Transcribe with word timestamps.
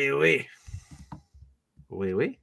Oui, 0.00 0.10
oui. 0.12 0.46
Oui, 1.90 2.12
oui. 2.14 2.39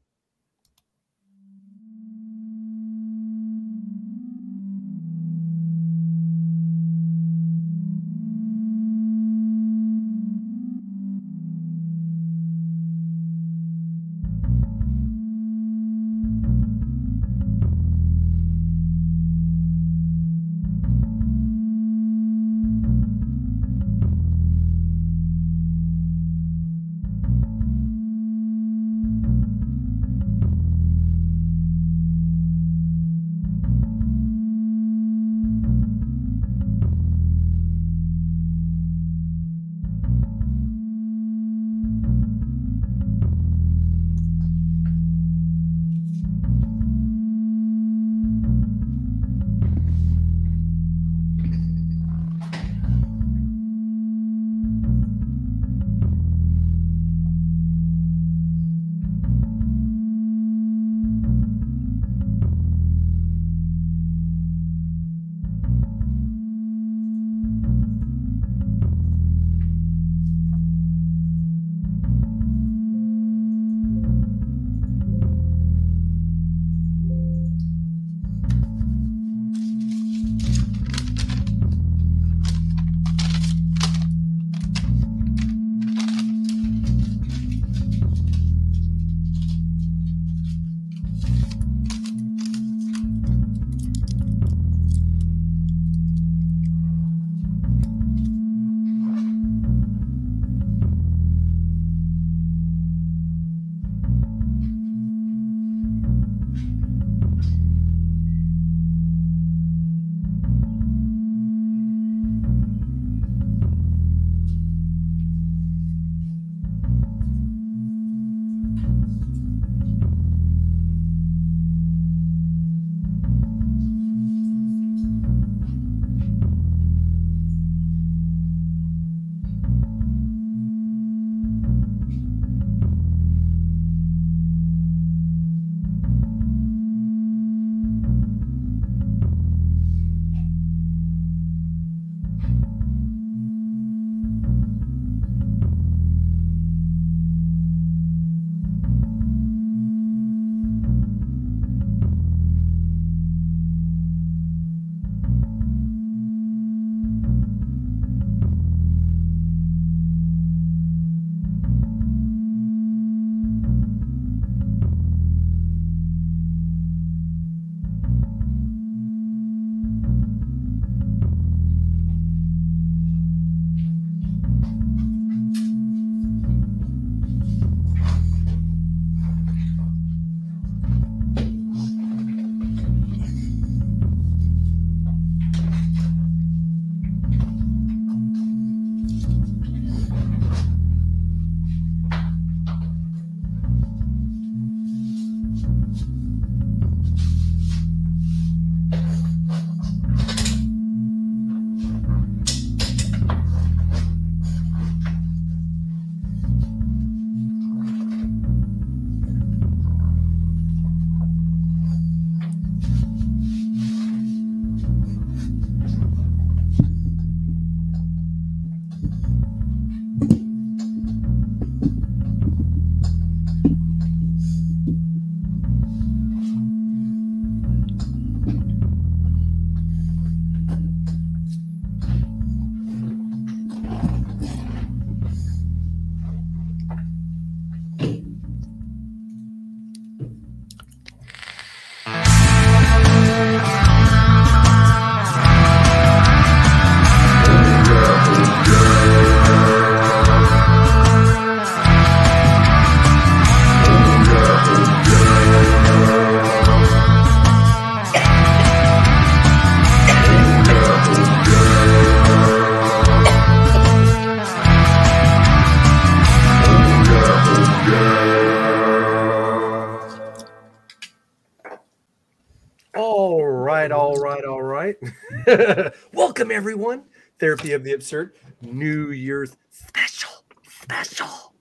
Welcome, 276.14 276.52
everyone. 276.52 277.04
Therapy 277.40 277.72
of 277.72 277.84
the 277.84 277.94
Absurd 277.94 278.34
New 278.62 279.12
Year's 279.12 279.56
special, 279.72 280.44
special. 280.68 281.54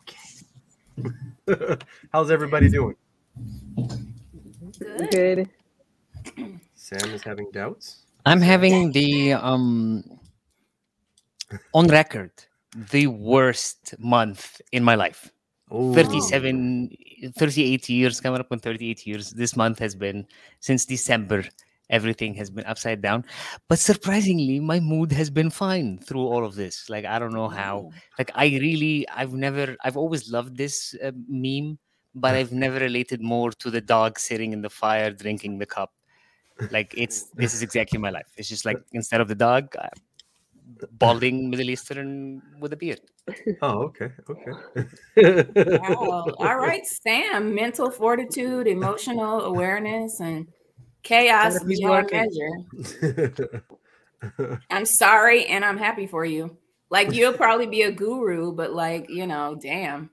Okay. 0.00 1.76
How's 2.12 2.30
everybody 2.32 2.68
doing? 2.68 2.96
Good. 5.10 5.48
Sam 6.74 7.10
is 7.10 7.22
having 7.22 7.48
doubts. 7.52 8.02
I'm 8.26 8.40
having 8.40 8.90
the 8.90 9.34
um 9.34 10.02
on 11.72 11.86
record 11.86 12.32
the 12.90 13.06
worst 13.06 13.94
month 13.98 14.60
in 14.72 14.82
my 14.82 14.96
life. 14.96 15.30
Ooh. 15.72 15.94
37, 15.94 16.96
38 17.36 17.88
years, 17.88 18.20
coming 18.20 18.40
up 18.40 18.50
on 18.50 18.58
38 18.58 19.06
years. 19.06 19.30
This 19.30 19.54
month 19.56 19.78
has 19.78 19.94
been 19.94 20.26
since 20.58 20.84
December. 20.84 21.44
Everything 21.90 22.34
has 22.34 22.48
been 22.50 22.64
upside 22.64 23.02
down. 23.02 23.24
But 23.68 23.78
surprisingly, 23.78 24.60
my 24.60 24.80
mood 24.80 25.12
has 25.12 25.28
been 25.28 25.50
fine 25.50 25.98
through 25.98 26.26
all 26.26 26.44
of 26.44 26.54
this. 26.54 26.88
Like, 26.88 27.04
I 27.04 27.18
don't 27.18 27.34
know 27.34 27.48
how. 27.48 27.90
Like, 28.18 28.30
I 28.34 28.46
really, 28.46 29.06
I've 29.08 29.34
never, 29.34 29.76
I've 29.84 29.96
always 29.96 30.30
loved 30.30 30.56
this 30.56 30.94
uh, 31.04 31.12
meme, 31.28 31.78
but 32.14 32.34
I've 32.34 32.52
never 32.52 32.78
related 32.78 33.20
more 33.20 33.50
to 33.50 33.70
the 33.70 33.80
dog 33.80 34.18
sitting 34.18 34.52
in 34.52 34.62
the 34.62 34.70
fire 34.70 35.10
drinking 35.10 35.58
the 35.58 35.66
cup. 35.66 35.92
Like, 36.70 36.94
it's, 36.96 37.24
this 37.34 37.54
is 37.54 37.62
exactly 37.62 37.98
my 37.98 38.10
life. 38.10 38.30
It's 38.36 38.48
just 38.48 38.64
like, 38.64 38.78
instead 38.92 39.20
of 39.20 39.28
the 39.28 39.34
dog, 39.34 39.74
uh, 39.76 39.88
balding 40.92 41.50
Middle 41.50 41.70
Eastern 41.70 42.40
with 42.60 42.72
a 42.72 42.76
beard. 42.76 43.00
Oh, 43.62 43.90
okay, 43.90 44.10
okay. 44.28 44.52
Wow. 45.78 46.26
All 46.38 46.58
right, 46.58 46.86
Sam. 46.86 47.54
Mental 47.54 47.90
fortitude, 47.90 48.66
emotional 48.66 49.40
awareness, 49.42 50.20
and 50.20 50.46
chaos 51.02 51.62
beyond 51.64 52.10
measure. 52.12 53.62
I'm 54.70 54.84
sorry 54.86 55.46
and 55.46 55.64
I'm 55.64 55.78
happy 55.78 56.06
for 56.06 56.24
you. 56.24 56.56
Like 56.90 57.12
you'll 57.12 57.32
probably 57.32 57.66
be 57.66 57.82
a 57.82 57.92
guru, 57.92 58.52
but 58.52 58.72
like, 58.72 59.08
you 59.08 59.26
know, 59.26 59.58
damn. 59.60 60.10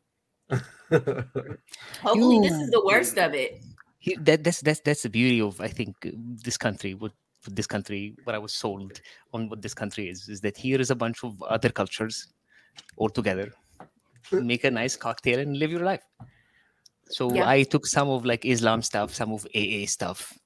Hopefully 0.49 2.39
this 2.47 2.53
is 2.53 2.69
the 2.69 2.83
worst 2.85 3.17
of 3.17 3.33
it. 3.33 3.61
That 4.21 4.43
that's 4.43 4.61
that's 4.61 4.79
that's 4.81 5.03
the 5.03 5.09
beauty 5.09 5.41
of 5.41 5.59
I 5.59 5.67
think 5.67 5.95
this 6.43 6.55
country. 6.55 6.93
What 6.93 7.11
what 7.47 7.55
this 7.55 7.67
country, 7.67 8.15
what 8.23 8.35
I 8.35 8.39
was 8.39 8.53
sold 8.53 9.01
on 9.33 9.49
what 9.49 9.61
this 9.61 9.73
country 9.73 10.09
is, 10.09 10.29
is 10.29 10.41
that 10.41 10.57
here 10.57 10.79
is 10.79 10.91
a 10.91 10.95
bunch 10.95 11.23
of 11.23 11.41
other 11.43 11.69
cultures 11.69 12.27
all 12.97 13.09
together. 13.09 13.51
Make 14.31 14.65
a 14.65 14.71
nice 14.71 14.95
cocktail 14.95 15.39
and 15.39 15.57
live 15.57 15.71
your 15.71 15.83
life. 15.83 16.03
So 17.09 17.33
Yeah. 17.33 17.47
I 17.47 17.63
took 17.63 17.87
some 17.87 18.09
of 18.09 18.25
like 18.25 18.45
Islam 18.45 18.81
stuff, 18.81 19.13
some 19.13 19.31
of 19.31 19.47
AA 19.55 19.85
stuff, 19.85 20.37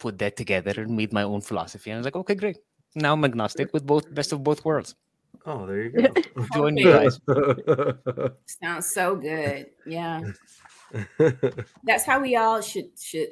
put 0.00 0.18
that 0.18 0.36
together 0.36 0.72
and 0.82 0.96
made 0.96 1.12
my 1.12 1.22
own 1.22 1.40
philosophy. 1.40 1.90
And 1.90 1.96
I 1.96 2.00
was 2.00 2.04
like, 2.06 2.16
okay, 2.16 2.34
great. 2.34 2.58
Now 2.96 3.12
I'm 3.12 3.24
agnostic 3.24 3.72
with 3.72 3.86
both 3.86 4.12
best 4.12 4.32
of 4.32 4.42
both 4.42 4.64
worlds. 4.64 4.94
oh, 5.46 5.66
there 5.66 5.82
you 5.82 5.90
go. 5.90 6.14
Join 6.54 6.74
me, 6.74 6.84
guys. 6.84 7.20
Sounds 8.62 8.86
so 8.92 9.14
good. 9.16 9.66
Yeah. 9.86 10.20
That's 11.84 12.04
how 12.04 12.20
we 12.20 12.36
all 12.36 12.60
should 12.60 12.90
should 12.98 13.28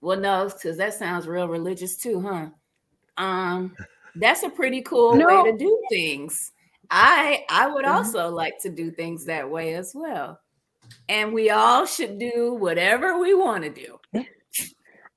well 0.00 0.18
no, 0.18 0.48
because 0.48 0.76
that 0.78 0.94
sounds 0.94 1.26
real 1.26 1.48
religious 1.48 1.96
too, 1.96 2.20
huh? 2.20 2.46
Um, 3.16 3.76
that's 4.16 4.42
a 4.42 4.48
pretty 4.50 4.82
cool 4.82 5.16
No. 5.16 5.26
way 5.26 5.52
to 5.52 5.56
do 5.58 5.82
things. 5.90 6.52
I 6.90 7.44
I 7.50 7.66
would 7.68 7.84
Mhm. 7.84 7.94
also 7.94 8.30
like 8.30 8.54
to 8.62 8.70
do 8.70 8.90
things 8.90 9.26
that 9.26 9.48
way 9.50 9.74
as 9.74 9.92
well. 9.94 10.40
And 11.08 11.32
we 11.32 11.50
all 11.50 11.86
should 11.86 12.18
do 12.18 12.54
whatever 12.54 13.18
we 13.18 13.34
want 13.34 13.64
to 13.64 13.70
do. 13.70 13.98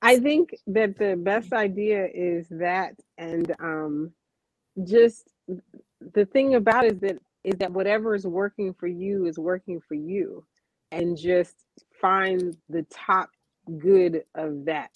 I 0.06 0.20
think 0.20 0.54
that 0.68 0.98
the 0.98 1.16
best 1.16 1.52
idea 1.52 2.06
is 2.14 2.46
that, 2.50 2.94
and 3.18 3.52
um, 3.58 4.12
just 4.84 5.32
the 6.14 6.24
thing 6.26 6.54
about 6.54 6.84
it 6.84 6.94
is 6.94 7.00
that 7.00 7.16
is 7.42 7.56
that 7.58 7.72
whatever 7.72 8.14
is 8.14 8.24
working 8.24 8.72
for 8.72 8.86
you 8.86 9.26
is 9.26 9.36
working 9.36 9.80
for 9.80 9.94
you, 9.94 10.44
and 10.92 11.16
just 11.16 11.56
find 12.00 12.56
the 12.68 12.84
top 12.84 13.30
good 13.78 14.22
of 14.36 14.64
that. 14.66 14.94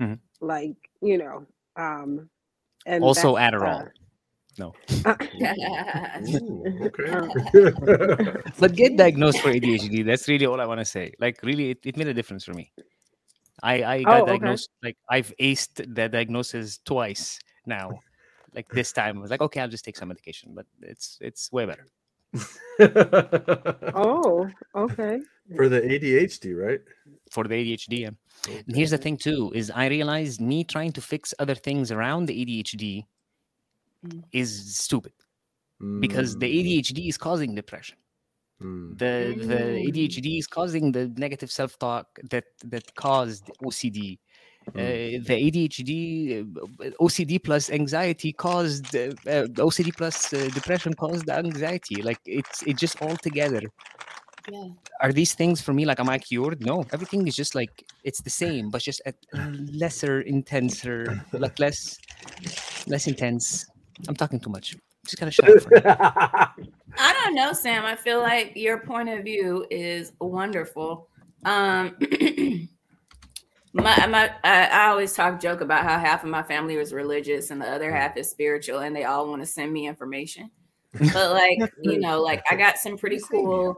Mhm. 0.00 0.20
Like 0.40 0.76
you 1.02 1.18
know, 1.18 1.44
um, 1.74 2.30
and 2.86 3.02
Also 3.02 3.34
that's, 3.34 3.56
Adderall. 3.56 3.90
No. 4.58 4.74
Ooh, 6.30 6.64
okay. 6.86 7.10
But 8.60 8.76
get 8.76 8.96
diagnosed 8.96 9.40
for 9.40 9.50
ADHD. 9.52 10.06
That's 10.06 10.28
really 10.28 10.46
all 10.46 10.60
I 10.60 10.66
want 10.66 10.80
to 10.80 10.84
say. 10.84 11.12
Like, 11.18 11.42
really, 11.42 11.70
it, 11.70 11.78
it 11.84 11.96
made 11.96 12.08
a 12.08 12.14
difference 12.14 12.44
for 12.44 12.54
me. 12.54 12.72
I, 13.62 13.82
I 13.84 14.02
got 14.04 14.20
Oh, 14.20 14.22
okay. 14.22 14.30
diagnosed, 14.32 14.70
like, 14.82 14.96
I've 15.08 15.32
aced 15.40 15.94
the 15.94 16.08
diagnosis 16.08 16.78
twice 16.84 17.38
now. 17.66 18.02
Like, 18.54 18.68
this 18.70 18.92
time, 18.92 19.18
I 19.18 19.20
was 19.20 19.30
like, 19.30 19.40
okay, 19.40 19.60
I'll 19.60 19.68
just 19.68 19.84
take 19.84 19.96
some 19.96 20.08
medication, 20.08 20.52
but 20.54 20.66
it's 20.82 21.18
it's 21.20 21.50
way 21.52 21.66
better. 21.66 21.86
oh, 23.94 24.48
okay. 24.74 25.20
For 25.56 25.68
the 25.68 25.80
ADHD, 25.80 26.54
right? 26.56 26.80
for 27.30 27.44
the 27.44 27.54
ADHD. 27.54 28.00
yeah. 28.00 28.10
And 28.66 28.76
here's 28.76 28.90
the 28.90 28.98
thing 28.98 29.16
too: 29.16 29.52
is 29.54 29.70
I 29.70 29.86
realized 29.88 30.40
me 30.40 30.64
trying 30.64 30.92
to 30.92 31.00
fix 31.00 31.32
other 31.38 31.54
things 31.54 31.90
around 31.92 32.26
the 32.26 32.34
ADHD 32.44 33.06
Mm. 34.04 34.22
is 34.32 34.76
stupid 34.76 35.12
because 36.00 36.36
the 36.36 36.46
ADHD 36.46 37.08
is 37.08 37.16
causing 37.16 37.54
depression. 37.54 37.96
Mm. 38.62 38.98
The 38.98 39.34
the 39.46 39.56
Mm. 39.56 39.86
ADHD 39.88 40.38
is 40.38 40.46
causing 40.46 40.92
the 40.92 41.08
negative 41.16 41.50
self 41.50 41.78
talk 41.78 42.06
that 42.30 42.44
that 42.64 42.94
caused 42.94 43.50
OCD. 43.62 44.18
Uh, 44.74 45.22
the 45.28 45.36
ADHD, 45.46 46.40
uh, 46.40 46.90
OCD 46.98 47.38
plus 47.38 47.70
anxiety 47.70 48.32
caused 48.32 48.96
uh, 48.96 49.12
uh, 49.26 49.46
OCD 49.62 49.96
plus 49.96 50.32
uh, 50.32 50.48
depression 50.54 50.92
caused 50.94 51.28
anxiety. 51.30 52.02
Like 52.02 52.18
it's 52.26 52.62
it 52.62 52.76
just 52.76 53.00
all 53.00 53.16
together. 53.16 53.62
Yeah. 54.50 54.68
Are 55.00 55.12
these 55.12 55.34
things 55.34 55.60
for 55.60 55.72
me 55.72 55.84
like 55.84 56.00
am 56.00 56.08
I 56.08 56.18
cured? 56.18 56.64
No, 56.64 56.84
everything 56.92 57.26
is 57.28 57.36
just 57.36 57.54
like 57.54 57.84
it's 58.02 58.22
the 58.22 58.30
same, 58.30 58.70
but 58.70 58.82
just 58.82 59.00
at 59.06 59.14
lesser, 59.72 60.22
intenser, 60.22 61.24
like 61.32 61.58
less, 61.58 61.98
less 62.86 63.06
intense. 63.06 63.66
I'm 64.08 64.16
talking 64.16 64.40
too 64.40 64.50
much. 64.50 64.76
Just 65.04 65.18
gotta 65.18 65.30
shut 65.30 65.86
up. 65.86 66.54
Don't 67.26 67.34
know, 67.34 67.52
Sam. 67.52 67.84
I 67.84 67.96
feel 67.96 68.20
like 68.20 68.52
your 68.54 68.78
point 68.78 69.08
of 69.08 69.24
view 69.24 69.66
is 69.68 70.12
wonderful. 70.20 71.08
Um, 71.44 71.96
my 73.72 74.06
my 74.06 74.30
I, 74.44 74.66
I 74.66 74.86
always 74.90 75.12
talk 75.12 75.40
joke 75.40 75.60
about 75.60 75.82
how 75.82 75.98
half 75.98 76.22
of 76.22 76.30
my 76.30 76.44
family 76.44 76.76
was 76.76 76.92
religious 76.92 77.50
and 77.50 77.60
the 77.60 77.68
other 77.68 77.90
half 77.90 78.16
is 78.16 78.30
spiritual, 78.30 78.78
and 78.78 78.94
they 78.94 79.02
all 79.02 79.28
want 79.28 79.42
to 79.42 79.46
send 79.46 79.72
me 79.72 79.88
information. 79.88 80.52
But 80.92 81.32
like 81.32 81.58
you 81.82 81.98
know, 81.98 82.22
like 82.22 82.44
I 82.48 82.54
got 82.54 82.78
some 82.78 82.96
pretty 82.96 83.18
cool 83.18 83.74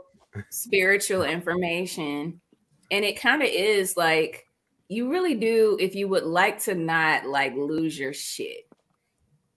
spiritual 0.50 1.22
information, 1.22 2.42
and 2.90 3.02
it 3.02 3.18
kind 3.18 3.40
of 3.40 3.48
is 3.48 3.96
like 3.96 4.44
you 4.90 5.10
really 5.10 5.36
do 5.36 5.78
if 5.80 5.94
you 5.94 6.06
would 6.08 6.24
like 6.24 6.58
to 6.64 6.74
not 6.74 7.24
like 7.24 7.54
lose 7.54 7.98
your 7.98 8.12
shit 8.12 8.67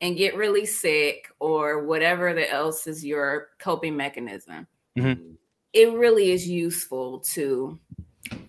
and 0.01 0.18
get 0.18 0.36
really 0.36 0.65
sick 0.65 1.27
or 1.39 1.86
whatever 1.86 2.33
the 2.33 2.50
else 2.51 2.88
is 2.88 3.06
your 3.06 3.50
coping 3.59 3.95
mechanism. 3.95 4.68
Mhm. 4.98 5.38
it 5.74 5.94
really 5.94 6.31
is 6.31 6.45
useful 6.50 7.19
to 7.21 7.80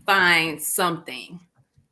find 0.05 0.61
something 0.61 1.39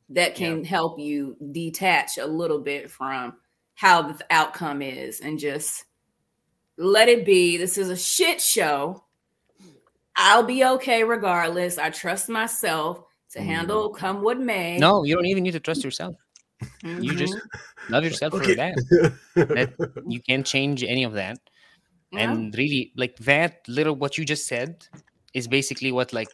that 0.09 0.35
can 0.35 0.61
help 0.65 0.99
you 0.99 1.37
detach 1.53 2.17
a 2.17 2.25
little 2.25 2.59
bit 2.59 2.91
from 2.91 3.37
how 3.75 4.01
the 4.01 4.19
outcome 4.29 4.81
is 4.81 5.21
and 5.21 5.39
just 5.39 5.85
let 6.77 7.07
it 7.07 7.25
be. 7.25 7.55
This 7.55 7.77
is 7.77 7.89
a 7.89 7.95
shit 7.95 8.41
show. 8.41 9.05
I'll 10.17 10.43
be 10.43 10.65
okay 10.65 11.05
regardless. 11.05 11.77
I 11.77 11.91
trust 11.91 12.27
myself 12.27 13.05
to 13.31 13.39
handle 13.41 13.89
come 13.91 14.21
what 14.21 14.37
may. 14.37 14.77
No, 14.77 15.05
you 15.05 15.15
don't 15.15 15.25
even 15.27 15.43
need 15.43 15.51
to 15.51 15.61
trust 15.61 15.85
yourself. 15.85 16.15
Mm-hmm. 16.83 17.03
You 17.03 17.15
just 17.15 17.37
love 17.89 18.03
yourself 18.03 18.33
for 18.33 18.55
that. 18.55 18.75
That 19.35 19.73
you 20.07 20.21
can't 20.27 20.45
change 20.45 20.83
any 20.83 21.03
of 21.03 21.13
that. 21.13 21.39
Yeah. 22.11 22.29
and 22.29 22.53
really 22.57 22.91
like 22.97 23.15
that 23.19 23.61
little 23.69 23.95
what 23.95 24.17
you 24.17 24.25
just 24.25 24.45
said 24.45 24.85
is 25.33 25.47
basically 25.47 25.93
what 25.93 26.11
like 26.11 26.27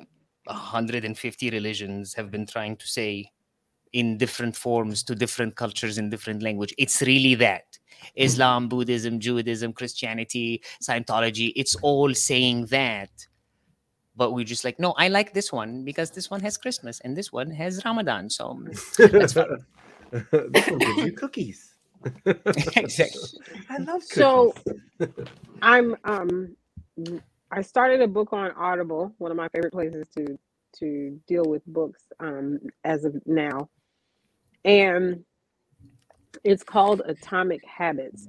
150 0.45 1.49
religions 1.51 2.15
have 2.15 2.31
been 2.31 2.47
trying 2.47 2.77
to 2.77 2.87
say 2.87 3.29
in 3.93 4.17
different 4.17 4.55
forms 4.55 5.03
to 5.03 5.13
different 5.15 5.55
cultures 5.55 5.97
in 5.99 6.09
different 6.09 6.41
language. 6.41 6.73
It's 6.77 7.01
really 7.03 7.35
that. 7.35 7.65
Mm-hmm. 7.71 8.23
Islam 8.23 8.69
buddhism 8.69 9.19
judaism 9.19 9.73
christianity 9.73 10.61
scientology 10.81 11.51
it's 11.55 11.75
all 11.77 12.13
saying 12.13 12.67
that. 12.67 13.09
But 14.15 14.31
we're 14.33 14.45
just 14.45 14.63
like 14.65 14.79
no 14.79 14.93
i 14.97 15.07
like 15.09 15.33
this 15.33 15.53
one 15.53 15.83
because 15.83 16.09
this 16.09 16.31
one 16.31 16.39
has 16.41 16.57
christmas 16.57 16.99
and 17.01 17.15
this 17.15 17.31
one 17.31 17.51
has 17.51 17.83
ramadan 17.85 18.31
so 18.31 18.59
this 20.31 20.69
one 20.69 20.81
gives 20.81 21.03
you 21.03 21.11
cookies. 21.13 21.75
exactly 22.75 23.29
I 23.69 23.77
love 23.79 24.07
cookies. 24.09 24.13
So 24.13 24.53
I'm 25.61 25.95
um 26.03 26.55
I 27.51 27.61
started 27.61 28.01
a 28.01 28.07
book 28.07 28.33
on 28.33 28.51
Audible, 28.51 29.13
one 29.17 29.31
of 29.31 29.37
my 29.37 29.49
favorite 29.49 29.73
places 29.73 30.07
to 30.17 30.37
to 30.79 31.19
deal 31.27 31.45
with 31.45 31.65
books 31.65 32.03
um 32.19 32.59
as 32.83 33.05
of 33.05 33.15
now. 33.25 33.69
And 34.65 35.23
it's 36.43 36.63
called 36.63 37.01
Atomic 37.05 37.65
Habits. 37.65 38.27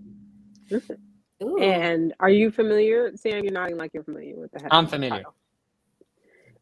Ooh. 1.42 1.58
And 1.62 2.14
are 2.20 2.30
you 2.30 2.50
familiar? 2.50 3.16
Sam, 3.16 3.44
you're 3.44 3.52
nodding 3.52 3.76
like 3.76 3.92
you're 3.94 4.04
familiar 4.04 4.36
with 4.36 4.50
the 4.52 4.58
habit. 4.58 4.72
I'm 4.74 4.86
familiar. 4.86 5.18
title. 5.18 5.34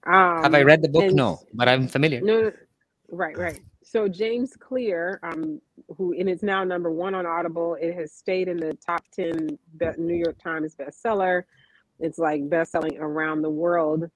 Um, 0.06 0.44
have 0.44 0.54
i 0.54 0.62
read 0.62 0.82
the 0.82 0.88
book 0.88 1.04
and- 1.04 1.16
no 1.16 1.40
but 1.54 1.68
i'm 1.68 1.88
familiar 1.88 2.20
No, 2.20 2.40
no, 2.42 2.52
right, 3.11 3.37
right. 3.37 3.61
So 3.88 4.08
James 4.08 4.56
Clear, 4.58 5.20
um, 5.22 5.60
who 5.96 6.12
and 6.18 6.28
it's 6.28 6.42
now 6.42 6.64
number 6.64 6.90
one 6.90 7.14
on 7.14 7.24
Audible. 7.24 7.76
It 7.80 7.94
has 7.94 8.12
stayed 8.12 8.48
in 8.48 8.56
the 8.56 8.76
top 8.84 9.04
ten 9.12 9.56
be- 9.76 9.86
New 9.96 10.16
York 10.16 10.42
Times 10.42 10.74
bestseller. 10.74 11.44
It's 12.00 12.18
like 12.18 12.50
best 12.50 12.72
selling 12.72 12.98
around 12.98 13.42
the 13.42 13.50
world. 13.50 14.10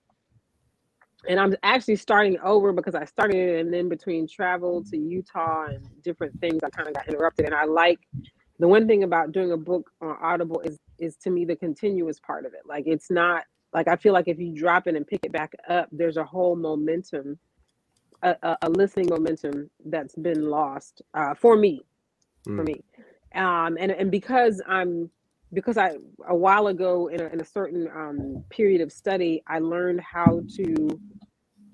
And 1.29 1.39
I'm 1.39 1.55
actually 1.63 1.97
starting 1.97 2.37
over 2.41 2.73
because 2.73 2.97
I 2.97 3.05
started 3.05 3.37
it 3.37 3.61
and 3.61 3.73
then 3.73 3.89
between 3.89 4.27
travel 4.27 4.83
to 4.91 4.97
Utah 4.97 5.67
and 5.67 5.87
different 6.03 6.41
things, 6.41 6.65
I 6.65 6.71
kind 6.71 6.89
of 6.89 6.95
got 6.95 7.07
interrupted. 7.07 7.47
And 7.47 7.55
I 7.55 7.65
like 7.65 8.01
the 8.59 8.67
one 8.67 8.89
thing 8.89 9.05
about 9.05 9.31
doing 9.31 9.53
a 9.53 9.57
book 9.57 9.89
on 10.01 10.17
Audible 10.21 10.61
is 10.65 10.81
is 10.99 11.15
to 11.19 11.31
me 11.31 11.45
the 11.45 11.55
continuous 11.55 12.19
part 12.19 12.45
of 12.45 12.55
it. 12.55 12.63
Like 12.67 12.89
it's 12.89 13.09
not 13.09 13.45
like 13.73 13.87
I 13.87 13.95
feel 13.95 14.15
like 14.15 14.27
if 14.27 14.41
you 14.41 14.53
drop 14.53 14.89
it 14.89 14.97
and 14.97 15.07
pick 15.07 15.21
it 15.25 15.31
back 15.31 15.53
up, 15.69 15.89
there's 15.93 16.17
a 16.17 16.25
whole 16.25 16.57
momentum, 16.57 17.39
a, 18.23 18.37
a, 18.43 18.57
a 18.63 18.71
listening 18.71 19.09
momentum 19.09 19.71
that's 19.87 20.15
been 20.15 20.49
lost 20.49 21.03
uh, 21.15 21.35
for 21.35 21.57
me, 21.57 21.83
mm. 22.47 22.57
for 22.57 22.65
me. 22.65 22.83
Um, 23.35 23.77
and 23.79 23.93
and 23.93 24.11
because 24.11 24.61
I'm 24.67 25.11
because 25.53 25.77
I 25.77 25.97
a 26.29 26.37
while 26.37 26.69
ago 26.69 27.09
in 27.09 27.21
a, 27.21 27.27
in 27.27 27.41
a 27.41 27.45
certain 27.45 27.89
um, 27.95 28.45
period 28.51 28.81
of 28.81 28.93
study, 28.93 29.43
I 29.47 29.59
learned 29.59 30.01
how 30.01 30.43
to, 30.57 31.01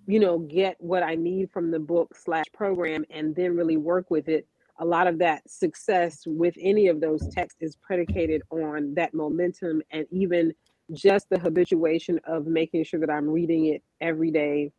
you 0.06 0.20
know, 0.20 0.38
get 0.38 0.76
what 0.78 1.02
I 1.02 1.14
need 1.14 1.50
from 1.50 1.70
the 1.70 1.78
book 1.78 2.14
slash 2.16 2.46
program, 2.52 3.04
and 3.10 3.34
then 3.34 3.56
really 3.56 3.76
work 3.76 4.10
with 4.10 4.28
it. 4.28 4.46
A 4.78 4.84
lot 4.84 5.06
of 5.06 5.18
that 5.20 5.48
success 5.50 6.24
with 6.26 6.54
any 6.60 6.88
of 6.88 7.00
those 7.00 7.26
texts 7.28 7.62
is 7.62 7.76
predicated 7.76 8.42
on 8.50 8.94
that 8.94 9.14
momentum 9.14 9.80
and 9.90 10.06
even 10.10 10.52
just 10.92 11.28
the 11.30 11.38
habituation 11.38 12.20
of 12.26 12.46
making 12.46 12.84
sure 12.84 13.00
that 13.00 13.10
I'm 13.10 13.28
reading 13.28 13.66
it 13.66 13.82
every 14.00 14.30
day, 14.30 14.70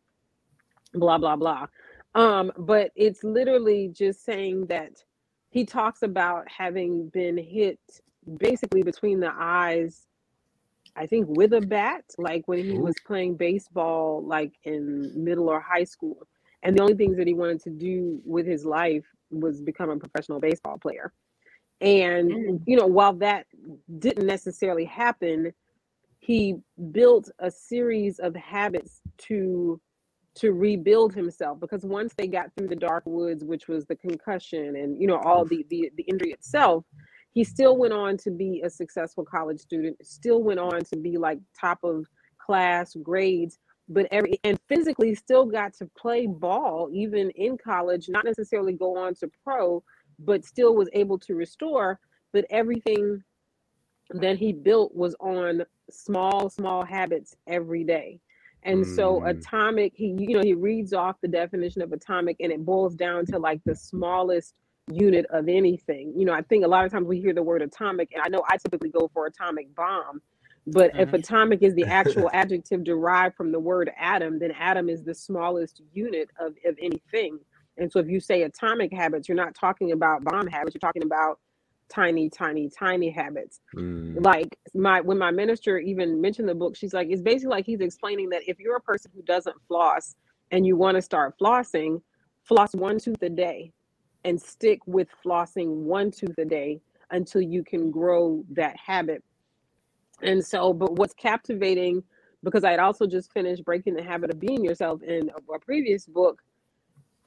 blah 0.94 1.18
blah 1.18 1.36
blah. 1.36 1.66
Um, 2.14 2.52
but 2.56 2.90
it's 2.96 3.22
literally 3.22 3.88
just 3.88 4.24
saying 4.24 4.66
that 4.66 5.04
he 5.50 5.64
talks 5.64 6.02
about 6.02 6.48
having 6.48 7.08
been 7.08 7.36
hit 7.36 7.78
basically 8.38 8.82
between 8.82 9.20
the 9.20 9.32
eyes 9.34 10.08
I 10.98 11.06
think 11.06 11.26
with 11.28 11.52
a 11.52 11.60
bat, 11.60 12.04
like 12.18 12.48
when 12.48 12.64
he 12.64 12.76
was 12.76 12.94
playing 13.06 13.36
baseball, 13.36 14.22
like 14.24 14.52
in 14.64 15.12
middle 15.14 15.48
or 15.48 15.60
high 15.60 15.84
school. 15.84 16.26
And 16.62 16.76
the 16.76 16.82
only 16.82 16.94
things 16.94 17.16
that 17.16 17.28
he 17.28 17.34
wanted 17.34 17.62
to 17.62 17.70
do 17.70 18.20
with 18.24 18.46
his 18.46 18.64
life 18.64 19.04
was 19.30 19.62
become 19.62 19.90
a 19.90 19.96
professional 19.96 20.40
baseball 20.40 20.76
player. 20.76 21.12
And, 21.80 22.30
mm. 22.30 22.60
you 22.66 22.76
know, 22.76 22.86
while 22.86 23.12
that 23.14 23.46
didn't 24.00 24.26
necessarily 24.26 24.84
happen, 24.84 25.52
he 26.18 26.56
built 26.90 27.30
a 27.38 27.50
series 27.50 28.18
of 28.18 28.34
habits 28.34 29.00
to 29.18 29.80
to 30.38 30.52
rebuild 30.52 31.14
himself 31.14 31.58
because 31.58 31.84
once 31.84 32.14
they 32.16 32.26
got 32.26 32.50
through 32.56 32.68
the 32.68 32.76
dark 32.76 33.02
woods 33.06 33.44
which 33.44 33.66
was 33.66 33.84
the 33.86 33.96
concussion 33.96 34.76
and 34.76 35.00
you 35.00 35.06
know 35.06 35.18
all 35.18 35.44
the 35.44 35.66
the, 35.68 35.90
the 35.96 36.04
injury 36.04 36.32
itself 36.32 36.84
he 37.32 37.42
still 37.44 37.76
went 37.76 37.92
on 37.92 38.16
to 38.16 38.30
be 38.30 38.62
a 38.64 38.70
successful 38.70 39.24
college 39.24 39.58
student 39.58 39.96
still 40.04 40.42
went 40.42 40.60
on 40.60 40.82
to 40.84 40.96
be 40.96 41.18
like 41.18 41.38
top 41.58 41.78
of 41.82 42.06
class 42.38 42.94
grades 43.02 43.58
but 43.88 44.06
every 44.10 44.38
and 44.44 44.58
physically 44.68 45.14
still 45.14 45.44
got 45.44 45.72
to 45.72 45.88
play 45.98 46.26
ball 46.26 46.88
even 46.92 47.30
in 47.30 47.58
college 47.58 48.08
not 48.08 48.24
necessarily 48.24 48.72
go 48.72 48.96
on 48.96 49.14
to 49.14 49.28
pro 49.44 49.82
but 50.20 50.44
still 50.44 50.74
was 50.74 50.88
able 50.92 51.18
to 51.18 51.34
restore 51.34 51.98
but 52.32 52.44
everything 52.50 53.22
that 54.10 54.38
he 54.38 54.52
built 54.52 54.94
was 54.94 55.14
on 55.20 55.62
small 55.90 56.48
small 56.48 56.84
habits 56.84 57.34
every 57.46 57.82
day 57.82 58.20
and 58.64 58.84
mm. 58.84 58.96
so 58.96 59.24
atomic 59.24 59.92
he 59.94 60.16
you 60.18 60.36
know 60.36 60.42
he 60.42 60.54
reads 60.54 60.92
off 60.92 61.16
the 61.20 61.28
definition 61.28 61.82
of 61.82 61.92
atomic 61.92 62.36
and 62.40 62.52
it 62.52 62.64
boils 62.64 62.94
down 62.94 63.24
to 63.26 63.38
like 63.38 63.60
the 63.64 63.74
smallest 63.74 64.54
unit 64.92 65.26
of 65.30 65.48
anything. 65.48 66.12
You 66.16 66.24
know, 66.24 66.32
I 66.32 66.42
think 66.42 66.64
a 66.64 66.68
lot 66.68 66.84
of 66.84 66.92
times 66.92 67.06
we 67.06 67.20
hear 67.20 67.34
the 67.34 67.42
word 67.42 67.62
atomic, 67.62 68.10
and 68.12 68.22
I 68.22 68.28
know 68.28 68.42
I 68.48 68.56
typically 68.56 68.90
go 68.90 69.10
for 69.12 69.26
atomic 69.26 69.74
bomb. 69.74 70.20
But 70.66 70.92
mm-hmm. 70.92 71.00
if 71.00 71.12
atomic 71.12 71.62
is 71.62 71.74
the 71.74 71.84
actual 71.84 72.30
adjective 72.34 72.84
derived 72.84 73.36
from 73.36 73.52
the 73.52 73.60
word 73.60 73.90
atom, 73.98 74.38
then 74.38 74.52
atom 74.52 74.88
is 74.88 75.02
the 75.02 75.14
smallest 75.14 75.82
unit 75.92 76.30
of, 76.38 76.54
of 76.64 76.76
anything. 76.80 77.38
And 77.78 77.90
so 77.90 78.00
if 78.00 78.08
you 78.08 78.20
say 78.20 78.42
atomic 78.42 78.92
habits, 78.92 79.28
you're 79.28 79.36
not 79.36 79.54
talking 79.54 79.92
about 79.92 80.24
bomb 80.24 80.46
habits, 80.46 80.74
you're 80.74 80.80
talking 80.80 81.04
about 81.04 81.38
tiny, 81.88 82.28
tiny, 82.28 82.68
tiny 82.68 83.10
habits. 83.10 83.60
Mm. 83.74 84.24
Like 84.24 84.58
my 84.74 85.00
when 85.00 85.18
my 85.18 85.30
minister 85.30 85.78
even 85.78 86.20
mentioned 86.20 86.48
the 86.48 86.54
book, 86.54 86.76
she's 86.76 86.94
like, 86.94 87.08
it's 87.10 87.22
basically 87.22 87.50
like 87.50 87.66
he's 87.66 87.80
explaining 87.80 88.28
that 88.30 88.42
if 88.46 88.58
you're 88.58 88.76
a 88.76 88.80
person 88.80 89.10
who 89.14 89.22
doesn't 89.22 89.56
floss 89.66 90.14
and 90.50 90.66
you 90.66 90.76
want 90.76 90.96
to 90.96 91.02
start 91.02 91.34
flossing, 91.40 92.00
floss 92.44 92.74
one 92.74 92.98
tooth 92.98 93.22
a 93.22 93.28
day 93.28 93.72
and 94.24 94.40
stick 94.40 94.80
with 94.86 95.08
flossing 95.24 95.68
one 95.84 96.10
tooth 96.10 96.36
a 96.38 96.44
day 96.44 96.80
until 97.10 97.40
you 97.40 97.62
can 97.64 97.90
grow 97.90 98.44
that 98.50 98.76
habit. 98.76 99.22
And 100.22 100.44
so, 100.44 100.72
but 100.72 100.96
what's 100.96 101.14
captivating, 101.14 102.02
because 102.42 102.64
I 102.64 102.70
had 102.72 102.80
also 102.80 103.06
just 103.06 103.32
finished 103.32 103.64
Breaking 103.64 103.94
the 103.94 104.02
Habit 104.02 104.30
of 104.30 104.40
Being 104.40 104.64
Yourself 104.64 105.02
in 105.02 105.30
a, 105.30 105.52
a 105.52 105.58
previous 105.58 106.06
book, 106.06 106.42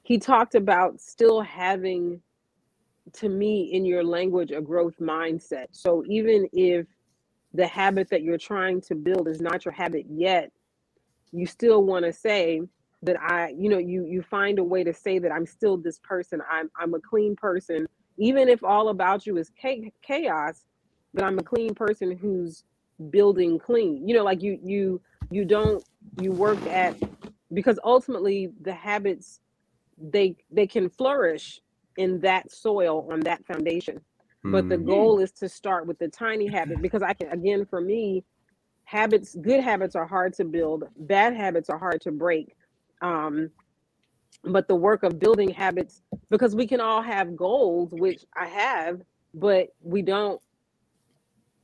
he 0.02 0.18
talked 0.18 0.54
about 0.54 1.00
still 1.00 1.40
having, 1.40 2.20
to 3.14 3.28
me, 3.28 3.70
in 3.72 3.84
your 3.84 4.04
language, 4.04 4.50
a 4.50 4.60
growth 4.60 4.94
mindset. 5.00 5.66
So 5.72 6.04
even 6.08 6.48
if 6.52 6.86
the 7.52 7.66
habit 7.66 8.08
that 8.10 8.22
you're 8.22 8.38
trying 8.38 8.80
to 8.82 8.94
build 8.94 9.28
is 9.28 9.40
not 9.40 9.64
your 9.64 9.72
habit 9.72 10.06
yet, 10.08 10.50
you 11.32 11.46
still 11.46 11.84
want 11.84 12.04
to 12.04 12.12
say, 12.12 12.62
that 13.02 13.20
I, 13.20 13.52
you 13.58 13.68
know, 13.68 13.78
you 13.78 14.06
you 14.06 14.22
find 14.22 14.58
a 14.58 14.64
way 14.64 14.84
to 14.84 14.94
say 14.94 15.18
that 15.18 15.32
I'm 15.32 15.46
still 15.46 15.76
this 15.76 15.98
person. 15.98 16.40
I'm 16.50 16.70
I'm 16.76 16.94
a 16.94 17.00
clean 17.00 17.34
person, 17.36 17.86
even 18.16 18.48
if 18.48 18.62
all 18.62 18.88
about 18.88 19.26
you 19.26 19.36
is 19.36 19.50
chaos. 19.60 20.64
But 21.14 21.24
I'm 21.24 21.38
a 21.38 21.42
clean 21.42 21.74
person 21.74 22.16
who's 22.16 22.64
building 23.10 23.58
clean. 23.58 24.08
You 24.08 24.14
know, 24.14 24.24
like 24.24 24.42
you 24.42 24.58
you 24.62 25.00
you 25.30 25.44
don't 25.44 25.84
you 26.20 26.32
work 26.32 26.64
at 26.66 26.96
because 27.52 27.78
ultimately 27.84 28.52
the 28.62 28.72
habits 28.72 29.40
they 29.98 30.36
they 30.50 30.66
can 30.66 30.88
flourish 30.88 31.60
in 31.96 32.20
that 32.20 32.50
soil 32.50 33.08
on 33.10 33.20
that 33.20 33.44
foundation. 33.46 34.00
But 34.44 34.68
the 34.68 34.76
mm. 34.76 34.86
goal 34.86 35.20
is 35.20 35.30
to 35.32 35.48
start 35.48 35.86
with 35.86 36.00
the 36.00 36.08
tiny 36.08 36.48
habit 36.48 36.82
because 36.82 37.00
I 37.00 37.12
can 37.12 37.28
again 37.28 37.64
for 37.64 37.80
me 37.80 38.24
habits 38.84 39.36
good 39.40 39.62
habits 39.62 39.94
are 39.94 40.06
hard 40.06 40.34
to 40.34 40.44
build 40.44 40.84
bad 40.96 41.34
habits 41.34 41.70
are 41.70 41.78
hard 41.78 42.00
to 42.00 42.10
break 42.10 42.54
um, 43.00 43.50
but 44.44 44.66
the 44.68 44.74
work 44.74 45.02
of 45.02 45.18
building 45.18 45.50
habits 45.50 46.02
because 46.30 46.54
we 46.54 46.66
can 46.66 46.80
all 46.80 47.00
have 47.00 47.36
goals 47.36 47.90
which 47.92 48.24
i 48.36 48.46
have 48.46 49.00
but 49.34 49.68
we 49.80 50.02
don't 50.02 50.40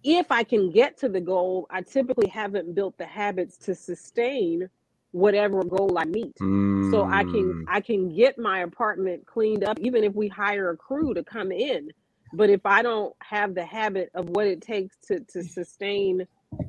if 0.05 0.31
i 0.31 0.43
can 0.43 0.71
get 0.71 0.97
to 0.97 1.09
the 1.09 1.21
goal 1.21 1.67
i 1.71 1.83
typically 1.83 2.29
haven't 2.29 2.75
built 2.75 2.97
the 2.99 3.07
habits 3.07 3.57
to 3.57 3.75
sustain 3.75 4.69
whatever 5.13 5.63
goal 5.65 5.97
i 5.99 6.05
meet 6.05 6.35
mm. 6.41 6.91
so 6.91 7.05
i 7.05 7.23
can 7.23 7.53
mm. 7.53 7.65
i 7.69 7.81
can 7.81 8.15
get 8.15 8.39
my 8.39 8.61
apartment 8.61 9.25
cleaned 9.27 9.65
up 9.65 9.79
even 9.81 10.05
if 10.05 10.15
we 10.15 10.29
hire 10.29 10.71
a 10.71 10.77
crew 10.77 11.15
to 11.15 11.23
come 11.25 11.51
in 11.51 11.89
but 12.35 12.51
if 12.51 12.61
i 12.67 12.83
don't 12.83 13.15
have 13.21 13.55
the 13.55 13.65
habit 13.65 14.11
of 14.15 14.29
what 14.31 14.47
it 14.47 14.61
takes 14.61 14.97
to 15.07 15.21
to 15.21 15.43
sustain 15.43 16.27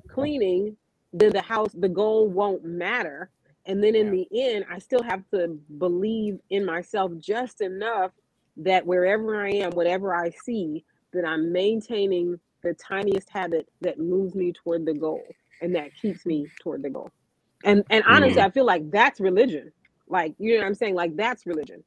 cleaning 0.08 0.76
then 1.12 1.32
the 1.32 1.42
house 1.42 1.72
the 1.74 1.90
goal 1.90 2.28
won't 2.28 2.64
matter 2.64 3.30
and 3.70 3.84
then 3.84 3.94
in 3.94 4.08
yeah. 4.08 4.24
the 4.32 4.42
end, 4.42 4.66
I 4.72 4.80
still 4.80 5.04
have 5.04 5.24
to 5.32 5.60
believe 5.78 6.40
in 6.50 6.66
myself 6.66 7.12
just 7.20 7.62
enough 7.62 8.12
that 8.58 8.84
wherever 8.86 9.40
I 9.40 9.50
am, 9.52 9.72
whatever 9.72 10.16
I 10.16 10.32
see, 10.32 10.84
that 11.14 11.24
I'm 11.24 11.52
maintaining 11.52 12.40
the 12.64 12.74
tiniest 12.74 13.30
habit 13.30 13.70
that 13.82 14.00
moves 14.00 14.34
me 14.34 14.54
toward 14.54 14.88
the 14.88 14.96
goal 14.96 15.24
and 15.62 15.76
that 15.76 15.96
keeps 16.02 16.26
me 16.26 16.48
toward 16.62 16.82
the 16.82 16.90
goal. 16.90 17.12
And 17.64 17.84
and 17.90 18.04
honestly, 18.08 18.42
mm. 18.42 18.46
I 18.46 18.50
feel 18.50 18.66
like 18.66 18.90
that's 18.92 19.20
religion. 19.20 19.72
Like, 20.08 20.34
you 20.40 20.54
know 20.54 20.62
what 20.62 20.68
I'm 20.68 20.76
saying? 20.76 20.96
Like 20.96 21.16
that's 21.16 21.46
religion. 21.46 21.84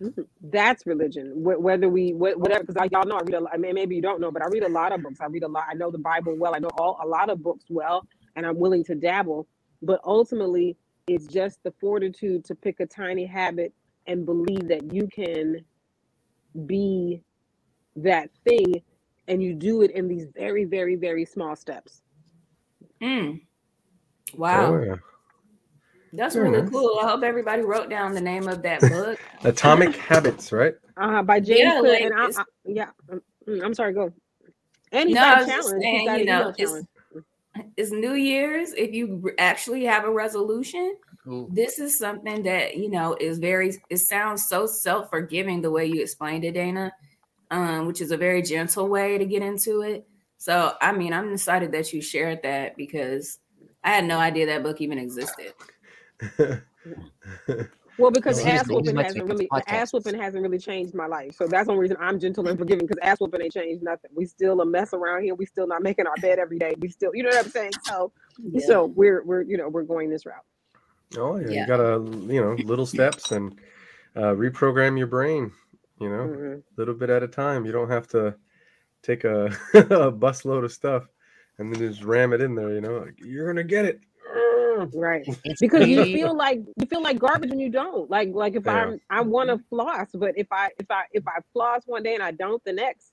Mm-hmm. 0.00 0.22
That's 0.44 0.86
religion. 0.86 1.32
Whether 1.34 1.88
we 1.88 2.14
whatever, 2.14 2.64
because 2.64 2.88
y'all 2.90 3.04
know 3.04 3.16
I 3.16 3.20
read 3.20 3.34
a 3.34 3.40
lot. 3.40 3.52
I 3.52 3.58
mean, 3.58 3.74
maybe 3.74 3.96
you 3.96 4.02
don't 4.02 4.20
know, 4.20 4.30
but 4.30 4.42
I 4.42 4.48
read 4.48 4.62
a 4.62 4.68
lot 4.68 4.92
of 4.92 5.02
books. 5.02 5.20
I 5.20 5.26
read 5.26 5.42
a 5.42 5.48
lot. 5.48 5.64
I 5.68 5.74
know 5.74 5.90
the 5.90 5.98
Bible 5.98 6.36
well. 6.38 6.54
I 6.54 6.58
know 6.58 6.70
all 6.78 6.98
a 7.02 7.06
lot 7.06 7.28
of 7.28 7.42
books 7.42 7.64
well, 7.68 8.06
and 8.36 8.46
I'm 8.46 8.58
willing 8.58 8.84
to 8.84 8.94
dabble. 8.94 9.46
But 9.82 10.00
ultimately, 10.04 10.76
it's 11.06 11.26
just 11.26 11.62
the 11.64 11.72
fortitude 11.80 12.44
to 12.46 12.54
pick 12.54 12.80
a 12.80 12.86
tiny 12.86 13.26
habit 13.26 13.74
and 14.06 14.24
believe 14.24 14.68
that 14.68 14.92
you 14.92 15.06
can 15.08 15.64
be 16.66 17.22
that 17.96 18.30
thing 18.44 18.82
and 19.28 19.42
you 19.42 19.54
do 19.54 19.82
it 19.82 19.90
in 19.92 20.08
these 20.08 20.26
very 20.36 20.64
very 20.64 20.96
very 20.96 21.24
small 21.24 21.54
steps 21.54 22.02
mm. 23.00 23.40
Wow 24.34 24.74
oh, 24.74 24.82
yeah. 24.82 24.94
that's 26.12 26.36
really 26.36 26.62
nice. 26.62 26.70
cool 26.70 26.98
i 27.02 27.08
hope 27.08 27.22
everybody 27.22 27.62
wrote 27.62 27.88
down 27.88 28.14
the 28.14 28.20
name 28.20 28.48
of 28.48 28.62
that 28.62 28.80
book 28.80 29.18
atomic 29.44 29.94
habits 29.96 30.52
right 30.52 30.74
uh 30.96 31.22
by 31.22 31.40
james 31.40 31.60
yeah, 31.60 31.80
like, 31.80 32.02
and 32.02 32.14
I, 32.14 32.26
I, 32.26 32.44
yeah 32.64 32.90
mm, 33.48 33.64
i'm 33.64 33.74
sorry 33.74 33.92
go 33.92 34.12
and 34.92 35.08
he's 35.08 35.14
no, 35.14 35.20
got 35.20 35.42
a 35.42 35.46
challenge 35.46 35.82
saying, 35.82 36.06
got 36.06 36.18
you 36.18 36.24
know, 36.24 36.52
challenge 36.52 36.86
it's 37.76 37.90
New 37.90 38.14
Year's. 38.14 38.72
If 38.72 38.92
you 38.92 39.32
actually 39.38 39.84
have 39.84 40.04
a 40.04 40.10
resolution, 40.10 40.96
Ooh. 41.26 41.48
this 41.52 41.78
is 41.78 41.98
something 41.98 42.42
that 42.44 42.76
you 42.76 42.90
know 42.90 43.16
is 43.20 43.38
very. 43.38 43.74
It 43.88 43.98
sounds 43.98 44.48
so 44.48 44.66
self 44.66 45.10
forgiving 45.10 45.60
the 45.60 45.70
way 45.70 45.86
you 45.86 46.02
explained 46.02 46.44
it, 46.44 46.54
Dana, 46.54 46.92
um, 47.50 47.86
which 47.86 48.00
is 48.00 48.10
a 48.10 48.16
very 48.16 48.42
gentle 48.42 48.88
way 48.88 49.18
to 49.18 49.24
get 49.24 49.42
into 49.42 49.82
it. 49.82 50.06
So 50.38 50.74
I 50.80 50.92
mean, 50.92 51.12
I'm 51.12 51.32
excited 51.32 51.72
that 51.72 51.92
you 51.92 52.00
shared 52.00 52.42
that 52.42 52.76
because 52.76 53.38
I 53.82 53.90
had 53.90 54.04
no 54.04 54.18
idea 54.18 54.46
that 54.46 54.62
book 54.62 54.80
even 54.80 54.98
existed. 54.98 55.52
Well, 57.98 58.10
because 58.10 58.38
No, 58.38 58.44
ass 58.44 58.66
seriously, 58.66 58.74
whooping 58.76 58.96
hasn't 58.96 59.26
really 59.28 59.48
ass 59.68 59.92
whooping 59.92 60.14
hasn't 60.18 60.42
really 60.42 60.58
changed 60.58 60.94
my 60.94 61.06
life. 61.06 61.34
So 61.34 61.46
that's 61.46 61.66
the 61.66 61.72
only 61.72 61.82
reason 61.82 61.98
I'm 62.00 62.18
gentle 62.18 62.48
and 62.48 62.58
forgiving 62.58 62.86
because 62.86 62.98
ass 63.02 63.18
whooping 63.20 63.42
ain't 63.42 63.52
changed 63.52 63.82
nothing. 63.82 64.10
We 64.14 64.24
still 64.24 64.62
a 64.62 64.66
mess 64.66 64.94
around 64.94 65.24
here. 65.24 65.34
We 65.34 65.44
still 65.44 65.66
not 65.66 65.82
making 65.82 66.06
our 66.06 66.16
bed 66.16 66.38
every 66.38 66.58
day. 66.58 66.72
We 66.78 66.88
still, 66.88 67.10
you 67.14 67.22
know 67.22 67.28
what 67.28 67.44
I'm 67.44 67.50
saying? 67.50 67.72
So 67.84 68.10
so 68.66 68.86
we're 68.86 69.22
we're 69.24 69.42
you 69.42 69.58
know 69.58 69.68
we're 69.68 69.82
going 69.82 70.08
this 70.08 70.24
route. 70.24 70.36
Oh 71.18 71.36
yeah, 71.36 71.50
Yeah. 71.50 71.60
you 71.60 71.66
gotta 71.66 72.32
you 72.32 72.40
know 72.40 72.54
little 72.64 72.86
steps 72.86 73.32
and 73.32 73.60
uh, 74.16 74.32
reprogram 74.32 74.96
your 74.96 75.06
brain. 75.06 75.52
You 76.00 76.08
know, 76.08 76.26
Mhm. 76.28 76.62
little 76.78 76.94
bit 76.94 77.10
at 77.10 77.22
a 77.22 77.28
time. 77.28 77.66
You 77.66 77.72
don't 77.72 77.90
have 77.90 78.08
to 78.08 78.34
take 79.02 79.24
a, 79.24 79.46
a 79.74 80.10
busload 80.10 80.64
of 80.64 80.72
stuff 80.72 81.06
and 81.60 81.72
then 81.72 81.78
just 81.80 82.02
ram 82.02 82.32
it 82.32 82.40
in 82.40 82.54
there. 82.54 82.72
You 82.72 82.80
know, 82.80 82.98
like, 82.98 83.14
you're 83.18 83.46
gonna 83.46 83.62
get 83.64 83.84
it. 83.84 84.00
Right. 84.94 85.26
Because 85.60 85.86
you 85.86 86.04
feel 86.04 86.34
like 86.34 86.60
you 86.80 86.86
feel 86.86 87.02
like 87.02 87.18
garbage 87.18 87.50
when 87.50 87.60
you 87.60 87.68
don't. 87.70 88.08
Like 88.10 88.30
like 88.32 88.54
if 88.54 88.64
Yeah. 88.66 88.72
I'm 88.84 89.00
I 89.10 89.20
want 89.20 89.50
to 89.50 89.58
floss, 89.68 90.08
but 90.14 90.32
if 90.36 90.46
I 90.50 90.70
if 90.78 90.90
I 90.90 91.02
if 91.12 91.24
I 91.28 91.38
floss 91.52 91.82
one 91.86 92.02
day 92.02 92.14
and 92.14 92.22
I 92.22 92.30
don't 92.30 92.62
the 92.64 92.72
next, 92.72 93.12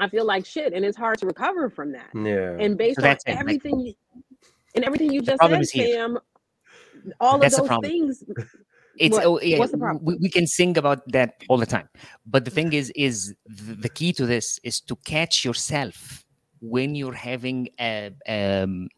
I 0.00 0.08
feel 0.08 0.24
like 0.24 0.44
shit, 0.44 0.72
and 0.72 0.84
it's 0.84 0.96
hard 0.96 1.18
to 1.18 1.26
recover 1.26 1.70
from 1.70 1.92
that. 1.92 2.08
Yeah. 2.14 2.56
And 2.58 2.76
based 2.76 2.96
So 2.96 3.02
on 3.02 3.08
that's 3.10 3.24
it, 3.26 3.30
like- 3.30 3.40
everything 3.40 3.80
you 3.80 3.94
and 4.74 4.84
everything 4.84 5.12
you 5.12 5.22
just 5.22 5.40
said. 5.40 5.66
Sam, 5.68 6.18
all 7.20 7.38
That's 7.38 7.58
of 7.58 7.68
those 7.68 7.80
things. 7.82 8.24
it's 8.98 9.14
What- 9.16 9.24
oh, 9.26 9.40
yeah, 9.40 9.58
what's 9.58 9.72
the 9.72 9.78
problem? 9.78 10.04
We, 10.04 10.16
we 10.20 10.28
can 10.30 10.46
sing 10.46 10.76
about 10.76 11.00
that 11.12 11.34
all 11.48 11.58
the 11.58 11.66
time 11.76 11.88
but 12.26 12.44
the 12.44 12.50
thing 12.50 12.72
is 12.72 12.90
is 12.96 13.34
th- 13.58 13.78
the 13.84 13.88
key 13.98 14.12
to 14.14 14.24
this 14.26 14.58
is 14.64 14.80
to 14.88 14.96
catch 15.04 15.44
yourself 15.44 16.24
when 16.74 16.94
you're 16.94 17.20
having 17.30 17.68
a 17.80 18.10
um, 18.28 18.88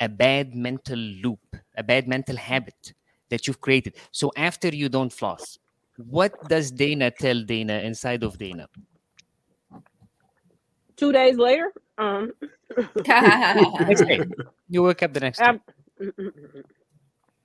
a 0.00 0.08
bad 0.08 0.54
mental 0.54 0.98
loop 0.98 1.44
a 1.76 1.82
bad 1.82 2.08
mental 2.08 2.36
habit 2.36 2.92
that 3.30 3.46
you've 3.46 3.60
created 3.60 3.94
so 4.10 4.30
after 4.36 4.68
you 4.68 4.88
don't 4.88 5.12
floss 5.12 5.58
what 5.96 6.32
does 6.48 6.70
dana 6.70 7.10
tell 7.10 7.42
dana 7.42 7.78
inside 7.90 8.22
of 8.22 8.38
dana 8.38 8.66
Two 10.96 11.12
days 11.12 11.38
later, 11.38 11.72
um, 11.96 12.32
next 13.88 14.02
day 14.04 14.20
you 14.68 14.82
wake 14.82 15.02
up 15.02 15.14
the 15.14 15.20
next 15.20 15.38
day 15.38 15.58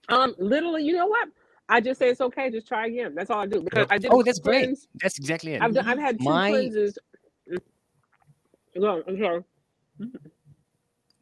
um, 0.09 0.35
literally, 0.37 0.83
you 0.83 0.93
know 0.93 1.07
what? 1.07 1.29
I 1.67 1.81
just 1.81 1.99
say 1.99 2.09
it's 2.09 2.21
okay. 2.21 2.51
Just 2.51 2.67
try 2.67 2.85
again. 2.87 3.15
That's 3.15 3.29
all 3.29 3.39
I 3.39 3.45
do. 3.47 3.61
Because 3.61 3.87
I 3.89 3.97
did. 3.97 4.11
Oh, 4.11 4.17
with 4.17 4.25
that's 4.27 4.39
great. 4.39 4.77
that's 5.01 5.17
exactly 5.17 5.53
it 5.53 5.61
I've 5.61 5.73
done, 5.73 5.87
I've 5.87 5.97
had 5.97 6.19
two 6.19 6.25
My- 6.25 6.49
cleanses. 6.51 6.97
Go 8.79 9.03
I'm 9.07 9.17
sorry. 9.17 9.43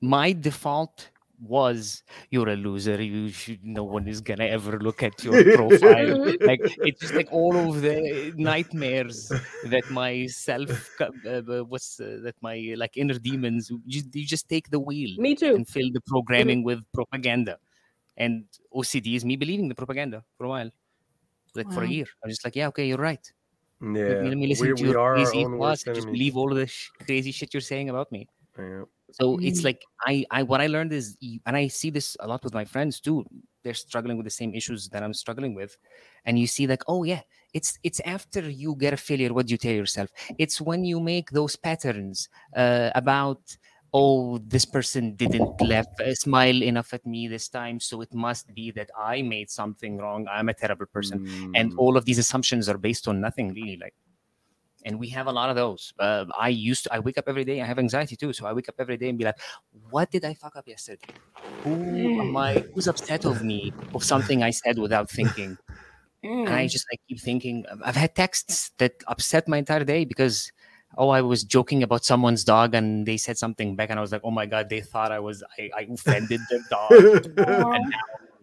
my 0.02 0.34
default 0.34 1.10
was 1.40 2.04
you're 2.30 2.50
a 2.50 2.56
loser. 2.56 3.02
You 3.02 3.30
should 3.30 3.64
no 3.64 3.84
one 3.84 4.08
is 4.08 4.22
gonna 4.22 4.46
ever 4.46 4.80
look 4.80 5.04
at 5.04 5.24
your 5.24 5.44
profile. 5.56 6.36
Like 6.42 6.62
it's 6.88 7.02
just 7.02 7.14
like 7.14 7.28
all 7.32 7.56
of 7.56 7.82
the 7.82 8.34
nightmares 8.36 9.30
that 9.66 9.90
my 9.92 10.26
self 10.28 10.90
uh, 11.02 11.10
uh, 11.28 11.64
what's 11.66 12.00
uh, 12.00 12.20
that 12.24 12.36
my 12.42 12.74
like 12.78 12.98
inner 12.98 13.20
demons 13.20 13.70
you, 13.70 14.02
you 14.14 14.26
just 14.26 14.48
take 14.50 14.70
the 14.70 14.80
wheel 14.80 15.16
Me 15.18 15.36
too. 15.36 15.56
and 15.56 15.68
fill 15.68 15.90
the 15.94 16.02
programming 16.02 16.64
with 16.64 16.80
propaganda. 16.94 17.58
And 18.18 18.46
ocd 18.74 19.16
is 19.16 19.26
me 19.26 19.36
believing 19.36 19.68
the 19.68 19.76
propaganda 19.76 20.24
for 20.38 20.46
a 20.46 20.50
while. 20.50 20.72
Like 21.56 21.72
for 21.72 21.84
a 21.84 21.88
year. 21.88 22.06
I'm 22.24 22.30
just 22.30 22.44
like 22.46 22.56
yeah 22.56 22.68
okay 22.70 22.88
you're 22.88 22.98
right 22.98 23.32
yeah. 23.84 24.22
let 24.24 24.38
me, 24.38 24.48
listen 24.48 24.68
we, 24.68 24.74
to 24.76 24.84
we 24.84 24.90
your 24.90 25.00
are 25.00 25.16
our 25.16 25.16
crazy 25.16 25.44
own 25.46 25.60
thoughts 25.60 25.86
and 25.86 25.96
just 25.96 26.08
believe 26.08 26.38
all 26.38 26.52
of 26.52 26.58
the 26.58 26.68
sh- 26.68 26.90
crazy 27.06 27.32
shit 27.32 27.54
you're 27.54 27.62
saying 27.62 27.90
about 27.90 28.12
me 28.12 28.28
Yeah. 28.58 28.84
so 29.12 29.38
it's 29.42 29.62
Mm. 29.62 29.66
like 29.66 29.82
I, 30.06 30.26
I, 30.32 30.44
what 30.44 30.62
I 30.62 30.68
learned 30.68 30.94
is, 30.94 31.18
and 31.46 31.56
I 31.58 31.68
see 31.68 31.90
this 31.90 32.16
a 32.20 32.28
lot 32.28 32.44
with 32.44 32.54
my 32.54 32.66
friends 32.66 33.00
too. 33.00 33.26
They're 33.64 33.74
struggling 33.74 34.18
with 34.18 34.26
the 34.26 34.30
same 34.42 34.54
issues 34.54 34.90
that 34.90 35.02
I'm 35.04 35.14
struggling 35.14 35.54
with, 35.56 35.78
and 36.26 36.38
you 36.38 36.48
see 36.48 36.68
like, 36.68 36.84
oh 36.88 37.04
yeah, 37.04 37.22
it's 37.54 37.78
it's 37.84 38.02
after 38.06 38.42
you 38.50 38.76
get 38.76 38.94
a 38.94 38.98
failure, 38.98 39.34
what 39.34 39.48
do 39.48 39.52
you 39.54 39.58
tell 39.58 39.72
yourself? 39.74 40.10
It's 40.38 40.60
when 40.60 40.84
you 40.84 41.00
make 41.00 41.30
those 41.32 41.56
patterns 41.56 42.28
uh, 42.56 42.90
about, 42.96 43.42
oh, 43.94 44.40
this 44.40 44.66
person 44.66 45.16
didn't 45.16 45.62
left 45.62 46.00
uh, 46.02 46.14
smile 46.16 46.64
enough 46.64 46.94
at 46.94 47.06
me 47.06 47.28
this 47.28 47.48
time, 47.50 47.80
so 47.80 48.02
it 48.02 48.14
must 48.14 48.54
be 48.54 48.72
that 48.72 48.90
I 48.98 49.22
made 49.22 49.50
something 49.52 49.98
wrong. 49.98 50.28
I'm 50.30 50.50
a 50.50 50.54
terrible 50.54 50.88
person, 50.88 51.20
and 51.54 51.72
Mm. 51.72 51.78
all 51.78 51.98
of 51.98 52.06
these 52.06 52.18
assumptions 52.20 52.70
are 52.70 52.78
based 52.78 53.08
on 53.08 53.22
nothing 53.22 53.54
really, 53.54 53.78
like 53.82 53.96
and 54.86 55.00
we 55.00 55.10
have 55.10 55.28
a 55.28 55.32
lot 55.32 55.50
of 55.50 55.56
those. 55.56 55.94
Uh, 56.00 56.26
I 56.38 56.50
used 56.50 56.84
to, 56.86 56.94
I 56.94 57.00
wake 57.00 57.18
up 57.18 57.26
every 57.28 57.46
day. 57.46 57.62
I 57.62 57.66
have 57.66 57.80
anxiety 57.80 58.16
too, 58.16 58.34
so 58.34 58.46
I 58.46 58.54
wake 58.54 58.68
up 58.70 58.76
every 58.80 58.98
day 58.98 59.10
and 59.10 59.18
be 59.18 59.24
like, 59.26 59.40
"What 59.90 60.12
did 60.12 60.26
I 60.26 60.34
fuck 60.34 60.56
up 60.56 60.68
yesterday? 60.68 61.16
Who 61.64 62.12
am 62.22 62.36
I? 62.38 62.66
Who's 62.74 62.88
upset 62.88 63.26
of 63.26 63.42
me 63.44 63.76
of 63.94 64.04
something 64.04 64.44
I 64.44 64.52
said 64.52 64.80
without 64.80 65.10
thinking?" 65.10 65.58
And 66.46 66.56
I 66.56 66.68
Mm. 66.68 66.70
just 66.70 66.86
I 66.94 66.98
keep 67.08 67.22
thinking. 67.22 67.66
I've 67.86 67.96
had 67.96 68.16
texts 68.16 68.72
that 68.80 68.94
upset 69.08 69.48
my 69.48 69.58
entire 69.60 69.84
day 69.86 70.06
because. 70.06 70.52
Oh, 70.98 71.10
I 71.10 71.22
was 71.22 71.44
joking 71.44 71.84
about 71.84 72.06
someone's 72.06 72.44
dog, 72.44 72.76
and 72.76 73.06
they 73.06 73.18
said 73.18 73.38
something 73.38 73.76
back, 73.76 73.90
and 73.90 73.98
I 73.98 74.02
was 74.02 74.12
like, 74.12 74.22
"Oh 74.24 74.32
my 74.32 74.46
god!" 74.46 74.70
They 74.70 74.82
thought 74.82 75.12
I 75.12 75.20
was 75.20 75.44
I, 75.58 75.70
I 75.76 75.82
offended 75.92 76.40
their 76.50 76.60
dog, 76.70 76.92
and 77.26 77.36
now 77.38 78.00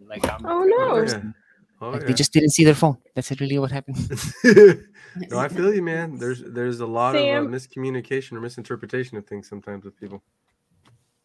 like 0.07 0.29
I'm 0.29 0.45
Oh 0.45 0.63
no. 0.63 0.95
person. 0.95 1.33
Oh, 1.81 1.89
like 1.89 2.01
yeah. 2.01 2.07
they 2.07 2.13
just 2.13 2.31
didn't 2.31 2.51
see 2.51 2.63
their 2.63 2.75
phone. 2.75 2.97
That's 3.15 3.31
really 3.39 3.57
what 3.57 3.71
happened. 3.71 3.97
no, 4.43 5.39
I 5.39 5.47
feel 5.47 5.73
you, 5.73 5.81
man. 5.81 6.17
There's 6.19 6.43
there's 6.43 6.79
a 6.79 6.85
lot 6.85 7.15
of 7.15 7.25
uh, 7.25 7.47
miscommunication 7.47 8.33
or 8.33 8.41
misinterpretation 8.41 9.17
of 9.17 9.25
things 9.25 9.49
sometimes 9.49 9.83
with 9.83 9.97
people. 9.99 10.21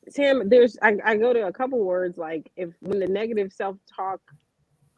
Sam, 0.09 0.49
there's 0.49 0.79
I, 0.83 0.97
I 1.05 1.17
go 1.17 1.33
to 1.33 1.47
a 1.47 1.53
couple 1.53 1.85
words 1.85 2.17
like 2.17 2.51
if 2.57 2.71
when 2.81 3.01
the 3.01 3.09
negative 3.09 3.53
self 3.53 3.77
talk 3.95 4.21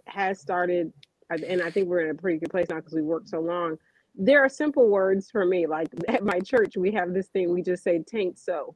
has 0.06 0.38
started, 0.38 0.92
and 1.30 1.62
I 1.62 1.70
think 1.70 1.88
we're 1.88 2.02
in 2.02 2.10
a 2.10 2.14
pretty 2.14 2.38
good 2.38 2.50
place 2.50 2.66
now 2.68 2.76
because 2.76 2.94
we 2.94 3.02
worked 3.02 3.28
so 3.28 3.40
long. 3.40 3.78
There 4.14 4.44
are 4.44 4.48
simple 4.48 4.88
words 4.88 5.30
for 5.30 5.44
me. 5.44 5.66
Like 5.66 5.88
at 6.08 6.24
my 6.24 6.40
church, 6.40 6.76
we 6.76 6.92
have 6.92 7.14
this 7.14 7.28
thing 7.28 7.52
we 7.52 7.62
just 7.62 7.82
say 7.84 8.00
"tain't 8.00 8.38
so," 8.38 8.74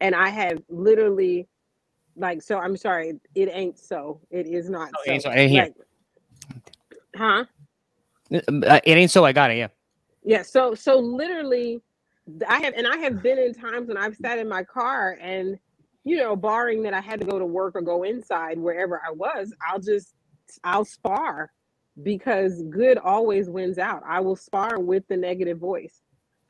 and 0.00 0.14
I 0.14 0.28
have 0.28 0.62
literally, 0.68 1.48
like, 2.16 2.42
so 2.42 2.58
I'm 2.58 2.76
sorry, 2.76 3.20
it 3.34 3.48
ain't 3.52 3.78
so. 3.78 4.20
It 4.30 4.46
is 4.46 4.70
not 4.70 4.90
Oh, 4.96 5.02
it 5.04 5.08
so. 5.08 5.12
ain't 5.12 5.22
so. 5.22 5.30
I 5.30 5.36
didn't. 5.36 5.56
Like, 5.56 5.74
huh? 7.16 7.44
Uh, 8.32 8.80
It 8.84 8.96
ain't 8.96 9.10
so. 9.10 9.24
I 9.24 9.32
got 9.32 9.50
it. 9.50 9.58
Yeah. 9.58 9.68
Yeah, 10.24 10.42
so 10.42 10.74
so 10.74 10.98
literally 10.98 11.80
I 12.46 12.60
have 12.60 12.74
and 12.76 12.86
I 12.86 12.96
have 12.98 13.22
been 13.22 13.38
in 13.38 13.54
times 13.54 13.88
when 13.88 13.96
I've 13.96 14.16
sat 14.16 14.38
in 14.38 14.48
my 14.48 14.62
car 14.64 15.16
and 15.20 15.58
you 16.04 16.16
know, 16.16 16.36
barring 16.36 16.82
that 16.82 16.94
I 16.94 17.00
had 17.00 17.20
to 17.20 17.26
go 17.26 17.38
to 17.38 17.44
work 17.44 17.76
or 17.76 17.82
go 17.82 18.02
inside 18.02 18.58
wherever 18.58 19.02
I 19.06 19.12
was, 19.12 19.52
I'll 19.66 19.80
just 19.80 20.14
I'll 20.64 20.84
spar 20.84 21.50
because 22.02 22.62
good 22.70 22.98
always 22.98 23.48
wins 23.48 23.78
out. 23.78 24.02
I 24.06 24.20
will 24.20 24.36
spar 24.36 24.78
with 24.78 25.06
the 25.08 25.16
negative 25.16 25.58
voice. 25.58 26.02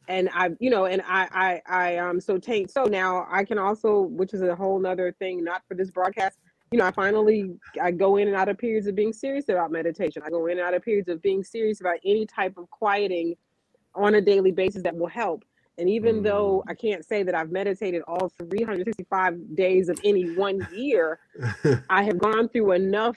And 0.08 0.30
I, 0.32 0.50
you 0.58 0.70
know, 0.70 0.86
and 0.86 1.02
I, 1.06 1.28
I, 1.32 1.62
I, 1.66 1.96
um, 1.98 2.20
so 2.20 2.38
take, 2.38 2.70
so 2.70 2.84
now 2.84 3.26
I 3.30 3.44
can 3.44 3.58
also, 3.58 4.02
which 4.02 4.32
is 4.32 4.40
a 4.40 4.56
whole 4.56 4.78
nother 4.78 5.12
thing, 5.18 5.44
not 5.44 5.62
for 5.68 5.74
this 5.74 5.90
broadcast, 5.90 6.38
you 6.70 6.78
know, 6.78 6.86
I 6.86 6.90
finally, 6.90 7.50
I 7.80 7.90
go 7.90 8.16
in 8.16 8.28
and 8.28 8.36
out 8.36 8.48
of 8.48 8.58
periods 8.58 8.86
of 8.86 8.94
being 8.94 9.12
serious 9.12 9.48
about 9.48 9.70
meditation. 9.70 10.22
I 10.24 10.30
go 10.30 10.46
in 10.46 10.58
and 10.58 10.66
out 10.66 10.74
of 10.74 10.82
periods 10.82 11.08
of 11.08 11.22
being 11.22 11.42
serious 11.42 11.80
about 11.80 11.96
any 12.04 12.26
type 12.26 12.56
of 12.56 12.70
quieting 12.70 13.36
on 13.94 14.14
a 14.14 14.20
daily 14.20 14.50
basis 14.50 14.82
that 14.82 14.96
will 14.96 15.08
help. 15.08 15.44
And 15.78 15.88
even 15.88 16.22
though 16.22 16.64
I 16.68 16.74
can't 16.74 17.04
say 17.04 17.22
that 17.22 17.34
I've 17.34 17.52
meditated 17.52 18.02
all 18.08 18.30
365 18.50 19.54
days 19.54 19.88
of 19.88 19.98
any 20.04 20.34
one 20.34 20.66
year, 20.74 21.20
I 21.88 22.02
have 22.02 22.18
gone 22.18 22.48
through 22.48 22.72
enough 22.72 23.16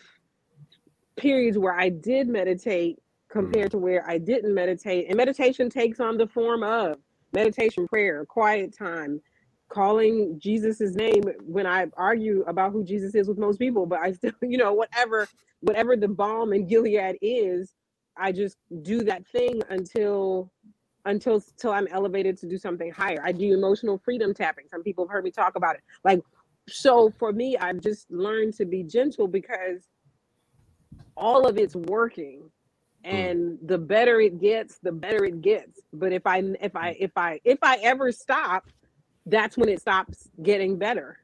periods 1.18 1.58
where 1.58 1.78
I 1.78 1.90
did 1.90 2.28
meditate 2.28 3.00
compared 3.30 3.68
mm. 3.68 3.72
to 3.72 3.78
where 3.78 4.08
I 4.10 4.18
didn't 4.18 4.54
meditate. 4.54 5.08
And 5.08 5.18
meditation 5.18 5.70
takes 5.70 6.00
on 6.00 6.18
the 6.18 6.28
form 6.28 6.64
of 6.64 6.98
meditation, 7.34 7.88
prayer, 7.88 8.26
quiet 8.26 8.76
time, 8.78 9.22
calling 9.70 10.38
Jesus's 10.40 10.96
name 10.96 11.24
when 11.46 11.66
I 11.66 11.88
argue 11.96 12.44
about 12.48 12.74
who 12.74 12.84
Jesus 12.84 13.16
is 13.16 13.28
with 13.28 13.38
most 13.38 13.58
people, 13.58 13.86
but 13.86 14.00
I 14.00 14.12
still, 14.12 14.34
you 14.42 14.58
know, 14.58 14.74
whatever, 14.74 15.28
whatever 15.62 15.96
the 15.96 16.08
balm 16.08 16.54
in 16.54 16.68
Gilead 16.68 17.18
is, 17.22 17.74
I 18.18 18.32
just 18.32 18.58
do 18.82 19.04
that 19.04 19.26
thing 19.28 19.62
until 19.70 20.52
until 21.06 21.42
till 21.58 21.72
I'm 21.72 21.88
elevated 21.88 22.38
to 22.40 22.48
do 22.48 22.58
something 22.58 22.92
higher. 22.92 23.20
I 23.24 23.32
do 23.32 23.54
emotional 23.54 23.98
freedom 23.98 24.34
tapping. 24.34 24.66
Some 24.70 24.84
people 24.84 25.06
have 25.06 25.12
heard 25.12 25.24
me 25.24 25.32
talk 25.32 25.56
about 25.56 25.76
it. 25.76 25.82
Like 26.04 26.22
so 26.68 27.12
for 27.18 27.32
me, 27.32 27.58
I've 27.58 27.80
just 27.80 28.12
learned 28.12 28.54
to 28.56 28.66
be 28.66 28.84
gentle 28.84 29.28
because 29.28 29.88
all 31.22 31.48
of 31.48 31.58
it's 31.60 31.76
working 31.76 32.52
and 33.06 33.60
the 33.66 33.80
better 33.80 34.22
it 34.22 34.42
gets 34.42 34.80
the 34.84 34.94
better 34.94 35.26
it 35.26 35.42
gets 35.42 35.82
but 35.94 36.14
if 36.14 36.28
i 36.28 36.40
if 36.62 36.76
i 36.76 36.98
if 37.00 37.12
i 37.18 37.40
if 37.46 37.60
i 37.64 37.78
ever 37.84 38.12
stop 38.12 38.66
that's 39.28 39.58
when 39.58 39.70
it 39.70 39.82
stops 39.82 40.30
getting 40.44 40.78
better 40.78 41.20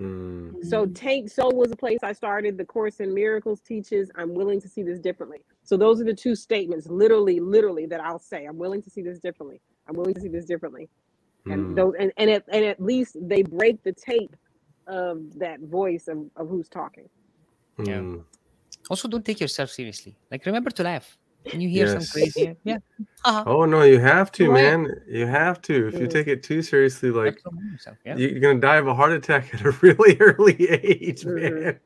Mm. 0.00 0.64
so 0.64 0.86
take 0.86 1.30
soul 1.30 1.52
was 1.52 1.72
a 1.72 1.76
place 1.76 2.00
i 2.02 2.12
started 2.12 2.58
the 2.58 2.64
course 2.64 3.00
in 3.00 3.14
miracles 3.14 3.60
teaches 3.60 4.10
i'm 4.16 4.34
willing 4.34 4.60
to 4.60 4.68
see 4.68 4.82
this 4.82 5.00
differently 5.00 5.38
so 5.64 5.76
those 5.76 6.00
are 6.00 6.04
the 6.04 6.14
two 6.14 6.34
statements 6.36 6.88
literally 6.88 7.40
literally 7.40 7.86
that 7.86 8.00
i'll 8.00 8.18
say 8.18 8.46
i'm 8.46 8.58
willing 8.58 8.82
to 8.82 8.90
see 8.90 9.02
this 9.02 9.20
differently 9.20 9.60
i'm 9.88 9.96
willing 9.96 10.14
to 10.14 10.20
see 10.22 10.28
this 10.28 10.46
differently 10.46 10.88
and 11.50 11.66
Hmm. 11.68 11.74
those 11.76 11.94
and 11.98 12.12
and 12.18 12.30
at, 12.30 12.44
and 12.50 12.64
at 12.64 12.80
least 12.82 13.16
they 13.20 13.42
break 13.42 13.82
the 13.84 13.92
tape 13.92 14.34
of 14.88 15.38
that 15.38 15.60
voice 15.60 16.08
of, 16.08 16.30
of 16.36 16.48
who's 16.48 16.68
talking. 16.68 17.08
Yeah. 17.78 18.00
Hmm. 18.00 18.18
Also, 18.90 19.08
don't 19.08 19.24
take 19.24 19.40
yourself 19.40 19.70
seriously. 19.70 20.16
Like, 20.30 20.44
remember 20.46 20.70
to 20.70 20.82
laugh 20.82 21.16
when 21.50 21.60
you 21.62 21.68
hear 21.70 21.86
Yes. 21.86 21.92
some 21.94 22.06
crazy. 22.12 22.56
Yeah. 22.64 22.78
Uh-huh. 23.22 23.44
Oh 23.46 23.64
no, 23.66 23.82
you 23.82 23.98
have 24.00 24.32
to, 24.32 24.50
man. 24.50 24.88
You 25.06 25.26
have 25.26 25.60
to. 25.68 25.74
If 25.88 25.94
you 26.00 26.06
take 26.08 26.26
it 26.26 26.42
too 26.42 26.62
seriously, 26.62 27.10
like 27.10 27.36
yourself, 27.72 27.98
yeah. 28.06 28.16
you- 28.16 28.28
you're 28.28 28.40
gonna 28.40 28.58
die 28.60 28.76
of 28.76 28.86
a 28.88 28.94
heart 28.94 29.12
attack 29.12 29.52
at 29.54 29.60
a 29.60 29.70
really 29.82 30.16
early 30.20 30.56
age, 30.70 31.26
man. 31.26 31.78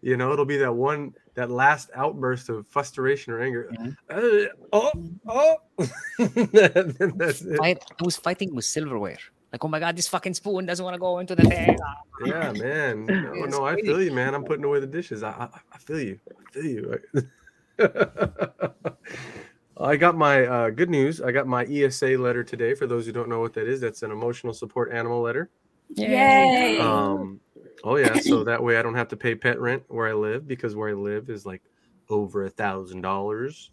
You 0.00 0.16
know, 0.16 0.32
it'll 0.32 0.46
be 0.46 0.56
that 0.64 0.72
one, 0.74 1.12
that 1.34 1.50
last 1.50 1.90
outburst 1.94 2.48
of 2.48 2.66
frustration 2.68 3.34
or 3.34 3.40
anger. 3.42 3.68
Mhm. 3.78 3.96
Uh, 4.08 4.48
oh, 4.72 4.92
oh. 5.28 5.56
It. 6.18 7.78
I 8.00 8.02
was 8.02 8.16
fighting 8.16 8.54
with 8.54 8.64
silverware. 8.64 9.20
Like, 9.52 9.64
oh 9.64 9.68
my 9.68 9.80
god, 9.80 9.96
this 9.96 10.08
fucking 10.08 10.34
spoon 10.34 10.66
doesn't 10.66 10.84
want 10.84 10.94
to 10.94 11.00
go 11.00 11.18
into 11.18 11.34
the 11.34 11.44
thing. 11.44 11.78
Yeah, 12.24 12.50
man. 12.50 13.06
No, 13.06 13.44
no, 13.44 13.64
I 13.64 13.76
feel 13.76 14.02
you, 14.02 14.12
man. 14.12 14.34
I'm 14.34 14.42
putting 14.42 14.64
away 14.64 14.80
the 14.80 14.88
dishes. 14.88 15.22
I, 15.22 15.30
I, 15.30 15.48
I 15.72 15.78
feel 15.78 16.00
you. 16.00 16.18
I 16.28 16.32
feel 16.52 16.64
you. 16.64 16.98
I 19.80 19.94
got 19.94 20.16
my 20.16 20.44
uh, 20.44 20.70
good 20.70 20.90
news. 20.90 21.20
I 21.20 21.30
got 21.30 21.46
my 21.46 21.64
ESA 21.66 22.18
letter 22.18 22.42
today. 22.42 22.74
For 22.74 22.88
those 22.88 23.06
who 23.06 23.12
don't 23.12 23.28
know 23.28 23.38
what 23.38 23.54
that 23.54 23.68
is, 23.68 23.80
that's 23.80 24.02
an 24.02 24.10
emotional 24.10 24.52
support 24.52 24.92
animal 24.92 25.20
letter. 25.20 25.48
Yay! 25.94 26.80
Um, 26.80 27.38
oh 27.84 27.94
yeah, 27.96 28.18
so 28.18 28.42
that 28.42 28.60
way 28.60 28.78
I 28.78 28.82
don't 28.82 28.96
have 28.96 29.06
to 29.08 29.16
pay 29.16 29.36
pet 29.36 29.60
rent 29.60 29.84
where 29.86 30.08
I 30.08 30.12
live 30.12 30.48
because 30.48 30.74
where 30.74 30.88
I 30.88 30.94
live 30.94 31.30
is 31.30 31.46
like 31.46 31.62
over 32.10 32.46
a 32.46 32.50
thousand 32.50 33.02
dollars 33.02 33.70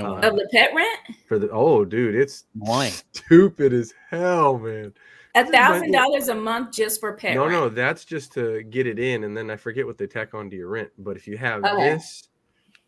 Oh, 0.00 0.14
Uh, 0.14 0.20
of 0.28 0.34
the 0.36 0.48
pet 0.52 0.70
rent, 0.74 1.00
for 1.26 1.38
the. 1.38 1.50
Oh, 1.50 1.84
dude, 1.84 2.14
it's 2.14 2.44
Why? 2.58 2.90
stupid 3.12 3.72
as 3.72 3.92
hell, 4.10 4.58
man. 4.58 4.92
a 5.34 5.44
thousand 5.46 5.92
dollars 5.92 6.28
a 6.28 6.34
month 6.34 6.72
just 6.72 7.00
for 7.00 7.12
pet 7.14 7.34
no, 7.34 7.42
rent. 7.42 7.52
no, 7.52 7.68
that's 7.68 8.04
just 8.04 8.32
to 8.34 8.62
get 8.64 8.86
it 8.86 8.98
in, 8.98 9.24
and 9.24 9.36
then 9.36 9.50
I 9.50 9.56
forget 9.56 9.86
what 9.86 9.98
they 9.98 10.06
tack 10.06 10.34
onto 10.34 10.56
your 10.56 10.68
rent. 10.68 10.90
But 10.98 11.16
if 11.16 11.26
you 11.26 11.36
have 11.38 11.64
Okay. 11.64 11.94
this 11.94 12.28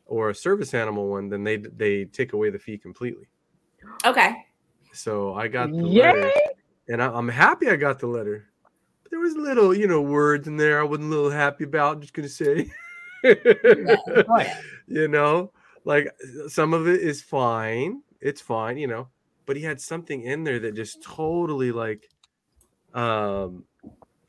or 0.07 0.31
a 0.31 0.35
service 0.35 0.75
animal 0.75 1.09
one, 1.09 1.29
then 1.29 1.45
they 1.45 1.57
they 1.57 2.05
take 2.05 2.33
away 2.33 2.51
the 2.51 2.59
fee 2.59 2.79
completely. 2.79 3.29
Okay. 4.05 4.35
So 4.93 5.35
I 5.35 5.49
got 5.49 5.71
the 5.71 5.87
Yay! 5.87 6.03
letter, 6.13 6.33
and 6.89 7.03
I, 7.03 7.07
I'm 7.13 7.29
happy 7.29 7.69
I 7.71 7.77
got 7.77 7.99
the 7.99 8.09
letter. 8.09 8.47
But 9.03 9.11
there 9.11 9.21
was 9.21 9.37
little, 9.37 9.75
you 9.75 9.87
know, 9.87 10.03
words 10.03 10.49
in 10.49 10.57
there 10.57 10.81
I 10.81 10.85
wasn't 10.85 11.13
a 11.13 11.15
little 11.17 11.31
happy 11.31 11.65
about. 11.65 11.97
I'm 11.97 12.01
just 12.01 12.13
gonna 12.13 12.29
say, 12.29 12.71
you 14.87 15.09
know, 15.09 15.53
like 15.85 16.09
some 16.49 16.75
of 16.75 16.89
it 16.89 17.01
is 17.01 17.23
fine. 17.23 18.03
It's 18.21 18.41
fine, 18.41 18.77
you 18.79 18.87
know. 18.87 19.09
But 19.47 19.57
he 19.57 19.63
had 19.63 19.81
something 19.81 20.23
in 20.23 20.45
there 20.45 20.59
that 20.61 20.75
just 20.75 21.03
totally 21.03 21.73
like, 21.73 22.09
um, 22.95 23.65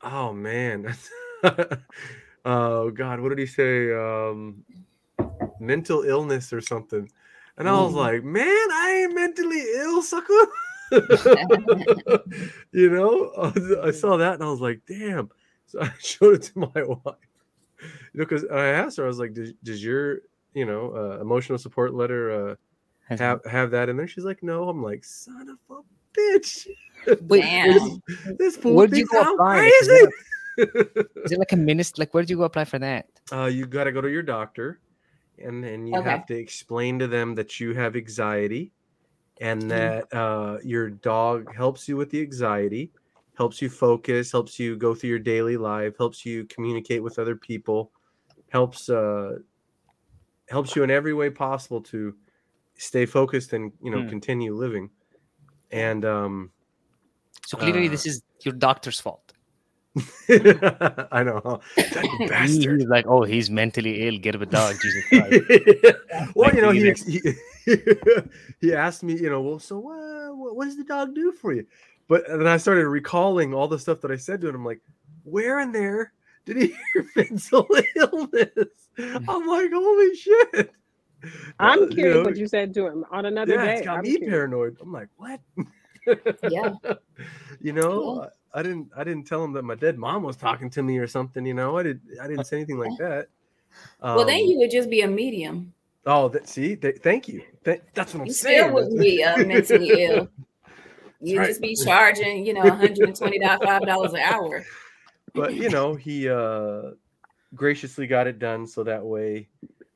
oh 0.02 0.32
man, 0.32 0.94
oh 2.44 2.90
god, 2.90 3.20
what 3.20 3.28
did 3.28 3.38
he 3.38 3.46
say? 3.46 3.92
Um, 3.92 4.64
mental 5.60 6.02
illness 6.02 6.52
or 6.52 6.60
something. 6.60 7.08
And 7.58 7.68
I 7.68 7.72
was 7.72 7.92
Ooh. 7.92 7.98
like, 7.98 8.24
man, 8.24 8.46
I 8.46 9.04
ain't 9.04 9.14
mentally 9.14 9.62
ill, 9.76 10.02
sucker. 10.02 10.32
you 12.72 12.90
know, 12.90 13.30
I 13.36 13.48
was- 13.50 13.76
I 13.82 13.90
saw 13.90 14.16
that 14.16 14.34
and 14.34 14.42
I 14.42 14.50
was 14.50 14.60
like, 14.60 14.80
damn. 14.86 15.30
So 15.66 15.80
I 15.80 15.90
showed 15.98 16.34
it 16.36 16.42
to 16.42 16.58
my 16.58 16.82
wife. 16.82 17.16
You 18.12 18.20
know, 18.20 18.24
because 18.24 18.44
I 18.46 18.66
asked 18.66 18.96
her, 18.98 19.04
I 19.04 19.08
was 19.08 19.18
like, 19.18 19.32
does, 19.32 19.52
does 19.62 19.82
your, 19.84 20.20
you 20.54 20.64
know, 20.64 20.92
uh, 20.94 21.20
emotional 21.20 21.58
support 21.58 21.94
letter 21.94 22.50
uh, 22.50 22.54
have 23.16 23.40
have 23.50 23.70
that 23.72 23.88
in 23.88 23.96
there? 23.96 24.08
She's 24.08 24.24
like, 24.24 24.42
no. 24.42 24.68
I'm 24.68 24.82
like, 24.82 25.04
son 25.04 25.48
of 25.48 25.58
a 25.76 25.80
bitch. 26.18 26.66
Wait, 27.28 27.42
Damn. 27.42 28.02
This 28.38 28.56
fool 28.56 28.76
Where'd 28.76 28.92
you 28.92 29.06
go 29.06 29.34
apply? 29.34 29.58
Is 29.58 29.88
crazy. 29.88 30.08
Is 31.24 31.32
it 31.32 31.38
like 31.38 31.52
a 31.52 31.56
minister? 31.56 32.00
Like, 32.00 32.14
where 32.14 32.24
do 32.24 32.32
you 32.32 32.36
go 32.38 32.44
apply 32.44 32.64
for 32.64 32.78
that? 32.78 33.06
uh, 33.32 33.46
you 33.46 33.66
got 33.66 33.84
to 33.84 33.92
go 33.92 34.00
to 34.00 34.10
your 34.10 34.22
doctor, 34.22 34.80
and 35.38 35.62
then 35.62 35.86
you 35.86 35.98
Okay. 35.98 36.10
have 36.10 36.26
to 36.26 36.34
explain 36.34 36.98
to 36.98 37.06
them 37.06 37.34
that 37.36 37.60
you 37.60 37.74
have 37.74 37.96
anxiety, 37.96 38.72
and 39.40 39.70
that 39.70 40.12
uh, 40.12 40.58
your 40.62 40.90
dog 40.90 41.54
helps 41.54 41.88
you 41.88 41.96
with 41.96 42.10
the 42.10 42.20
anxiety, 42.20 42.90
helps 43.36 43.62
you 43.62 43.70
focus, 43.70 44.30
helps 44.30 44.58
you 44.58 44.76
go 44.76 44.94
through 44.94 45.10
your 45.10 45.18
daily 45.18 45.56
life, 45.56 45.94
helps 45.98 46.26
you 46.26 46.44
communicate 46.44 47.02
with 47.02 47.18
other 47.18 47.36
people, 47.36 47.90
helps 48.50 48.88
uh, 48.88 49.38
helps 50.52 50.76
you 50.76 50.82
in 50.84 50.90
every 50.90 51.14
way 51.14 51.30
possible 51.30 51.80
to 51.92 52.14
stay 52.76 53.06
focused 53.06 53.52
and 53.52 53.72
you 53.82 53.90
know 53.90 54.02
Hmm. 54.02 54.08
continue 54.08 54.54
living. 54.54 54.90
And 55.70 56.04
um, 56.04 56.50
So 57.46 57.56
clearly, 57.56 57.88
Uh, 57.88 57.90
this 57.90 58.06
is 58.06 58.22
your 58.44 58.54
doctor's 58.54 59.00
fault. 59.00 59.32
I 60.30 61.22
know. 61.22 61.60
That 61.76 62.26
bastard. 62.28 62.80
He's 62.80 62.88
like, 62.88 63.06
oh, 63.06 63.24
he's 63.24 63.50
mentally 63.50 64.06
ill. 64.08 64.18
Get 64.18 64.34
him 64.34 64.42
a 64.42 64.46
dog. 64.46 64.74
Jesus 64.80 65.04
Christ. 65.08 65.42
well, 66.34 66.48
Like 66.48 66.54
you 66.54 66.62
know, 66.62 66.70
he, 66.70 66.92
he 67.64 67.76
he 68.60 68.74
asked 68.74 69.02
me, 69.02 69.14
you 69.14 69.28
know, 69.30 69.40
well, 69.42 69.58
so 69.58 69.76
uh, 69.78 70.34
what, 70.34 70.56
what 70.56 70.64
does 70.64 70.76
the 70.76 70.84
dog 70.84 71.14
do 71.14 71.32
for 71.32 71.52
you? 71.52 71.66
But 72.08 72.24
then 72.28 72.46
I 72.46 72.56
started 72.56 72.86
recalling 72.88 73.52
all 73.54 73.68
the 73.68 73.78
stuff 73.78 74.00
that 74.02 74.10
I 74.10 74.16
said 74.16 74.40
to 74.40 74.48
him. 74.48 74.56
I'm 74.56 74.64
like, 74.64 74.80
where 75.24 75.60
in 75.60 75.72
there 75.72 76.12
did 76.46 76.56
he 76.56 76.66
hear 76.92 77.06
mental 77.16 77.66
illness? 77.96 78.81
I'm 79.28 79.46
like, 79.46 79.70
holy 79.72 80.14
shit. 80.16 80.72
I'm 81.58 81.78
Uh, 81.78 81.82
you 81.82 81.88
curious 81.88 82.14
know, 82.16 82.22
what 82.24 82.36
you 82.36 82.46
said 82.48 82.74
to 82.74 82.86
him 82.86 83.04
on 83.10 83.26
another 83.26 83.54
yeah, 83.54 83.64
day. 83.64 83.74
it's 83.74 83.82
got 83.86 83.98
I'm 83.98 84.02
me 84.02 84.10
curious. 84.16 84.30
paranoid. 84.30 84.76
I'm 84.80 84.92
like, 84.92 85.08
what? 85.16 85.40
Yeah. 86.50 86.72
you 87.60 87.72
know, 87.72 88.28
I, 88.54 88.58
I 88.58 88.62
didn't 88.62 88.90
I 88.96 89.04
didn't 89.04 89.24
tell 89.24 89.42
him 89.44 89.52
that 89.52 89.62
my 89.62 89.76
dead 89.76 89.98
mom 89.98 90.24
was 90.24 90.36
talking 90.36 90.68
to 90.70 90.82
me 90.82 90.98
or 90.98 91.06
something. 91.06 91.46
You 91.46 91.54
know, 91.54 91.78
I 91.78 91.84
did 91.84 92.00
I 92.20 92.26
didn't 92.26 92.44
say 92.46 92.56
anything 92.56 92.78
like 92.78 92.96
that. 92.98 93.28
well, 94.02 94.24
then 94.26 94.40
Um, 94.40 94.46
you 94.46 94.58
would 94.58 94.70
just 94.72 94.90
be 94.90 95.02
a 95.02 95.08
medium. 95.08 95.72
Oh, 96.04 96.28
that, 96.30 96.48
see, 96.48 96.74
th- 96.74 96.98
thank 96.98 97.28
you. 97.28 97.42
Th- 97.64 97.80
that's 97.94 98.12
what 98.12 98.22
I'm 98.22 98.26
You 98.26 98.32
saying. 98.32 98.58
still 98.58 98.74
wouldn't 98.74 98.98
be 98.98 99.22
uh, 99.22 99.36
mentally 99.46 100.02
ill. 100.02 100.28
You'd 101.20 101.38
right. 101.38 101.46
just 101.46 101.60
be 101.60 101.76
charging, 101.76 102.44
you 102.44 102.54
know, 102.54 102.62
$125 102.62 104.12
an 104.12 104.16
hour. 104.16 104.64
but 105.34 105.54
you 105.54 105.70
know, 105.70 105.94
he 105.94 106.28
uh 106.28 106.90
graciously 107.54 108.06
got 108.06 108.26
it 108.26 108.38
done 108.38 108.66
so 108.66 108.82
that 108.84 109.04
way, 109.04 109.48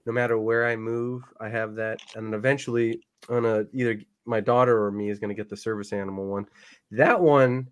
no 0.05 0.13
matter 0.13 0.39
where 0.39 0.67
I 0.67 0.77
move, 0.77 1.25
I 1.41 1.49
have 1.49 1.75
that, 1.77 2.01
and 2.15 2.27
then 2.27 2.35
eventually, 2.35 3.01
on 3.29 3.45
a 3.45 3.65
either 3.73 4.01
my 4.25 4.41
daughter 4.41 4.85
or 4.85 4.91
me 4.91 5.09
is 5.09 5.19
going 5.19 5.29
to 5.29 5.35
get 5.35 5.49
the 5.49 5.57
service 5.57 5.93
animal 5.93 6.27
one. 6.27 6.47
That 6.91 7.21
one, 7.21 7.69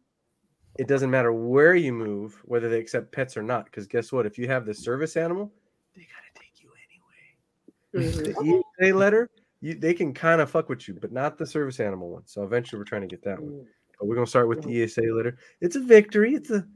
it 0.79 0.88
doesn't 0.88 1.11
matter 1.11 1.33
where 1.33 1.75
you 1.75 1.92
move, 1.92 2.40
whether 2.44 2.68
they 2.68 2.79
accept 2.79 3.12
pets 3.12 3.37
or 3.37 3.42
not, 3.42 3.66
because 3.66 3.87
guess 3.87 4.11
what? 4.12 4.27
If 4.27 4.38
you 4.38 4.49
have 4.49 4.66
the 4.66 4.75
service 4.75 5.16
animal, 5.16 5.53
they 5.94 6.03
gotta 6.03 6.33
take 6.35 6.62
you 6.62 6.70
anyway. 7.92 8.35
Mhm. 8.35 8.35
The 8.81 8.85
ESA 8.87 8.97
letter, 8.97 9.31
you 9.61 9.75
they 9.75 9.94
can 9.94 10.12
kind 10.12 10.40
of 10.40 10.51
fuck 10.51 10.68
with 10.68 10.88
you, 10.88 10.94
but 10.94 11.12
not 11.12 11.38
the 11.38 11.47
service 11.47 11.79
animal 11.79 12.11
one. 12.11 12.23
So 12.27 12.42
eventually, 12.42 12.79
we're 12.79 12.85
trying 12.85 13.03
to 13.03 13.09
get 13.09 13.23
that 13.23 13.40
one. 13.40 13.66
But 13.99 14.09
we're 14.09 14.16
gonna 14.16 14.27
start 14.27 14.49
with 14.49 14.62
the 14.62 14.83
ESA 14.83 15.03
letter. 15.03 15.37
It's 15.61 15.77
a 15.77 15.81
victory. 15.81 16.35
It's 16.35 16.51
a 16.51 16.66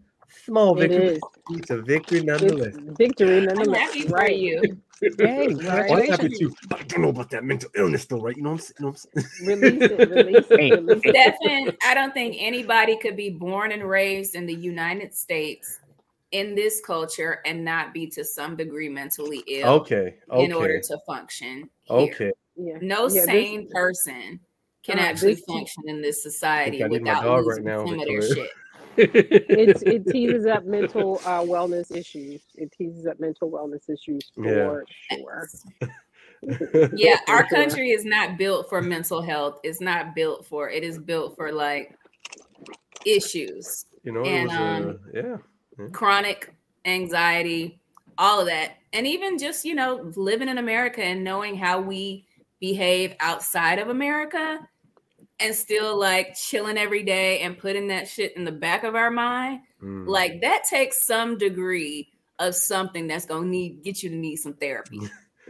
small 0.45 0.79
It 0.81 0.88
victory. 0.91 1.07
is. 1.09 1.21
It's 1.51 1.71
a 1.71 1.83
victory 1.83 2.19
It's 2.19 2.27
nonetheless. 2.27 2.75
victory 2.99 3.38
I'm 3.38 3.45
nonetheless. 3.47 3.81
happy 3.81 4.03
for 4.03 4.14
Right. 4.17 4.37
you. 4.37 4.62
Hey, 5.01 5.11
Well, 5.19 5.29
I'm 5.29 5.59
happy 5.61 5.95
congratulations. 5.95 6.38
too, 6.38 6.55
but 6.69 6.81
I 6.81 6.83
don't 6.85 7.03
know 7.03 7.09
about 7.11 7.31
that 7.31 7.45
mental 7.45 7.71
illness 7.77 8.05
though, 8.07 8.21
right? 8.21 8.37
You 8.37 8.43
know 8.43 8.53
what 8.53 8.73
I'm, 8.81 8.85
you 8.85 8.85
know 8.85 8.91
what 8.91 9.07
I'm 9.17 9.23
saying? 9.23 9.61
Release 9.62 9.91
it. 9.91 10.11
Release 10.11 10.51
it. 10.51 10.61
Hey. 10.61 10.71
Release 10.73 11.01
it. 11.05 11.14
Stefan, 11.38 11.77
I 11.85 11.95
don't 11.95 12.12
think 12.12 12.37
anybody 12.38 12.97
could 12.97 13.17
be 13.17 13.31
born 13.31 13.71
and 13.73 13.88
raised 13.88 14.35
in 14.35 14.45
the 14.47 14.55
United 14.55 15.14
States 15.14 15.79
in 16.33 16.55
this 16.55 16.81
culture 16.85 17.41
and 17.47 17.64
not 17.64 17.95
be 17.95 18.07
to 18.09 18.25
some 18.25 18.57
degree 18.57 18.88
mentally 18.88 19.43
ill 19.47 19.69
okay. 19.75 20.17
Okay. 20.31 20.45
in 20.45 20.53
order 20.53 20.81
to 20.81 20.99
function. 21.07 21.71
Here. 21.85 21.97
okay. 21.99 22.33
Yeah. 22.57 22.79
No 22.83 23.03
Yeah, 23.05 23.09
this- 23.09 23.25
sane 23.27 23.69
person 23.71 24.41
can 24.85 24.99
Uh, 24.99 25.03
actually 25.03 25.37
function 25.37 25.85
in 25.87 26.03
this 26.03 26.23
society 26.23 26.83
I 26.83 26.88
need 26.88 27.03
my 27.03 27.12
without 27.14 27.45
losing 27.45 27.64
right 27.64 27.77
now, 27.77 27.87
some 27.87 28.01
of 28.01 28.07
their 28.07 28.23
shit. 28.23 28.51
It's 28.99 29.83
it 29.83 30.07
teases 30.11 30.47
up 30.47 30.65
mental 30.65 31.21
uh, 31.25 31.43
wellness 31.43 31.95
issues. 31.95 32.41
It 32.55 32.73
teases 32.73 33.07
up 33.07 33.21
mental 33.21 33.51
wellness 33.51 33.89
issues 33.89 34.31
for 34.35 34.85
sure. 35.11 35.49
yeah, 36.95 37.19
For 37.27 37.33
our 37.33 37.49
sure. 37.49 37.59
country 37.59 37.91
is 37.91 38.05
not 38.05 38.39
built 38.39 38.69
for 38.69 38.83
mental 38.83 39.23
health. 39.23 39.61
It's 39.63 39.81
not 39.81 40.15
built 40.15 40.47
for 40.47 40.71
it 40.71 40.83
is 40.85 40.99
built 40.99 41.37
for 41.37 41.53
like 41.53 41.97
issues, 43.05 43.87
you 44.03 44.13
know, 44.13 44.25
And, 44.25 44.51
it 44.51 44.53
was, 44.53 44.57
um, 44.57 44.89
uh, 44.91 45.21
yeah. 45.79 45.89
chronic 45.93 46.53
anxiety, 46.85 47.81
all 48.17 48.41
of 48.41 48.47
that. 48.47 48.73
And 48.93 49.07
even 49.07 49.39
just, 49.39 49.65
you 49.65 49.75
know, 49.75 50.11
living 50.17 50.49
in 50.49 50.59
America 50.59 51.03
and 51.03 51.23
knowing 51.23 51.57
how 51.57 51.81
we 51.81 52.27
behave 52.61 53.15
outside 53.21 53.79
of 53.79 53.89
America 53.89 54.61
and 55.40 55.55
still 55.55 55.98
like 55.98 56.35
chilling 56.35 56.77
every 56.79 57.03
day 57.03 57.40
and 57.40 57.57
putting 57.59 57.88
that 57.88 58.09
shit 58.09 58.37
in 58.37 58.44
the 58.44 58.53
back 58.53 58.85
of 58.85 58.94
our 58.94 59.11
mind, 59.11 59.61
Mm. 59.83 60.09
like 60.09 60.40
that 60.40 60.64
takes 60.68 61.07
some 61.07 61.38
degree 61.38 62.09
of 62.40 62.55
something 62.55 63.07
that's 63.07 63.27
gonna 63.27 63.46
need 63.46 63.83
get 63.85 64.03
you 64.03 64.11
to 64.11 64.16
need 64.16 64.37
some 64.37 64.55
therapy 64.55 65.01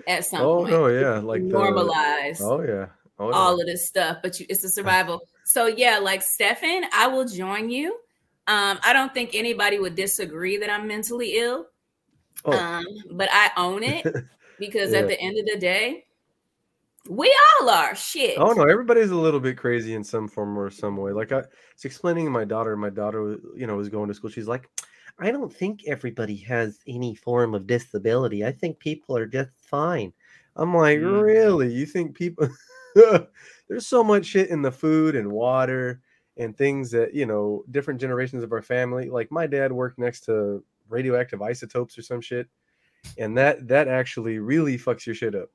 at 0.07 0.24
some 0.27 0.42
oh 0.42 0.59
point. 0.59 0.70
no, 0.70 0.87
yeah, 0.88 1.18
like 1.18 1.40
the, 1.48 1.55
normalize 1.55 2.40
Oh 2.42 2.61
yeah. 2.62 2.87
Oh, 3.18 3.31
yeah. 3.31 3.35
all 3.37 3.59
of 3.61 3.66
this 3.66 3.88
stuff, 3.88 4.18
but 4.22 4.38
you, 4.38 4.46
it's 4.51 4.62
a 4.64 4.68
survival. 4.68 5.22
So 5.44 5.66
yeah, 5.66 5.98
like 5.98 6.22
Stefan, 6.22 6.85
I 6.94 7.07
will 7.09 7.27
join 7.27 7.70
you. 7.70 7.92
Um, 8.46 8.79
I 8.85 8.92
don't 8.92 9.12
think 9.14 9.31
anybody 9.35 9.79
would 9.79 9.94
disagree 9.94 10.57
that 10.59 10.70
I'm 10.70 10.87
mentally 10.87 11.37
ill. 11.38 11.66
Oh. 12.44 12.53
Um, 12.53 12.85
but 13.12 13.29
I 13.33 13.51
own 13.57 13.83
it 13.83 14.07
because 14.59 14.92
Yeah. 14.92 14.98
at 15.01 15.09
the 15.09 15.18
end 15.20 15.38
of 15.38 15.46
the 15.46 15.59
day, 15.59 16.05
we 17.09 17.35
all 17.61 17.71
are 17.71 17.94
shit. 17.94 18.37
Oh 18.38 18.53
no, 18.53 18.62
everybody's 18.64 19.11
a 19.11 19.16
little 19.16 19.40
bit 19.40 19.57
crazy 19.57 19.94
in 19.94 20.05
some 20.05 20.29
form 20.29 20.59
or 20.59 20.71
some 20.71 20.97
way. 20.97 21.12
Like 21.12 21.33
I 21.33 21.37
was 21.38 21.85
explaining 21.85 22.27
to 22.27 22.31
my 22.31 22.44
daughter, 22.44 22.77
my 22.77 22.90
daughter, 22.90 23.38
you 23.57 23.66
know, 23.66 23.77
was 23.77 23.88
going 23.88 24.09
to 24.09 24.14
school. 24.14 24.31
She's 24.31 24.49
like, 24.49 24.68
I 25.18 25.31
don't 25.31 25.53
think 25.53 25.83
everybody 25.87 26.37
has 26.37 26.81
any 26.87 27.14
form 27.14 27.55
of 27.55 27.66
disability. 27.66 28.44
I 28.44 28.53
think 28.53 28.79
people 28.79 29.16
are 29.16 29.27
just 29.27 29.51
fine. 29.61 30.12
I'm 30.57 30.75
like, 30.75 30.99
Mm. 30.99 31.23
really? 31.23 31.73
You 31.73 31.87
think 31.87 32.14
people 32.16 32.49
there's 32.94 33.87
so 33.87 34.03
much 34.05 34.27
shit 34.27 34.51
in 34.51 34.62
the 34.62 34.73
food 34.73 35.16
and 35.16 35.31
water 35.33 36.01
and 36.37 36.57
things 36.57 36.90
that, 36.92 37.14
you 37.14 37.27
know, 37.27 37.64
different 37.71 38.01
generations 38.01 38.42
of 38.42 38.53
our 38.53 38.62
family. 38.62 39.09
Like 39.11 39.31
my 39.33 39.47
dad 39.47 39.73
worked 39.73 39.99
next 39.99 40.21
to 40.27 40.62
radioactive 40.88 41.42
isotopes 41.42 41.99
or 41.99 42.03
some 42.03 42.21
shit. 42.21 42.49
And 43.16 43.37
that 43.38 43.66
that 43.68 43.88
actually 43.88 44.38
really 44.38 44.77
fucks 44.79 45.07
your 45.07 45.14
shit 45.14 45.35
up. 45.35 45.49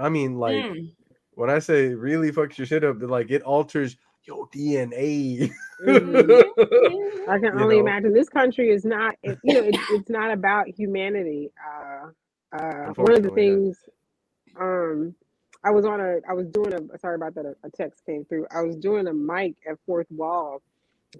I 0.00 0.08
mean, 0.08 0.38
like 0.38 0.64
Mm. 0.64 0.92
when 1.34 1.50
I 1.50 1.58
say 1.58 1.88
really 1.94 2.30
fucks 2.32 2.58
your 2.58 2.66
shit 2.66 2.84
up, 2.84 2.96
like 3.00 3.30
it 3.30 3.42
alters 3.42 3.96
your 4.24 4.48
DNA. 4.48 5.50
Mhm. 5.82 6.42
I 7.28 7.38
can 7.38 7.56
You 7.56 7.60
only 7.62 7.76
know? 7.76 7.80
imagine 7.82 8.12
this 8.12 8.28
country 8.28 8.70
is 8.70 8.84
not, 8.84 9.16
it, 9.22 9.38
you 9.42 9.54
know, 9.54 9.64
it's, 9.64 9.78
it's 9.90 10.10
not 10.10 10.30
about 10.30 10.68
humanity. 10.68 11.50
Uh, 11.66 12.08
uh, 12.52 12.92
one 12.96 13.12
of 13.12 13.22
the 13.22 13.30
Unfortunately, 13.30 13.46
yeah. 13.46 13.54
things, 13.54 13.78
um, 14.60 15.14
I 15.64 15.70
was 15.70 15.84
on 15.86 16.00
a, 16.00 16.18
I 16.28 16.34
was 16.34 16.46
doing 16.48 16.72
a, 16.74 16.98
sorry 16.98 17.16
about 17.16 17.34
that, 17.34 17.46
a, 17.46 17.56
a 17.66 17.70
text 17.70 18.04
came 18.06 18.24
through. 18.26 18.46
I 18.54 18.60
was 18.62 18.76
doing 18.76 19.06
a 19.08 19.12
mic 19.14 19.56
at 19.68 19.78
Fourth 19.86 20.06
Wall, 20.10 20.60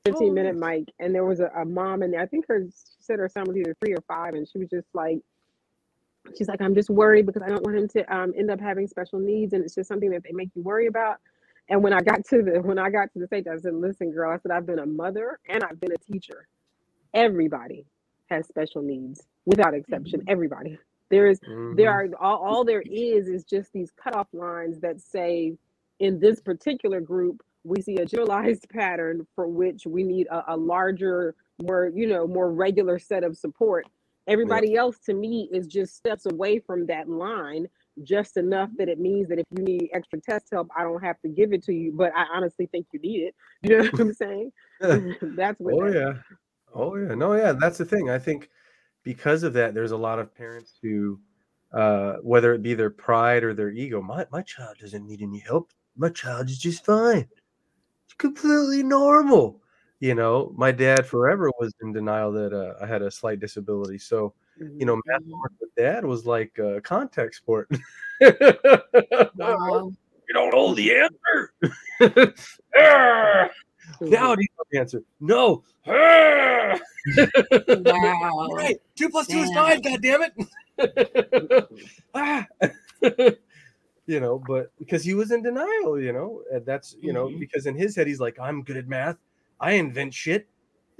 15 0.04 0.28
Oh, 0.28 0.32
minute 0.32 0.56
nice. 0.56 0.80
mic, 0.86 0.94
and 1.00 1.14
there 1.14 1.24
was 1.24 1.40
a, 1.40 1.50
a 1.56 1.64
mom, 1.64 2.02
and 2.02 2.14
I 2.16 2.26
think 2.26 2.46
her, 2.48 2.62
she 2.64 2.96
said 3.00 3.18
her 3.18 3.28
son 3.28 3.44
was 3.46 3.56
either 3.56 3.74
three 3.82 3.94
or 3.94 4.02
five, 4.06 4.34
and 4.34 4.46
she 4.48 4.58
was 4.58 4.68
just 4.68 4.88
like, 4.94 5.18
she's 6.36 6.48
like, 6.48 6.62
I'm 6.62 6.74
just 6.74 6.90
worried 6.90 7.26
because 7.26 7.42
I 7.42 7.48
don't 7.48 7.64
want 7.64 7.76
him 7.78 7.88
to 7.88 8.14
um, 8.16 8.32
end 8.36 8.50
up 8.50 8.60
having 8.60 8.86
special 8.88 9.18
needs, 9.20 9.52
and 9.52 9.64
it's 9.64 9.74
just 9.74 9.88
something 9.88 10.10
that 10.10 10.22
they 10.24 10.32
make 10.32 10.50
you 10.54 10.62
worry 10.62 10.86
about. 10.86 11.18
And 11.68 11.82
when 11.82 11.92
I 11.92 12.00
got 12.00 12.24
to 12.30 12.42
the 12.42 12.60
when 12.62 12.78
I 12.78 12.90
got 12.90 13.12
to 13.14 13.18
the 13.20 13.26
stage, 13.26 13.46
I 13.52 13.56
said, 13.58 13.74
"Listen, 13.74 14.10
girl," 14.12 14.32
I 14.32 14.38
said, 14.38 14.52
"I've 14.52 14.66
been 14.66 14.80
a 14.80 14.86
mother 14.86 15.38
and 15.48 15.64
I've 15.64 15.80
been 15.80 15.92
a 15.92 16.12
teacher. 16.12 16.48
Everybody 17.14 17.86
has 18.30 18.46
special 18.46 18.82
needs, 18.82 19.26
without 19.46 19.74
exception. 19.74 20.22
Everybody. 20.28 20.78
There 21.10 21.26
is 21.26 21.40
there 21.70 21.90
Mhm. 21.90 21.92
are 21.92 22.08
all, 22.20 22.38
all 22.38 22.64
there 22.64 22.82
is 22.86 23.28
is 23.28 23.44
just 23.44 23.72
these 23.72 23.90
cutoff 23.92 24.28
lines 24.32 24.80
that 24.80 25.00
say, 25.00 25.56
in 26.00 26.20
this 26.20 26.40
particular 26.40 27.00
group, 27.00 27.42
we 27.64 27.82
see 27.82 27.96
a 27.96 28.06
generalized 28.06 28.68
pattern 28.70 29.26
for 29.34 29.48
which 29.48 29.86
we 29.86 30.04
need 30.04 30.28
a, 30.28 30.54
a 30.54 30.56
larger, 30.56 31.34
more 31.62 31.90
you 31.94 32.06
know, 32.06 32.26
more 32.26 32.52
regular 32.52 32.98
set 32.98 33.24
of 33.24 33.36
support. 33.36 33.86
Everybody 34.26 34.74
else, 34.76 34.98
to 35.06 35.14
me, 35.14 35.48
is 35.52 35.66
just 35.66 35.96
steps 35.96 36.26
away 36.26 36.58
from 36.58 36.86
that 36.86 37.08
line 37.08 37.66
just 38.02 38.36
enough 38.36 38.70
that 38.78 38.88
it 38.88 38.98
means 38.98 39.28
that 39.28 39.38
if 39.38 39.46
you 39.56 39.62
need 39.62 39.90
extra 39.92 40.20
test 40.20 40.48
help, 40.50 40.68
I 40.76 40.82
don't 40.82 41.02
have 41.02 41.20
to 41.20 41.28
give 41.28 41.52
it 41.52 41.62
to 41.64 41.72
you, 41.72 41.92
but 41.94 42.12
I 42.16 42.24
honestly 42.32 42.66
think 42.66 42.86
you 42.92 43.00
need 43.00 43.22
it. 43.22 43.34
You 43.62 43.78
know 43.78 43.84
what 43.90 44.00
I'm 44.00 44.12
saying? 44.12 44.52
That's 44.80 45.58
what. 45.58 45.74
oh 45.74 45.90
that- 45.90 45.94
yeah. 45.94 46.36
Oh 46.74 46.96
yeah. 46.96 47.14
No 47.14 47.34
yeah 47.34 47.52
that's 47.52 47.78
the 47.78 47.84
thing. 47.84 48.10
I 48.10 48.18
think 48.18 48.50
because 49.04 49.42
of 49.42 49.52
that 49.54 49.74
there's 49.74 49.92
a 49.92 49.96
lot 49.96 50.18
of 50.18 50.34
parents 50.34 50.72
who 50.82 51.20
uh 51.72 52.14
whether 52.22 52.52
it 52.52 52.62
be 52.62 52.74
their 52.74 52.90
pride 52.90 53.44
or 53.44 53.54
their 53.54 53.70
ego 53.70 54.02
my, 54.02 54.26
my 54.30 54.42
child 54.42 54.76
doesn't 54.80 55.06
need 55.06 55.22
any 55.22 55.38
help. 55.38 55.70
My 55.96 56.08
child 56.10 56.50
is 56.50 56.58
just 56.58 56.84
fine. 56.84 57.28
It's 58.06 58.14
completely 58.18 58.82
normal 58.82 59.62
you 60.04 60.14
know 60.14 60.52
my 60.54 60.70
dad 60.70 61.06
forever 61.06 61.50
was 61.58 61.72
in 61.82 61.90
denial 61.92 62.30
that 62.30 62.52
uh, 62.52 62.74
i 62.84 62.86
had 62.86 63.00
a 63.00 63.10
slight 63.10 63.40
disability 63.40 63.96
so 63.96 64.34
you 64.78 64.84
know 64.84 65.00
math 65.06 65.22
Mhm. 65.22 65.32
with 65.60 65.74
dad 65.76 66.04
was 66.04 66.26
like 66.26 66.58
a 66.58 66.78
contact 66.82 67.34
sport 67.36 67.70
Wow. 68.20 69.92
you 70.28 70.34
don't 70.34 70.52
know 70.52 70.74
the 70.74 70.94
answer 71.04 71.52
now 74.00 74.34
do 74.34 74.42
you 74.42 74.48
know 74.58 74.64
the 74.70 74.78
answer 74.78 75.02
no! 75.20 75.62
Wow. 75.86 76.78
Right. 78.54 78.76
Two 78.96 79.08
plus 79.10 79.26
two 79.26 79.38
is 79.38 79.50
five. 79.54 79.82
God 79.82 80.00
damn 80.02 80.22
it. 80.22 80.32
ah. 82.14 82.46
you 84.06 84.20
know, 84.20 84.42
but 84.46 84.70
because 84.78 85.04
he 85.04 85.12
was 85.14 85.30
in 85.30 85.42
denial, 85.42 86.00
you 86.00 86.12
know, 86.12 86.42
and 86.52 86.64
that's 86.64 86.96
you 87.00 87.12
know 87.12 87.26
Mhm. 87.28 87.40
because 87.40 87.66
in 87.66 87.76
his 87.76 87.94
head 87.96 88.06
he's 88.06 88.20
like, 88.20 88.38
I'm 88.40 88.62
good 88.62 88.76
at 88.78 88.88
math. 88.88 89.16
I 89.60 89.72
invent 89.72 90.14
shit. 90.14 90.48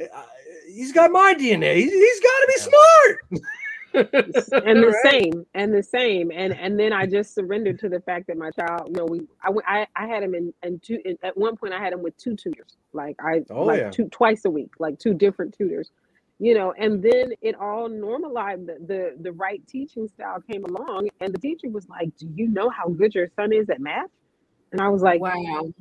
Uh, 0.00 0.22
he's 0.66 0.92
got 0.92 1.10
my 1.12 1.34
DNA. 1.34 1.76
He's, 1.76 2.20
got 2.20 2.38
to 2.40 2.46
be 2.48 2.60
smart. 2.60 3.18
and 4.66 4.82
the 4.82 4.88
Right? 5.04 5.12
same 5.12 5.46
and 5.54 5.72
the 5.72 5.82
same 5.82 6.32
and 6.34 6.52
and 6.52 6.78
then 6.78 6.92
i 6.92 7.06
just 7.06 7.32
surrendered 7.32 7.78
to 7.78 7.88
the 7.88 8.00
fact 8.00 8.26
that 8.26 8.36
my 8.36 8.50
child 8.50 8.88
you 8.88 8.94
know 8.94 9.04
we 9.04 9.20
i 9.42 9.50
went 9.50 9.64
i, 9.68 9.86
I 9.94 10.08
had 10.08 10.24
him 10.24 10.34
in 10.34 10.52
and 10.64 10.82
two 10.82 10.98
in, 11.04 11.16
at 11.22 11.36
one 11.36 11.56
point 11.56 11.74
i 11.74 11.78
had 11.78 11.92
him 11.92 12.02
with 12.02 12.16
two 12.16 12.34
tutors 12.34 12.76
like 12.92 13.14
i 13.24 13.42
Oh, 13.50 13.62
like 13.64 13.80
yeah. 13.80 13.90
two 13.90 14.08
twice 14.08 14.44
a 14.46 14.50
week 14.50 14.70
like 14.80 14.98
two 14.98 15.14
different 15.14 15.54
tutors 15.56 15.92
you 16.40 16.54
know 16.54 16.72
and 16.76 17.00
then 17.04 17.34
it 17.40 17.54
all 17.54 17.88
normalized 17.88 18.66
the, 18.66 18.78
the 18.84 19.16
the 19.20 19.32
right 19.32 19.62
teaching 19.68 20.08
style 20.08 20.40
came 20.40 20.64
along 20.64 21.08
and 21.20 21.32
the 21.32 21.38
teacher 21.38 21.68
was 21.68 21.88
like 21.88 22.08
do 22.18 22.28
you 22.34 22.48
know 22.48 22.68
how 22.70 22.88
good 22.88 23.14
your 23.14 23.28
son 23.36 23.52
is 23.52 23.70
at 23.70 23.78
math 23.80 24.10
and 24.74 24.82
i 24.82 24.88
was 24.88 25.02
like 25.02 25.20
Wow. 25.20 25.72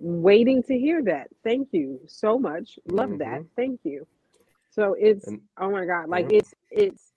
waiting 0.00 0.62
to 0.64 0.76
hear 0.78 1.02
that 1.04 1.28
thank 1.44 1.68
you 1.72 2.00
so 2.06 2.38
much 2.38 2.78
love 2.86 3.18
that 3.18 3.42
thank 3.56 3.80
you 3.84 4.06
so 4.70 4.96
it's 4.98 5.26
And- 5.28 5.42
oh 5.60 5.70
my 5.70 5.84
god 5.84 6.08
like 6.08 6.26
Mhm. 6.28 6.38
it's 6.38 6.54
it's 6.70 7.12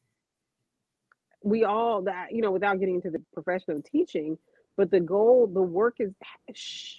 we 1.43 1.63
all 1.63 2.01
that 2.03 2.31
you 2.33 2.41
know 2.41 2.51
without 2.51 2.79
getting 2.79 2.95
into 2.95 3.09
the 3.09 3.19
profession 3.33 3.71
of 3.71 3.83
teaching 3.83 4.37
but 4.77 4.91
the 4.91 4.99
goal 4.99 5.47
the 5.47 5.61
work 5.61 5.95
is 5.99 6.13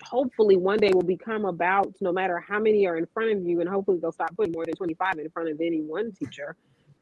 hopefully 0.04 0.56
one 0.56 0.78
day 0.78 0.90
will 0.94 1.02
become 1.02 1.44
about 1.44 1.92
no 2.00 2.10
matter 2.12 2.38
how 2.40 2.58
many 2.58 2.86
are 2.86 2.96
in 2.96 3.06
front 3.06 3.30
of 3.32 3.44
you 3.46 3.60
and 3.60 3.68
hopefully 3.68 3.98
they'll 4.00 4.12
stop 4.12 4.34
putting 4.36 4.52
more 4.52 4.64
than 4.64 4.74
25 4.74 5.18
in 5.18 5.28
front 5.30 5.48
of 5.50 5.60
any 5.60 5.82
one 5.82 6.10
teacher 6.12 6.56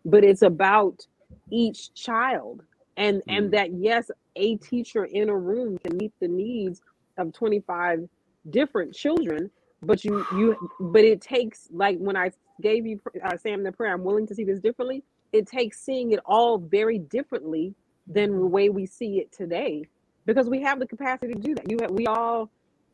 but 0.05 0.25
it's 0.25 0.43
about 0.43 1.07
each 1.53 1.95
child 1.95 2.63
and 2.97 3.23
and 3.29 3.49
Mm. 3.49 3.53
that 3.53 3.73
yes 3.73 4.11
a 4.37 4.57
teacher 4.57 5.05
in 5.05 5.29
a 5.29 5.37
room 5.37 5.79
can 5.79 5.97
meet 5.97 6.13
the 6.21 6.29
needs 6.29 6.83
of 7.21 7.33
25 7.33 8.09
different 8.51 8.95
children 8.95 9.51
but 9.83 10.05
you 10.05 10.25
you 10.37 10.57
but 10.81 11.05
it 11.05 11.21
takes 11.21 11.69
like 11.73 11.99
when 11.99 12.17
i 12.17 12.31
gave 12.63 12.87
you 12.87 13.01
uh, 13.25 13.37
sam 13.37 13.63
the 13.63 13.73
prayer 13.73 13.95
i'm 13.95 14.05
willing 14.05 14.27
to 14.27 14.35
see 14.35 14.45
this 14.45 14.61
differently 14.61 15.03
it 15.33 15.47
takes 15.47 15.81
seeing 15.81 16.13
it 16.13 16.21
all 16.27 16.59
very 16.59 16.99
differently 16.99 17.75
than 18.07 18.33
the 18.39 18.47
way 18.47 18.69
we 18.69 18.87
see 18.87 19.19
it 19.19 19.33
today 19.33 19.85
because 20.27 20.49
we 20.49 20.61
have 20.63 20.79
the 20.81 20.87
capacity 20.87 21.35
to 21.35 21.41
do 21.41 21.55
that 21.55 21.71
you 21.71 21.79
have, 21.81 21.91
we 21.91 22.07
all 22.07 22.51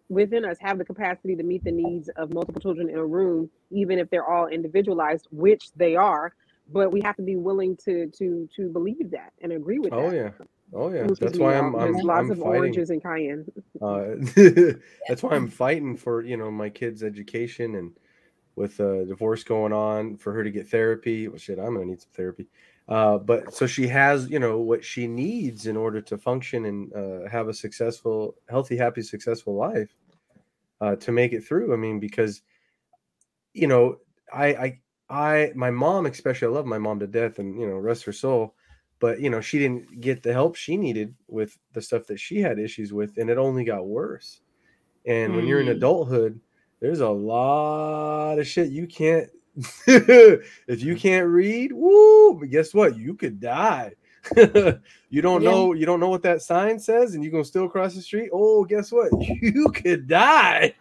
within 0.09 0.45
us 0.45 0.57
have 0.61 0.79
the 0.79 0.85
capacity 0.85 1.35
to 1.37 1.43
meet 1.43 1.65
the 1.65 1.73
needs 1.73 2.09
of 2.17 2.33
multiple 2.33 2.61
children 2.61 2.89
in 2.89 2.97
a 2.97 3.07
room 3.07 3.51
even 3.71 3.99
if 3.99 4.09
they're 4.11 4.29
all 4.29 4.47
individualized 4.49 5.27
which 5.33 5.71
they 5.77 5.97
are 5.97 6.35
but 6.73 6.93
we 6.93 7.01
have 7.01 7.17
to 7.17 7.23
be 7.23 7.37
willing 7.37 7.77
to 7.77 8.09
to 8.09 8.49
to 8.55 8.69
believe 8.69 9.11
that 9.11 9.33
and 9.43 9.53
agree 9.53 9.79
with 9.79 9.93
Oh 9.93 10.03
that 10.03 10.15
yeah. 10.15 10.31
Oh 10.75 10.93
yeah. 10.93 11.07
That's 11.21 11.39
why 11.39 11.57
I'm 11.57 11.75
I'm, 11.75 11.93
there's 11.93 12.05
lots 12.05 12.21
I'm 12.21 12.31
of 12.33 12.39
fighting. 12.39 12.59
oranges 12.59 12.91
in 12.91 13.01
cayenne 13.01 13.47
Uh, 13.81 14.17
that's 15.09 15.23
why 15.23 15.31
I'm 15.37 15.49
fighting 15.49 15.97
for 15.97 16.23
you 16.23 16.37
know 16.37 16.51
my 16.51 16.69
kid's 16.69 17.03
education 17.03 17.75
and 17.77 17.93
with 18.57 18.81
a 18.81 19.05
divorce 19.05 19.45
going 19.45 19.73
on 19.73 20.17
for 20.17 20.33
her 20.33 20.43
to 20.43 20.51
get 20.51 20.69
therapy. 20.69 21.29
Well, 21.29 21.39
shit, 21.39 21.59
I'm 21.59 21.75
gonna 21.75 21.87
need 21.87 22.01
some 22.01 22.11
therapy. 22.15 22.49
Uh, 22.89 23.19
but 23.19 23.53
so 23.55 23.67
she 23.67 23.87
has 23.89 24.31
you 24.31 24.39
know 24.39 24.59
what 24.59 24.85
she 24.85 25.07
needs 25.07 25.67
in 25.67 25.77
order 25.77 26.01
to 26.01 26.19
function 26.19 26.65
and 26.67 26.93
uh, 26.95 27.29
have 27.29 27.49
a 27.49 27.55
successful, 27.55 28.35
healthy, 28.49 28.77
happy, 28.77 29.03
successful 29.03 29.55
life 29.57 29.95
uh, 30.81 30.97
to 30.97 31.13
make 31.13 31.33
it 31.33 31.45
through. 31.45 31.73
I 31.73 31.77
mean, 31.77 32.01
because 32.01 32.43
you 33.55 33.67
know, 33.69 33.99
I 34.33 34.47
I 34.49 34.81
I 35.09 35.53
my 35.55 35.71
mom 35.71 36.07
especially, 36.07 36.49
I 36.49 36.51
love 36.51 36.67
my 36.67 36.79
mom 36.79 36.99
to 37.01 37.07
death, 37.07 37.39
and 37.39 37.61
you 37.61 37.67
know, 37.67 37.77
rest 37.77 38.05
her 38.05 38.13
soul. 38.13 38.56
But 38.99 39.21
you 39.21 39.29
know, 39.31 39.41
she 39.41 39.59
didn't 39.59 40.01
get 40.01 40.23
the 40.23 40.33
help 40.33 40.57
she 40.57 40.77
needed 40.77 41.15
with 41.29 41.57
the 41.73 41.83
stuff 41.83 42.07
that 42.07 42.19
she 42.19 42.41
had 42.41 42.59
issues 42.59 42.93
with, 42.93 43.17
and 43.19 43.29
it 43.29 43.39
only 43.39 43.65
got 43.65 43.87
worse. 43.87 44.41
And 45.05 45.37
when 45.37 45.47
you're 45.47 45.61
in 45.61 45.67
Mm. 45.69 45.77
adulthood, 45.77 46.41
there's 46.81 47.01
a 47.01 47.09
lot 47.09 48.39
of 48.39 48.47
shit 48.47 48.71
you 48.71 48.87
can't. 48.87 49.29
if 49.87 50.83
you 50.83 50.97
can't 50.97 51.29
read, 51.29 51.73
woo! 51.73 52.35
But 52.35 52.51
guess 52.51 52.75
what? 52.75 52.97
You 52.99 53.15
could 53.15 53.41
die. 53.41 53.93
you 54.37 55.23
don't 55.23 55.43
Yeah. 55.43 55.51
know. 55.51 55.73
You 55.73 55.87
don't 55.87 56.01
know 56.01 56.09
what 56.09 56.23
that 56.23 56.43
sign 56.43 56.79
says, 56.79 57.15
and 57.15 57.23
you're 57.23 57.31
gonna 57.33 57.45
still 57.45 57.69
cross 57.69 57.95
the 57.95 58.03
street. 58.03 58.31
Oh, 58.33 58.65
guess 58.65 58.91
what? 58.93 59.11
You 59.41 59.71
could 59.71 60.09
die. 60.09 60.75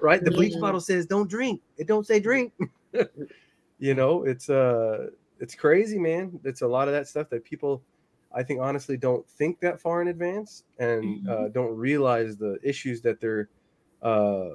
right? 0.00 0.24
The 0.24 0.30
bleach 0.30 0.54
Yeah. 0.54 0.60
bottle 0.60 0.80
says 0.80 1.06
don't 1.06 1.28
drink. 1.28 1.60
It 1.76 1.86
don't 1.86 2.06
say 2.06 2.20
drink. 2.20 2.52
you 3.78 3.94
know, 3.94 4.24
it's 4.24 4.48
uh 4.48 5.08
it's 5.40 5.54
crazy, 5.54 5.98
man. 5.98 6.38
It's 6.44 6.62
a 6.62 6.68
lot 6.68 6.88
of 6.88 6.94
that 6.94 7.08
stuff 7.08 7.28
that 7.30 7.44
people 7.44 7.82
I 8.32 8.42
think 8.42 8.60
honestly 8.60 8.96
don't 8.96 9.26
think 9.28 9.60
that 9.60 9.80
far 9.80 10.02
in 10.02 10.08
advance 10.08 10.64
and 10.78 11.26
uh, 11.28 11.48
don't 11.48 11.74
realize 11.74 12.36
the 12.36 12.58
issues 12.62 13.00
that 13.02 13.20
they're 13.20 13.48
uh 14.02 14.48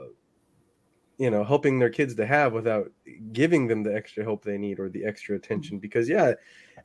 you 1.17 1.29
know 1.29 1.43
helping 1.43 1.79
their 1.79 1.89
kids 1.89 2.15
to 2.15 2.25
have 2.25 2.53
without 2.53 2.91
giving 3.33 3.67
them 3.67 3.83
the 3.83 3.93
extra 3.93 4.23
help 4.23 4.43
they 4.43 4.57
need 4.57 4.79
or 4.79 4.89
the 4.89 5.03
extra 5.03 5.35
attention. 5.35 5.79
Because 5.79 6.07
yeah 6.07 6.33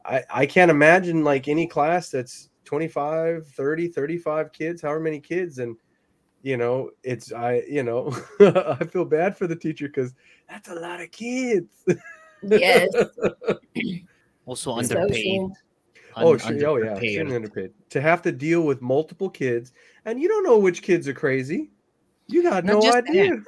i 0.05 0.23
i 0.31 0.47
can't 0.47 0.71
imagine 0.71 1.25
like 1.25 1.49
any 1.49 1.67
class 1.67 2.11
that's 2.11 2.51
25 2.65 3.47
30 3.49 3.89
35 3.89 4.53
kids 4.53 4.83
however 4.83 5.01
many 5.01 5.21
kids 5.21 5.59
and 5.59 5.77
you 6.43 6.57
know 6.57 6.91
it's 7.03 7.33
i 7.33 7.63
you 7.69 7.83
know 7.83 8.15
i 8.41 8.85
feel 8.85 9.05
bad 9.05 9.37
for 9.37 9.47
the 9.47 9.57
teacher 9.57 9.89
because 9.89 10.15
that's 10.49 10.69
a 10.69 10.75
lot 10.75 11.01
of 11.01 11.11
kids 11.11 11.85
Yes. 12.43 12.89
Also 14.47 14.73
underpaid. 14.73 15.13
social. 15.13 15.57
oh, 16.17 16.33
un- 16.33 16.39
sh- 16.39 16.63
oh 16.65 16.77
yeah 16.79 16.93
underpaid. 16.95 17.33
underpaid 17.33 17.71
to 17.91 18.01
have 18.01 18.23
to 18.23 18.33
deal 18.33 18.63
with 18.63 18.81
multiple 18.81 19.29
kids 19.29 19.73
and 20.07 20.19
you 20.19 20.27
don't 20.27 20.43
know 20.43 20.57
which 20.59 20.81
kids 20.83 21.07
are 21.07 21.13
crazy 21.13 21.69
you 22.29 22.43
got 22.43 22.65
Not 22.65 22.77
no 22.77 22.81
just 22.81 22.97
idea 22.97 23.43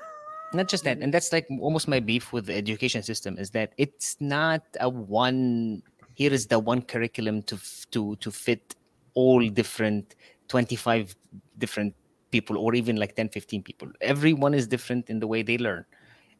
not 0.52 0.68
just 0.68 0.84
that 0.84 0.98
and 1.00 1.12
that's 1.14 1.32
like 1.32 1.46
almost 1.58 1.88
my 1.88 2.00
beef 2.00 2.34
with 2.34 2.46
the 2.46 2.54
education 2.54 3.02
system 3.02 3.38
is 3.38 3.48
that 3.52 3.72
it's 3.78 4.16
not 4.20 4.62
a 4.78 4.90
one 4.90 5.82
here 6.14 6.32
is 6.34 6.46
the 6.48 6.58
one 6.58 6.82
curriculum 6.82 7.42
to 7.44 7.56
to 7.92 8.14
to 8.16 8.30
fit 8.30 8.76
all 9.14 9.40
different 9.48 10.16
25 10.48 11.16
different 11.56 11.94
people 12.30 12.58
or 12.58 12.74
even 12.74 12.96
like 12.96 13.16
10 13.16 13.30
15 13.30 13.62
people 13.62 13.88
everyone 14.02 14.52
is 14.52 14.66
different 14.66 15.08
in 15.08 15.18
the 15.18 15.26
way 15.26 15.42
they 15.42 15.56
learn 15.56 15.84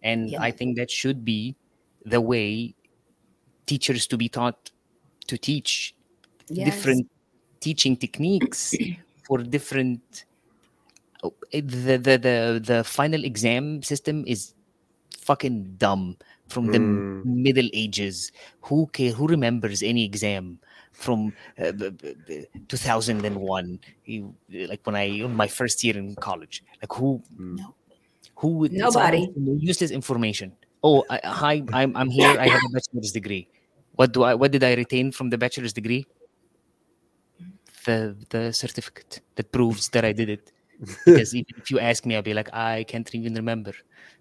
and 0.03 0.29
Yeah. 0.29 0.43
i 0.43 0.51
think 0.51 0.77
that 0.77 0.91
should 0.91 1.25
be 1.25 1.57
the 2.05 2.21
way 2.21 2.75
teachers 3.67 4.07
to 4.09 4.17
be 4.17 4.29
taught 4.29 4.71
to 5.27 5.39
teach 5.39 5.95
Yes. 6.53 6.67
different 6.75 7.07
teaching 7.61 7.97
techniques 7.97 8.75
for 9.27 9.39
different 9.39 10.25
the, 11.53 11.97
the 11.97 12.17
the 12.19 12.61
the 12.65 12.83
final 12.85 13.23
exam 13.25 13.83
system 13.83 14.25
is 14.27 14.55
fucking 15.19 15.75
dumb 15.79 16.17
from 16.49 16.67
the 16.73 16.79
Mm. 16.79 17.25
middle 17.25 17.69
ages 17.73 18.33
who 18.63 18.87
care 18.89 19.13
who 19.13 19.29
remembers 19.29 19.83
any 19.83 20.05
exam 20.05 20.59
from 20.93 21.33
uh, 21.63 21.71
b- 21.73 21.91
b- 21.91 22.17
b- 22.27 22.47
2001 22.67 23.79
You- 24.07 24.35
like 24.67 24.81
when 24.85 24.97
i 24.97 25.07
my 25.29 25.47
first 25.47 25.85
year 25.85 25.97
in 25.97 26.17
college 26.17 26.65
like 26.83 26.93
who. 26.93 27.23
No. 27.39 27.75
who 28.41 28.49
would 28.59 28.73
Nobody. 28.73 29.29
useless 29.61 29.91
information 29.93 30.51
oh 30.83 31.05
I, 31.11 31.21
hi 31.25 31.63
i'm 31.73 31.97
i'm 31.97 32.11
here. 32.11 32.39
I 32.39 32.49
have 32.49 32.63
a 32.65 32.69
bachelor's 32.69 33.13
degree. 33.13 33.49
What 33.93 34.13
do 34.13 34.23
i 34.25 34.35
what 34.35 34.51
did 34.53 34.65
i 34.65 34.75
retain 34.75 35.13
from 35.13 35.31
the 35.31 35.39
bachelor's 35.39 35.73
degree? 35.73 36.07
The 37.87 38.17
the 38.31 38.53
certificate 38.53 39.21
that 39.37 39.53
proves 39.53 39.89
that 39.91 40.05
i 40.05 40.13
did 40.13 40.29
it. 40.29 40.53
Because 41.05 41.35
even 41.35 41.55
if 41.59 41.71
you 41.71 41.79
ask 41.81 42.05
me 42.07 42.17
i'll 42.17 42.23
be 42.23 42.35
like 42.35 42.51
i 42.53 42.85
can't 42.85 43.13
even 43.15 43.35
remember 43.35 43.73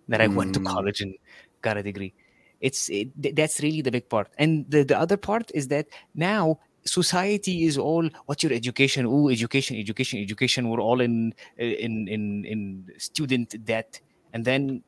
that 0.08 0.22
i 0.22 0.28
went 0.28 0.54
to 0.54 0.60
Mm. 0.60 0.66
college 0.66 1.02
and 1.02 1.14
got 1.62 1.78
a 1.78 1.84
degree. 1.84 2.14
It's 2.62 2.90
it, 2.90 3.10
that's 3.36 3.62
really 3.62 3.82
the 3.82 3.92
big 3.92 4.10
part. 4.10 4.30
And 4.38 4.66
the, 4.70 4.84
the 4.84 4.98
other 5.00 5.18
part 5.18 5.52
is 5.54 5.68
that 5.70 5.88
now 6.16 6.60
society 6.86 7.64
is 7.66 7.78
all 7.78 8.10
what's 8.26 8.44
your 8.44 8.54
education? 8.54 9.06
Oh 9.06 9.30
education 9.30 9.78
education 9.78 10.20
education. 10.22 10.70
We're 10.70 10.82
all 10.82 11.02
in 11.02 11.34
in 11.58 12.08
in 12.08 12.46
in 12.46 12.86
student 12.98 13.64
debt. 13.66 14.00
And 14.34 14.44
then 14.46 14.84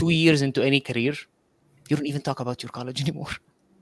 two 0.00 0.10
years 0.22 0.40
into 0.46 0.60
any 0.70 0.80
career 0.88 1.14
you 1.88 1.96
don't 1.96 2.10
even 2.12 2.22
talk 2.28 2.38
about 2.44 2.62
your 2.62 2.72
college 2.78 3.00
anymore 3.06 3.32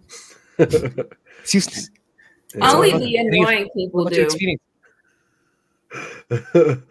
it's 0.59 1.55
useless 1.59 1.91
It's 2.55 2.75
Only 2.75 2.91
the 2.93 3.17
annoying 3.17 3.69
people 3.77 4.05
What's 4.05 4.17
do. 4.17 4.57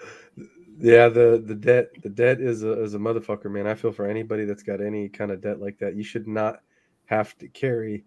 yeah, 0.80 1.10
the 1.10 1.42
the 1.46 1.56
debt 1.56 1.90
the 2.04 2.10
debt 2.10 2.40
is 2.42 2.64
a 2.64 2.84
is 2.84 2.94
a 2.94 3.00
motherfucker, 3.00 3.50
man. 3.50 3.68
I 3.68 3.76
feel 3.76 3.92
for 3.92 4.06
anybody 4.06 4.46
that's 4.46 4.64
got 4.64 4.82
any 4.82 5.10
kind 5.10 5.32
of 5.32 5.42
debt 5.42 5.60
like 5.60 5.78
that. 5.80 5.96
You 5.96 6.04
should 6.04 6.28
not 6.28 6.62
have 7.06 7.38
to 7.40 7.48
carry 7.48 8.06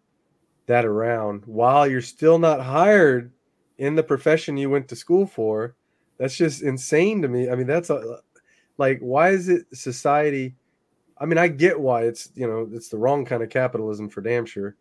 that 0.66 0.85
around 0.85 1.42
while 1.46 1.87
you're 1.87 2.00
still 2.00 2.38
not 2.38 2.61
hired 2.61 3.33
in 3.78 3.94
the 3.94 4.02
profession 4.02 4.57
you 4.57 4.70
went 4.70 4.88
to 4.88 4.96
school 4.96 5.26
for. 5.26 5.74
That's 6.18 6.37
just 6.37 6.62
insane 6.62 7.22
to 7.22 7.28
me. 7.28 7.48
I 7.48 7.54
mean, 7.54 7.66
that's 7.66 7.90
a, 7.90 8.20
like 8.76 8.98
why 9.00 9.31
is 9.31 9.48
it 9.48 9.66
society 9.72 10.54
I 11.20 11.26
mean, 11.26 11.38
I 11.38 11.48
get 11.48 11.78
why 11.78 12.02
it's, 12.02 12.31
you 12.35 12.46
know, 12.46 12.68
it's 12.72 12.88
the 12.88 12.98
wrong 12.98 13.24
kind 13.24 13.42
of 13.42 13.50
capitalism 13.50 14.09
for 14.09 14.20
damn 14.20 14.46
sure. 14.46 14.76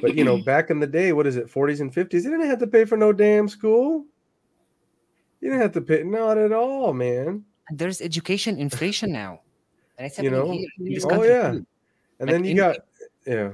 But, 0.00 0.14
you 0.14 0.24
know, 0.24 0.42
back 0.44 0.70
in 0.70 0.80
the 0.80 0.86
day, 0.86 1.12
what 1.12 1.26
is 1.26 1.36
it, 1.36 1.48
40s 1.48 1.80
and 1.80 1.92
50s, 1.92 2.10
they 2.10 2.20
didn't 2.20 2.46
have 2.46 2.58
to 2.60 2.66
pay 2.66 2.84
for 2.84 2.96
no 2.96 3.12
damn 3.12 3.48
school. 3.48 4.04
You 5.40 5.50
didn't 5.50 5.62
have 5.62 5.72
to 5.72 5.80
pay, 5.80 6.02
not 6.02 6.38
at 6.38 6.52
all, 6.52 6.92
man. 6.92 7.44
There's 7.70 8.00
education 8.00 8.58
inflation 8.58 9.12
now 9.12 9.40
and 9.98 10.06
it's 10.06 10.18
You 10.18 10.30
know? 10.30 10.50
here 10.50 10.68
in 10.78 10.94
this 10.94 11.04
Oh, 11.04 11.22
yeah. 11.22 11.50
too. 11.52 11.56
And 11.56 11.66
Like 12.20 12.28
then 12.28 12.44
you 12.44 12.50
in- 12.52 12.56
got, 12.56 12.76
yeah. 13.26 13.50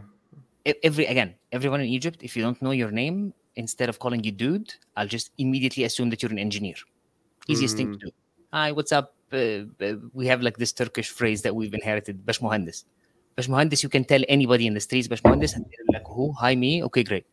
Every 0.83 1.07
again 1.07 1.35
everyone 1.51 1.81
in 1.81 1.87
egypt 1.87 2.19
if 2.21 2.37
you 2.37 2.43
don't 2.43 2.61
know 2.61 2.73
your 2.73 2.91
name 2.91 3.33
instead 3.57 3.89
of 3.89 3.99
calling 3.99 4.23
you 4.23 4.31
dude 4.31 4.75
i'll 4.97 5.07
just 5.07 5.31
immediately 5.39 5.85
assume 5.85 6.11
that 6.11 6.21
you're 6.21 6.31
an 6.31 6.39
engineer 6.39 6.75
easiest 7.47 7.75
thing 7.75 7.93
to 7.93 7.97
mm. 7.97 8.01
do 8.01 8.11
hi 8.53 8.71
what's 8.73 8.93
up 8.93 9.15
Uh, 9.33 9.65
uh, 9.85 9.95
we 10.15 10.27
have 10.27 10.41
like 10.43 10.57
this 10.57 10.73
turkish 10.73 11.11
phrase 11.11 11.43
that 11.43 11.55
we've 11.55 11.75
inherited 11.75 12.25
bash 12.25 12.41
muhandis 12.41 12.85
bash 13.37 13.47
muhandis 13.47 13.83
you 13.83 13.89
can 13.89 14.05
tell 14.05 14.23
anybody 14.29 14.67
in 14.67 14.73
the 14.73 14.81
streets 14.81 15.07
bash 15.07 15.23
muhandis 15.23 15.55
and 15.55 15.65
they're 15.67 16.01
like 16.01 16.07
who? 16.07 16.33
Hi 16.33 16.55
me? 16.55 16.83
Okay 16.85 17.05
great. 17.05 17.27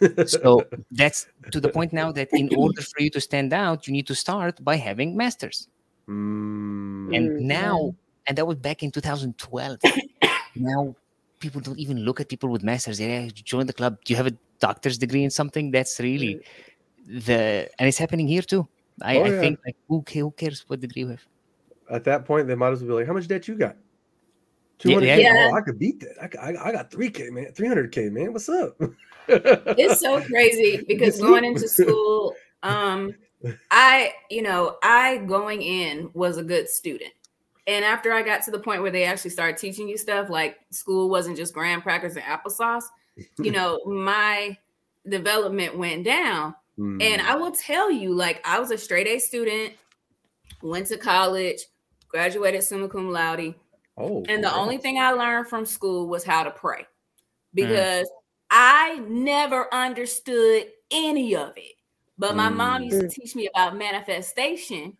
So 0.26 0.64
that's 0.90 1.26
to 1.50 1.58
the 1.58 1.68
point 1.68 1.92
now 1.92 2.12
that 2.12 2.28
in 2.32 2.54
order 2.54 2.82
for 2.82 3.02
you 3.02 3.10
to 3.10 3.20
stand 3.20 3.52
out 3.52 3.86
you 3.86 3.92
need 3.92 4.06
to 4.06 4.14
start 4.14 4.62
by 4.62 4.76
having 4.76 5.16
masters. 5.16 5.68
Hmm. 6.06 7.08
Mm. 7.12 7.16
and 7.16 7.40
now 7.40 7.94
and 8.26 8.36
that 8.38 8.46
was 8.46 8.56
back 8.56 8.82
in 8.82 8.90
2012 8.90 9.78
now 10.56 10.94
people 11.38 11.60
don't 11.60 11.78
even 11.78 11.98
look 11.98 12.20
at 12.20 12.28
people 12.28 12.48
with 12.48 12.62
masters. 12.62 13.00
Yeah 13.00 13.28
join 13.32 13.66
the 13.66 13.72
club. 13.72 13.98
Do 14.04 14.12
you 14.12 14.16
have 14.16 14.26
a 14.26 14.36
doctor's 14.60 14.98
degree 14.98 15.24
in 15.24 15.30
something? 15.30 15.70
That's 15.70 15.98
really 15.98 16.40
the 17.06 17.68
and 17.78 17.88
it's 17.88 17.98
happening 17.98 18.28
here 18.28 18.42
too 18.42 18.68
i, 19.00 19.16
Oh, 19.16 19.24
I 19.24 19.28
yeah. 19.28 19.40
think 19.40 19.58
like 19.64 19.76
who, 19.88 20.04
who 20.12 20.30
cares 20.32 20.64
what 20.68 20.80
degree 20.80 21.02
you 21.02 21.08
have 21.08 21.26
At 21.90 22.04
that 22.04 22.24
point, 22.24 22.46
they 22.48 22.54
might 22.54 22.72
as 22.72 22.80
well 22.80 22.88
be 22.88 22.94
like, 22.94 23.06
how 23.06 23.12
much 23.14 23.28
debt 23.28 23.48
you 23.48 23.56
got? 23.56 23.76
200 24.78 25.06
yeah. 25.06 25.16
Yeah. 25.16 25.50
Oh, 25.52 25.54
I 25.56 25.60
could 25.60 25.78
beat 25.78 26.00
that. 26.00 26.14
I, 26.20 26.26
got- 26.28 26.42
I, 26.44 26.68
I 26.68 26.72
got 26.72 26.90
3K, 26.90 27.30
man. 27.30 27.52
300K, 27.52 28.10
man. 28.10 28.32
What's 28.32 28.48
up? 28.48 28.76
it's 29.28 30.00
so 30.00 30.20
crazy 30.22 30.84
because 30.88 31.20
going 31.20 31.44
into 31.44 31.68
school 31.68 32.34
um 32.64 33.14
i 33.70 34.12
you 34.30 34.42
know 34.42 34.76
i 34.82 35.18
going 35.18 35.62
in 35.62 36.10
was 36.12 36.38
a 36.38 36.42
good 36.42 36.68
student 36.68 37.12
and 37.68 37.84
after 37.84 38.12
i 38.12 38.22
got 38.22 38.42
to 38.42 38.50
the 38.50 38.58
point 38.58 38.82
where 38.82 38.90
they 38.90 39.04
actually 39.04 39.30
started 39.30 39.56
teaching 39.56 39.88
you 39.88 39.96
stuff 39.96 40.28
like 40.28 40.56
school 40.70 41.08
wasn't 41.08 41.36
just 41.36 41.54
graham 41.54 41.80
crackers 41.80 42.16
and 42.16 42.24
applesauce 42.24 42.84
you 43.38 43.50
know 43.52 43.78
my 43.84 44.56
development 45.08 45.76
went 45.78 46.04
down 46.04 46.54
And 46.82 47.00
mm. 47.00 47.20
i 47.20 47.34
will 47.34 47.52
tell 47.52 47.90
you 47.90 48.14
like 48.14 48.40
i 48.46 48.58
was 48.58 48.70
a 48.70 48.78
straight 48.78 49.06
a 49.06 49.18
student 49.18 49.72
went 50.62 50.86
to 50.88 50.96
college 50.96 51.60
graduated 52.08 52.62
summa 52.62 52.88
cum 52.88 53.10
laude 53.10 53.54
oh, 53.98 54.24
and 54.28 54.42
the 54.42 54.54
only 54.54 54.78
thing 54.78 54.98
I 54.98 55.12
learned 55.12 55.48
from 55.48 55.66
school 55.66 56.08
was 56.08 56.24
how 56.24 56.42
to 56.42 56.50
pray 56.50 56.80
mm. 56.80 56.86
because 57.54 58.08
I 58.54 59.02
never 59.08 59.72
understood 59.72 60.66
any 60.90 61.34
of 61.34 61.54
it. 61.56 61.72
But 62.18 62.36
my 62.36 62.50
mom 62.50 62.82
mm. 62.82 62.90
used 62.90 63.00
to 63.00 63.08
teach 63.08 63.34
me 63.34 63.48
about 63.48 63.78
manifestation. 63.78 64.96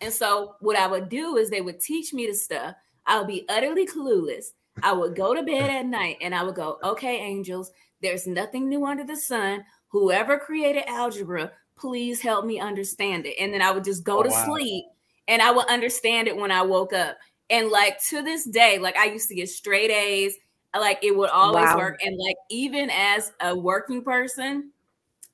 And 0.00 0.12
so, 0.12 0.56
what 0.58 0.76
I 0.76 0.88
would 0.88 1.08
do 1.08 1.36
is 1.36 1.48
they 1.48 1.60
would 1.60 1.78
teach 1.78 2.12
me 2.12 2.26
the 2.26 2.34
stuff. 2.34 2.74
I 3.06 3.18
would 3.18 3.28
be 3.28 3.46
utterly 3.48 3.86
clueless. 3.86 4.46
I 4.82 4.92
would 4.92 5.14
go 5.14 5.34
to 5.34 5.42
bed 5.44 5.70
at 5.70 5.86
night 5.86 6.16
and 6.20 6.34
I 6.34 6.42
would 6.42 6.56
go, 6.56 6.78
okay, 6.82 7.16
angels, 7.18 7.70
there's 8.02 8.26
nothing 8.26 8.68
new 8.68 8.84
under 8.84 9.04
the 9.04 9.16
sun. 9.16 9.64
Whoever 9.88 10.38
created 10.38 10.84
algebra, 10.86 11.52
please 11.78 12.20
help 12.20 12.44
me 12.44 12.58
understand 12.60 13.26
it. 13.26 13.36
And 13.38 13.52
then 13.52 13.62
I 13.62 13.70
would 13.70 13.84
just 13.84 14.04
go 14.04 14.18
Oh, 14.18 14.22
to 14.22 14.30
wow. 14.30 14.44
sleep 14.44 14.84
and 15.28 15.42
I 15.42 15.50
would 15.50 15.66
understand 15.68 16.28
it 16.28 16.36
when 16.36 16.50
I 16.50 16.62
woke 16.62 16.92
up. 16.92 17.16
And 17.50 17.68
like 17.70 18.02
to 18.08 18.22
this 18.22 18.44
day, 18.44 18.78
like 18.78 18.96
I 18.96 19.04
used 19.06 19.28
to 19.28 19.34
get 19.34 19.48
straight 19.48 19.90
A's. 19.90 20.36
Like 20.74 20.98
it 21.02 21.16
would 21.16 21.30
always 21.30 21.70
Wow. 21.70 21.76
work. 21.78 22.02
And 22.02 22.18
like 22.18 22.36
even 22.50 22.90
as 22.90 23.32
a 23.40 23.56
working 23.56 24.02
person, 24.02 24.72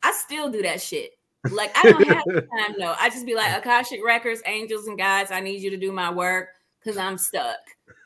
I 0.03 0.13
still 0.13 0.51
do 0.51 0.63
that 0.63 0.81
shit. 0.81 1.13
Like 1.49 1.77
I 1.77 1.85
don't 1.85 2.07
have 2.07 2.23
time 2.69 2.75
no. 2.79 2.95
I 2.99 3.09
just 3.11 3.27
be 3.27 3.35
like 3.35 3.57
Akashic 3.57 4.01
Records, 4.05 4.43
Angels 4.47 4.87
and 4.87 4.99
Guides. 4.99 5.31
I 5.31 5.41
need 5.41 5.63
you 5.63 5.71
to 5.71 5.77
do 5.77 5.91
my 5.93 6.13
work 6.13 6.49
because 6.79 6.97
I'm 6.97 7.19
stuck. 7.19 7.57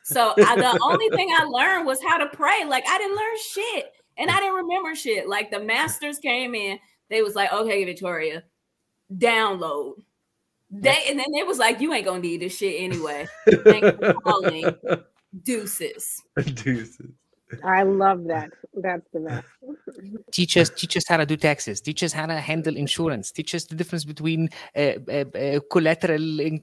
So 0.03 0.35
I, 0.41 0.55
the 0.55 0.73
only 0.81 1.09
thing 1.15 1.29
I 1.37 1.43
learned 1.43 1.85
was 1.85 2.01
how 2.01 2.17
to 2.17 2.27
pray. 2.27 2.63
Like 2.65 2.85
I 2.87 2.97
didn't 2.97 3.17
learn 3.17 3.37
shit, 3.51 3.91
and 4.17 4.29
I 4.29 4.39
didn't 4.39 4.55
remember 4.55 4.95
shit. 4.95 5.27
Like 5.27 5.51
the 5.51 5.59
masters 5.73 6.19
came 6.19 6.55
in, 6.55 6.79
they 7.09 7.21
was 7.21 7.35
like, 7.35 7.51
"Okay, 7.53 7.83
Victoria, 7.85 8.43
download." 9.13 9.95
They 10.69 10.97
and 11.09 11.17
then 11.17 11.27
it 11.33 11.47
was 11.47 11.59
like, 11.59 11.79
"You 11.79 11.93
ain't 11.93 12.05
gonna 12.05 12.19
need 12.19 12.41
this 12.41 12.57
shit 12.57 12.81
anyway." 12.81 13.27
Thanks 13.63 13.97
for 13.99 14.13
calling. 14.15 14.65
Deuces. 15.43 16.21
Deuces. 16.35 16.99
I 17.63 17.83
love 17.83 18.25
that. 18.25 18.49
That's 18.73 19.07
the 19.13 19.19
best. 19.21 19.47
teach 20.31 20.57
us 20.57 20.69
teach 20.69 20.97
us 20.97 21.05
how 21.07 21.17
to 21.17 21.25
do 21.25 21.37
taxes 21.37 21.79
teach 21.81 22.03
us 22.03 22.11
how 22.11 22.25
to 22.25 22.35
handle 22.35 22.75
insurance 22.75 23.31
teach 23.31 23.55
us 23.55 23.65
the 23.65 23.73
difference 23.75 24.03
between 24.03 24.49
uh, 24.75 24.93
uh, 25.09 25.25
uh, 25.37 25.59
collateral 25.71 26.39
in- 26.41 26.61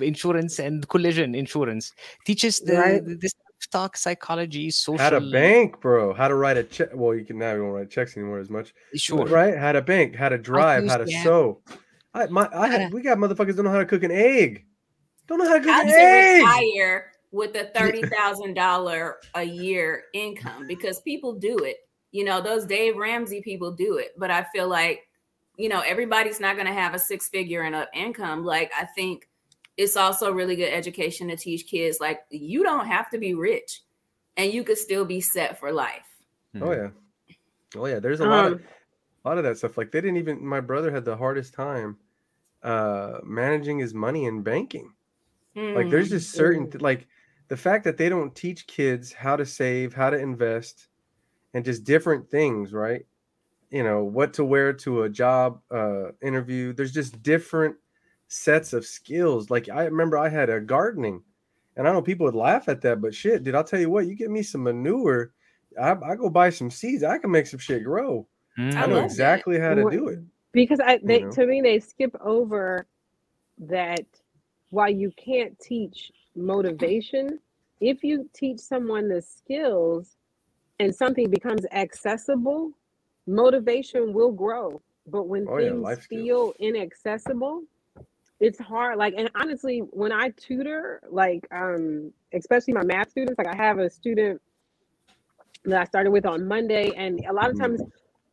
insurance 0.00 0.58
and 0.58 0.86
collision 0.88 1.34
insurance 1.34 1.92
teach 2.26 2.44
us 2.44 2.60
the, 2.60 2.74
Right. 2.76 3.04
the, 3.04 3.14
the 3.16 3.30
stock 3.66 3.96
psychology 3.96 4.70
social 4.70 5.02
How 5.02 5.10
to 5.10 5.20
bank, 5.20 5.80
bro. 5.80 6.14
How 6.14 6.28
to 6.28 6.36
write 6.36 6.56
a 6.56 6.62
check. 6.62 6.90
Well, 6.94 7.14
you 7.16 7.24
can 7.24 7.36
now 7.36 7.52
you 7.52 7.58
don't 7.58 7.70
write 7.70 7.90
checks 7.90 8.16
anymore 8.16 8.38
as 8.38 8.48
much. 8.48 8.72
sure 8.94 9.26
Right? 9.26 9.58
How 9.58 9.72
to 9.72 9.82
bank, 9.82 10.14
how 10.14 10.28
to 10.28 10.38
drive, 10.38 10.86
how 10.86 10.98
to 10.98 11.04
the 11.04 11.22
sew. 11.22 11.60
I 12.14 12.26
my 12.26 12.48
I 12.54 12.68
How 12.68 12.78
had 12.78 12.92
we 12.92 13.02
got 13.02 13.18
motherfuckers 13.18 13.56
don't 13.56 13.64
know 13.64 13.72
how 13.72 13.78
to 13.78 13.84
cook 13.86 14.04
an 14.04 14.12
egg. 14.12 14.64
Don't 15.26 15.38
know 15.38 15.48
how 15.48 15.54
to 15.54 15.60
cook 15.60 15.70
How 15.70 15.80
an 15.80 15.88
to 15.88 15.94
egg. 15.94 16.42
retire 16.42 17.12
with 17.32 17.56
a 17.56 17.64
thirty 17.76 18.02
thousand 18.02 18.54
dollar 18.54 19.16
a 19.34 19.42
year 19.42 20.04
income 20.14 20.66
because 20.68 21.00
people 21.00 21.34
do 21.34 21.56
it. 21.58 21.78
You 22.12 22.24
know, 22.24 22.40
those 22.40 22.64
Dave 22.66 22.96
Ramsey 22.96 23.42
people 23.42 23.72
do 23.72 23.96
it, 23.96 24.12
but 24.16 24.30
I 24.30 24.46
feel 24.54 24.68
like 24.68 25.00
you 25.56 25.68
know 25.68 25.80
everybody's 25.80 26.38
not 26.38 26.54
going 26.54 26.68
to 26.68 26.72
have 26.72 26.94
a 26.94 27.00
six 27.00 27.28
figure 27.28 27.62
and 27.62 27.74
up 27.74 27.90
income. 27.92 28.44
Like 28.44 28.70
I 28.78 28.84
think 28.84 29.28
it's 29.76 29.96
also 29.96 30.32
really 30.32 30.56
good 30.56 30.72
education 30.72 31.28
to 31.28 31.36
teach 31.36 31.66
kids 31.66 31.98
like 32.00 32.20
you 32.30 32.62
don't 32.62 32.86
have 32.86 33.10
to 33.10 33.18
be 33.18 33.34
rich, 33.34 33.82
and 34.36 34.52
you 34.52 34.64
could 34.64 34.78
still 34.78 35.04
be 35.04 35.20
set 35.20 35.58
for 35.58 35.72
life. 35.72 36.06
Oh 36.60 36.72
yeah. 36.72 36.90
Oh 37.76 37.86
yeah. 37.86 38.00
There's 38.00 38.20
a 38.20 38.26
lot 38.26 38.46
of 38.46 38.54
Um, 38.54 38.64
a 39.24 39.28
lot 39.28 39.38
of 39.38 39.44
that 39.44 39.58
stuff. 39.58 39.78
Like 39.78 39.92
they 39.92 40.00
didn't 40.00 40.18
even 40.18 40.44
my 40.46 40.60
brother 40.60 40.90
had 40.92 41.04
the 41.04 41.16
hardest 41.16 41.54
time 41.54 41.98
uh 42.62 43.20
managing 43.24 43.78
his 43.78 43.94
money 43.94 44.26
and 44.26 44.44
banking. 44.44 44.94
Like 45.74 45.90
there's 45.90 46.08
Mm. 46.08 46.10
just 46.10 46.34
certain 46.34 46.70
th- 46.70 46.82
like 46.82 47.08
the 47.48 47.56
fact 47.56 47.84
that 47.84 47.98
they 47.98 48.08
don't 48.08 48.34
teach 48.36 48.66
kids 48.66 49.12
how 49.12 49.36
to 49.36 49.46
save, 49.46 49.94
how 49.94 50.10
to 50.10 50.18
invest, 50.18 50.88
and 51.54 51.64
just 51.64 51.84
different 51.84 52.30
things, 52.30 52.72
right? 52.72 53.06
You 53.70 53.84
know, 53.84 54.04
what 54.04 54.34
to 54.34 54.44
wear 54.44 54.72
to 54.74 55.02
a 55.04 55.10
job 55.10 55.62
uh 55.70 56.12
interview. 56.22 56.72
There's 56.74 56.92
just 56.94 57.22
different 57.22 57.76
sets 58.28 58.72
of 58.72 58.84
skills. 58.84 59.50
Like 59.50 59.68
I 59.68 59.84
remember 59.84 60.18
I 60.18 60.28
had 60.28 60.50
a 60.50 60.60
gardening, 60.60 61.22
and 61.76 61.86
I 61.86 61.92
know 61.92 62.02
people 62.02 62.24
would 62.26 62.34
laugh 62.34 62.68
at 62.68 62.80
that, 62.82 63.00
but 63.00 63.14
shit, 63.14 63.44
dude, 63.44 63.54
I'll 63.54 63.64
tell 63.64 63.80
you 63.80 63.90
what, 63.90 64.06
you 64.06 64.14
get 64.14 64.30
me 64.30 64.42
some 64.42 64.62
manure, 64.64 65.32
I, 65.80 65.92
I 65.92 66.14
go 66.16 66.30
buy 66.30 66.50
some 66.50 66.70
seeds, 66.70 67.02
I 67.02 67.18
can 67.18 67.30
make 67.30 67.46
some 67.46 67.60
shit 67.60 67.84
grow. 67.84 68.26
Mm. 68.58 68.74
I 68.76 68.82
I 68.82 68.86
know 68.86 68.94
love 68.94 69.02
that. 69.02 69.04
exactly 69.04 69.58
how 69.58 69.74
to 69.74 69.90
do 69.90 70.08
it. 70.08 70.20
because 70.52 70.80
I 70.80 70.98
they 71.02 71.20
know? 71.22 71.30
to 71.32 71.46
me 71.46 71.60
they 71.60 71.78
skip 71.80 72.16
over 72.20 72.86
that 73.58 74.04
while 74.70 74.90
you 74.90 75.12
can't 75.16 75.58
teach 75.60 76.12
motivation, 76.34 77.38
if 77.80 78.02
you 78.02 78.28
teach 78.32 78.58
someone 78.58 79.08
the 79.08 79.20
skills 79.22 80.16
and 80.80 80.94
something 80.94 81.30
becomes 81.30 81.64
accessible, 81.72 82.72
motivation 83.26 84.12
will 84.12 84.32
grow. 84.32 84.80
But 85.06 85.24
when 85.28 85.46
Oh, 85.48 85.58
yeah, 85.58 85.70
things 85.70 85.82
life 85.82 86.02
skills. 86.02 86.22
feel 86.22 86.52
inaccessible, 86.58 87.62
it's 88.40 88.58
hard. 88.58 88.98
Like, 88.98 89.14
and 89.16 89.30
honestly, 89.34 89.80
when 89.90 90.12
I 90.12 90.30
tutor, 90.30 91.00
like, 91.10 91.46
um, 91.52 92.12
especially 92.32 92.74
my 92.74 92.84
math 92.84 93.10
students, 93.10 93.38
like 93.38 93.46
I 93.48 93.56
have 93.56 93.78
a 93.78 93.90
student 93.90 94.40
that 95.64 95.80
I 95.80 95.84
started 95.84 96.10
with 96.10 96.26
on 96.26 96.46
Monday, 96.46 96.92
and 96.96 97.20
a 97.28 97.32
lot 97.32 97.50
of 97.50 97.58
times 97.58 97.82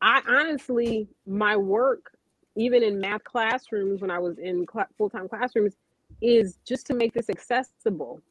I 0.01 0.21
honestly, 0.27 1.07
my 1.25 1.55
work, 1.57 2.17
even 2.55 2.83
in 2.83 2.99
math 2.99 3.23
classrooms, 3.23 4.01
when 4.01 4.11
I 4.11 4.19
was 4.19 4.37
in 4.37 4.65
cl- 4.71 4.87
full 4.97 5.09
time 5.09 5.27
classrooms, 5.29 5.75
is 6.21 6.57
just 6.65 6.85
to 6.87 6.93
make 6.93 7.13
this 7.13 7.29
accessible 7.29 8.21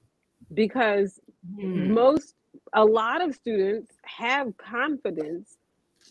because 0.55 1.21
Mm. 1.59 1.89
most, 1.95 2.35
a 2.75 2.85
lot 2.85 3.23
of 3.23 3.35
students 3.35 3.97
have 4.05 4.57
confidence, 4.57 5.59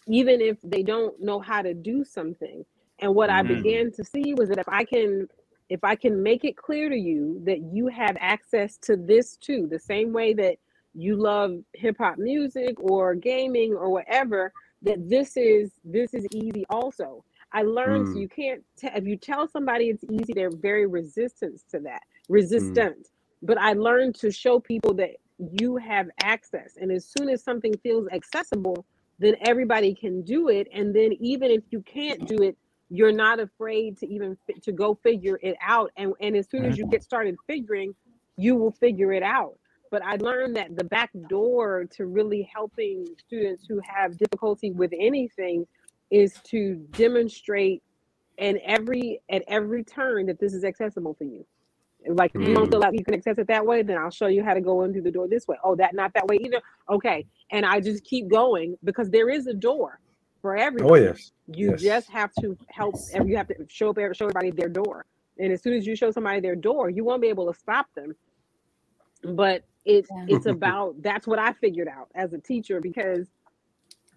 even 0.08 0.42
if 0.42 0.58
they 0.64 0.84
don't 0.84 1.22
know 1.22 1.40
how 1.40 1.62
to 1.62 1.74
do 1.74 2.04
something. 2.04 2.66
And 3.00 3.16
what 3.16 3.30
I 3.30 3.44
Mhm. 3.44 3.48
began 3.64 3.92
to 3.94 4.04
see 4.04 4.34
was 4.36 4.50
that 4.50 4.60
if 4.60 4.70
I 4.70 4.84
can, 4.86 5.28
if 5.72 5.86
I 5.86 5.96
can 5.96 6.22
make 6.22 6.44
it 6.44 6.58
clear 6.58 6.90
to 6.90 6.98
you 6.98 7.42
that 7.46 7.62
you 7.62 7.88
have 7.88 8.18
access 8.20 8.76
to 8.80 8.98
this 8.98 9.38
too, 9.38 9.68
the 9.72 9.80
same 9.80 10.12
way 10.12 10.34
that 10.34 10.58
you 10.94 11.16
love 11.16 11.60
hip 11.74 11.96
hop 11.98 12.18
music 12.18 12.76
or 12.82 13.16
gaming 13.16 13.74
or 13.74 13.90
whatever, 13.90 14.52
that 14.82 15.10
this 15.10 15.38
is 15.38 15.72
this 15.86 16.14
is 16.14 16.28
easy 16.34 16.66
also. 16.70 17.24
I 17.54 17.64
learned 17.64 18.08
Mm. 18.08 18.16
you 18.22 18.28
can't 18.28 18.62
te- 18.78 18.90
if 18.94 19.06
you 19.06 19.16
tell 19.16 19.48
somebody 19.48 19.86
it's 19.90 20.04
easy, 20.12 20.34
they're 20.34 20.52
very 20.52 20.88
resistant 20.88 21.62
to 21.72 21.80
that, 21.80 22.02
resistant. 22.28 23.08
But 23.42 23.58
I 23.58 23.72
learned 23.72 24.16
to 24.16 24.30
show 24.30 24.60
people 24.60 24.94
that 24.96 25.12
you 25.62 25.78
have 25.78 26.10
access, 26.22 26.76
and 26.76 26.92
as 26.92 27.06
soon 27.06 27.30
as 27.30 27.44
something 27.44 27.74
feels 27.78 28.10
accessible, 28.12 28.86
then 29.20 29.36
everybody 29.48 29.96
can 29.96 30.22
do 30.24 30.50
it. 30.50 30.68
And 30.74 30.94
then 30.94 31.14
even 31.22 31.50
if 31.50 31.64
you 31.72 31.82
can't 31.84 32.28
do 32.28 32.44
it, 32.44 32.58
you're 32.92 33.14
not 33.14 33.40
afraid 33.42 33.98
to 34.00 34.08
even 34.08 34.38
to 34.64 34.74
go 34.74 34.96
figure 35.04 35.40
it 35.44 35.58
out. 35.66 35.92
And 35.98 36.14
and 36.22 36.38
as 36.38 36.50
soon 36.52 36.66
as 36.66 36.78
you 36.78 36.88
get 36.88 37.04
started 37.04 37.38
figuring, 37.48 37.96
you 38.38 38.58
will 38.58 38.74
figure 38.74 39.14
it 39.14 39.24
out. 39.24 39.56
But 39.92 40.04
I 40.06 40.18
learned 40.18 40.58
that 40.58 40.78
the 40.78 40.86
back 40.86 41.12
door 41.30 41.86
to 41.98 42.08
really 42.08 42.50
helping 42.54 43.08
students 43.20 43.66
who 43.70 43.82
have 43.86 44.18
difficulty 44.18 44.72
with 44.74 44.92
anything 45.00 45.66
is 46.12 46.36
to 46.46 46.76
demonstrate 46.94 47.84
and 48.40 48.60
every 48.66 49.22
at 49.32 49.44
every 49.50 49.86
turn 49.86 50.28
that 50.28 50.40
this 50.40 50.54
is 50.54 50.66
accessible 50.66 51.16
for 51.16 51.26
you. 51.26 51.46
Like 52.08 52.32
if 52.36 52.48
you 52.48 52.56
don't 52.56 52.68
Mm. 52.68 52.72
feel 52.72 52.80
like 52.82 52.94
you 52.94 53.06
can 53.06 53.16
access 53.16 53.38
it 53.40 53.48
that 53.48 53.66
way, 53.66 53.84
then 53.84 53.98
I'll 53.98 54.12
show 54.12 54.28
you 54.28 54.44
how 54.44 54.56
to 54.56 54.62
go 54.62 54.84
in 54.84 54.94
through 54.94 55.04
the 55.04 55.12
door 55.12 55.28
this 55.30 55.48
way. 55.48 55.58
Oh, 55.64 55.76
that 55.78 55.96
not 55.96 56.14
that 56.16 56.28
way 56.28 56.38
either. 56.42 56.62
Okay, 56.90 57.28
and 57.52 57.66
I 57.66 57.82
just 57.82 58.04
keep 58.06 58.30
going 58.30 58.78
because 58.84 59.12
there 59.12 59.30
is 59.30 59.48
a 59.48 59.54
door 59.56 60.00
for 60.42 60.58
everyone. 60.58 60.92
Oh 60.92 60.96
yes. 60.96 61.32
You 61.48 61.72
Yes. 61.72 61.82
just 61.82 62.10
have 62.12 62.34
to 62.42 62.58
help. 62.70 62.98
ev- 63.14 63.28
You 63.28 63.38
have 63.38 63.48
to 63.50 63.56
show 63.70 63.90
up, 63.92 63.98
show 64.16 64.26
everybody 64.28 64.52
their 64.52 64.70
door, 64.70 65.06
and 65.40 65.54
as 65.54 65.62
soon 65.64 65.74
as 65.74 65.88
you 65.88 65.96
show 65.96 66.12
somebody 66.12 66.40
their 66.42 66.56
door, 66.56 66.90
you 66.90 67.04
won't 67.06 67.22
be 67.22 67.30
able 67.30 67.52
to 67.54 67.60
stop 67.60 67.88
them. 67.96 68.16
But 69.24 69.64
it's 69.86 70.12
Yeah. 70.12 70.26
it's 70.28 70.46
about 70.48 71.02
that's 71.02 71.28
what 71.28 71.40
I 71.40 71.54
figured 71.54 71.88
out 71.90 72.10
as 72.16 72.34
a 72.34 72.40
teacher 72.40 72.82
because 72.82 73.30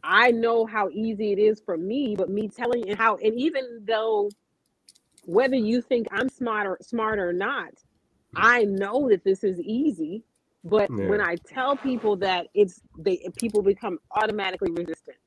I 0.02 0.30
know 0.32 0.66
how 0.66 0.90
easy 0.90 1.32
it 1.32 1.38
is 1.38 1.60
for 1.60 1.76
me, 1.76 2.14
but 2.16 2.30
me 2.30 2.48
telling 2.48 2.86
you 2.86 2.96
how, 2.96 3.16
and 3.16 3.34
even 3.38 3.84
though 3.86 4.30
whether 5.24 5.56
you 5.56 5.82
think 5.82 6.08
I'm 6.12 6.28
smart 6.28 6.66
or 6.66 6.78
smart 6.82 7.18
or 7.18 7.32
not, 7.32 7.72
mm. 8.36 8.50
I 8.50 8.64
know 8.64 9.08
that 9.10 9.24
this 9.24 9.44
is 9.44 9.60
easy. 9.60 10.24
But 10.64 10.92
when 11.02 11.20
I 11.20 11.36
tell 11.46 11.76
people 11.76 12.16
that 12.18 12.48
it's 12.54 12.82
they 12.98 13.26
people 13.36 13.62
become 13.62 13.98
automatically 14.12 14.70
resistant. 14.72 15.18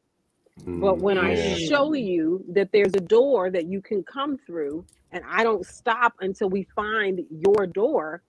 But 0.78 0.98
Mm, 0.98 1.02
when 1.02 1.18
I 1.18 1.34
yeah. 1.34 1.56
show 1.56 1.94
you 1.94 2.44
that 2.50 2.72
there's 2.74 2.94
a 2.96 3.02
door 3.02 3.52
that 3.52 3.68
you 3.68 3.82
can 3.82 4.04
come 4.04 4.38
through, 4.46 4.86
and 5.12 5.24
I 5.30 5.44
don't 5.44 5.66
stop 5.66 6.14
until 6.22 6.50
we 6.50 6.68
find 6.76 7.22
your 7.32 7.68
door, 7.68 8.24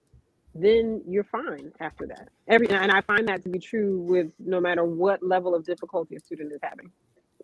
then 0.55 1.01
you're 1.07 1.25
fine 1.25 1.71
after 1.79 2.07
that. 2.07 2.29
Every 2.47 2.69
and 2.69 2.91
I 2.91 3.01
find 3.01 3.27
that 3.29 3.43
to 3.43 3.49
be 3.49 3.59
true 3.59 4.01
with 4.01 4.31
no 4.39 4.61
matter 4.61 4.83
what 4.85 5.23
level 5.23 5.55
of 5.55 5.65
difficulty 5.65 6.15
a 6.15 6.19
student 6.19 6.51
is 6.53 6.59
having 6.63 6.91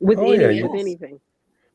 with 0.02 0.20
Oh, 0.20 0.24
any 0.24 0.54
with 0.54 0.74
yes. 0.74 0.80
anything. 0.80 1.20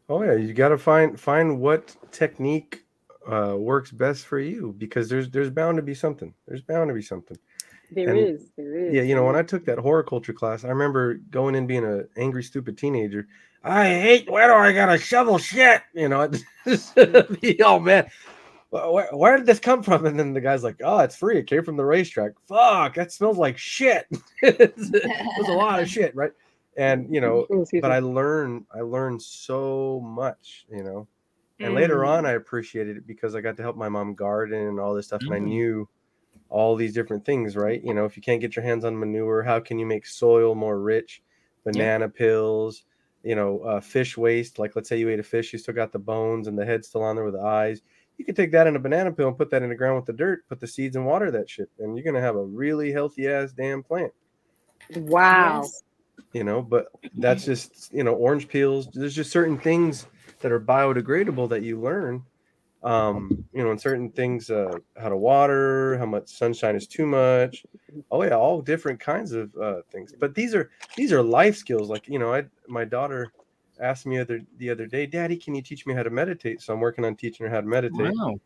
Oh 0.09 0.23
yeah, 0.23 0.35
you 0.35 0.55
got 0.55 0.71
to 0.71 0.79
find 0.79 1.21
find 1.21 1.61
what 1.61 1.97
technique 2.13 2.85
uh, 3.31 3.57
works 3.59 3.93
best 3.93 4.27
for 4.27 4.41
you 4.41 4.75
because 4.79 5.09
there's 5.09 5.31
there's 5.31 5.51
bound 5.51 5.79
to 5.79 5.83
be 5.83 5.95
something. 5.95 6.35
There's 6.49 6.63
bound 6.63 6.89
to 6.91 6.95
be 6.95 7.03
something. 7.03 7.39
There 7.93 8.09
And- 8.11 8.19
is, 8.19 8.51
there 8.57 8.77
is. 8.77 8.95
Yeah, 8.95 9.03
you 9.03 9.15
know, 9.15 9.25
when 9.25 9.37
I 9.37 9.43
took 9.43 9.65
that 9.67 9.79
horticulture 9.79 10.33
class, 10.33 10.65
I 10.65 10.69
remember 10.69 11.15
going 11.31 11.55
in 11.55 11.67
being 11.67 11.85
an 11.85 12.09
angry, 12.17 12.43
stupid 12.43 12.79
teenager. 12.79 13.27
I 13.63 13.85
hate 13.89 14.31
where 14.31 14.49
do 14.49 14.55
I 14.55 14.73
gotta 14.73 14.97
shovel 14.99 15.37
shit? 15.39 15.83
You 15.95 16.09
know, 16.09 16.31
just 16.67 16.95
be 17.41 17.61
all 17.63 17.79
mad. 17.81 18.11
"Wh- 18.71 18.93
Where, 18.93 19.09
where 19.13 19.37
did 19.37 19.45
this 19.47 19.61
come 19.61 19.83
from? 19.83 20.07
And 20.07 20.19
then 20.19 20.33
the 20.33 20.41
guy's 20.41 20.63
like, 20.65 20.81
"Oh, 20.83 21.01
it's 21.01 21.17
free. 21.17 21.39
It 21.39 21.47
came 21.47 21.63
from 21.65 21.77
the 21.77 21.85
racetrack." 21.85 22.33
Fuck, 22.49 22.95
that 22.95 23.13
smells 23.13 23.37
like 23.37 23.59
shit. 23.59 24.07
it 24.43 24.75
was 24.79 25.49
a 25.49 25.53
lot 25.53 25.81
of 25.81 25.89
shit, 25.91 26.15
right? 26.17 26.33
And 26.79 27.13
you 27.15 27.21
know, 27.21 27.47
Oh, 27.51 27.67
but. 27.83 27.93
I 27.93 27.99
learned 27.99 28.65
I 28.75 28.81
learned 28.81 29.21
so 29.21 30.01
much, 30.05 30.65
you 30.71 30.83
know. 30.83 31.07
And 31.59 31.75
later 31.75 31.99
Mm. 31.99 32.09
on 32.09 32.27
I 32.27 32.31
appreciated 32.33 32.97
it 32.97 33.07
because 33.07 33.35
I 33.35 33.43
got 33.43 33.57
to 33.59 33.63
help 33.63 33.77
my 33.77 33.91
mom 33.91 34.15
garden 34.15 34.69
and 34.69 34.81
all 34.81 34.95
this 34.95 35.09
stuff 35.09 35.21
and 35.23 35.35
I 35.35 35.39
Mm. 35.41 35.45
knew 35.45 35.89
all 36.49 36.77
these 36.77 36.95
different 36.95 37.25
things, 37.25 37.57
right? 37.57 37.83
You 37.83 37.95
know, 37.95 38.05
if 38.05 38.17
you 38.17 38.23
can't 38.23 38.41
get 38.41 38.57
your 38.57 38.65
hands 38.65 38.85
on 38.85 38.99
manure, 38.99 39.43
how 39.43 39.61
can 39.61 39.79
you 39.79 39.87
make 39.87 40.07
soil 40.07 40.55
more 40.55 40.81
rich? 40.81 41.23
Banana 41.65 42.09
pills, 42.09 42.85
you 43.23 43.37
know, 43.37 43.61
uh, 43.61 43.81
fish 43.81 44.17
waste. 44.17 44.59
Like, 44.59 44.75
let's 44.75 44.89
say 44.89 44.99
you 44.99 45.09
ate 45.11 45.21
a 45.21 45.23
fish, 45.23 45.53
you 45.53 45.59
still 45.59 45.75
got 45.75 45.93
the 45.93 45.99
bones 45.99 46.49
and 46.49 46.59
the 46.59 46.65
head 46.65 46.85
still 46.85 47.03
on 47.03 47.17
there 47.17 47.25
with 47.25 47.35
the 47.35 47.41
eyes. 47.41 47.83
You 48.19 48.25
could 48.25 48.37
take 48.37 48.53
that 48.53 48.67
in 48.67 48.77
a 48.77 48.81
banana 48.81 49.13
peel 49.13 49.29
and 49.29 49.39
put 49.39 49.51
that 49.51 49.63
in 49.63 49.69
the 49.69 49.75
ground 49.75 49.97
with 49.97 50.07
the 50.07 50.13
dirt, 50.13 50.47
put 50.49 50.61
the 50.61 50.67
seeds 50.67 50.97
and 50.97 51.07
water 51.07 51.31
that 51.31 51.49
shit, 51.49 51.71
and 51.79 51.97
you're 51.97 52.05
gonna 52.05 52.21
have 52.21 52.37
a 52.37 52.45
really 52.45 52.93
healthy 52.93 53.29
ass 53.29 53.53
damn 53.53 53.83
plant 53.83 54.13
wow. 54.97 55.63
Yes. 55.63 55.83
you 56.33 56.45
know 56.45 56.63
but 56.63 56.89
that's 57.17 57.45
just 57.45 57.93
you 57.93 58.05
know 58.05 58.15
orange 58.15 58.49
peels 58.49 58.89
there's 58.93 59.15
just 59.15 59.31
certain 59.31 59.59
things 59.59 60.07
that 60.41 60.53
are 60.53 60.61
biodegradable 60.61 61.49
that 61.49 61.63
you 61.63 61.81
learn 61.81 62.23
um, 62.83 63.45
you 63.53 63.63
know, 63.63 63.71
in 63.71 63.79
certain 63.79 64.11
things, 64.11 64.51
uh, 64.51 64.79
how 64.97 65.09
to 65.11 65.17
water, 65.17 65.99
how 65.99 66.07
much 66.07 66.29
sunshine 66.29 66.77
is 66.77 66.87
too 66.87 67.07
much. 67.07 67.65
Oh 68.11 68.23
yeah, 68.23 68.37
all 68.37 68.63
different 68.63 68.99
kinds 68.99 69.33
of 69.33 69.55
uh, 69.57 69.83
things. 69.91 70.15
But 70.19 70.35
these 70.35 70.55
are 70.55 70.71
these 70.97 71.13
are 71.13 71.23
life 71.23 71.57
skills. 71.57 71.91
Like 71.91 72.09
you 72.09 72.19
know, 72.19 72.33
I 72.33 72.45
my 72.69 72.85
daughter 72.85 73.33
asked 73.81 74.07
me 74.07 74.19
other 74.19 74.41
the 74.57 74.71
other 74.71 74.87
day, 74.87 75.07
Daddy, 75.07 75.37
can 75.37 75.55
you 75.55 75.63
teach 75.63 75.87
me 75.87 75.95
how 75.95 76.03
to 76.03 76.11
meditate? 76.11 76.63
So 76.63 76.73
I'm 76.73 76.81
working 76.81 77.05
on 77.05 77.17
teaching 77.17 77.47
her 77.47 77.53
how 77.53 77.61
to 77.61 77.67
meditate. 77.67 78.15
Wow. 78.15 78.41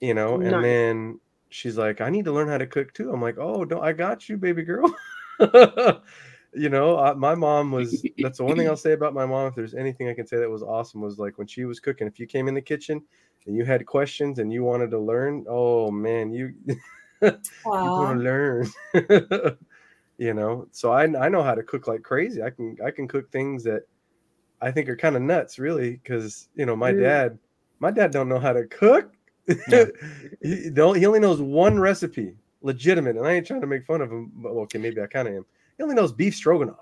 You 0.00 0.14
know, 0.14 0.40
and 0.40 0.62
then 0.62 1.20
she's 1.48 1.78
like, 1.78 2.00
I 2.00 2.10
need 2.10 2.26
to 2.26 2.32
learn 2.32 2.48
how 2.48 2.58
to 2.58 2.66
cook 2.66 2.92
too. 2.92 3.12
I'm 3.12 3.22
like, 3.22 3.36
oh, 3.38 3.64
don't 3.64 3.82
I 3.82 3.92
got 3.92 4.28
you, 4.28 4.36
baby 4.36 4.62
girl. 4.62 4.94
you 6.52 6.68
know, 6.68 6.98
I, 6.98 7.14
my 7.14 7.34
mom 7.34 7.72
was. 7.72 8.04
That's 8.18 8.38
the 8.38 8.44
one 8.44 8.56
thing 8.56 8.68
I'll 8.68 8.76
say 8.76 8.92
about 8.92 9.14
my 9.14 9.26
mom. 9.26 9.48
If 9.48 9.54
there's 9.54 9.74
anything 9.74 10.08
I 10.08 10.14
can 10.14 10.26
say 10.26 10.36
that 10.36 10.50
was 10.50 10.62
awesome, 10.62 11.00
was 11.00 11.18
like 11.18 11.38
when 11.38 11.46
she 11.46 11.64
was 11.64 11.80
cooking. 11.80 12.06
If 12.06 12.20
you 12.20 12.26
came 12.26 12.46
in 12.46 12.54
the 12.54 12.62
kitchen 12.62 13.02
and 13.46 13.56
you 13.56 13.64
had 13.64 13.84
questions 13.86 14.38
and 14.38 14.52
you 14.52 14.64
wanted 14.64 14.90
to 14.90 14.98
learn, 14.98 15.44
oh 15.48 15.90
man, 15.90 16.32
you 16.32 16.54
you 17.22 17.30
want 17.72 18.18
to 18.18 18.24
learn. 18.24 18.66
you 20.18 20.34
know, 20.34 20.66
so 20.72 20.92
I 20.92 21.04
I 21.04 21.28
know 21.28 21.42
how 21.42 21.54
to 21.54 21.62
cook 21.62 21.86
like 21.86 22.02
crazy. 22.02 22.42
I 22.42 22.50
can 22.50 22.76
I 22.84 22.90
can 22.90 23.08
cook 23.08 23.30
things 23.30 23.64
that 23.64 23.82
I 24.60 24.70
think 24.70 24.88
are 24.88 24.96
kind 24.96 25.16
of 25.16 25.22
nuts, 25.22 25.58
really, 25.58 25.92
because 26.02 26.48
you 26.54 26.66
know 26.66 26.76
my 26.76 26.92
Mm. 26.92 27.00
dad 27.02 27.38
my 27.80 27.90
dad 27.90 28.12
don't 28.12 28.28
know 28.28 28.38
how 28.38 28.52
to 28.52 28.64
cook. 28.66 29.12
Yeah. 29.68 29.86
he 30.42 30.70
don't 30.70 30.96
he 30.96 31.06
only 31.06 31.20
knows 31.20 31.40
one 31.40 31.78
recipe, 31.78 32.34
legitimate, 32.62 33.16
and 33.16 33.26
I 33.26 33.32
ain't 33.32 33.46
trying 33.46 33.60
to 33.60 33.66
make 33.66 33.84
fun 33.84 34.00
of 34.00 34.10
him. 34.10 34.32
But 34.36 34.50
okay, 34.50 34.78
maybe 34.78 35.00
I 35.02 35.06
kind 35.06 35.28
of 35.28 35.34
am. 35.34 35.46
He 35.76 35.82
only 35.82 35.94
knows 35.96 36.12
beef 36.12 36.34
stroganoff. 36.34 36.80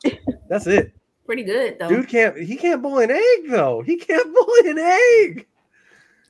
That's 0.48 0.66
it. 0.66 0.92
Pretty 1.24 1.44
good 1.44 1.78
though. 1.78 1.88
Dude 1.88 2.08
can't 2.08 2.36
he 2.38 2.56
can't 2.56 2.82
boil 2.82 2.98
an 2.98 3.10
egg 3.10 3.48
though. 3.48 3.82
He 3.82 3.96
can't 3.96 4.32
boil 4.34 4.70
an 4.70 4.78
egg. 4.78 5.46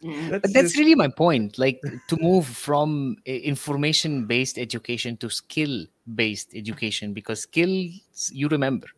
Mm. 0.02 0.30
But 0.30 0.42
that's 0.42 0.52
just- 0.52 0.76
really 0.78 0.94
my 0.94 1.08
point. 1.08 1.58
Like 1.58 1.80
to 2.08 2.16
move 2.16 2.46
from 2.46 3.16
information 3.26 4.26
based 4.26 4.58
education 4.58 5.16
to 5.18 5.30
skill 5.30 5.86
based 6.14 6.54
education, 6.54 7.12
because 7.12 7.42
skills 7.42 8.30
you 8.32 8.48
remember. 8.48 8.88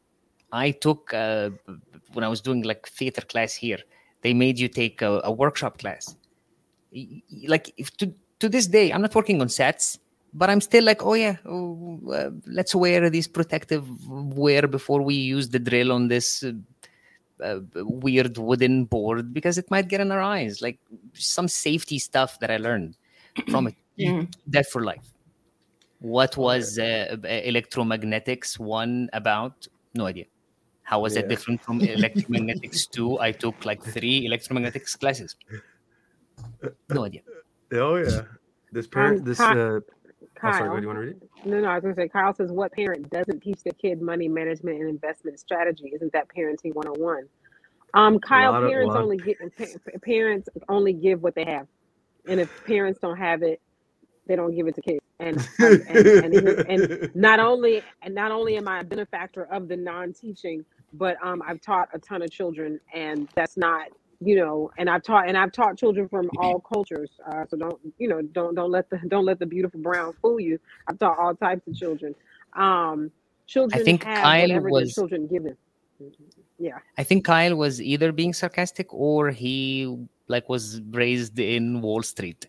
I 0.53 0.71
took, 0.71 1.13
uh, 1.13 1.51
when 2.13 2.25
I 2.25 2.29
was 2.29 2.41
doing 2.41 2.63
like 2.63 2.87
theater 2.89 3.23
class 3.23 3.55
here, 3.55 3.79
they 4.23 4.33
made 4.33 4.59
you 4.59 4.69
take 4.69 5.03
a, 5.03 5.21
a 5.25 5.33
workshop 5.33 5.79
class. 5.79 6.17
Like 7.49 7.75
if 7.77 7.97
to, 7.97 8.15
to 8.39 8.49
this 8.49 8.69
day, 8.69 8.93
I'm 8.93 9.03
not 9.03 9.15
working 9.15 9.41
on 9.41 9.49
sets, 9.49 9.99
but 10.33 10.49
I'm 10.49 10.61
still 10.61 10.85
like, 10.85 11.05
oh 11.05 11.15
yeah, 11.15 11.37
oh, 11.45 12.01
uh, 12.13 12.31
let's 12.47 12.73
wear 12.73 13.11
this 13.11 13.27
protective 13.27 13.85
wear 14.09 14.69
before 14.69 15.03
we 15.03 15.15
use 15.15 15.49
the 15.49 15.59
drill 15.59 15.91
on 15.91 16.07
this 16.09 16.45
uh, 17.45 17.61
uh, 17.77 17.85
weird 17.85 18.39
wooden 18.39 18.85
board 18.87 19.33
because 19.35 19.59
it 19.59 19.71
might 19.71 19.89
get 19.89 20.01
in 20.01 20.11
our 20.11 20.21
eyes. 20.23 20.63
Like 20.63 20.79
some 21.13 21.49
safety 21.49 21.99
stuff 21.99 22.39
that 22.41 22.51
I 22.51 22.57
learned 22.57 22.97
from 23.51 23.69
it. 23.69 23.75
Mhm. 23.99 24.33
That 24.49 24.67
for 24.71 24.83
life. 24.83 25.07
What 26.01 26.37
was 26.37 26.79
uh, 26.79 27.17
electromagnetics 27.23 28.59
one 28.59 29.09
about? 29.13 29.69
No 29.95 30.07
idea. 30.07 30.27
How 30.83 31.01
was 31.01 31.15
that 31.15 31.29
different 31.29 31.63
from 31.63 31.81
electromagnetics 31.97 32.91
two? 32.91 33.19
I 33.21 33.33
took 33.33 33.65
like 33.65 33.83
three 33.83 34.29
electromagnetics 34.29 34.99
classes. 34.99 35.37
No 36.91 37.05
idea. 37.05 37.23
Oh 37.73 37.97
yeah. 37.97 38.23
This 38.73 38.87
parent 38.87 39.21
Um, 39.21 39.25
this 39.25 39.39
Kyle- 40.45 40.55
oh, 40.55 40.59
sorry, 40.59 40.71
what 40.71 40.77
do 40.77 40.83
you 40.83 40.89
want 40.89 40.97
to 40.99 41.01
read 41.03 41.17
it? 41.17 41.31
No, 41.47 41.61
no, 41.61 41.69
I 41.69 41.75
was 41.75 41.83
gonna 41.83 41.95
say 41.95 42.09
Kyle 42.09 42.35
says 42.35 42.53
what 42.53 42.73
parent 42.73 43.11
doesn't 43.11 43.41
teach 43.41 43.63
their 43.65 43.73
kid 43.75 44.03
money 44.03 44.29
management 44.29 44.81
and 44.81 44.89
investment 44.89 45.41
strategy? 45.41 45.93
Isn't 45.95 46.13
that 46.13 46.29
parenting 46.37 46.75
101? 46.75 47.25
Um, 47.95 48.19
Kyle, 48.19 48.53
Lot 48.53 48.65
of- 48.65 48.71
parents 48.71 48.95
only 48.95 49.17
get 49.19 49.39
parents 50.03 50.49
only 50.69 50.93
give 50.93 51.23
what 51.23 51.35
they 51.35 51.45
have. 51.45 51.67
And 52.27 52.41
if 52.41 52.65
parents 52.67 53.01
don't 53.01 53.17
have 53.19 53.43
it, 53.43 53.61
they 54.27 54.37
don't 54.37 54.55
give 54.55 54.67
it 54.67 54.75
to 54.77 54.83
kids. 54.83 55.01
And 55.21 55.39
um, 55.39 55.83
and, 55.89 56.07
and, 56.07 56.49
and 56.69 57.11
not 57.15 57.39
only 57.41 57.83
and 58.03 58.15
not 58.15 58.33
only 58.33 58.57
am 58.57 58.69
I 58.69 58.81
a 58.81 58.85
benefactor 58.85 59.45
of 59.53 59.69
the 59.69 59.77
non-teaching, 59.77 60.65
but 60.93 61.17
um, 61.23 61.43
I've 61.47 61.61
taught 61.61 61.89
a 61.95 61.99
ton 61.99 62.23
of 62.23 62.31
children, 62.31 62.81
and 62.93 63.29
that's 63.35 63.57
not 63.57 63.89
you 64.25 64.37
know, 64.37 64.71
and 64.79 64.89
I've 64.89 65.03
taught 65.03 65.29
and 65.29 65.37
I've 65.37 65.53
taught 65.53 65.77
children 65.77 66.09
from 66.09 66.31
all 66.39 66.61
cultures. 66.61 67.11
Uh, 67.27 67.45
so 67.49 67.57
don't 67.57 67.81
you 67.99 68.09
know 68.09 68.23
don't 68.23 68.55
don't 68.55 68.71
let 68.71 68.89
the 68.91 68.99
don't 69.09 69.25
let 69.25 69.39
the 69.39 69.47
beautiful 69.47 69.81
brown 69.81 70.15
fool 70.21 70.41
you. 70.41 70.59
I've 70.89 70.99
taught 70.99 71.19
all 71.19 71.35
types 71.35 71.67
of 71.67 71.75
children. 71.75 72.15
Um, 72.55 73.11
children 73.47 73.85
think 73.85 74.05
have 74.05 74.23
Kyle 74.23 74.61
was- 74.63 74.95
children 74.95 75.27
give 75.27 75.45
them. 75.45 75.57
Yeah, 76.59 76.79
I 76.99 77.05
think 77.05 77.25
Kyle 77.25 77.57
was 77.57 77.81
either 77.81 78.13
being 78.13 78.33
sarcastic 78.33 78.93
or 78.93 79.31
he 79.31 80.07
like 80.29 80.49
was 80.49 80.81
raised 80.91 81.39
in 81.39 81.81
Wall 81.81 82.03
Street. 82.03 82.47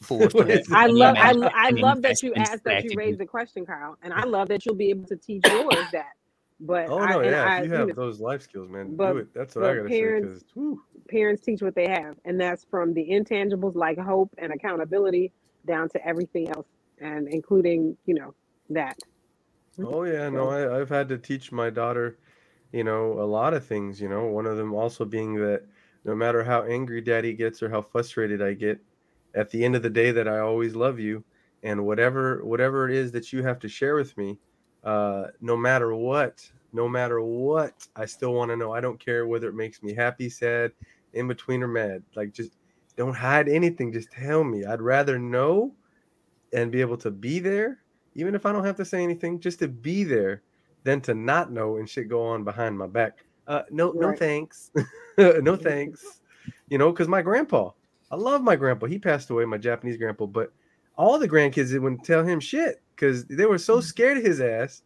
For 0.00 0.28
I 0.72 0.86
love 0.86 1.16
I, 1.18 1.32
I 1.54 1.70
love 1.86 2.02
that 2.02 2.22
you 2.22 2.34
asked 2.34 2.64
that 2.64 2.84
you 2.84 2.90
raised 2.96 3.18
the 3.18 3.26
question, 3.26 3.64
Kyle, 3.66 3.96
and 4.02 4.12
I 4.12 4.24
love 4.24 4.48
that 4.48 4.64
you'll 4.66 4.74
be 4.74 4.90
able 4.90 5.06
to 5.08 5.16
teach 5.16 5.42
yours 5.46 5.86
that. 5.92 6.12
But 6.58 6.88
Oh 6.88 7.04
no, 7.04 7.20
and 7.20 7.30
yeah. 7.30 7.44
I, 7.44 7.58
if 7.58 7.64
you 7.66 7.70
you 7.72 7.76
have 7.76 7.88
know, 7.88 7.94
those 7.94 8.18
life 8.20 8.42
skills, 8.42 8.68
man, 8.70 8.96
but- 8.96 9.12
do 9.12 9.18
it. 9.18 9.34
That's 9.34 9.54
what 9.54 9.64
I 9.66 9.74
gotta 9.76 9.88
parents- 9.88 10.40
say. 10.40 10.46
Because 10.54 10.78
parents 11.08 11.42
teach 11.42 11.62
what 11.62 11.74
they 11.74 11.88
have, 11.88 12.16
and 12.24 12.40
that's 12.40 12.64
from 12.64 12.94
the 12.94 13.06
intangibles 13.10 13.74
like 13.74 13.98
hope 13.98 14.30
and 14.38 14.52
accountability 14.52 15.32
down 15.66 15.88
to 15.90 16.06
everything 16.06 16.48
else, 16.48 16.66
and 17.00 17.28
including 17.28 17.96
you 18.06 18.14
know 18.14 18.34
that. 18.70 18.98
Oh 19.78 20.04
yeah, 20.04 20.30
no, 20.30 20.48
I, 20.48 20.80
I've 20.80 20.88
had 20.88 21.08
to 21.10 21.18
teach 21.18 21.52
my 21.52 21.68
daughter, 21.68 22.18
you 22.72 22.84
know, 22.84 23.20
a 23.20 23.26
lot 23.26 23.52
of 23.52 23.66
things. 23.66 24.00
You 24.00 24.08
know, 24.08 24.24
one 24.24 24.46
of 24.46 24.56
them 24.56 24.72
also 24.72 25.04
being 25.04 25.34
that 25.34 25.64
no 26.06 26.14
matter 26.14 26.42
how 26.42 26.62
angry 26.62 27.02
daddy 27.02 27.34
gets 27.34 27.62
or 27.62 27.68
how 27.68 27.82
frustrated 27.82 28.40
I 28.40 28.54
get, 28.54 28.80
at 29.34 29.50
the 29.50 29.62
end 29.62 29.76
of 29.76 29.82
the 29.82 29.90
day, 29.90 30.10
that 30.12 30.26
I 30.26 30.38
always 30.38 30.74
love 30.74 30.98
you, 30.98 31.22
and 31.62 31.84
whatever 31.84 32.42
whatever 32.46 32.88
it 32.88 32.94
is 32.96 33.12
that 33.12 33.30
you 33.34 33.42
have 33.42 33.58
to 33.58 33.68
share 33.68 33.94
with 33.96 34.16
me, 34.16 34.38
uh, 34.86 35.26
no 35.42 35.56
matter 35.56 35.94
what, 35.94 36.50
no 36.72 36.88
matter 36.88 37.20
what, 37.20 37.86
I 37.94 38.06
still 38.06 38.32
want 38.32 38.50
to 38.50 38.56
know. 38.56 38.72
I 38.72 38.80
don't 38.80 38.98
care 38.98 39.26
whether 39.26 39.48
it 39.48 39.54
makes 39.54 39.82
me 39.82 39.92
happy, 39.92 40.30
sad, 40.30 40.72
in 41.12 41.28
between, 41.28 41.62
or 41.62 41.68
mad. 41.68 42.02
Like 42.14 42.32
just 42.32 42.52
don't 42.96 43.14
hide 43.14 43.48
anything. 43.48 43.92
Just 43.92 44.10
tell 44.10 44.42
me. 44.44 44.64
I'd 44.64 44.80
rather 44.80 45.18
know 45.18 45.74
and 46.54 46.72
be 46.72 46.80
able 46.80 46.96
to 46.98 47.10
be 47.10 47.38
there 47.40 47.80
even 48.16 48.34
if 48.34 48.46
I 48.46 48.52
don't 48.52 48.64
have 48.64 48.76
to 48.76 48.84
say 48.84 49.02
anything, 49.02 49.38
just 49.38 49.58
to 49.58 49.68
be 49.68 50.02
there, 50.02 50.42
than 50.84 51.00
to 51.02 51.14
not 51.14 51.52
know 51.52 51.76
and 51.76 51.88
shit 51.88 52.08
go 52.08 52.26
on 52.26 52.44
behind 52.44 52.76
my 52.76 52.86
back. 52.86 53.24
Uh, 53.46 53.62
no, 53.70 53.92
no 53.92 54.16
thanks, 54.16 54.70
no 55.18 55.54
thanks. 55.62 56.20
You 56.68 56.78
know, 56.78 56.90
because 56.90 57.08
my 57.08 57.22
grandpa, 57.22 57.70
I 58.10 58.16
love 58.16 58.42
my 58.42 58.56
grandpa. 58.56 58.86
He 58.86 58.98
passed 58.98 59.28
away, 59.30 59.44
my 59.44 59.58
Japanese 59.58 59.98
grandpa, 59.98 60.26
but 60.26 60.52
all 60.96 61.18
the 61.18 61.28
grandkids 61.28 61.78
wouldn't 61.78 62.04
tell 62.04 62.24
him 62.24 62.40
shit 62.40 62.82
because 62.94 63.24
they 63.26 63.46
were 63.46 63.58
so 63.58 63.80
scared 63.80 64.18
of 64.18 64.24
his 64.24 64.40
ass. 64.40 64.82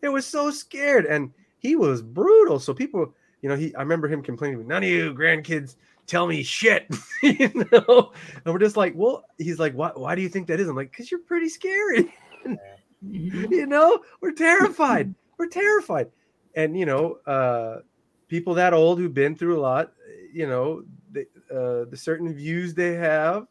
They 0.00 0.08
were 0.08 0.20
so 0.20 0.50
scared, 0.50 1.06
and 1.06 1.30
he 1.58 1.76
was 1.76 2.02
brutal. 2.02 2.58
So 2.58 2.74
people, 2.74 3.14
you 3.40 3.48
know, 3.48 3.56
he 3.56 3.74
I 3.74 3.80
remember 3.80 4.08
him 4.08 4.22
complaining, 4.22 4.66
"None 4.66 4.82
of 4.82 4.88
you 4.88 5.14
grandkids 5.14 5.76
tell 6.06 6.26
me 6.26 6.42
shit," 6.42 6.86
you 7.22 7.66
know. 7.70 8.12
And 8.44 8.52
we're 8.52 8.58
just 8.58 8.76
like, 8.76 8.94
well, 8.96 9.24
he's 9.38 9.60
like, 9.60 9.74
why? 9.74 9.92
Why 9.94 10.14
do 10.14 10.22
you 10.22 10.28
think 10.28 10.48
that 10.48 10.60
is? 10.60 10.68
I'm 10.68 10.76
like, 10.76 10.90
because 10.90 11.10
you're 11.10 11.20
pretty 11.20 11.48
scary. 11.48 12.12
you 13.02 13.66
know, 13.66 14.00
we're 14.20 14.32
terrified. 14.32 15.14
we're 15.38 15.48
terrified. 15.48 16.10
And 16.56 16.76
you 16.76 16.86
know, 16.86 17.18
uh, 17.26 17.78
people 18.26 18.54
that 18.54 18.74
old 18.74 18.98
who've 18.98 19.14
been 19.14 19.36
through 19.36 19.58
a 19.58 19.62
lot, 19.62 19.92
you 20.32 20.48
know, 20.48 20.82
the, 21.12 21.26
uh, 21.50 21.88
the 21.88 21.96
certain 21.96 22.34
views 22.34 22.74
they 22.74 22.94
have 22.94 23.46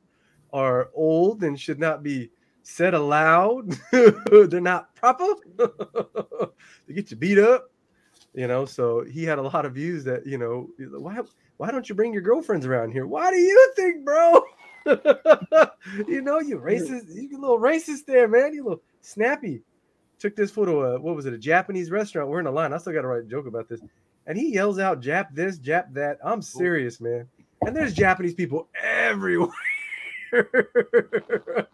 are 0.54 0.90
old 0.94 1.44
and 1.44 1.60
should 1.60 1.80
not 1.80 2.04
be 2.04 2.30
said 2.64 2.94
aloud. 2.94 3.78
They're 3.92 4.62
not 4.62 4.94
proper. 4.96 5.26
they 6.88 6.94
get 6.94 7.12
you 7.12 7.18
beat 7.18 7.40
up. 7.40 7.70
You 8.34 8.48
know, 8.48 8.66
so 8.66 9.04
he 9.04 9.24
had 9.26 9.40
a 9.40 9.42
lot 9.42 9.66
of 9.66 9.74
views 9.74 10.06
that 10.06 10.26
you 10.26 10.38
know. 10.38 10.70
Why? 10.78 11.20
Why 11.58 11.70
don't 11.70 11.88
you 11.88 11.96
bring 11.96 12.14
your 12.14 12.22
girlfriends 12.22 12.66
around 12.66 12.92
here? 12.92 13.06
Why 13.06 13.30
do 13.30 13.38
you 13.38 13.74
think, 13.76 14.04
bro? 14.06 14.42
you 16.08 16.22
know, 16.22 16.40
you 16.40 16.58
racist, 16.58 17.14
you 17.14 17.38
a 17.38 17.40
little 17.40 17.60
racist 17.60 18.06
there, 18.08 18.28
man. 18.28 18.54
You 18.54 18.64
little 18.64 18.82
snappy. 19.02 19.62
Took 20.18 20.36
this 20.36 20.50
photo, 20.50 21.00
what 21.00 21.16
was 21.16 21.26
it, 21.26 21.34
a 21.34 21.38
Japanese 21.38 21.92
restaurant? 21.92 22.30
We're 22.30 22.40
in 22.40 22.48
a 22.48 22.52
line. 22.52 22.74
I 22.74 22.78
still 22.78 22.94
got 22.94 23.02
to 23.02 23.08
write 23.08 23.22
a 23.22 23.28
joke 23.28 23.48
about 23.48 23.70
this. 23.70 23.80
And 24.26 24.38
he 24.38 24.54
yells 24.54 24.80
out, 24.80 25.02
Jap 25.02 25.34
this, 25.34 25.60
Jap 25.60 25.94
that. 25.94 26.18
I'm 26.24 26.42
serious, 26.42 27.00
man. 27.00 27.28
And 27.62 27.76
there's 27.76 27.94
Japanese 27.94 28.34
people 28.34 28.70
everywhere. 28.82 29.52
the 30.32 31.68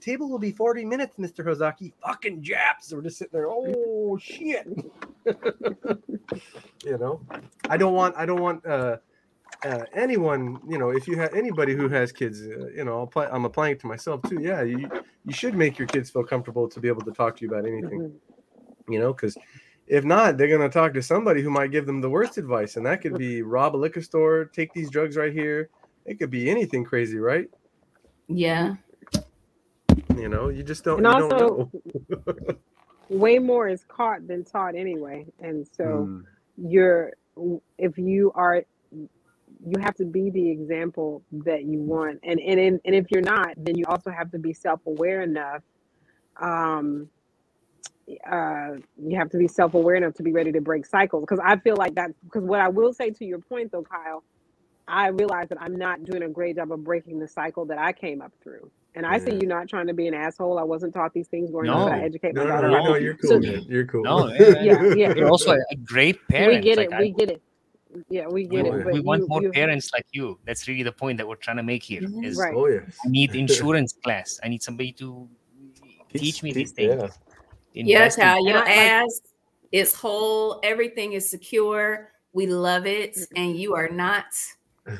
table 0.00 0.28
will 0.30 0.38
be 0.38 0.52
40 0.52 0.84
minutes, 0.84 1.16
Mr. 1.18 1.44
Hozaki. 1.44 1.92
Fucking 2.04 2.42
Japs. 2.42 2.92
We're 2.92 3.02
just 3.02 3.18
sitting 3.18 3.32
there. 3.32 3.48
Oh 3.48 4.18
shit. 4.20 4.66
you 6.84 6.98
know, 6.98 7.20
I 7.68 7.76
don't 7.76 7.94
want, 7.94 8.14
I 8.16 8.26
don't 8.26 8.40
want, 8.40 8.64
uh, 8.66 8.98
uh, 9.64 9.84
anyone, 9.94 10.58
you 10.68 10.78
know, 10.78 10.90
if 10.90 11.08
you 11.08 11.16
have 11.16 11.32
anybody 11.34 11.74
who 11.74 11.88
has 11.88 12.12
kids, 12.12 12.42
uh, 12.42 12.68
you 12.68 12.84
know, 12.84 12.98
I'll 12.98 13.06
play, 13.06 13.26
I'm 13.30 13.44
applying 13.44 13.72
it 13.72 13.80
to 13.80 13.86
myself 13.86 14.20
too. 14.28 14.40
Yeah, 14.40 14.62
you 14.62 14.90
you 15.24 15.32
should 15.32 15.54
make 15.54 15.78
your 15.78 15.88
kids 15.88 16.10
feel 16.10 16.24
comfortable 16.24 16.68
to 16.68 16.80
be 16.80 16.88
able 16.88 17.02
to 17.02 17.12
talk 17.12 17.36
to 17.38 17.42
you 17.42 17.50
about 17.50 17.66
anything, 17.66 18.00
Mhm. 18.00 18.12
you 18.92 18.98
know, 18.98 19.12
because 19.12 19.36
if 19.86 20.04
not, 20.04 20.36
they're 20.36 20.48
gonna 20.48 20.68
talk 20.68 20.92
to 20.94 21.02
somebody 21.02 21.40
who 21.40 21.50
might 21.50 21.70
give 21.70 21.86
them 21.86 22.00
the 22.00 22.10
worst 22.10 22.36
advice, 22.36 22.76
and 22.76 22.84
that 22.84 23.00
could 23.00 23.16
be 23.16 23.42
rob 23.42 23.74
a 23.74 23.78
liquor 23.78 24.02
store, 24.02 24.44
take 24.46 24.72
these 24.74 24.90
drugs 24.90 25.16
right 25.16 25.32
here, 25.32 25.70
it 26.04 26.18
could 26.18 26.30
be 26.30 26.50
anything 26.50 26.84
crazy, 26.84 27.18
right? 27.18 27.48
Yeah. 28.28 28.76
You 30.16 30.28
know, 30.28 30.48
you 30.48 30.62
just 30.62 30.84
don't. 30.84 31.04
And 31.04 31.06
you 31.06 31.14
also, 31.14 31.36
don't 31.36 31.58
know. 31.58 31.72
way 33.08 33.38
more 33.38 33.68
is 33.68 33.84
caught 33.88 34.26
than 34.26 34.44
taught 34.44 34.74
anyway. 34.74 35.26
And 35.40 35.66
so 35.76 36.10
Mm, 36.10 36.24
you're 36.56 37.12
if 37.78 37.98
you 37.98 38.32
are 38.34 38.62
you 39.66 39.78
have 39.80 39.94
to 39.96 40.04
be 40.04 40.30
the 40.30 40.50
example 40.50 41.22
that 41.32 41.64
you 41.64 41.80
want 41.80 42.20
and 42.22 42.40
and 42.40 42.60
and, 42.60 42.80
and 42.84 42.94
if 42.94 43.06
you're 43.10 43.22
not 43.22 43.50
then 43.56 43.76
you 43.76 43.84
also 43.88 44.10
have 44.10 44.30
to 44.30 44.38
be 44.38 44.52
self-aware 44.52 45.22
enough 45.22 45.62
um 46.40 47.08
uh 48.30 48.72
you 49.02 49.16
have 49.16 49.30
to 49.30 49.38
be 49.38 49.48
self-aware 49.48 49.96
enough 49.96 50.14
to 50.14 50.22
be 50.22 50.32
ready 50.32 50.52
to 50.52 50.60
break 50.60 50.86
cycles 50.86 51.22
because 51.22 51.40
i 51.44 51.56
feel 51.58 51.76
like 51.76 51.94
that 51.94 52.10
because 52.24 52.44
what 52.44 52.60
i 52.60 52.68
will 52.68 52.92
say 52.92 53.10
to 53.10 53.24
your 53.24 53.38
point 53.38 53.72
though 53.72 53.82
kyle 53.82 54.22
i 54.88 55.08
realize 55.08 55.48
that 55.48 55.60
i'm 55.60 55.76
not 55.76 56.04
doing 56.04 56.22
a 56.22 56.28
great 56.28 56.56
job 56.56 56.70
of 56.72 56.82
breaking 56.84 57.18
the 57.18 57.28
cycle 57.28 57.64
that 57.64 57.78
i 57.78 57.92
came 57.92 58.20
up 58.22 58.32
through 58.42 58.70
and 58.94 59.04
i 59.06 59.18
see 59.18 59.32
you 59.34 59.46
not 59.46 59.68
trying 59.68 59.86
to 59.86 59.94
be 59.94 60.06
an 60.06 60.14
asshole 60.14 60.58
i 60.58 60.62
wasn't 60.62 60.92
taught 60.92 61.12
these 61.14 61.26
things 61.28 61.50
growing 61.50 61.68
up 61.70 61.78
No. 61.78 61.84
but 61.86 61.92
i 61.94 62.00
educate 62.02 62.34
my 62.34 62.42
no, 62.44 62.48
daughter 62.48 62.68
no, 62.68 62.74
right 62.76 62.84
no, 62.84 62.94
you're 62.96 63.16
So- 63.22 63.40
cool. 63.40 63.40
man. 63.40 63.62
You're 63.68 63.86
cool. 63.86 64.02
No, 64.04 64.28
yeah, 64.32 64.62
yeah 64.62 64.94
yeah 64.94 65.14
You're 65.14 65.28
also 65.30 65.52
a, 65.52 65.58
a 65.70 65.76
great 65.76 66.18
parent. 66.28 66.54
we 66.64 66.70
get 66.70 66.76
like 66.78 66.88
it 66.88 66.92
I- 66.94 67.00
we 67.00 67.10
get 67.12 67.30
it 67.30 67.42
yeah 68.08 68.26
we 68.26 68.46
we, 68.46 68.46
get 68.46 68.66
Oh, 68.66 68.74
it 68.74 68.86
yeah. 68.86 68.92
we 68.92 69.00
want 69.00 69.22
you- 69.22 69.28
more 69.28 69.42
you- 69.42 69.52
parents 69.52 69.90
like 69.92 70.06
you. 70.12 70.38
That's 70.44 70.66
really 70.68 70.82
the 70.82 70.90
point 70.92 71.16
that 71.18 71.26
we're 71.28 71.36
trying 71.36 71.58
to 71.58 71.62
make 71.62 71.82
here. 71.84 72.02
Mhm. 72.02 72.36
Right. 72.36 72.52
Oh 72.54 72.66
yes. 72.66 72.96
I 73.06 73.08
need 73.08 73.34
insurance 73.44 73.92
class. 73.92 74.40
I 74.42 74.48
need 74.48 74.62
somebody 74.64 74.90
to 74.94 75.28
teach, 76.12 76.42
me 76.42 76.52
these 76.52 76.72
things. 76.72 76.94
Yeah. 77.00 77.08
Yeah, 77.72 77.96
Invest 78.04 78.18
in- 78.18 78.24
Kyle, 78.24 78.44
your 78.46 78.56
like- 78.58 78.68
ass 78.68 79.20
is 79.70 79.94
whole. 79.94 80.58
Everything 80.64 81.12
is 81.12 81.28
secure. 81.30 82.10
We 82.32 82.46
love 82.46 82.84
it. 82.86 83.16
And 83.36 83.56
you 83.56 83.74
are 83.76 83.88
not 83.88 84.24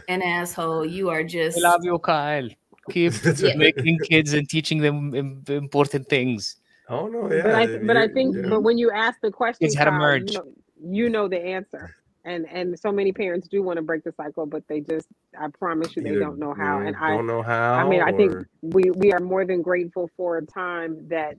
an 0.09 0.23
asshole. 0.23 0.85
You 0.87 1.11
are 1.11 1.23
just 1.25 1.59
I 1.59 1.61
love 1.63 1.85
you, 1.85 1.99
Kyle. 1.99 2.49
Keep 2.91 3.13
That's 3.25 3.43
making 3.57 3.99
kids 4.01 4.33
and 4.35 4.49
teaching 4.49 4.79
them 4.81 5.15
important 5.49 6.09
things. 6.09 6.57
Oh 6.89 7.07
no, 7.07 7.33
yeah. 7.33 7.43
but 7.43 7.55
I 7.55 7.79
but 7.79 7.97
I 7.97 8.09
think 8.09 8.37
yeah. 8.37 8.49
but 8.49 8.61
when 8.63 8.77
you 8.77 8.91
ask 8.91 9.19
the 9.23 9.31
question, 9.31 9.65
Kids 9.67 9.75
had 9.75 9.87
to 9.87 9.91
Kyle, 9.91 10.01
merge. 10.01 10.33
You 10.33 10.39
know, 10.39 10.53
you 10.87 11.09
know 11.09 11.29
the 11.29 11.39
answer, 11.43 11.95
and 12.27 12.47
and 12.51 12.79
so 12.79 12.93
many 12.93 13.11
parents 13.11 13.49
do 13.49 13.63
want 13.63 13.79
to 13.79 13.83
break 13.83 14.05
the 14.05 14.13
cycle, 14.13 14.45
but 14.45 14.69
they 14.69 14.81
just 14.81 15.09
I 15.39 15.49
promise 15.49 15.97
you 15.97 16.03
they 16.03 16.11
Either- 16.11 16.21
don't 16.21 16.39
know 16.39 16.53
how. 16.53 16.81
yeah, 16.81 16.89
And 16.89 16.97
I 16.97 17.11
don't 17.17 17.27
know 17.27 17.41
how. 17.43 17.73
I 17.73 17.89
mean 17.89 18.03
I 18.03 18.13
think 18.13 18.35
we 18.61 18.91
we 18.97 19.13
are 19.15 19.21
more 19.21 19.47
than 19.47 19.63
grateful 19.63 20.11
for 20.15 20.37
a 20.37 20.45
time 20.45 21.09
that 21.09 21.37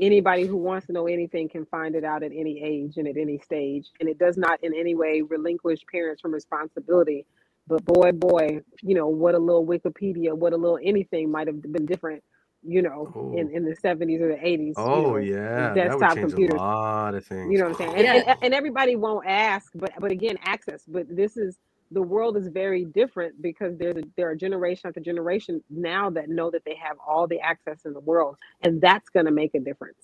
anybody 0.00 0.46
who 0.46 0.56
wants 0.56 0.86
to 0.86 0.92
know 0.92 1.06
anything 1.06 1.48
can 1.48 1.66
find 1.66 1.94
it 1.94 2.04
out 2.04 2.22
at 2.22 2.32
any 2.32 2.62
age 2.62 2.96
and 2.96 3.08
at 3.08 3.16
any 3.16 3.38
stage, 3.38 3.90
and 4.00 4.08
it 4.08 4.18
does 4.18 4.36
not 4.36 4.62
in 4.62 4.74
any 4.74 4.94
way 4.94 5.22
relinquish 5.22 5.80
parents 5.90 6.20
from 6.22 6.32
responsibility. 6.32 7.26
But 7.68 7.84
boy, 7.84 8.12
boy, 8.12 8.60
you 8.82 8.94
know 8.94 9.08
what 9.08 9.34
a 9.34 9.38
little 9.38 9.66
Wikipedia, 9.66 10.34
what 10.34 10.52
a 10.52 10.56
little 10.56 10.78
anything 10.82 11.30
might 11.30 11.46
have 11.48 11.62
been 11.62 11.86
different, 11.86 12.22
you 12.62 12.82
know, 12.82 13.14
in 13.32 13.50
Oh. 13.52 13.56
in 13.56 13.64
the 13.64 13.74
seventies 13.76 14.20
or 14.20 14.28
the 14.28 14.46
eighties. 14.46 14.74
Oh 14.76 15.16
yeah, 15.16 15.74
that 15.74 15.98
would 15.98 16.00
desktop 16.00 16.18
computers. 16.18 16.54
a 16.60 16.62
lot 16.62 17.14
of 17.14 17.26
things. 17.26 17.50
You 17.52 17.58
know 17.58 17.64
what 17.64 17.70
I'm 17.72 17.76
saying? 17.76 17.94
And, 17.96 18.04
Yeah. 18.04 18.14
and, 18.14 18.38
and 18.42 18.54
everybody 18.54 18.96
won't 18.96 19.26
ask, 19.26 19.72
but 19.74 19.92
but 19.98 20.12
again, 20.12 20.36
access. 20.42 20.84
But 20.86 21.06
this 21.14 21.36
is 21.36 21.58
the 21.92 22.02
world 22.02 22.36
is 22.36 22.48
very 22.48 22.84
different 22.84 23.42
because 23.42 23.78
there's 23.78 23.96
a, 23.96 24.04
there 24.16 24.30
are 24.30 24.36
generation 24.36 24.88
after 24.88 25.00
generation 25.00 25.62
now 25.70 26.10
that 26.10 26.28
know 26.30 26.50
that 26.50 26.64
they 26.66 26.76
have 26.76 26.98
all 27.06 27.26
the 27.28 27.40
access 27.40 27.86
in 27.86 27.94
the 27.94 28.00
world, 28.00 28.36
and 28.62 28.80
that's 28.80 29.08
going 29.10 29.26
to 29.26 29.32
make 29.32 29.54
a 29.54 29.60
difference. 29.60 29.98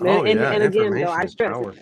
And, 0.00 0.20
Oh, 0.20 0.24
and, 0.24 0.40
yeah, 0.40 0.50
and 0.50 0.62
again, 0.62 0.98
though, 0.98 1.12
I 1.12 1.26
stress 1.26 1.60
it, 1.60 1.72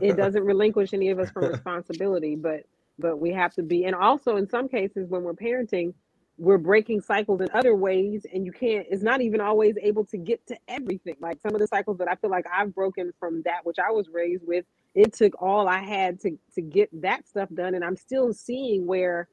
it 0.00 0.14
doesn't 0.16 0.44
relinquish 0.44 0.94
any 0.94 1.10
of 1.10 1.18
us 1.18 1.30
from 1.30 1.46
responsibility, 1.46 2.36
but 2.36 2.62
but 2.98 3.18
we 3.18 3.32
have 3.32 3.54
to 3.54 3.62
be, 3.62 3.84
and 3.84 3.94
also 3.94 4.36
in 4.36 4.48
some 4.48 4.68
cases 4.68 5.08
when 5.08 5.22
we're 5.22 5.34
parenting, 5.34 5.94
we're 6.38 6.58
breaking 6.58 7.00
cycles 7.02 7.40
in 7.42 7.48
other 7.54 7.74
ways, 7.76 8.26
and 8.32 8.46
you 8.46 8.52
can't. 8.52 8.86
It's 8.90 9.02
not 9.02 9.20
even 9.22 9.40
always 9.40 9.76
able 9.82 10.04
to 10.06 10.18
get 10.18 10.46
to 10.48 10.56
everything. 10.68 11.16
Like 11.20 11.40
some 11.42 11.54
of 11.54 11.60
the 11.60 11.66
cycles 11.68 11.98
that 11.98 12.08
I 12.08 12.16
feel 12.16 12.30
like 12.30 12.46
I've 12.52 12.74
broken 12.74 13.12
from 13.20 13.42
that 13.44 13.64
which 13.64 13.78
I 13.78 13.90
was 13.92 14.08
raised 14.08 14.46
with. 14.46 14.64
It 14.94 15.12
took 15.14 15.40
all 15.40 15.68
I 15.68 15.78
had 15.78 16.20
to 16.20 16.38
to 16.54 16.60
get 16.60 16.88
that 17.00 17.26
stuff 17.28 17.48
done, 17.54 17.74
and 17.74 17.84
I'm 17.84 17.96
still 17.96 18.32
seeing 18.32 18.86
where 18.86 19.28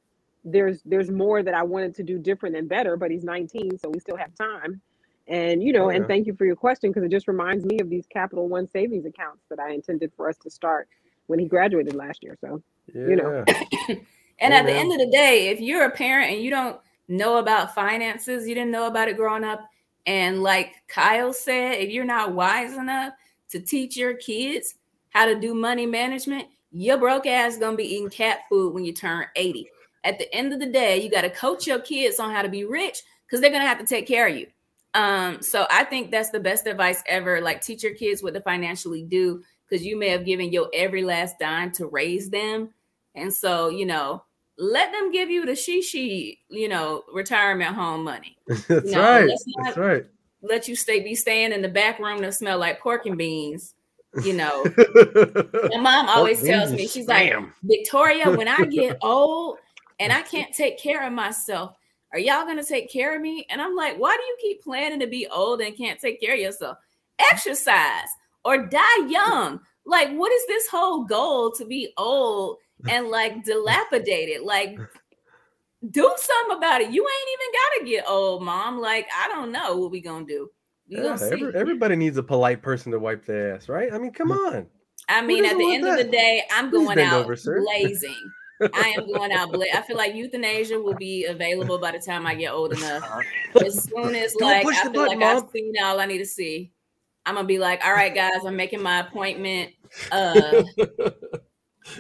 there's 0.46 0.82
there's 0.86 1.12
more 1.12 1.44
that 1.44 1.54
I 1.54 1.64
wanted 1.64 1.96
to 1.96 2.04
do 2.04 2.18
different 2.18 2.56
and 2.56 2.70
better. 2.70 2.96
But 2.98 3.12
he's 3.12 3.24
19, 3.24 3.78
so 3.78 3.90
we 3.90 4.00
still 4.00 4.18
have 4.18 4.34
time. 4.36 4.82
And 5.28 5.62
you 5.62 5.74
know, 5.74 5.86
Oh, 5.86 5.90
and 5.90 6.08
thank 6.08 6.28
you 6.28 6.34
for 6.34 6.46
your 6.46 6.56
question 6.56 6.90
because 6.92 7.04
it 7.04 7.12
just 7.12 7.28
reminds 7.28 7.66
me 7.66 7.80
of 7.80 7.90
these 7.90 8.06
Capital 8.08 8.48
One 8.48 8.70
savings 8.70 9.06
accounts 9.06 9.44
that 9.50 9.60
I 9.60 9.72
intended 9.72 10.12
for 10.16 10.30
us 10.30 10.38
to 10.40 10.50
start 10.50 10.88
when 11.28 11.40
he 11.40 11.46
graduated 11.46 11.94
last 11.96 12.24
year. 12.24 12.38
So 12.42 12.62
you 12.94 13.16
know. 13.16 13.44
And 14.42 14.54
Hey, 14.54 14.60
at 14.60 14.66
the 14.66 14.72
end 14.72 14.94
of 14.94 15.00
the 15.00 15.12
day, 15.12 15.50
if 15.50 15.60
you're 15.60 15.84
a 15.84 15.92
parent 15.92 16.32
and 16.32 16.42
you 16.42 16.50
don't 16.50 16.80
know 17.10 17.40
about 17.40 17.76
finances, 17.76 18.48
you 18.48 18.56
didn't 18.56 18.72
know 18.72 18.88
about 18.88 19.10
it 19.10 19.18
growing 19.18 19.44
up, 19.44 19.60
and 20.06 20.42
like 20.42 20.76
Kyle 20.88 21.34
said, 21.34 21.74
if 21.74 21.90
you're 21.90 22.06
not 22.06 22.32
wise 22.34 22.74
enough 22.74 23.14
to 23.50 23.60
teach 23.60 23.98
your 23.98 24.14
kids 24.14 24.76
how 25.10 25.26
to 25.26 25.40
do 25.40 25.54
money 25.54 25.86
management, 25.86 26.48
your 26.72 26.98
broke 26.98 27.26
ass 27.26 27.58
gonna 27.58 27.78
be 27.78 27.96
eating 27.96 28.10
cat 28.10 28.40
food 28.50 28.74
when 28.74 28.84
you 28.86 28.94
turn 28.94 29.26
80. 29.36 29.70
At 30.04 30.18
the 30.18 30.34
end 30.34 30.54
of 30.54 30.60
the 30.60 30.66
day, 30.66 31.02
you 31.02 31.10
got 31.10 31.22
to 31.22 31.30
coach 31.30 31.68
your 31.68 31.80
kids 31.80 32.20
on 32.20 32.32
how 32.32 32.42
to 32.42 32.50
be 32.50 32.64
rich 32.64 33.02
because 33.26 33.42
they're 33.42 33.52
gonna 33.52 33.68
have 33.68 33.80
to 33.80 33.86
take 33.86 34.08
care 34.08 34.28
of 34.28 34.36
you. 34.36 34.48
Um, 34.94 35.42
so 35.42 35.68
I 35.70 35.84
think 35.84 36.10
that's 36.10 36.30
the 36.30 36.40
best 36.40 36.66
advice 36.68 37.04
ever. 37.06 37.42
Like 37.42 37.62
teach 37.62 37.84
your 37.84 37.94
kids 37.94 38.24
what 38.24 38.34
to 38.34 38.42
financially 38.42 39.04
do 39.04 39.44
because 39.68 39.86
you 39.86 39.98
may 39.98 40.10
have 40.10 40.26
given 40.26 40.52
your 40.52 40.70
every 40.74 41.04
last 41.04 41.38
dime 41.40 41.72
to 41.74 41.88
raise 41.88 42.30
them. 42.30 42.74
And 43.16 43.32
so, 43.32 43.70
you 43.70 43.86
know, 43.86 44.24
let 44.58 44.92
them 44.92 45.12
give 45.12 45.30
you 45.30 45.46
the 45.46 45.54
shishi, 45.54 46.40
you 46.50 46.68
know, 46.68 47.04
retirement 47.14 47.76
home 47.76 48.04
money. 48.04 48.38
That's 48.48 48.92
No, 48.92 49.02
right. 49.02 49.28
let's 49.28 49.46
That's 49.64 49.78
right. 49.78 50.06
Let 50.42 50.68
you 50.68 50.76
stay 50.76 51.02
be 51.02 51.16
staying 51.16 51.52
in 51.52 51.62
the 51.62 51.70
back 51.70 52.00
room 52.00 52.22
that 52.22 52.34
smell 52.34 52.58
like 52.58 52.80
pork 52.80 53.06
and 53.06 53.18
beans. 53.18 53.76
You 54.24 54.34
know, 54.34 54.64
my 55.70 55.78
mom 55.78 56.10
always 56.10 56.42
tells 56.42 56.72
me, 56.72 56.88
she's 56.88 57.08
like, 57.08 57.32
Victoria, 57.64 58.32
when 58.32 58.48
I 58.48 58.66
get 58.72 58.98
old 59.02 59.60
and 60.00 60.12
I 60.12 60.24
can't 60.24 60.54
take 60.54 60.80
care 60.80 61.06
of 61.06 61.14
myself, 61.14 61.76
are 62.12 62.20
y'all 62.20 62.46
gonna 62.46 62.64
take 62.64 62.92
care 62.92 63.16
of 63.16 63.22
me? 63.22 63.46
And 63.50 63.62
I'm 63.62 63.76
like, 63.76 63.98
why 63.98 64.18
do 64.18 64.24
you 64.24 64.38
keep 64.42 64.64
planning 64.64 65.00
to 65.00 65.08
be 65.08 65.28
old 65.28 65.62
and 65.62 65.78
can't 65.78 66.00
take 66.00 66.20
care 66.20 66.34
of 66.34 66.40
yourself? 66.40 66.78
Exercise 67.32 68.08
or 68.44 68.66
die 68.66 69.08
young. 69.08 69.60
Like, 69.86 70.12
what 70.14 70.32
is 70.32 70.46
this 70.48 70.68
whole 70.68 71.04
goal 71.04 71.52
to 71.52 71.66
be 71.66 71.94
old 71.98 72.58
and 72.88 73.10
like 73.10 73.44
dilapidated? 73.44 74.42
Like, 74.42 74.80
do 75.92 76.14
something 76.18 76.58
about 76.58 76.82
it. 76.82 76.92
You 76.92 77.04
ain't 77.08 77.30
even 77.34 77.54
gotta 77.54 77.90
get 77.90 78.10
old, 78.10 78.44
mom. 78.44 78.80
Like, 78.80 79.08
I 79.16 79.28
don't 79.28 79.52
know 79.52 79.78
what 79.78 79.92
we 79.92 80.02
gonna 80.02 80.26
do. 80.26 80.50
We 80.90 80.98
Yeah, 80.98 81.18
every- 81.22 81.56
everybody 81.56 81.96
needs 81.96 82.18
a 82.18 82.24
polite 82.24 82.62
person 82.62 82.92
to 82.92 83.00
wipe 83.00 83.26
their 83.26 83.56
ass, 83.56 83.70
right? 83.70 83.94
I 83.94 83.98
mean, 83.98 84.12
come 84.12 84.32
on. 84.32 84.68
I 85.08 85.22
mean, 85.22 85.46
at 85.46 85.58
the 85.58 85.74
end 85.76 85.88
of 85.88 85.98
the 85.98 86.04
day, 86.04 86.44
I'm 86.52 86.70
Please 86.70 86.86
going 86.86 87.00
out 87.00 87.26
over, 87.26 87.36
blazing. 87.36 88.32
I 88.74 88.94
am 88.98 89.08
going 89.12 89.32
out 89.32 89.52
blazing. 89.52 89.76
I 89.76 89.82
feel 89.82 89.98
like 89.98 90.16
euthanasia 90.16 90.80
will 90.80 90.96
be 90.96 91.26
available 91.26 91.80
by 91.80 91.92
the 91.92 92.00
time 92.00 92.26
I 92.26 92.36
get 92.36 92.52
old 92.52 92.74
enough. 92.74 93.04
As 93.66 93.84
soon 93.84 94.14
as 94.16 94.34
Don't 94.34 94.50
like 94.50 94.66
I 94.68 94.82
feel 94.84 94.92
button, 94.92 95.20
like 95.20 95.44
I've 95.44 95.50
seen 95.52 95.74
all 95.82 96.00
I 96.00 96.06
need 96.06 96.18
to 96.20 96.26
see, 96.26 96.72
I'm 97.26 97.36
gonna 97.36 97.48
be 97.48 97.60
like, 97.60 97.84
all 97.86 97.94
right, 97.94 98.14
guys, 98.14 98.46
I'm 98.46 98.56
making 98.56 98.82
my 98.82 99.00
appointment. 99.00 99.72
Uh, 100.12 100.64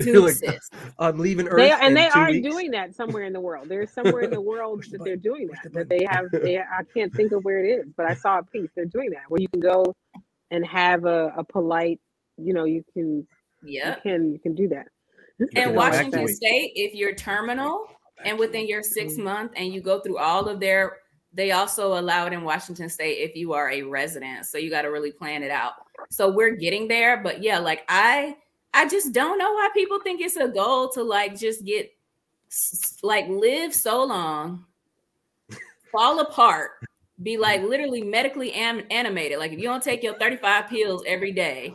You're 0.00 0.20
like, 0.20 0.38
deuces. 0.38 0.70
Uh, 0.72 0.86
I'm 0.98 1.18
leaving 1.18 1.48
Earth. 1.48 1.58
they 1.58 1.70
and 1.70 1.88
in 1.88 1.94
they 1.94 2.08
two 2.10 2.18
are 2.18 2.30
weeks. 2.30 2.48
doing 2.48 2.70
that 2.72 2.94
somewhere 2.94 3.24
in 3.24 3.32
the 3.32 3.40
world. 3.40 3.68
There's 3.68 3.90
somewhere 3.94 4.22
in 4.22 4.30
the 4.30 4.40
world 4.40 4.84
that 4.90 5.04
they're 5.04 5.16
doing 5.16 5.48
that. 5.48 5.62
the 5.64 5.70
That 5.70 5.88
they 5.88 6.06
have. 6.08 6.30
They, 6.30 6.58
I 6.58 6.82
can't 6.94 7.12
think 7.14 7.32
of 7.32 7.44
where 7.44 7.64
it 7.64 7.68
is, 7.68 7.86
but 7.96 8.06
I 8.06 8.14
saw 8.14 8.38
a 8.38 8.42
piece. 8.42 8.70
They're 8.74 8.84
doing 8.84 9.10
that 9.10 9.22
where 9.28 9.40
you 9.40 9.48
can 9.48 9.60
go 9.60 9.94
and 10.50 10.66
have 10.66 11.04
a, 11.04 11.32
a 11.36 11.44
polite. 11.44 12.00
You 12.36 12.54
know, 12.54 12.64
you 12.64 12.84
can 12.92 13.26
yeah, 13.62 13.96
you 13.96 14.02
can 14.02 14.32
you 14.32 14.38
can 14.38 14.54
do 14.54 14.68
that. 14.68 14.86
In 15.52 15.74
Washington. 15.74 16.28
State, 16.28 16.72
if 16.74 16.94
you're 16.94 17.14
terminal 17.14 17.88
and 18.24 18.38
within 18.38 18.66
your 18.68 18.82
six 18.82 19.14
mm-hmm. 19.14 19.24
month 19.24 19.52
and 19.56 19.72
you 19.72 19.80
go 19.80 20.00
through 20.00 20.18
all 20.18 20.48
of 20.48 20.60
their, 20.60 20.98
they 21.32 21.52
also 21.52 21.98
allow 21.98 22.26
it 22.26 22.32
in 22.32 22.42
Washington 22.42 22.88
State 22.88 23.18
if 23.18 23.34
you 23.34 23.52
are 23.52 23.70
a 23.70 23.82
resident. 23.82 24.46
So 24.46 24.58
you 24.58 24.70
got 24.70 24.82
to 24.82 24.88
really 24.88 25.12
plan 25.12 25.42
it 25.42 25.50
out. 25.50 25.72
So 26.10 26.30
we're 26.30 26.56
getting 26.56 26.88
there, 26.88 27.22
but 27.22 27.42
yeah, 27.42 27.58
like 27.58 27.82
I, 27.88 28.36
I 28.74 28.88
just 28.88 29.12
don't 29.12 29.38
know 29.38 29.52
why 29.52 29.68
people 29.74 30.00
think 30.00 30.20
it's 30.20 30.36
a 30.36 30.48
goal 30.48 30.88
to 30.90 31.02
like 31.02 31.38
just 31.38 31.64
get 31.64 31.92
like 33.02 33.28
live 33.28 33.74
so 33.74 34.04
long, 34.04 34.64
fall 35.90 36.20
apart, 36.20 36.72
be 37.22 37.36
like 37.36 37.60
mm. 37.60 37.68
literally 37.68 38.02
medically 38.02 38.52
am- 38.52 38.86
animated. 38.90 39.38
Like 39.38 39.52
if 39.52 39.58
you 39.58 39.64
don't 39.64 39.82
take 39.82 40.02
your 40.02 40.18
35 40.18 40.68
pills 40.68 41.04
every 41.06 41.32
day, 41.32 41.74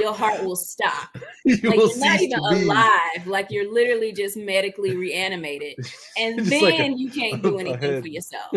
your 0.00 0.14
heart 0.14 0.42
will 0.44 0.56
stop. 0.56 1.16
You 1.46 1.58
like 1.68 1.76
will 1.76 1.90
you're 1.90 1.98
not 1.98 2.22
even 2.22 2.38
alive. 2.38 3.26
Like 3.26 3.48
you're 3.50 3.70
literally 3.70 4.12
just 4.14 4.34
medically 4.34 4.96
reanimated. 4.96 5.76
And 6.18 6.38
then 6.38 6.62
like 6.62 6.80
a- 6.80 6.96
you 6.96 7.10
can't 7.10 7.42
do 7.42 7.58
anything 7.58 8.00
for 8.00 8.08
yourself. 8.08 8.56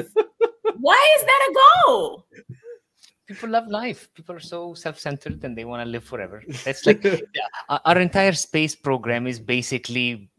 Why 0.77 1.17
is 1.19 1.25
that 1.25 1.49
a 1.49 1.53
goal 1.85 2.25
people 3.27 3.49
love 3.49 3.67
life. 3.67 4.09
People 4.13 4.35
are 4.35 4.39
so 4.39 4.73
self-centered 4.73 5.43
and 5.43 5.55
they 5.55 5.65
want 5.65 5.85
to 5.85 5.89
live 5.89 6.03
forever. 6.03 6.41
That's 6.63 6.85
like 6.85 7.05
our 7.69 7.81
our 7.85 7.99
entire 7.99 8.33
space 8.33 8.75
program 8.75 9.27
is 9.27 9.39
basically 9.39 10.29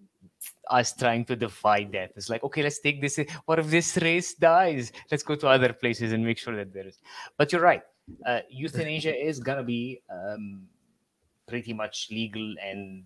us 0.70 0.94
trying 0.94 1.24
to 1.26 1.36
defy 1.36 1.82
death. 1.84 2.10
It's 2.16 2.28
like, 2.28 2.42
okay, 2.44 2.62
let's 2.62 2.80
take 2.80 3.00
this. 3.00 3.20
What 3.44 3.58
if 3.58 3.68
this 3.68 3.96
race 3.98 4.34
dies? 4.34 4.92
Let's 5.10 5.22
go 5.22 5.36
to 5.36 5.48
other 5.48 5.72
places 5.72 6.12
and 6.12 6.24
make 6.24 6.38
sure 6.38 6.56
that 6.56 6.72
there 6.72 6.86
is. 6.86 6.98
But 7.36 7.52
you're 7.52 7.62
right. 7.62 7.82
Uh, 8.24 8.40
euthanasia 8.48 9.14
is 9.14 9.38
gonna 9.38 9.62
be 9.62 10.00
um, 10.10 10.66
pretty 11.46 11.72
much 11.72 12.08
legal 12.10 12.54
and 12.64 13.04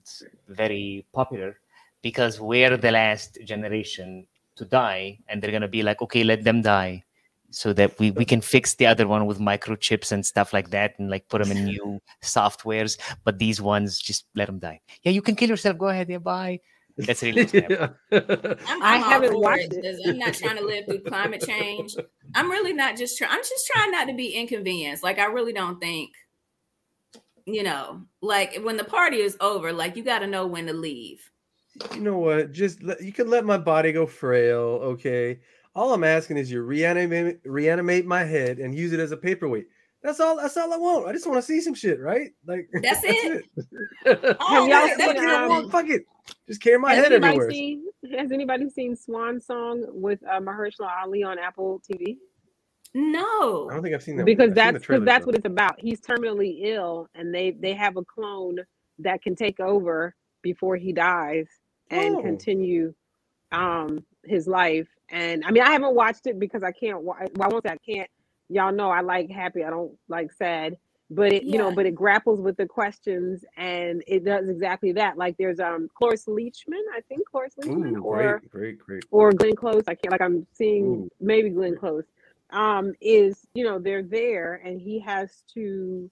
very 0.49 1.05
popular 1.13 1.59
because 2.03 2.41
we're 2.41 2.77
the 2.77 2.91
last 2.91 3.39
generation 3.45 4.27
to 4.55 4.65
die, 4.65 5.19
and 5.29 5.43
they're 5.43 5.51
gonna 5.51 5.69
be 5.69 5.83
like, 5.83 6.03
okay, 6.03 6.23
let 6.23 6.45
them 6.45 6.63
die 6.63 7.03
so 7.53 7.73
that 7.73 7.99
we, 8.01 8.11
we 8.11 8.25
can 8.25 8.41
fix 8.41 8.75
the 8.75 8.87
other 8.87 9.07
one 9.07 9.27
with 9.27 9.39
microchips 9.39 10.11
and 10.11 10.25
stuff 10.27 10.53
like 10.53 10.71
that 10.71 10.99
and 10.99 11.11
like 11.11 11.29
put 11.29 11.39
them 11.39 11.53
in 11.53 11.65
new 11.65 12.01
softwares 12.23 12.99
but 13.25 13.39
these 13.39 13.61
ones 13.61 13.99
just 14.01 14.25
let 14.35 14.47
them 14.47 14.59
die 14.59 14.81
yeah 15.03 15.13
you 15.13 15.23
can 15.23 15.37
kill 15.37 15.49
yourself 15.49 15.77
go 15.79 15.89
ahead 15.89 16.09
yeah 16.09 16.19
bye 16.19 16.59
that's 16.99 17.23
really 17.23 17.43
what's 17.43 17.55
yeah. 17.55 17.69
I'm, 18.13 18.83
I 18.83 18.97
I'm 18.97 19.03
all 19.03 19.11
haven't 19.11 19.39
watched 19.41 19.73
it, 19.73 19.73
it. 19.73 19.83
'cause 19.83 20.01
I'm 20.07 20.19
not 20.19 20.35
trying 20.35 20.57
to 20.59 20.65
live 20.65 20.85
through 20.87 21.01
climate 21.01 21.41
change. 21.47 21.97
I'm 22.35 22.51
really 22.51 22.75
not 22.75 22.97
just 22.99 23.17
trying. 23.17 23.31
I'm 23.33 23.43
just 23.43 23.67
trying 23.67 23.91
not 23.93 24.09
to 24.09 24.15
be 24.15 24.35
inconvenienced. 24.35 25.03
Like 25.03 25.19
I 25.19 25.25
really 25.25 25.55
don't 25.55 25.81
think, 25.81 26.11
you 27.47 27.63
know, 27.63 28.03
like 28.21 28.57
when 28.63 28.77
the 28.77 28.85
party 28.85 29.19
is 29.19 29.37
over, 29.41 29.73
like 29.73 29.97
you 29.97 30.05
got 30.05 30.19
to 30.21 30.27
know 30.27 30.47
when 30.47 30.67
to 30.67 30.73
leave. 30.73 31.29
you 31.95 32.01
know 32.01 32.19
what? 32.19 32.53
Just 32.53 32.83
let, 32.83 33.03
you 33.03 33.13
can 33.13 33.29
let 33.31 33.45
my 33.47 33.57
body 33.59 33.93
go 33.93 34.07
frail, 34.07 34.79
okay? 34.83 35.41
All 35.75 35.93
I'm 35.95 36.05
asking 36.05 36.37
is 36.37 36.51
you 36.51 36.63
reanimate 36.63 37.41
reanimate 37.45 38.05
my 38.07 38.25
head 38.25 38.59
and 38.59 38.75
use 38.75 38.93
it 38.93 39.01
as 39.01 39.13
a 39.13 39.17
paperweight. 39.17 39.67
That's 40.03 40.19
all. 40.21 40.37
That's 40.37 40.57
all 40.57 40.73
I 40.73 40.77
want. 40.77 41.07
I 41.07 41.13
just 41.13 41.27
want 41.27 41.39
to 41.39 41.43
see 41.43 41.61
some 41.61 41.75
shit, 41.75 42.01
right? 42.01 42.31
Like 42.47 42.69
That's 42.83 43.01
it? 43.05 43.45
it. 44.05 44.37
Oh, 44.41 44.67
y'all 44.67 44.69
that- 44.69 44.97
Fuck 44.99 45.17
that- 45.17 45.51
it, 45.51 45.53
um, 45.65 45.71
fuck 45.71 45.89
it. 45.89 46.03
Just 46.47 46.61
carry 46.63 46.79
my 46.79 46.95
head 46.95 47.07
anybody 47.13 47.27
everywhere. 47.37 47.51
seen 47.51 47.85
Has 48.19 48.33
anybody 48.33 48.69
seen 48.69 48.95
Swan 48.97 49.41
Song 49.41 49.85
with 49.89 50.21
uh, 50.31 50.41
Mahershala 50.41 50.91
Ali 51.03 51.23
on 51.23 51.39
Apple 51.39 51.81
TV? 51.91 52.17
no. 52.95 53.69
I 53.71 53.75
don't 53.75 53.83
think 53.83 53.95
I've 53.95 54.03
seen 54.03 54.17
that. 54.17 54.27
because 54.27 54.51
I've 54.51 54.55
that's 54.57 54.79
because 54.81 55.05
that's 55.05 55.25
though. 55.25 55.27
what 55.29 55.35
it's 55.37 55.47
about. 55.47 55.81
He's 55.81 56.01
terminally 56.01 56.59
ill, 56.65 57.09
and 57.15 57.35
they 57.35 57.53
they 57.53 57.73
have 57.75 57.97
a 57.97 58.05
clone 58.05 58.59
that 58.99 59.23
can 59.23 59.35
take 59.35 59.61
over 59.61 60.15
before 60.43 60.77
he 60.77 60.93
dies 60.93 61.47
and 61.91 62.17
Oh. 62.17 62.23
continue 62.23 62.93
um 63.53 64.05
his 64.25 64.47
life. 64.47 64.89
And 65.13 65.45
I 65.45 65.51
mean, 65.53 65.63
I 65.63 65.71
haven't 65.71 65.95
watched 65.95 66.27
it 66.27 66.39
because 66.41 66.63
I 66.65 66.73
can't. 66.73 67.03
wa- 67.03 67.17
Well, 67.37 67.49
I 67.49 67.53
won't 67.53 67.65
say 67.65 67.73
I 67.73 67.77
can't. 67.93 68.11
Y'all 68.49 68.73
know 68.73 68.91
I 68.91 69.03
like 69.03 69.31
happy. 69.31 69.63
I 69.63 69.71
don't 69.71 69.93
like 70.09 70.33
sad. 70.33 70.77
But 71.11 71.33
it, 71.35 71.43
you 71.45 71.59
know, 71.59 71.69
Yeah. 71.69 71.75
but 71.75 71.85
it 71.87 71.95
grapples 71.95 72.41
with 72.41 72.57
the 72.57 72.67
questions, 72.67 73.45
and 73.59 74.03
it 74.07 74.25
does 74.25 74.49
exactly 74.49 74.93
that. 74.93 75.19
Like 75.19 75.37
there's 75.37 75.61
um 75.61 75.89
Cloris 75.95 76.25
Leachman, 76.25 76.81
I 76.97 77.03
think 77.09 77.29
Cloris 77.31 77.55
Leachman, 77.61 77.99
Ooh, 77.99 78.03
or 78.03 78.41
great, 78.51 78.51
great, 78.51 78.79
great. 78.79 79.05
or 79.11 79.31
Glenn 79.33 79.55
Close. 79.55 79.83
I 79.87 79.95
can't 79.95 80.11
like 80.11 80.23
I'm 80.23 80.47
seeing 80.55 80.85
Ooh. 80.87 81.11
maybe 81.21 81.51
Glenn 81.51 81.77
Close. 81.77 82.05
Um, 82.51 82.95
is 83.03 83.47
you 83.53 83.65
know 83.65 83.79
they're 83.79 84.03
there 84.03 84.63
and 84.65 84.81
he 84.81 84.99
has 85.01 85.43
to, 85.55 86.11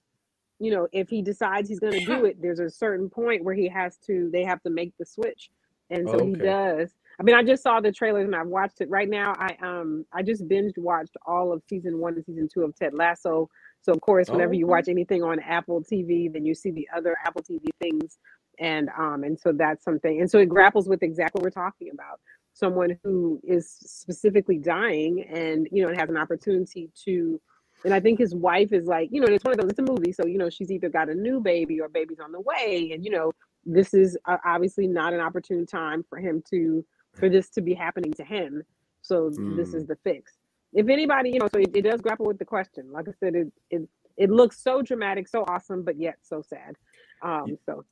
you 0.59 0.71
know, 0.71 0.87
if 0.91 1.09
he 1.09 1.23
decides 1.23 1.67
he's 1.67 1.79
going 1.79 1.93
to 1.93 2.05
do 2.05 2.25
it, 2.25 2.39
there's 2.39 2.59
a 2.59 2.69
certain 2.69 3.09
point 3.09 3.43
where 3.43 3.55
he 3.55 3.67
has 3.67 3.97
to. 4.05 4.29
They 4.31 4.43
have 4.43 4.61
to 4.63 4.69
make 4.69 4.93
the 4.99 5.05
switch, 5.05 5.49
and 5.89 6.07
so 6.07 6.19
he 6.23 6.33
Okay. 6.33 6.43
does. 6.45 6.91
I 7.21 7.23
mean, 7.23 7.35
I 7.35 7.43
just 7.43 7.61
saw 7.61 7.79
the 7.79 7.91
trailers 7.91 8.25
and 8.25 8.35
I've 8.35 8.47
watched 8.47 8.81
it 8.81 8.89
right 8.89 9.07
now. 9.07 9.35
I 9.37 9.55
um 9.61 10.05
I 10.11 10.23
just 10.23 10.47
binge 10.47 10.73
watched 10.77 11.15
all 11.27 11.53
of 11.53 11.61
season 11.69 11.99
one 11.99 12.15
and 12.15 12.25
season 12.25 12.49
two 12.51 12.63
of 12.63 12.75
Ted 12.75 12.95
Lasso. 12.95 13.47
So 13.81 13.91
of 13.93 14.01
course, 14.01 14.27
whenever 14.29 14.55
you 14.55 14.65
Oh. 14.65 14.69
watch 14.69 14.87
anything 14.87 15.23
on 15.23 15.39
Apple 15.39 15.83
TV, 15.83 16.33
then 16.33 16.45
you 16.45 16.55
see 16.55 16.71
the 16.71 16.87
other 16.97 17.15
Apple 17.23 17.43
TV 17.43 17.67
things, 17.79 18.17
and 18.59 18.89
um 18.97 19.23
and 19.23 19.39
so 19.39 19.51
that's 19.53 19.83
something. 19.83 20.19
And 20.19 20.31
so 20.31 20.39
it 20.39 20.49
grapples 20.49 20.89
with 20.89 21.03
exactly 21.03 21.39
what 21.39 21.43
we're 21.43 21.63
talking 21.63 21.89
about 21.93 22.19
someone 22.53 22.97
who 23.03 23.39
is 23.43 23.69
specifically 23.71 24.57
dying 24.57 25.23
and 25.29 25.67
you 25.71 25.83
know 25.83 25.89
and 25.89 25.99
has 25.99 26.09
an 26.09 26.17
opportunity 26.17 26.89
to 27.05 27.39
and 27.85 27.93
i 27.93 27.99
think 27.99 28.19
his 28.19 28.35
wife 28.35 28.73
is 28.73 28.85
like 28.87 29.07
you 29.11 29.21
know 29.21 29.27
it's 29.33 29.45
one 29.45 29.53
of 29.53 29.59
those 29.59 29.69
it's 29.69 29.79
a 29.79 29.83
movie 29.83 30.11
so 30.11 30.25
you 30.25 30.37
know 30.37 30.49
she's 30.49 30.69
either 30.69 30.89
got 30.89 31.09
a 31.09 31.15
new 31.15 31.39
baby 31.39 31.79
or 31.79 31.87
baby's 31.87 32.19
on 32.19 32.31
the 32.33 32.41
way 32.41 32.91
and 32.93 33.05
you 33.05 33.11
know 33.11 33.31
this 33.65 33.93
is 33.93 34.17
uh, 34.25 34.35
obviously 34.45 34.85
not 34.85 35.13
an 35.13 35.21
opportune 35.21 35.65
time 35.65 36.03
for 36.09 36.17
him 36.19 36.43
to 36.49 36.83
for 37.13 37.29
this 37.29 37.49
to 37.49 37.61
be 37.61 37.73
happening 37.73 38.13
to 38.13 38.23
him 38.23 38.63
so 39.01 39.29
this 39.29 39.71
Mm. 39.71 39.75
is 39.75 39.85
the 39.87 39.95
fix 40.03 40.37
if 40.73 40.87
anybody 40.87 41.31
you 41.31 41.39
know 41.39 41.47
so 41.53 41.59
it, 41.59 41.75
it 41.75 41.81
does 41.81 42.01
grapple 42.01 42.25
with 42.25 42.39
the 42.39 42.45
question 42.45 42.91
like 42.91 43.07
i 43.07 43.11
said 43.19 43.35
it, 43.35 43.51
it 43.69 43.81
it 44.17 44.29
looks 44.29 44.57
so 44.61 44.81
dramatic 44.81 45.27
so 45.27 45.43
awesome 45.47 45.83
but 45.83 45.97
yet 45.97 46.15
so 46.21 46.41
sad 46.41 46.75
um 47.23 47.57
so. 47.65 47.85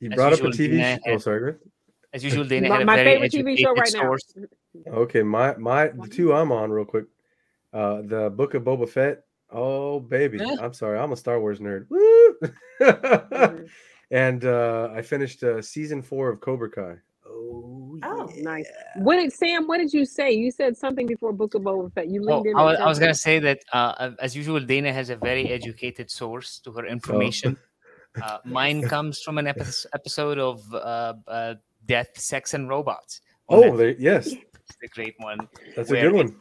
You 0.00 0.10
As 0.10 0.14
brought 0.14 0.32
up 0.32 0.40
a 0.40 0.44
usual, 0.46 0.52
TV. 0.52 0.70
Dina 0.72 0.96
sh- 0.96 1.00
Oh, 1.08 1.18
sorry. 1.18 1.54
as 2.12 2.22
usual 2.22 2.44
Dana 2.44 2.68
my, 2.68 2.74
had 2.74 2.82
a 2.82 2.84
my 2.84 2.96
favorite 2.96 3.32
tv 3.32 3.58
show 3.58 3.72
educated 3.72 4.00
right 4.36 4.48
now. 4.86 4.92
Okay, 5.02 5.22
my 5.24 5.56
my 5.56 5.88
the 5.88 6.06
two 6.08 6.32
I'm 6.32 6.52
on 6.52 6.70
real 6.70 6.84
quick. 6.84 7.06
Uh 7.72 8.02
the 8.02 8.30
book 8.30 8.54
of 8.54 8.62
Boba 8.62 8.88
Fett. 8.88 9.24
Oh 9.50 9.98
baby. 9.98 10.38
Yeah. 10.38 10.56
I'm 10.60 10.72
sorry, 10.72 10.98
I'm 11.00 11.10
a 11.12 11.16
Star 11.16 11.40
Wars 11.40 11.58
nerd. 11.58 11.86
Woo! 11.88 12.36
Mhm. 12.80 13.68
and 14.12 14.44
uh 14.44 14.90
I 14.94 15.02
finished 15.02 15.42
uh 15.42 15.60
season 15.60 16.00
four 16.02 16.28
of 16.30 16.40
Cobra 16.40 16.70
Kai. 16.70 16.96
Yeah. 18.36 18.42
nice. 18.42 18.68
What 18.96 19.16
did 19.16 19.32
Sam? 19.32 19.66
What 19.66 19.78
did 19.78 19.92
you 19.92 20.04
say? 20.04 20.30
You 20.32 20.50
said 20.50 20.76
something 20.76 21.06
before 21.06 21.32
Book 21.32 21.54
of 21.54 21.62
Boba 21.62 21.92
Fett. 21.94 22.08
You 22.08 22.22
Oh, 22.28 22.34
leaned 22.36 22.46
in. 22.46 22.56
I 22.56 22.62
was, 22.64 22.78
I 22.78 22.86
was 22.86 22.98
gonna 22.98 23.14
say 23.14 23.38
that 23.40 23.60
uh, 23.72 24.10
as 24.20 24.34
usual, 24.36 24.60
Dana 24.60 24.92
has 24.92 25.10
a 25.10 25.16
very 25.16 25.48
educated 25.50 26.10
source 26.10 26.58
to 26.60 26.72
her 26.72 26.86
information. 26.86 27.56
Uh, 28.20 28.38
mine 28.44 28.82
comes 28.82 29.20
from 29.22 29.38
an 29.38 29.46
epi- 29.46 29.86
episode 29.94 30.36
of 30.36 30.60
uh, 30.74 31.14
uh, 31.28 31.54
Death, 31.86 32.08
Sex, 32.18 32.54
and 32.54 32.68
Robots. 32.68 33.20
Oh, 33.48 33.62
Netflix. 33.62 33.76
there, 33.78 33.90
yes, 34.00 34.26
It's 34.26 34.76
the 34.82 34.88
great 34.88 35.14
one. 35.18 35.38
that's 35.76 35.92
a 35.92 36.00
good 36.00 36.12
one. 36.12 36.36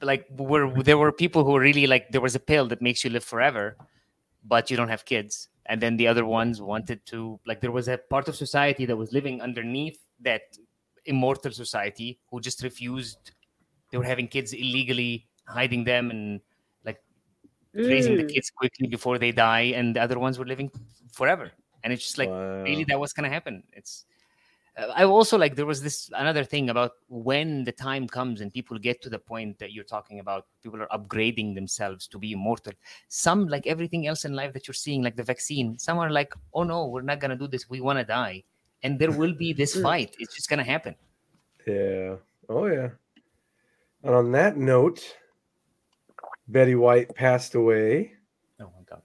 Like, 0.00 0.24
where 0.34 0.72
there 0.82 0.96
were 0.96 1.12
people 1.12 1.44
who 1.44 1.50
were 1.52 1.60
really 1.60 1.86
like 1.86 2.08
there 2.10 2.22
was 2.22 2.36
a 2.36 2.40
pill 2.40 2.66
that 2.68 2.80
makes 2.80 3.04
you 3.04 3.10
live 3.10 3.22
forever, 3.22 3.76
but 4.46 4.70
you 4.70 4.78
don't 4.78 4.88
have 4.88 5.04
kids. 5.04 5.50
And 5.66 5.78
then 5.78 5.98
the 5.98 6.08
other 6.08 6.24
ones 6.24 6.62
wanted 6.62 7.04
to 7.12 7.38
like 7.46 7.60
there 7.60 7.70
was 7.70 7.88
a 7.88 7.98
part 7.98 8.26
of 8.28 8.34
society 8.34 8.86
that 8.86 8.96
was 8.96 9.12
living 9.12 9.42
underneath 9.42 9.98
that 10.22 10.44
immortal 11.06 11.52
society 11.52 12.18
who 12.30 12.40
just 12.40 12.62
refused. 12.62 13.32
They 13.90 13.98
were 13.98 14.04
having 14.04 14.28
kids 14.28 14.52
illegally, 14.52 15.28
hiding 15.46 15.84
them, 15.84 16.10
and 16.10 16.40
like 16.84 17.02
raising 17.74 18.16
the 18.16 18.24
Mm. 18.24 18.32
kids 18.34 18.50
quickly 18.50 18.86
before 18.88 19.18
they 19.18 19.32
die, 19.32 19.72
and 19.74 19.96
the 19.96 20.00
other 20.00 20.18
ones 20.18 20.38
were 20.38 20.46
living 20.46 20.70
forever. 21.12 21.50
And 21.82 21.92
it's 21.92 22.04
just 22.04 22.18
like 22.18 22.28
really 22.28 22.84
that 22.84 23.00
was 23.00 23.12
gonna 23.12 23.28
happen. 23.30 23.64
It's 23.72 24.04
uh, 24.76 24.92
I 24.94 25.04
also 25.04 25.36
like 25.36 25.56
there 25.56 25.66
was 25.66 25.82
this 25.82 26.10
another 26.14 26.44
thing 26.44 26.70
about 26.70 26.92
when 27.08 27.64
the 27.64 27.72
time 27.72 28.06
comes 28.06 28.40
and 28.40 28.52
people 28.52 28.78
get 28.78 29.02
to 29.02 29.10
the 29.10 29.18
point 29.18 29.58
that 29.58 29.72
you're 29.72 29.82
talking 29.82 30.20
about, 30.20 30.46
people 30.62 30.80
are 30.80 30.88
upgrading 30.88 31.54
themselves 31.56 32.06
to 32.08 32.18
be 32.18 32.32
immortal. 32.32 32.72
Some 33.08 33.48
like 33.48 33.66
everything 33.66 34.06
else 34.06 34.24
in 34.24 34.34
life 34.34 34.52
that 34.52 34.68
you're 34.68 34.74
seeing, 34.74 35.02
like 35.02 35.16
the 35.16 35.24
vaccine, 35.24 35.78
some 35.78 35.98
are 35.98 36.10
like, 36.10 36.32
oh 36.54 36.62
no, 36.62 36.86
we're 36.86 37.02
not 37.02 37.18
gonna 37.18 37.36
do 37.36 37.48
this, 37.48 37.68
we 37.68 37.80
wanna 37.80 38.04
die. 38.04 38.44
And 38.82 38.98
there 38.98 39.10
will 39.10 39.34
be 39.34 39.52
this 39.52 39.80
fight. 39.80 40.16
It's 40.18 40.34
just 40.34 40.48
gonna 40.48 40.64
happen. 40.64 40.94
Yeah. 41.66 42.16
Oh 42.48 42.66
yeah. 42.66 42.90
And 44.02 44.14
on 44.14 44.32
that 44.32 44.56
note, 44.56 45.04
Betty 46.48 46.74
White 46.74 47.14
passed 47.14 47.54
away. 47.54 48.12
Oh 48.60 48.70
my 48.76 48.82
god. 48.88 49.02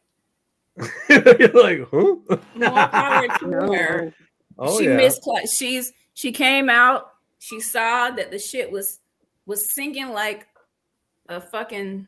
You're 1.39 1.63
like, 1.63 1.89
huh? 1.91 2.37
More 2.55 2.87
power 2.87 3.27
to 3.39 3.47
No. 3.47 3.73
her. 3.73 4.13
Oh 4.57 4.79
she 4.79 4.85
yeah. 4.85 4.95
missed. 4.97 5.27
She's 5.53 5.91
she 6.13 6.31
came 6.31 6.69
out. 6.69 7.11
She 7.39 7.59
saw 7.59 8.09
that 8.11 8.31
the 8.31 8.39
shit 8.39 8.71
was 8.71 8.99
was 9.45 9.73
sinking 9.73 10.09
like 10.09 10.47
a 11.27 11.41
fucking 11.41 12.07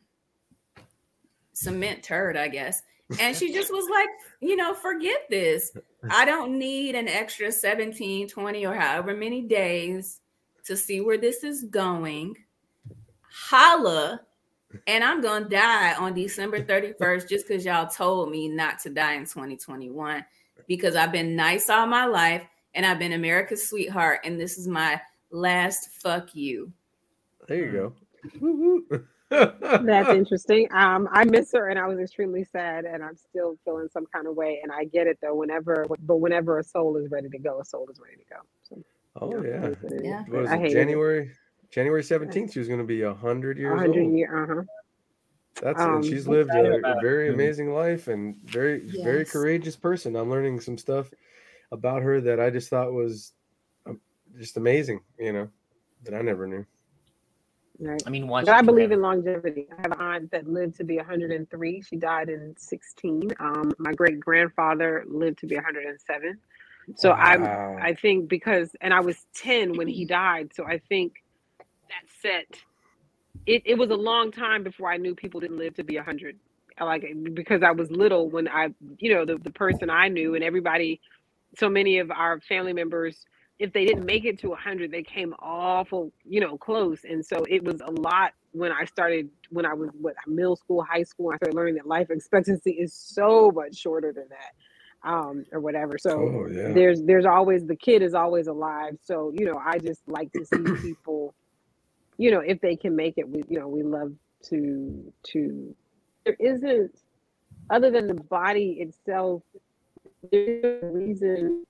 cement 1.52 2.02
turd, 2.02 2.36
I 2.36 2.48
guess. 2.48 2.82
And 3.18 3.34
she 3.34 3.52
just 3.52 3.72
was 3.72 3.88
like, 3.90 4.08
you 4.40 4.56
know, 4.56 4.74
forget 4.74 5.22
this. 5.30 5.72
I 6.10 6.24
don't 6.24 6.58
need 6.58 6.94
an 6.94 7.08
extra 7.08 7.50
17, 7.50 8.28
20, 8.28 8.66
or 8.66 8.74
however 8.74 9.14
many 9.14 9.42
days 9.42 10.20
to 10.64 10.76
see 10.76 11.00
where 11.00 11.18
this 11.18 11.42
is 11.42 11.64
going. 11.64 12.36
Holla. 13.30 14.20
And 14.86 15.02
I'm 15.02 15.22
going 15.22 15.44
to 15.44 15.48
die 15.48 15.94
on 15.94 16.12
December 16.12 16.62
31st 16.62 17.28
just 17.28 17.48
because 17.48 17.64
y'all 17.64 17.86
told 17.86 18.30
me 18.30 18.48
not 18.48 18.78
to 18.80 18.90
die 18.90 19.14
in 19.14 19.24
2021 19.24 20.24
because 20.66 20.94
I've 20.94 21.12
been 21.12 21.34
nice 21.34 21.70
all 21.70 21.86
my 21.86 22.04
life 22.04 22.44
and 22.74 22.84
I've 22.84 22.98
been 22.98 23.14
America's 23.14 23.66
sweetheart. 23.66 24.20
And 24.24 24.38
this 24.38 24.58
is 24.58 24.68
my 24.68 25.00
last 25.30 25.88
fuck 26.02 26.34
you. 26.34 26.70
There 27.46 27.56
you 27.56 27.72
go. 27.72 27.92
Mm-hmm. 28.38 28.96
Woo 29.30 29.52
woo. 29.60 29.78
That's 29.86 30.10
interesting. 30.14 30.68
Um, 30.72 31.08
I 31.12 31.24
miss 31.24 31.52
her, 31.52 31.68
and 31.68 31.78
I 31.78 31.86
was 31.86 31.98
extremely 31.98 32.44
sad, 32.44 32.84
and 32.84 33.02
I'm 33.02 33.16
still 33.16 33.56
feeling 33.64 33.88
some 33.92 34.06
kind 34.06 34.26
of 34.26 34.36
way. 34.36 34.60
And 34.62 34.72
I 34.72 34.84
get 34.84 35.06
it 35.06 35.18
though. 35.22 35.34
Whenever, 35.34 35.86
but 36.00 36.16
whenever 36.16 36.58
a 36.58 36.64
soul 36.64 36.96
is 36.96 37.10
ready 37.10 37.28
to 37.28 37.38
go, 37.38 37.60
a 37.60 37.64
soul 37.64 37.88
is 37.90 38.00
ready 38.00 38.16
to 38.16 38.24
go. 38.30 38.40
So, 38.68 38.84
Oh 39.20 39.42
yeah. 39.42 39.66
it 39.66 39.72
is 39.72 39.82
what 39.82 39.92
it 39.92 39.96
is. 39.96 40.04
Yeah. 40.04 40.24
What 40.28 40.42
was 40.42 40.50
it? 40.50 40.56
hated 40.58 40.66
it. 40.66 40.72
January 40.72 41.30
January 41.70 42.02
17th, 42.02 42.52
she 42.52 42.58
was 42.58 42.68
gonna 42.68 42.84
be 42.84 43.02
hundred 43.02 43.58
A 43.58 43.60
years 43.60 43.80
hundred 43.80 44.04
old. 44.04 44.12
year. 44.14 44.42
Uh 44.44 44.54
huh. 44.54 44.62
That's 45.60 45.80
Um, 45.82 45.94
and 45.96 46.04
she's 46.04 46.26
lived 46.28 46.50
excited 46.50 46.72
a, 46.72 46.78
about 46.78 46.90
a 46.92 46.94
it. 46.94 47.02
very 47.02 47.28
Mhm. 47.28 47.34
amazing 47.34 47.74
life 47.74 48.08
and 48.08 48.36
very 48.44 48.78
very 48.80 49.24
courageous 49.24 49.76
person. 49.76 50.14
I'm 50.16 50.30
learning 50.30 50.60
some 50.60 50.78
stuff 50.78 51.10
about 51.72 52.02
her 52.02 52.20
that 52.20 52.40
I 52.40 52.50
just 52.50 52.70
thought 52.70 52.92
was 52.92 53.32
um, 53.86 54.00
just 54.38 54.56
amazing, 54.56 55.00
you 55.18 55.32
know, 55.32 55.48
that 56.04 56.14
I 56.14 56.22
never 56.22 56.46
knew. 56.46 56.64
Right. 57.80 58.02
I 58.06 58.10
mean, 58.10 58.28
watch. 58.28 58.46
But 58.46 58.54
I 58.54 58.62
believe 58.62 58.92
in 58.92 59.02
longevity. 59.02 59.68
I 59.78 59.82
have 59.82 59.92
an 59.92 60.00
aunt 60.00 60.30
that 60.32 60.48
lived 60.48 60.76
to 60.76 60.84
be 60.84 60.96
103. 60.96 61.82
She 61.82 61.96
died 61.96 62.28
in 62.28 62.54
16. 62.58 63.30
Um, 63.40 63.72
my 63.78 63.92
great 63.92 64.20
grandfather 64.20 65.04
lived 65.08 65.38
to 65.40 65.46
be 65.46 65.56
107. 65.56 66.38
So 66.96 67.12
I'm 67.12 67.42
Wow. 67.42 67.76
I 67.80 67.94
think 67.94 68.28
because 68.28 68.70
and 68.80 68.94
I 68.94 69.00
was 69.00 69.26
10 69.36 69.76
when 69.76 69.88
he 69.88 70.04
died. 70.06 70.52
So 70.54 70.64
I 70.64 70.78
think 70.88 71.14
that 71.88 72.04
set 72.22 72.58
it, 73.46 73.62
it 73.66 73.78
was 73.78 73.90
a 73.90 73.96
long 73.96 74.32
time 74.32 74.62
before 74.64 74.90
I 74.92 74.96
knew 74.98 75.14
people 75.14 75.40
didn't 75.40 75.58
live 75.58 75.74
to 75.76 75.84
be 75.84 75.96
100. 75.96 76.38
I 76.78 76.84
Like 76.84 77.04
because 77.34 77.62
I 77.62 77.72
was 77.72 77.90
little 77.90 78.30
when 78.30 78.48
I 78.48 78.68
you 78.98 79.14
know 79.14 79.24
the, 79.24 79.38
the 79.38 79.52
person 79.52 79.90
I 79.90 80.08
knew 80.08 80.34
and 80.34 80.44
everybody 80.44 81.00
so 81.58 81.68
many 81.68 81.98
of 81.98 82.10
our 82.10 82.40
family 82.42 82.72
members 82.72 83.24
if 83.58 83.72
they 83.72 83.84
didn't 83.84 84.06
make 84.06 84.24
it 84.24 84.38
to 84.40 84.50
100 84.50 84.90
they 84.90 85.02
came 85.02 85.34
awful 85.40 86.12
you 86.24 86.40
know 86.40 86.56
close. 86.58 87.04
And 87.04 87.24
so 87.24 87.44
it 87.48 87.64
was 87.64 87.80
a 87.84 87.90
lot 87.90 88.32
when 88.52 88.72
i 88.72 88.84
started 88.84 89.28
when 89.50 89.66
i 89.66 89.74
was 89.74 89.90
what 90.00 90.14
middle 90.26 90.56
school 90.56 90.82
high 90.82 91.02
school 91.02 91.30
i 91.32 91.36
started 91.36 91.54
learning 91.54 91.74
that 91.74 91.86
life 91.86 92.10
expectancy 92.10 92.72
is 92.72 92.94
so 92.94 93.50
much 93.54 93.76
shorter 93.76 94.12
than 94.12 94.26
that 94.30 95.08
um 95.08 95.44
or 95.52 95.60
whatever. 95.60 95.98
So 95.98 96.10
Oh 96.20 96.46
yeah. 96.48 96.72
there's 96.74 97.02
there's 97.02 97.26
always 97.26 97.66
the 97.66 97.76
kid 97.76 98.02
is 98.02 98.14
always 98.14 98.46
alive. 98.46 98.96
So 99.02 99.32
you 99.34 99.46
know 99.46 99.60
i 99.64 99.78
just 99.78 100.02
like 100.08 100.32
to 100.32 100.44
see 100.44 100.62
people 100.82 101.34
you 102.18 102.30
know 102.30 102.40
if 102.40 102.60
they 102.60 102.76
can 102.76 102.96
make 102.96 103.14
it 103.16 103.28
we 103.28 103.42
you 103.48 103.58
know 103.58 103.68
we 103.68 103.82
love 103.82 104.12
to 104.50 105.12
to 105.24 105.74
there 106.24 106.36
isn't 106.40 106.92
other 107.70 107.90
than 107.90 108.06
the 108.06 108.14
body 108.14 108.78
itself 108.80 109.42
there's 110.30 110.62
no 110.82 110.88
reason 110.88 111.64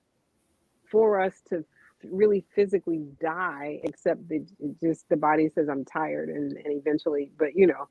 for 0.91 1.21
us 1.21 1.41
to 1.49 1.63
really 2.03 2.45
physically 2.55 3.05
die 3.21 3.79
except 3.83 4.27
that 4.29 4.45
it 4.59 4.81
just 4.81 5.07
the 5.09 5.17
body 5.17 5.49
says 5.49 5.69
i'm 5.69 5.85
tired 5.85 6.29
and, 6.29 6.53
and 6.53 6.73
eventually 6.79 7.31
but 7.39 7.49
you 7.55 7.67
know 7.67 7.87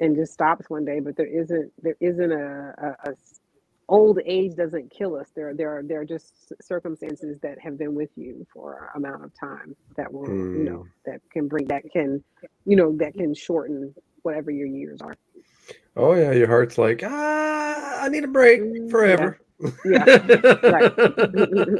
and 0.00 0.16
just 0.16 0.32
stops 0.32 0.68
one 0.70 0.84
day. 0.84 1.00
But 1.00 1.16
there 1.16 1.26
isn't 1.26 1.72
there 1.82 1.96
isn't 2.00 2.32
a 2.32 2.74
old 3.88 4.20
age 4.26 4.54
doesn't 4.56 4.90
kill 4.90 5.16
us. 5.16 5.30
There 5.36 5.54
there 5.54 5.78
are 5.78 5.82
there 5.82 6.00
are 6.00 6.04
just 6.04 6.52
circumstances 6.62 7.38
that 7.42 7.58
have 7.60 7.78
been 7.78 7.94
with 7.94 8.10
you 8.16 8.46
for 8.52 8.90
amount 8.96 9.24
of 9.24 9.32
time 9.38 9.76
that 9.96 10.12
will 10.12 10.48
you 10.52 10.64
know 10.64 10.86
that 11.06 11.20
can 11.32 11.48
bring 11.48 11.66
that 11.68 11.84
can 11.92 12.24
you 12.66 12.76
know 12.76 12.96
that 12.98 13.14
can 13.14 13.34
shorten 13.34 13.94
whatever 14.22 14.50
your 14.50 14.68
years 14.68 15.00
are. 15.02 15.14
Oh 15.96 16.14
yeah, 16.14 16.32
your 16.32 16.48
heart's 16.48 16.78
like, 16.78 17.02
ah, 17.04 18.02
I 18.02 18.08
need 18.10 18.24
a 18.24 18.28
break 18.28 18.62
Mm, 18.62 18.90
forever. 18.90 19.41
Yeah 19.84 20.04
right 20.70 20.92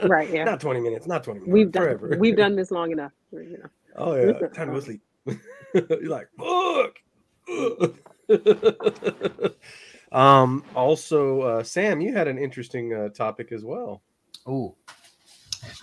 right 0.08 0.30
yeah 0.32 0.44
Not 0.44 0.60
20 0.60 0.80
minutes, 0.80 1.06
not 1.06 1.24
20 1.24 1.40
minutes. 1.40 1.52
we've 1.52 1.70
done 1.72 1.82
forever. 1.84 2.16
we've 2.18 2.36
done 2.36 2.56
this 2.56 2.70
long 2.70 2.92
enough 2.92 3.12
you 3.32 3.58
know 3.58 3.68
Oh 3.96 4.14
yeah, 4.14 4.32
time 4.54 4.68
to 4.68 4.72
go 4.72 4.80
sleep. 4.80 5.02
You're 5.74 6.08
like, 6.08 6.28
fuck. 6.38 6.96
um. 10.12 10.64
Also, 10.74 11.42
uh, 11.42 11.62
Sam, 11.62 12.00
you 12.00 12.14
had 12.14 12.26
an 12.26 12.38
interesting 12.38 12.94
uh, 12.94 13.10
topic 13.10 13.52
as 13.52 13.64
well. 13.64 14.00
Ooh, 14.48 14.74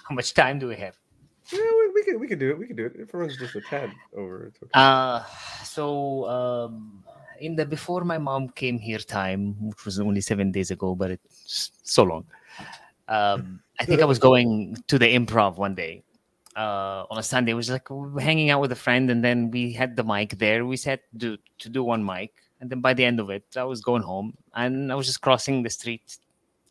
how 0.08 0.16
much 0.16 0.34
time 0.34 0.58
do 0.58 0.68
we 0.68 0.76
have? 0.78 0.98
Yeah, 1.54 1.60
we, 1.60 1.92
we 1.94 2.04
could 2.04 2.20
we 2.20 2.28
could 2.28 2.40
do 2.40 2.50
it. 2.50 2.58
We 2.58 2.66
could 2.66 2.78
do 2.78 2.88
it. 2.88 2.94
If 2.96 3.10
it 3.10 3.14
runs 3.14 3.38
just 3.38 3.56
a 3.56 3.62
tad 3.62 3.92
over, 4.18 4.46
it's 4.48 4.58
okay. 4.64 4.72
Uh 4.74 5.22
so 5.64 6.28
um 6.28 7.04
in 7.40 7.56
the 7.56 7.66
before 7.66 8.04
my 8.04 8.18
mom 8.18 8.50
came 8.50 8.78
here 8.78 9.00
time, 9.00 9.56
which 9.60 9.86
was 9.86 10.00
only 10.00 10.22
seven 10.22 10.52
days 10.52 10.72
ago, 10.72 10.96
but 10.96 11.12
it's 11.12 11.72
so 11.84 12.04
long. 12.04 12.26
Um, 13.08 13.62
I 13.80 13.86
think 13.86 14.02
I 14.02 14.06
was 14.06 14.20
going 14.20 14.78
to 14.88 15.00
the 15.00 15.08
improv 15.08 15.58
one 15.58 15.74
day 15.74 16.04
uh, 16.56 17.06
on 17.10 17.18
a 17.18 17.24
Sunday. 17.24 17.52
It 17.52 17.56
was 17.56 17.70
like 17.70 17.88
hanging 18.20 18.50
out 18.50 18.62
with 18.62 18.72
a 18.72 18.76
friend, 18.76 19.10
and 19.10 19.24
then 19.24 19.52
we 19.52 19.74
had 19.74 19.96
the 19.96 20.04
mic 20.04 20.38
there. 20.38 20.66
We 20.66 20.78
said 20.78 21.00
to 21.20 21.38
to 21.60 21.70
do 21.70 21.84
one 21.84 22.04
mic, 22.04 22.34
and 22.60 22.70
then 22.70 22.82
by 22.82 22.94
the 22.94 23.06
end 23.06 23.20
of 23.20 23.30
it, 23.30 23.46
I 23.56 23.64
was 23.64 23.82
going 23.82 24.04
home, 24.04 24.38
and 24.54 24.92
I 24.92 24.96
was 24.96 25.08
just 25.08 25.22
crossing 25.22 25.64
the 25.64 25.70
street 25.70 26.18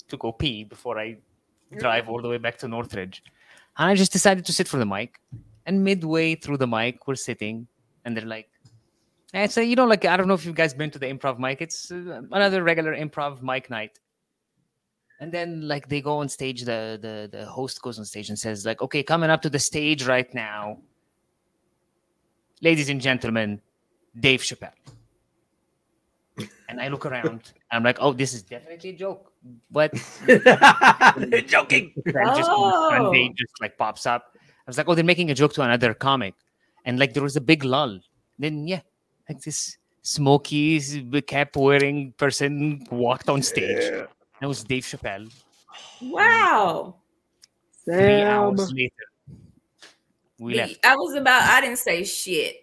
to 0.09 0.17
go 0.17 0.33
pee 0.33 0.65
before 0.65 0.99
I 0.99 1.19
drive 1.77 2.09
all 2.09 2.23
the 2.23 2.29
way 2.29 2.39
back 2.39 2.59
to 2.59 2.69
Northridge. 2.69 3.23
And 3.77 3.91
I 3.91 3.95
just 3.95 4.13
decided 4.13 4.45
to 4.47 4.53
sit 4.53 4.69
for 4.69 4.79
the 4.79 4.87
mic. 4.87 5.21
And 5.67 5.85
midway 5.85 6.35
through 6.35 6.57
the 6.57 6.67
mic, 6.67 7.07
we're 7.07 7.15
sitting, 7.15 7.67
and 8.05 8.17
they're 8.17 8.25
like, 8.25 8.49
and 9.35 9.51
so 9.51 9.61
you 9.61 9.77
know, 9.77 9.87
like 9.87 10.05
I 10.05 10.17
don't 10.17 10.29
know 10.29 10.35
if 10.35 10.45
you 10.45 10.53
guys 10.53 10.75
been 10.75 10.91
to 10.91 10.99
the 10.99 11.07
improv 11.07 11.39
mic. 11.39 11.61
It's 11.61 11.91
uh, 11.91 12.23
another 12.33 12.63
regular 12.63 12.95
improv 12.95 13.43
mic 13.43 13.69
night. 13.71 13.99
And 15.21 15.33
then 15.33 15.67
like 15.67 15.89
they 15.89 16.01
go 16.01 16.19
on 16.19 16.29
stage, 16.29 16.63
the 16.63 16.99
the 17.01 17.29
the 17.37 17.45
host 17.47 17.83
goes 17.83 17.99
on 17.99 18.05
stage 18.05 18.29
and 18.29 18.39
says 18.39 18.65
like, 18.65 18.81
"Okay, 18.83 19.03
coming 19.03 19.31
up 19.31 19.43
to 19.43 19.51
the 19.51 19.59
stage 19.59 20.07
right 20.07 20.33
now, 20.33 20.79
ladies 22.63 22.89
and 22.89 23.01
gentlemen, 23.01 23.61
Dave 24.19 24.41
Chappelle." 24.43 24.73
And 26.69 26.81
I 26.81 26.87
look 26.87 27.05
around, 27.05 27.53
I'm 27.73 27.83
like, 27.83 27.99
"Oh, 28.01 28.13
this 28.13 28.33
is 28.33 28.43
definitely 28.45 28.91
a 28.91 28.93
joke." 28.93 29.33
But 29.73 29.93
Joking. 31.47 31.93
friend 32.13 32.31
just 32.37 32.51
one 32.51 33.07
Oh. 33.07 33.13
day 33.13 33.33
just 33.37 33.53
like 33.61 33.77
pops 33.77 34.07
up. 34.07 34.37
I 34.37 34.69
was 34.69 34.77
like, 34.79 34.89
oh, 34.89 34.95
they're 34.95 35.05
making 35.05 35.31
a 35.31 35.35
joke 35.35 35.55
to 35.55 35.63
another 35.63 35.95
comic, 35.95 36.35
and 36.85 36.99
like 36.99 37.15
there 37.15 37.23
was 37.23 37.37
a 37.37 37.41
big 37.41 37.65
lull. 37.65 37.99
Then 38.39 38.69
yeah, 38.69 38.81
like 39.29 39.41
this 39.43 39.77
smoky 40.03 40.77
s- 40.79 40.97
cap 41.27 41.57
wearing 41.57 42.13
person 42.17 42.87
walked 42.91 43.29
on 43.29 43.43
stage. 43.43 43.83
Yeah. 43.83 44.07
That 44.41 44.47
was 44.49 44.65
Dave 44.65 44.85
Chappelle. 44.85 45.31
Wow. 46.03 46.95
Three 47.85 47.95
Sam. 47.95 48.27
hours 48.27 48.73
later, 48.73 48.93
we 50.39 50.55
left. 50.55 50.79
I 50.85 50.95
was 50.97 51.15
about. 51.15 51.43
I 51.43 51.61
didn't 51.61 51.79
say 51.79 52.05
shit. 52.05 52.57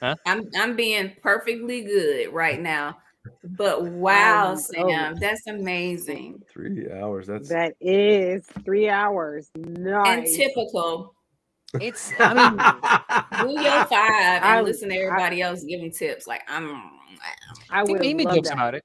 Huh? 0.00 0.14
I'm 0.26 0.48
I'm 0.58 0.76
being 0.76 1.12
perfectly 1.22 1.82
good 1.82 2.32
right 2.32 2.60
now. 2.60 2.98
But 3.44 3.84
wow, 3.84 4.52
Um, 4.52 4.56
Sam, 4.56 5.14
oh. 5.14 5.18
that's 5.20 5.46
amazing 5.46 6.42
Three 6.50 6.90
hours. 6.90 7.26
That's 7.26 7.48
That 7.50 7.74
is 7.80 8.46
three 8.64 8.88
hours. 8.88 9.50
No. 9.56 10.02
And 10.04 10.26
typical. 10.26 11.14
It's 11.74 12.12
I 12.18 12.34
mean, 12.34 13.54
Do 13.56 13.62
your 13.62 13.84
five 13.86 14.42
and 14.42 14.44
I- 14.44 14.60
listen 14.60 14.88
to 14.88 14.96
everybody 14.96 15.42
else 15.42 15.62
giving 15.64 15.90
tips. 15.92 16.26
Like 16.26 16.42
I'm. 16.48 16.70
I 17.70 17.80
I 17.80 17.82
would 17.82 18.02
he 18.02 18.14
made 18.14 18.28
jokes 18.30 18.48
that. 18.48 18.54
about 18.54 18.74
it. 18.74 18.84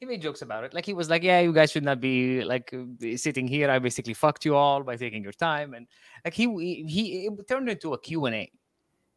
He 0.00 0.06
made 0.06 0.22
jokes 0.22 0.42
about 0.42 0.64
it. 0.64 0.72
Like 0.74 0.86
he 0.86 0.94
was 0.94 1.08
like, 1.10 1.22
"Yeah, 1.22 1.40
you 1.40 1.52
guys 1.52 1.70
should 1.70 1.84
not 1.84 2.00
be 2.00 2.42
like 2.44 2.74
sitting 3.16 3.46
here. 3.46 3.70
I 3.70 3.78
basically 3.78 4.14
fucked 4.14 4.44
you 4.44 4.54
all 4.56 4.82
by 4.82 4.96
taking 4.96 5.22
your 5.22 5.32
time." 5.32 5.74
And 5.74 5.86
like 6.24 6.34
he 6.34 6.44
he, 6.46 6.84
he 6.88 7.26
it 7.26 7.48
turned 7.48 7.68
into 7.68 7.92
a 7.92 7.98
Q 7.98 8.26
and 8.26 8.34
A. 8.34 8.50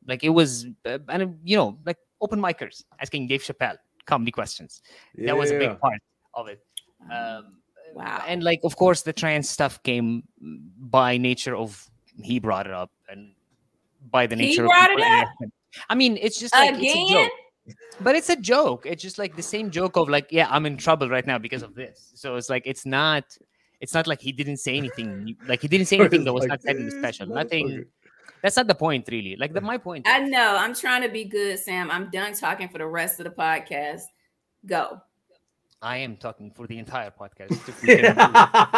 Like 0.08 0.24
it 0.24 0.30
was, 0.30 0.68
uh, 0.86 1.00
and 1.10 1.40
you 1.44 1.58
know, 1.58 1.80
like 1.86 1.98
open 2.22 2.40
micers 2.40 2.84
asking 3.00 3.28
Dave 3.28 3.42
Chappelle 3.42 3.78
comedy 4.06 4.32
questions. 4.32 4.82
That 5.16 5.36
was 5.38 5.52
a 5.52 5.58
big 5.58 5.80
part 5.80 6.00
of 6.34 6.48
it. 6.48 6.62
Um, 7.12 7.58
Wow. 7.94 8.24
And 8.28 8.44
like, 8.44 8.60
of 8.66 8.76
course, 8.76 9.04
the 9.04 9.14
trans 9.14 9.48
stuff 9.50 9.82
came 9.84 10.24
by 10.42 11.18
nature 11.18 11.56
of 11.56 11.90
he 12.22 12.40
brought 12.40 12.68
it 12.68 12.74
up, 12.74 12.92
and 13.10 13.32
by 14.12 14.28
the 14.28 14.36
He 14.36 14.50
nature 14.50 14.66
brought 14.66 14.92
of 14.92 15.00
it 15.00 15.04
up? 15.04 15.30
I 15.90 15.96
mean, 15.96 16.18
it's 16.22 16.40
just 16.40 16.54
like 16.54 16.76
it's 16.78 16.96
a 16.96 17.14
joke 17.14 17.32
but 18.02 18.16
it's 18.16 18.30
a 18.30 18.36
joke 18.36 18.86
it's 18.86 19.02
just 19.02 19.18
like 19.18 19.36
the 19.36 19.42
same 19.42 19.72
joke 19.72 19.98
of 19.98 20.08
like 20.08 20.28
yeah 20.30 20.48
i'm 20.52 20.66
in 20.66 20.78
trouble 20.78 21.10
right 21.10 21.26
now 21.26 21.38
because 21.38 21.64
of 21.64 21.74
this 21.74 22.12
so 22.16 22.36
it's 22.36 22.50
like 22.50 22.64
it's 22.66 22.86
not 22.86 23.24
it's 23.82 23.94
not 23.94 24.06
like 24.06 24.22
he 24.22 24.32
didn't 24.32 24.58
say 24.58 24.78
anything 24.78 25.36
like 25.48 25.62
he 25.62 25.68
didn't 25.68 25.88
say 25.88 25.98
anything 26.00 26.24
that 26.24 26.34
was 26.34 26.42
Like, 26.42 26.50
not 26.50 26.62
said 26.62 26.76
in 26.76 26.86
the 26.86 26.92
special 26.92 27.28
nothing 27.28 27.86
that's 28.42 28.56
not 28.56 28.68
the 28.68 28.76
point 28.76 29.08
really 29.10 29.36
like 29.38 29.54
the 29.54 29.62
my 29.62 29.78
point 29.78 30.06
I 30.08 30.20
know. 30.20 30.56
I'm 30.56 30.76
trying 30.76 31.02
to 31.02 31.10
be 31.10 31.24
good, 31.24 31.58
Sam. 31.58 31.90
I'm 31.90 32.12
done 32.12 32.34
talking 32.34 32.70
for 32.70 32.78
the 32.78 32.86
rest 32.86 33.20
of 33.20 33.24
the 33.24 33.32
podcast. 33.32 34.04
Go. 34.68 35.02
I 35.82 35.98
am 35.98 36.16
talking 36.18 36.50
for 36.52 36.66
the 36.68 36.78
entire 36.78 37.12
podcast 37.12 37.52
if 37.52 37.82
we 37.82 37.88
can- 37.98 38.16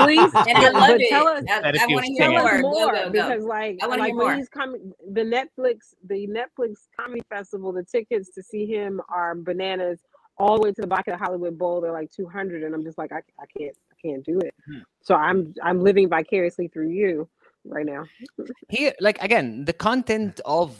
Please, 0.05 0.31
And 0.47 0.57
I 0.57 0.69
love 0.69 0.89
but 0.89 1.01
it. 1.01 1.09
tell 1.09 1.27
us, 1.27 1.43
I, 1.49 1.73
I 1.79 1.85
want 1.87 2.05
to 2.05 2.11
hear 2.11 2.31
tell 2.31 2.45
us 2.47 2.61
more. 2.61 2.71
more 2.71 2.91
Go, 2.91 2.91
go, 2.91 3.03
go. 3.05 3.11
because, 3.11 3.43
like, 3.43 3.77
I 3.81 3.87
wanna 3.87 4.01
like 4.01 4.09
hear 4.09 4.17
when 4.17 4.27
more. 4.27 4.35
he's 4.35 4.49
coming, 4.49 4.91
the 5.11 5.21
Netflix, 5.21 5.93
the 6.07 6.27
Netflix 6.27 6.87
Comedy 6.99 7.21
Festival, 7.29 7.71
the 7.71 7.83
tickets 7.83 8.29
to 8.35 8.43
see 8.43 8.65
him 8.65 8.99
are 9.09 9.35
bananas. 9.35 9.99
All 10.39 10.55
the 10.57 10.61
way 10.63 10.71
to 10.71 10.81
the 10.81 10.87
back 10.87 11.07
of 11.07 11.13
the 11.17 11.23
Hollywood 11.25 11.57
Bowl, 11.57 11.81
they're 11.81 11.91
like 11.91 12.11
two 12.11 12.27
hundred, 12.27 12.61
and 12.63 12.75
I'm 12.75 12.83
just 12.83 12.97
like, 12.99 13.11
I, 13.11 13.21
I 13.39 13.45
can't, 13.57 13.75
I 13.91 13.95
can't 14.07 14.23
do 14.23 14.37
it. 14.39 14.53
Hmm. 14.67 14.79
So 15.01 15.15
I'm, 15.15 15.53
I'm 15.63 15.81
living 15.81 16.09
vicariously 16.09 16.67
through 16.67 16.89
you 16.89 17.27
right 17.65 17.85
now. 17.85 18.05
here 18.69 18.93
like 19.01 19.21
again 19.21 19.65
the 19.65 19.73
content 19.73 20.39
of 20.45 20.75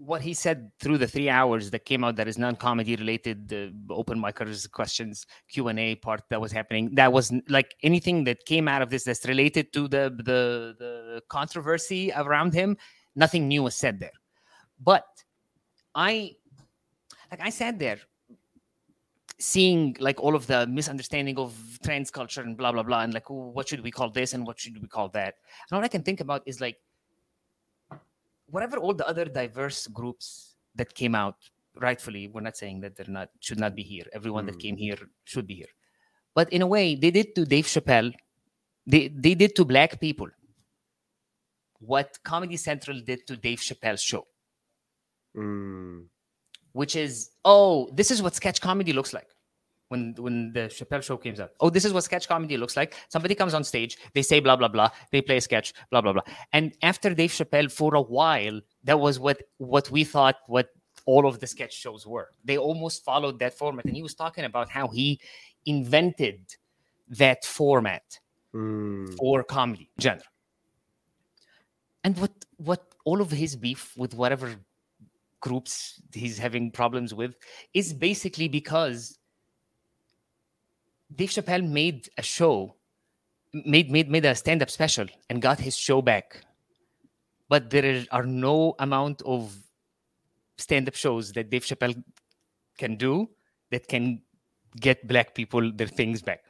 what 0.00 0.22
he 0.22 0.32
said 0.32 0.70
through 0.80 0.96
the 0.96 1.06
three 1.06 1.28
hours 1.28 1.70
that 1.70 1.84
came 1.84 2.02
out 2.02 2.16
that 2.16 2.26
is 2.26 2.38
non-comedy 2.38 2.96
related 2.96 3.48
the 3.48 3.70
open 3.90 4.18
micers 4.18 4.70
questions 4.70 5.26
q&a 5.48 5.94
part 5.96 6.22
that 6.30 6.40
was 6.40 6.50
happening 6.50 6.88
that 6.94 7.12
was 7.12 7.30
like 7.48 7.74
anything 7.82 8.24
that 8.24 8.42
came 8.46 8.66
out 8.66 8.80
of 8.80 8.88
this 8.88 9.04
that's 9.04 9.26
related 9.26 9.70
to 9.74 9.88
the 9.88 10.10
the, 10.24 10.74
the 10.78 11.22
controversy 11.28 12.10
around 12.16 12.54
him 12.54 12.76
nothing 13.14 13.48
new 13.48 13.62
was 13.62 13.76
said 13.76 14.00
there. 14.00 14.18
But 14.82 15.04
i 15.94 16.32
like 17.30 17.40
i 17.40 17.50
sat 17.50 17.78
there 17.78 17.98
seeing 19.38 19.96
like 19.98 20.20
all 20.20 20.36
of 20.36 20.46
the 20.46 20.66
misunderstanding 20.66 21.36
of 21.38 21.52
trans 21.84 22.10
culture 22.10 22.42
and 22.42 22.56
blah 22.56 22.72
blah 22.72 22.82
blah 22.82 23.00
and 23.00 23.12
like 23.12 23.28
what 23.28 23.68
should 23.68 23.82
we 23.82 23.90
call 23.90 24.10
this 24.10 24.32
and 24.32 24.46
what 24.46 24.60
should 24.60 24.80
we 24.80 24.88
call 24.88 25.08
that? 25.08 25.34
And 25.68 25.76
all 25.76 25.84
i 25.84 25.88
can 25.88 26.02
think 26.02 26.20
about 26.20 26.42
is 26.46 26.60
like 26.60 26.76
whatever 28.50 28.76
all 28.78 28.94
the 28.94 29.06
other 29.08 29.24
diverse 29.24 29.86
groups 29.88 30.56
that 30.74 30.94
came 30.94 31.14
out 31.14 31.36
rightfully 31.76 32.28
we're 32.28 32.40
not 32.48 32.56
saying 32.56 32.80
that 32.80 32.96
they're 32.96 33.14
not 33.20 33.28
should 33.40 33.58
not 33.58 33.74
be 33.74 33.82
here 33.82 34.04
everyone 34.12 34.46
that 34.46 34.56
Mm. 34.56 34.62
came 34.64 34.76
here 34.76 34.98
should 35.24 35.46
be 35.46 35.54
here 35.54 35.72
but 36.34 36.52
in 36.52 36.62
a 36.62 36.66
way 36.66 36.94
they 36.94 37.10
did 37.10 37.34
to 37.36 37.44
dave 37.44 37.66
chappelle 37.66 38.12
they, 38.86 39.08
they 39.08 39.34
did 39.34 39.54
to 39.56 39.64
black 39.64 40.00
people 40.00 40.28
what 41.78 42.18
comedy 42.24 42.56
central 42.56 43.00
did 43.00 43.26
to 43.26 43.36
dave 43.36 43.60
chappelle's 43.60 44.02
show 44.02 44.26
Mm. 45.36 46.06
which 46.72 46.96
is 46.96 47.30
oh 47.44 47.88
this 47.92 48.10
is 48.10 48.20
what 48.22 48.34
sketch 48.34 48.60
comedy 48.60 48.92
looks 48.92 49.12
like 49.12 49.28
when 49.90 50.14
when 50.18 50.52
the 50.52 50.60
Chappelle 50.76 51.02
show 51.02 51.16
came 51.16 51.38
out. 51.40 51.50
Oh, 51.60 51.68
this 51.68 51.84
is 51.84 51.92
what 51.92 52.04
sketch 52.04 52.28
comedy 52.28 52.56
looks 52.56 52.76
like. 52.76 52.94
Somebody 53.08 53.34
comes 53.34 53.54
on 53.54 53.64
stage, 53.64 53.98
they 54.14 54.22
say 54.22 54.40
blah 54.40 54.56
blah 54.56 54.68
blah, 54.68 54.88
they 55.12 55.20
play 55.20 55.36
a 55.36 55.40
sketch, 55.40 55.74
blah 55.90 56.00
blah 56.00 56.12
blah. 56.12 56.22
And 56.52 56.72
after 56.82 57.12
Dave 57.12 57.30
Chappelle, 57.30 57.70
for 57.70 57.94
a 57.94 58.00
while, 58.00 58.60
that 58.84 58.98
was 58.98 59.18
what 59.18 59.42
what 59.58 59.90
we 59.90 60.04
thought 60.04 60.36
what 60.46 60.68
all 61.06 61.26
of 61.26 61.40
the 61.40 61.46
sketch 61.46 61.74
shows 61.74 62.06
were. 62.06 62.28
They 62.44 62.56
almost 62.56 63.04
followed 63.04 63.38
that 63.40 63.54
format, 63.54 63.84
and 63.86 63.96
he 63.96 64.02
was 64.02 64.14
talking 64.14 64.44
about 64.44 64.68
how 64.70 64.88
he 64.88 65.20
invented 65.66 66.54
that 67.08 67.44
format 67.44 68.20
Mm. 68.52 69.16
for 69.16 69.44
comedy 69.44 69.90
genre. 70.00 70.24
And 72.02 72.18
what 72.18 72.32
what 72.56 72.82
all 73.04 73.20
of 73.20 73.30
his 73.30 73.54
beef 73.54 73.96
with 73.96 74.12
whatever 74.14 74.56
groups 75.40 76.02
he's 76.12 76.36
having 76.36 76.72
problems 76.72 77.14
with 77.14 77.36
is 77.74 77.92
basically 77.94 78.48
because 78.48 79.19
Dave 81.14 81.30
Chappelle 81.30 81.68
made 81.68 82.08
a 82.16 82.22
show, 82.22 82.76
made 83.52 83.90
made 83.90 84.08
made 84.08 84.24
a 84.24 84.34
stand-up 84.34 84.70
special 84.70 85.06
and 85.28 85.42
got 85.42 85.58
his 85.60 85.76
show 85.76 86.00
back. 86.02 86.44
But 87.48 87.70
there 87.70 87.84
is- 87.84 88.06
are 88.10 88.26
no 88.26 88.74
amount 88.78 89.22
of 89.22 89.56
stand-up 90.58 90.94
shows 90.94 91.32
that 91.32 91.50
Dave 91.50 91.64
Chappelle 91.64 92.02
can 92.78 92.96
do 92.96 93.30
that 93.70 93.88
can 93.88 94.22
get 94.78 95.06
black 95.06 95.34
people 95.34 95.72
their 95.72 95.88
things 95.88 96.22
back. 96.22 96.44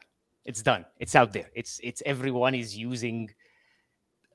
It's 0.44 0.62
done. 0.62 0.84
It's 0.98 1.14
out 1.14 1.32
there. 1.32 1.50
It's 1.54 1.80
it's 1.82 2.02
everyone 2.04 2.54
is 2.54 2.76
using 2.76 3.30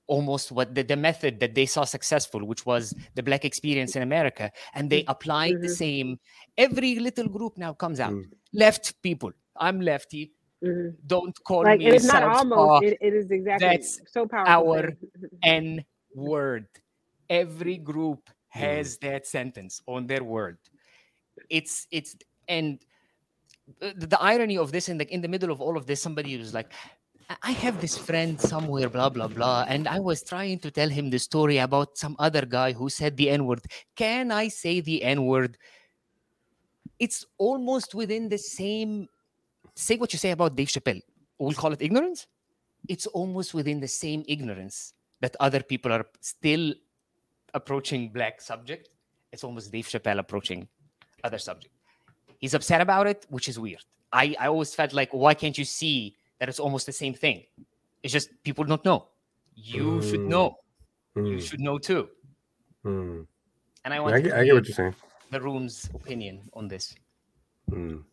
almost 0.08 0.52
what 0.52 0.74
the, 0.76 0.84
the 0.84 0.96
method 0.96 1.40
that 1.40 1.56
they 1.56 1.66
saw 1.66 1.84
successful, 1.84 2.46
which 2.46 2.64
was 2.66 2.94
the 3.16 3.24
black 3.24 3.44
experience 3.44 3.96
in 3.96 4.04
America, 4.04 4.52
and 4.76 4.90
they 4.90 5.04
applied 5.08 5.56
the 5.62 5.68
Mhm. 5.68 5.78
same. 5.78 6.20
Every 6.58 7.00
little 7.00 7.28
group 7.28 7.58
now 7.58 7.74
comes 7.74 8.00
out. 8.00 8.14
Mm. 8.14 8.26
Left 8.54 9.02
people. 9.02 9.32
I'm 9.58 9.82
lefty. 9.82 10.34
Mhm. 10.64 10.96
Don't 11.06 11.38
call 11.44 11.64
Like, 11.64 11.80
me 11.80 11.88
and 11.88 11.96
it's 11.96 12.06
not 12.06 12.24
almost. 12.24 12.84
It, 12.84 12.98
it 13.02 13.14
is 13.14 13.32
exactly 13.32 13.68
That's 13.68 14.00
so 14.08 14.26
powerful. 14.28 14.74
our. 14.74 14.94
N 15.44 15.86
word. 16.14 16.68
Every 17.30 17.78
group 17.78 18.30
has 18.50 18.98
that 19.00 19.28
sentence 19.28 19.82
on 19.88 20.08
their 20.08 20.24
word. 20.24 20.58
It's 21.50 21.88
it's 21.92 22.16
and 22.48 22.80
the, 23.80 24.08
the 24.08 24.22
irony 24.22 24.58
of 24.58 24.72
this 24.72 24.90
in 24.90 24.98
the 24.98 25.12
in 25.14 25.22
the 25.22 25.28
middle 25.28 25.52
of 25.52 25.62
all 25.62 25.78
of 25.78 25.86
this, 25.86 26.02
somebody 26.02 26.38
was 26.38 26.54
like, 26.54 26.72
"I- 27.30 27.38
I 27.44 27.52
have 27.52 27.82
this 27.82 27.98
friend 27.98 28.40
somewhere, 28.40 28.90
blah 28.90 29.10
blah 29.10 29.28
blah, 29.28 29.66
and 29.68 29.88
I 29.88 30.00
was 30.00 30.24
trying 30.24 30.60
to 30.60 30.72
tell 30.72 30.90
him 30.90 31.10
the 31.10 31.20
story 31.20 31.58
about 31.58 31.98
some 31.98 32.16
other 32.20 32.46
guy 32.46 32.74
who 32.74 32.90
said 32.90 33.18
the 33.18 33.30
N 33.30 33.46
word. 33.46 33.62
Can 33.96 34.32
I 34.32 34.48
say 34.50 34.82
the 34.82 35.04
N 35.04 35.26
word? 35.26 35.58
It's 37.00 37.26
almost 37.38 37.96
within 37.96 38.30
the 38.30 38.38
same. 38.40 39.08
Say 39.76 39.98
what 39.98 40.14
you 40.14 40.20
say 40.20 40.32
about 40.32 40.56
Dave 40.56 40.68
Chappelle. 40.70 41.02
We'll 41.38 41.54
call 41.54 41.74
it 41.74 41.82
ignorance. 41.82 42.28
It's 42.88 43.08
almost 43.08 43.54
within 43.54 43.80
the 43.80 43.88
same 43.88 44.24
ignorance 44.28 44.94
that 45.22 45.36
other 45.40 45.62
people 45.62 45.92
are 45.92 46.06
still 46.22 46.74
approaching 47.54 48.10
black 48.10 48.42
subject. 48.42 48.90
It's 49.32 49.44
almost 49.44 49.72
Dave 49.72 49.88
Chappelle 49.88 50.20
approaching 50.20 50.68
other 51.24 51.38
subject. 51.38 51.74
He's 52.40 52.54
upset 52.54 52.82
about 52.82 53.08
it, 53.08 53.26
which 53.30 53.50
is 53.50 53.60
weird. 53.60 53.84
I, 54.14 54.36
I 54.40 54.48
always 54.48 54.74
felt 54.74 54.94
like, 54.94 55.14
why 55.14 55.34
can't 55.34 55.58
you 55.58 55.66
see 55.66 56.16
that 56.40 56.48
it's 56.48 56.60
almost 56.60 56.86
the 56.86 56.92
same 56.94 57.14
thing? 57.14 57.44
It's 58.04 58.14
just 58.14 58.30
people 58.44 58.64
don't 58.64 58.84
know. 58.86 59.08
You 59.56 60.02
should 60.02 60.20
Mm. 60.22 60.28
know. 60.28 60.58
You 61.16 61.22
Mm. 61.38 61.42
should 61.42 61.60
know 61.60 61.78
too. 61.80 62.10
Mm. 62.86 63.26
And 63.84 63.94
I 63.94 63.98
I 63.98 64.00
want 64.00 64.24
get, 64.24 64.34
I 64.34 64.44
get 64.46 64.54
what 64.54 64.68
you're 64.68 64.76
saying. 64.76 64.96
the 65.32 65.42
room's 65.42 65.90
opinion 65.94 66.50
on 66.54 66.68
this. 66.68 66.94
Mm. 67.72 68.04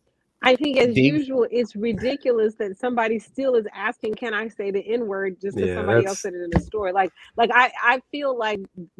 I 0.45 0.55
think, 0.57 0.77
as 0.77 0.97
usual, 0.97 1.47
it's 1.49 1.75
ridiculous 1.75 2.55
that 2.55 2.77
somebody 2.77 3.17
still 3.19 3.55
is 3.55 3.65
asking, 3.73 4.15
"Can 4.15 4.33
I 4.33 4.49
say 4.49 4.71
the 4.71 4.81
N 4.85 5.07
word?" 5.07 5.37
Just 5.41 5.55
because 5.55 5.69
Yeah, 5.69 5.75
somebody 5.77 5.99
that's- 6.01 6.09
else 6.11 6.21
said 6.21 6.33
it 6.33 6.41
in 6.43 6.49
the 6.51 6.59
story. 6.59 6.91
Like, 6.91 7.11
like 7.37 7.49
I, 7.53 7.71
I 7.81 8.01
feel 8.11 8.37
like 8.37 8.59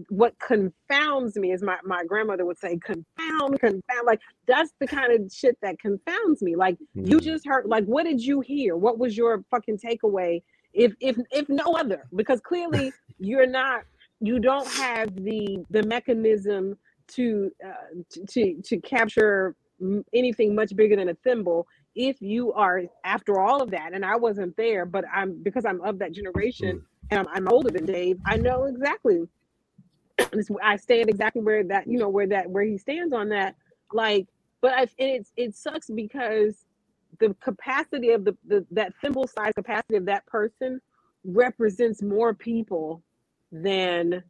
what 0.10 0.38
confounds 0.40 1.36
me 1.36 1.52
is 1.52 1.62
my 1.62 1.78
my 1.84 2.04
grandmother 2.06 2.46
would 2.46 2.58
say, 2.58 2.78
"Confound, 2.78 3.60
confound." 3.60 4.06
Like 4.06 4.22
that's 4.48 4.74
the 4.80 4.88
kind 4.88 5.12
of 5.14 5.32
shit 5.32 5.58
that 5.62 5.80
confounds 5.80 6.42
me. 6.42 6.56
Like 6.56 6.78
you 6.94 7.18
Mm. 7.20 7.24
just 7.24 7.46
heard. 7.46 7.66
Like, 7.66 7.86
what 7.86 8.04
did 8.06 8.22
you 8.24 8.40
hear? 8.40 8.76
What 8.78 8.98
was 8.98 9.18
your 9.18 9.44
fucking 9.52 9.80
takeaway? 9.80 10.42
If 10.74 10.94
if 11.02 11.18
if 11.32 11.50
no 11.50 11.74
other, 11.76 12.06
because 12.16 12.40
clearly 12.42 12.92
you're 13.20 13.48
not. 13.48 13.84
You 14.22 14.40
don't 14.40 14.68
have 14.76 15.14
the 15.16 15.66
the 15.70 15.84
mechanism 15.84 16.78
to 17.10 17.52
uh, 17.66 17.74
to, 18.12 18.26
to 18.28 18.62
to 18.64 18.78
capture 18.80 19.56
anything 20.14 20.56
much 20.56 20.76
bigger 20.76 20.96
than 20.96 21.10
a 21.10 21.16
thimble 21.16 21.68
if 21.96 22.22
you 22.22 22.54
are 22.54 22.84
after 23.04 23.40
all 23.40 23.62
of 23.62 23.72
that 23.72 23.94
and 23.94 24.06
i 24.06 24.16
wasn't 24.16 24.56
there 24.58 24.86
but 24.86 25.04
i'm 25.14 25.42
because 25.44 25.66
i'm 25.66 25.82
of 25.82 26.00
that 26.00 26.12
generation 26.12 26.78
mm. 26.78 26.84
and 27.12 27.20
i'm, 27.20 27.28
I'm 27.34 27.48
older 27.48 27.70
than 27.70 27.86
dave 27.86 28.20
i 28.26 28.38
know 28.38 28.66
exactly 28.66 29.28
i 30.64 30.76
stand 30.78 31.10
exactly 31.10 31.42
where 31.42 31.64
that 31.66 31.88
you 31.88 32.00
know 32.00 32.10
where 32.10 32.28
that 32.28 32.50
where 32.50 32.64
he 32.64 32.78
stands 32.78 33.14
on 33.14 33.30
that 33.30 33.56
like 33.92 34.28
but 34.62 34.74
i 34.74 34.82
and 34.82 34.90
it's 34.98 35.32
it 35.36 35.56
sucks 35.56 35.90
because 35.90 36.66
the 37.20 37.36
capacity 37.42 38.12
of 38.12 38.26
the, 38.26 38.36
the 38.48 38.66
that 38.72 38.94
thimble 39.02 39.28
size 39.28 39.54
capacity 39.56 39.96
of 39.96 40.06
that 40.06 40.26
person 40.26 40.82
represents 41.24 42.02
more 42.02 42.34
people 42.34 43.02
than 43.52 44.24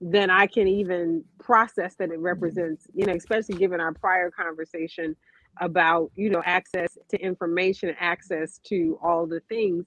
than 0.00 0.30
I 0.30 0.46
can 0.46 0.68
even 0.68 1.24
process 1.38 1.94
that 1.96 2.10
it 2.10 2.18
represents, 2.18 2.86
you 2.94 3.06
know, 3.06 3.14
especially 3.14 3.56
given 3.56 3.80
our 3.80 3.92
prior 3.92 4.30
conversation 4.30 5.16
about, 5.60 6.10
you 6.14 6.30
know, 6.30 6.42
access 6.44 6.96
to 7.08 7.20
information, 7.20 7.94
access 7.98 8.58
to 8.58 8.98
all 9.02 9.26
the 9.26 9.40
things. 9.48 9.86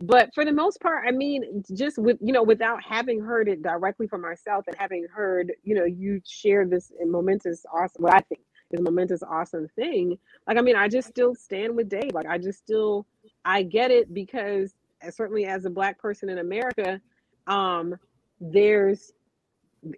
But 0.00 0.34
for 0.34 0.44
the 0.44 0.52
most 0.52 0.80
part, 0.80 1.04
I 1.06 1.12
mean, 1.12 1.62
just 1.74 1.96
with, 1.96 2.18
you 2.20 2.32
know, 2.32 2.42
without 2.42 2.82
having 2.82 3.20
heard 3.20 3.48
it 3.48 3.62
directly 3.62 4.08
from 4.08 4.20
myself 4.20 4.64
and 4.66 4.76
having 4.76 5.06
heard, 5.14 5.52
you 5.62 5.76
know, 5.76 5.84
you 5.84 6.20
share 6.26 6.66
this 6.66 6.90
momentous, 7.04 7.64
awesome, 7.72 8.02
what 8.02 8.14
I 8.14 8.20
think 8.20 8.40
is 8.72 8.80
a 8.80 8.82
momentous, 8.82 9.22
awesome 9.22 9.68
thing. 9.76 10.18
Like, 10.48 10.58
I 10.58 10.60
mean, 10.60 10.74
I 10.74 10.88
just 10.88 11.06
still 11.08 11.36
stand 11.36 11.76
with 11.76 11.88
Dave. 11.88 12.14
Like, 12.14 12.26
I 12.26 12.36
just 12.36 12.58
still, 12.58 13.06
I 13.44 13.62
get 13.62 13.92
it 13.92 14.12
because 14.12 14.74
uh, 15.06 15.10
certainly 15.12 15.44
as 15.44 15.66
a 15.66 15.70
Black 15.70 16.00
person 16.00 16.28
in 16.28 16.38
America, 16.38 17.00
um, 17.46 17.94
there's 18.40 19.12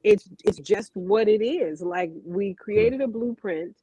it's 0.03 0.29
it's 0.45 0.59
just 0.59 0.93
what 0.95 1.29
it 1.29 1.45
is. 1.45 1.83
Like 1.83 2.13
we 2.25 2.51
hmm. 2.51 2.63
created 2.63 3.01
a 3.01 3.09
blueprint 3.09 3.77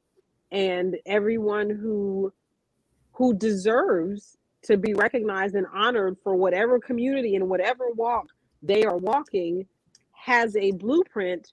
and 0.50 0.96
everyone 1.06 1.70
who 1.70 2.32
who 3.12 3.34
deserves 3.34 4.36
to 4.62 4.76
be 4.76 4.94
recognized 4.94 5.54
and 5.54 5.66
honored 5.74 6.16
for 6.22 6.34
whatever 6.36 6.78
community 6.78 7.34
and 7.34 7.48
whatever 7.48 7.90
walk 7.94 8.26
they 8.62 8.84
are 8.84 8.96
walking 8.96 9.66
has 10.12 10.54
a 10.56 10.70
blueprint 10.72 11.52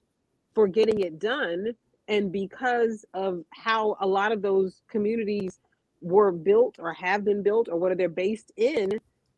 for 0.54 0.68
getting 0.68 1.00
it 1.00 1.18
done. 1.18 1.72
And 2.08 2.32
because 2.32 3.04
of 3.14 3.44
how 3.50 3.96
a 4.00 4.06
lot 4.06 4.32
of 4.32 4.42
those 4.42 4.82
communities 4.88 5.60
were 6.00 6.32
built 6.32 6.76
or 6.78 6.92
have 6.92 7.24
been 7.24 7.42
built 7.42 7.68
or 7.68 7.76
what 7.76 7.96
they're 7.96 8.08
based 8.08 8.52
in 8.56 8.90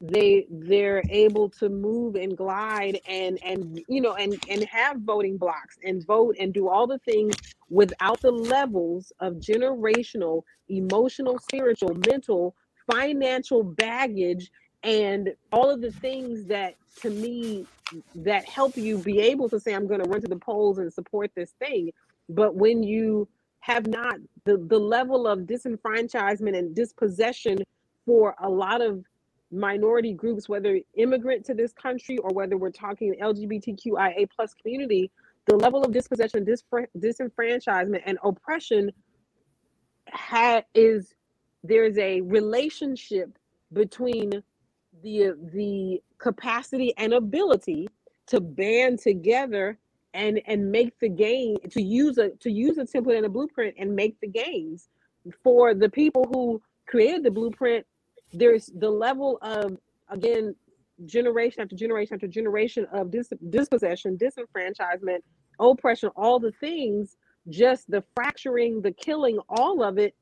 they 0.03 0.47
they're 0.51 1.03
able 1.11 1.49
to 1.49 1.69
move 1.69 2.17
and 2.17 2.37
glide 2.37 2.99
and 3.09 3.39
and 3.45 3.83
you 3.89 4.01
know 4.01 4.15
and 4.15 4.35
and 4.51 4.65
have 4.65 4.99
voting 5.03 5.37
blocks 5.37 5.79
and 5.85 6.05
vote 6.07 6.37
and 6.41 6.53
do 6.53 6.69
all 6.69 6.89
the 6.89 6.99
things 6.99 7.37
without 7.71 8.21
the 8.21 8.31
levels 8.31 9.13
of 9.21 9.35
generational 9.35 10.43
emotional 10.69 11.39
spiritual 11.39 11.95
mental 12.09 12.55
financial 12.91 13.63
baggage 13.63 14.51
and 14.83 15.33
all 15.53 15.71
of 15.71 15.81
the 15.81 15.93
things 15.93 16.47
that 16.47 16.75
to 17.01 17.11
me 17.11 17.65
that 18.15 18.45
help 18.45 18.77
you 18.77 18.99
be 18.99 19.21
able 19.21 19.49
to 19.49 19.61
say 19.61 19.73
i'm 19.73 19.87
going 19.87 20.03
to 20.03 20.09
run 20.09 20.21
to 20.21 20.29
the 20.29 20.37
polls 20.37 20.79
and 20.79 20.93
support 20.93 21.31
this 21.37 21.53
thing. 21.61 21.93
But 22.29 22.57
when 22.57 22.83
you 22.83 23.29
have 23.61 23.87
not 23.87 24.17
the, 24.45 24.57
the 24.57 24.79
level 24.79 25.27
of 25.27 25.41
disenfranchisement 25.41 26.57
and 26.57 26.75
dispossession 26.75 27.59
for 28.07 28.35
a 28.41 28.49
lot 28.49 28.81
of 28.81 29.05
minority 29.53 30.13
groups, 30.13 30.49
whether 30.49 30.81
immigrant 30.95 31.45
to 31.47 31.55
this 31.55 31.73
country 31.73 32.19
or 32.19 32.31
whether 32.31 32.57
we're 32.57 32.71
talking 32.71 33.15
LGBTQIA 33.21 34.29
plus 34.35 34.55
community, 34.55 35.11
the 35.47 35.57
level 35.57 35.83
of 35.83 35.93
dispossession, 35.93 36.45
disfra- 36.45 36.87
disenfranchisement, 36.99 38.03
and 38.07 38.19
oppression 38.25 38.91
ha- 40.11 40.63
is 40.75 41.15
there's 41.63 41.99
a 41.99 42.21
relationship 42.23 43.39
between 43.73 44.43
the 45.03 45.33
the 45.53 46.03
capacity 46.19 46.93
and 46.97 47.13
ability 47.13 47.89
to 48.27 48.41
band 48.41 48.99
together 48.99 49.79
and 50.15 50.41
and 50.47 50.71
make 50.71 50.99
the 51.01 51.09
game 51.09 51.57
to 51.71 51.83
use 51.83 52.19
a 52.19 52.31
to 52.41 52.51
use 52.51 52.79
a 52.79 52.85
template 52.85 53.17
and 53.17 53.27
a 53.27 53.29
blueprint 53.29 53.75
and 53.79 53.95
make 53.95 54.19
the 54.21 54.29
games 54.29 54.89
for 55.43 55.75
the 55.75 55.89
people 55.89 56.25
who 56.33 56.61
created 56.87 57.23
the 57.23 57.31
blueprint 57.31 57.87
there's 58.33 58.71
the 58.79 58.91
level 58.91 59.39
of 59.43 59.77
again 60.09 60.55
generation 61.07 61.63
after 61.63 61.75
generation 61.75 62.15
after 62.15 62.27
generation 62.27 62.87
of 62.93 63.11
dis- 63.11 63.33
dispossession 63.51 64.17
disenfranchisement 64.17 65.19
oppression 65.59 66.11
all 66.17 66.39
the 66.39 66.53
things 66.61 67.17
just 67.49 67.91
the 67.91 68.03
fracturing 68.15 68.81
the 68.83 68.93
killing 68.93 69.39
all 69.49 69.83
of 69.83 69.99
it. 69.99 70.15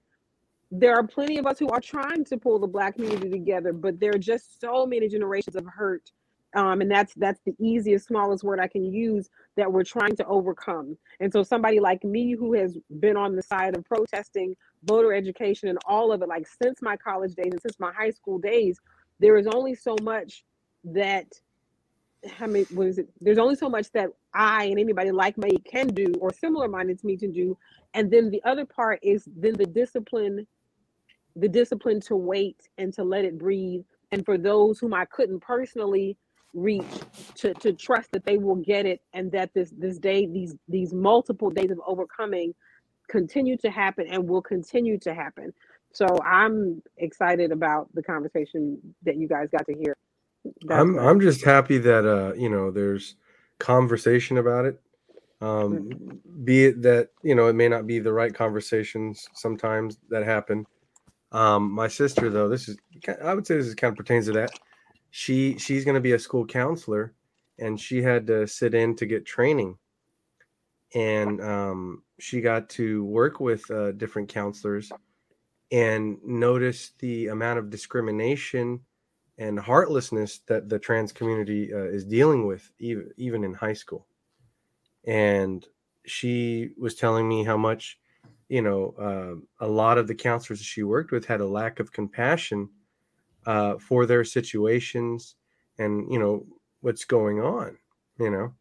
There 0.73 0.95
are 0.95 1.07
plenty 1.07 1.37
of 1.37 1.47
us 1.47 1.59
who 1.59 1.69
are 1.69 1.81
trying 1.81 2.25
to 2.27 2.39
pull 2.39 2.59
the 2.59 2.67
black 2.67 2.95
community 2.95 3.31
together 3.31 3.73
but 3.73 3.99
there 4.01 4.13
are 4.15 4.19
just 4.19 4.61
so 4.61 4.87
many 4.87 5.09
generations 5.09 5.57
of 5.57 5.67
hurt 5.67 6.11
um, 6.55 6.81
and 6.81 6.91
that's 6.91 7.15
that's 7.15 7.41
the 7.45 7.55
easiest 7.61 8.07
smallest 8.07 8.43
word 8.43 8.59
i 8.61 8.67
can 8.67 8.85
use 8.85 9.29
that 9.57 9.71
we're 9.71 9.85
trying 9.85 10.17
to 10.17 10.25
overcome. 10.27 10.97
And 11.21 11.33
so 11.33 11.43
somebody 11.43 11.81
like 11.81 12.03
me 12.05 12.35
who 12.35 12.55
has 12.55 12.79
been 12.99 13.17
on 13.17 13.37
the 13.37 13.43
side 13.43 13.77
of 13.77 13.85
protesting 13.85 14.57
voter 14.85 15.13
education 15.13 15.69
and 15.69 15.79
all 15.87 16.13
of 16.13 16.23
it 16.23 16.29
like 16.29 16.47
since 16.63 16.81
my 16.81 16.97
college 16.97 17.35
days 17.35 17.53
and 17.53 17.61
since 17.61 17.79
my 17.79 17.93
high 17.93 18.11
school 18.11 18.39
days 18.39 18.81
there 19.19 19.37
is 19.37 19.47
only 19.47 19.75
so 19.75 19.95
much 20.03 20.45
that 20.85 21.27
I 22.39 22.47
mean, 22.47 22.67
it? 22.71 23.09
There's 23.23 23.39
only 23.39 23.55
so 23.55 23.71
much 23.71 23.91
that 23.93 24.11
I 24.35 24.65
and 24.65 24.79
anybody 24.79 25.11
like 25.11 25.39
me 25.39 25.57
can 25.59 25.89
do 25.89 26.13
or 26.21 26.33
similar 26.33 26.69
minded 26.69 26.99
to 27.01 27.07
me 27.07 27.17
to 27.17 27.27
do. 27.27 27.57
And 27.95 28.11
then 28.11 28.31
the 28.31 28.43
other 28.45 28.67
part 28.67 28.99
is 29.03 29.27
then 29.37 29.55
the 29.55 29.65
discipline 29.65 30.47
the 31.37 31.49
discipline 31.49 32.01
to 32.01 32.17
wait 32.17 32.69
and 32.79 32.93
to 32.95 33.05
let 33.05 33.25
it 33.25 33.39
breathe 33.39 33.83
and 34.13 34.25
for 34.25 34.37
those 34.37 34.79
whom 34.79 34.93
i 34.95 35.05
couldn't 35.07 35.41
personally 35.41 36.17
reach 36.53 36.85
to, 37.37 37.55
to 37.55 37.73
trust 37.73 38.11
that 38.13 38.25
they 38.25 38.37
will 38.37 38.57
get 38.57 38.85
it 38.85 39.01
and 39.13 39.31
that 39.31 39.53
this 39.55 39.73
this 39.79 39.99
day 39.99 40.27
these 40.27 40.57
these 40.69 40.93
multiple 40.93 41.51
days 41.51 41.71
of 41.71 41.81
overcoming 41.87 42.53
continue 43.11 43.57
to 43.59 43.71
happen 43.71 44.07
and 44.09 44.29
will 44.29 44.43
continue 44.43 44.99
to 44.99 45.15
happen. 45.15 45.53
So 45.93 46.07
i'm 46.25 46.81
excited 46.99 47.51
about 47.51 47.89
the 47.95 48.03
conversation 48.03 48.79
that 49.03 49.17
you 49.17 49.27
guys 49.27 49.49
got 49.51 49.67
to 49.67 49.75
hear. 49.75 49.97
That's 50.45 50.81
i'm 50.81 50.99
i'm 50.99 51.21
just 51.21 51.45
happy 51.45 51.79
that 51.79 52.07
uh 52.07 52.35
you 52.35 52.49
know 52.49 52.71
there's 52.71 53.17
conversation 53.59 54.39
about 54.39 54.65
it. 54.67 54.81
Um 55.41 55.49
mm-hmm. 55.49 56.45
be 56.45 56.67
it 56.67 56.83
that 56.83 57.09
you 57.23 57.35
know 57.35 57.49
it 57.49 57.55
may 57.55 57.69
not 57.69 57.87
be 57.87 57.99
the 57.99 58.13
right 58.13 58.33
conversations 58.33 59.27
sometimes 59.35 59.99
that 60.11 60.25
happen. 60.25 60.67
Um, 61.33 61.71
my 61.71 61.89
sister, 61.89 62.29
though, 62.29 62.49
this 62.49 62.69
is 62.69 62.77
I 63.23 63.35
would 63.35 63.47
say 63.47 63.57
this 63.57 63.67
is 63.67 63.75
kind 63.75 63.93
of 63.93 63.97
pertains 63.97 64.27
to 64.27 64.33
that. 64.33 64.51
She 65.11 65.59
she's 65.59 65.85
going 65.85 65.95
to 65.95 66.01
be 66.01 66.13
a 66.13 66.19
school 66.19 66.45
counselor, 66.45 67.15
and 67.59 67.81
she 67.81 68.03
had 68.03 68.27
to 68.29 68.47
sit 68.47 68.75
in 68.75 68.97
to 68.97 69.07
get 69.07 69.27
training, 69.27 69.79
and 70.95 71.41
um, 71.41 72.03
she 72.19 72.41
got 72.41 72.69
to 72.71 73.05
work 73.05 73.41
with 73.41 73.69
uh, 73.71 73.93
different 73.93 74.29
counselors, 74.29 74.91
and 75.73 76.19
notice 76.25 76.93
the 76.99 77.29
amount 77.29 77.59
of 77.59 77.71
discrimination 77.71 78.81
and 79.39 79.59
heartlessness 79.59 80.41
that 80.47 80.69
the 80.69 80.79
trans 80.79 81.13
community 81.13 81.73
uh, 81.73 81.79
is 81.79 82.05
dealing 82.05 82.47
with, 82.47 82.71
even 82.79 83.11
even 83.17 83.45
in 83.45 83.55
high 83.55 83.73
school. 83.73 84.07
And 85.07 85.67
she 86.07 86.71
was 86.79 86.95
telling 86.95 87.29
me 87.29 87.45
how 87.45 87.57
much 87.57 88.01
you 88.51 88.63
know, 88.63 88.95
uh, 88.99 89.65
a 89.65 89.69
lot 89.69 89.97
of 89.97 90.09
the 90.09 90.15
counselors 90.15 90.61
she 90.61 90.83
worked 90.83 91.13
with 91.13 91.25
had 91.25 91.41
a 91.41 91.47
lack 91.47 91.79
of 91.79 91.93
compassion 91.93 92.69
uh, 93.47 93.79
for 93.79 94.07
their 94.07 94.25
situations 94.25 95.37
and, 95.79 96.13
you 96.13 96.19
know, 96.19 96.45
what's 96.81 97.05
going 97.05 97.41
on, 97.41 97.79
you 98.19 98.29
know, 98.29 98.53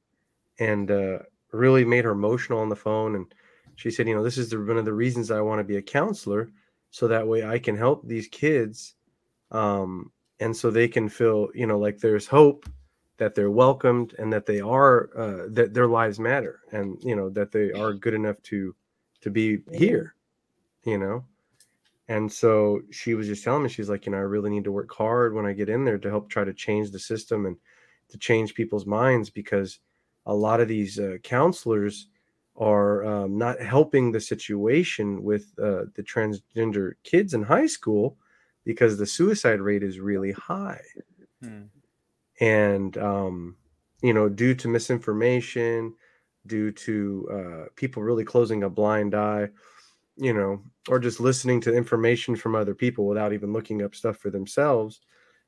and 0.59 0.91
uh, 0.91 1.17
really 1.51 1.85
made 1.85 2.05
her 2.05 2.11
emotional 2.11 2.59
on 2.59 2.69
the 2.69 2.75
phone. 2.75 3.15
And 3.15 3.33
she 3.75 3.91
said, 3.91 4.07
you 4.07 4.15
know, 4.15 4.23
this 4.23 4.37
is 4.37 4.49
the, 4.49 4.59
one 4.59 4.77
of 4.77 4.85
the 4.85 4.93
reasons 4.93 5.31
I 5.31 5.41
want 5.41 5.59
to 5.59 5.63
be 5.63 5.77
a 5.77 5.81
counselor 5.81 6.49
so 6.91 7.07
that 7.07 7.27
way 7.27 7.45
I 7.45 7.59
can 7.59 7.75
help 7.75 8.05
these 8.07 8.27
kids. 8.27 8.95
Um, 9.51 10.11
and 10.39 10.55
so 10.55 10.69
they 10.69 10.87
can 10.87 11.09
feel, 11.09 11.49
you 11.53 11.67
know, 11.67 11.79
like 11.79 11.99
there's 11.99 12.27
hope 12.27 12.69
that 13.17 13.35
they're 13.35 13.51
welcomed 13.51 14.15
and 14.17 14.31
that 14.31 14.45
they 14.45 14.61
are, 14.61 15.09
uh, 15.17 15.47
that 15.49 15.73
their 15.73 15.87
lives 15.87 16.19
matter 16.19 16.61
and, 16.71 16.97
you 17.03 17.15
know, 17.15 17.29
that 17.29 17.51
they 17.51 17.71
are 17.73 17.93
good 17.93 18.13
enough 18.13 18.41
to, 18.43 18.75
to 19.21 19.29
be 19.29 19.59
here, 19.73 20.15
you 20.85 20.97
know? 20.97 21.25
And 22.07 22.31
so 22.31 22.81
she 22.89 23.13
was 23.13 23.27
just 23.27 23.43
telling 23.43 23.63
me, 23.63 23.69
she's 23.69 23.89
like, 23.89 24.05
you 24.05 24.11
know, 24.11 24.17
I 24.17 24.21
really 24.21 24.49
need 24.49 24.63
to 24.63 24.71
work 24.71 24.91
hard 24.91 25.35
when 25.35 25.45
I 25.45 25.53
get 25.53 25.69
in 25.69 25.85
there 25.85 25.99
to 25.99 26.09
help 26.09 26.29
try 26.29 26.43
to 26.43 26.53
change 26.53 26.89
the 26.89 26.99
system 26.99 27.45
and 27.45 27.55
to 28.09 28.17
change 28.17 28.55
people's 28.55 28.87
minds 28.87 29.29
because 29.29 29.79
a 30.29 30.33
lot 30.33 30.61
of 30.61 30.67
these 30.67 30.99
uh, 30.99 31.17
counselors 31.23 32.07
are 32.55 33.03
um, 33.03 33.37
not 33.37 33.59
helping 33.59 34.11
the 34.11 34.21
situation 34.21 35.23
with 35.23 35.51
uh, 35.57 35.85
the 35.95 36.03
transgender 36.03 36.91
kids 37.03 37.33
in 37.33 37.41
high 37.41 37.65
school 37.65 38.15
because 38.63 38.97
the 38.97 39.05
suicide 39.05 39.59
rate 39.59 39.81
is 39.81 39.99
really 39.99 40.31
high. 40.31 40.81
Hmm. 41.41 41.63
And, 42.39 42.95
um, 42.97 43.55
you 44.03 44.13
know, 44.13 44.29
due 44.29 44.53
to 44.55 44.67
misinformation, 44.67 45.95
due 46.45 46.71
to 46.71 47.27
uh, 47.31 47.65
people 47.75 48.03
really 48.03 48.23
closing 48.23 48.63
a 48.63 48.69
blind 48.69 49.15
eye, 49.15 49.49
you 50.15 50.33
know, 50.33 50.61
or 50.89 50.99
just 50.99 51.19
listening 51.19 51.59
to 51.61 51.75
information 51.75 52.35
from 52.35 52.55
other 52.55 52.75
people 52.75 53.07
without 53.07 53.33
even 53.33 53.51
looking 53.51 53.81
up 53.81 53.95
stuff 53.95 54.17
for 54.17 54.29
themselves. 54.29 55.01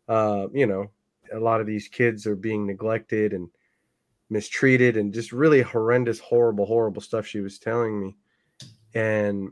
Uh, 0.07 0.47
you 0.53 0.65
know, 0.65 0.89
a 1.31 1.39
lot 1.39 1.61
of 1.61 1.67
these 1.67 1.87
kids 1.87 2.25
are 2.25 2.35
being 2.35 2.65
neglected 2.65 3.33
and 3.33 3.47
mistreated 4.31 4.97
and 4.97 5.13
just 5.13 5.31
really 5.31 5.61
horrendous, 5.61 6.19
horrible, 6.19 6.65
horrible 6.65 7.01
stuff 7.01 7.27
she 7.27 7.41
was 7.41 7.59
telling 7.59 7.99
me. 7.99 8.17
And, 8.93 9.49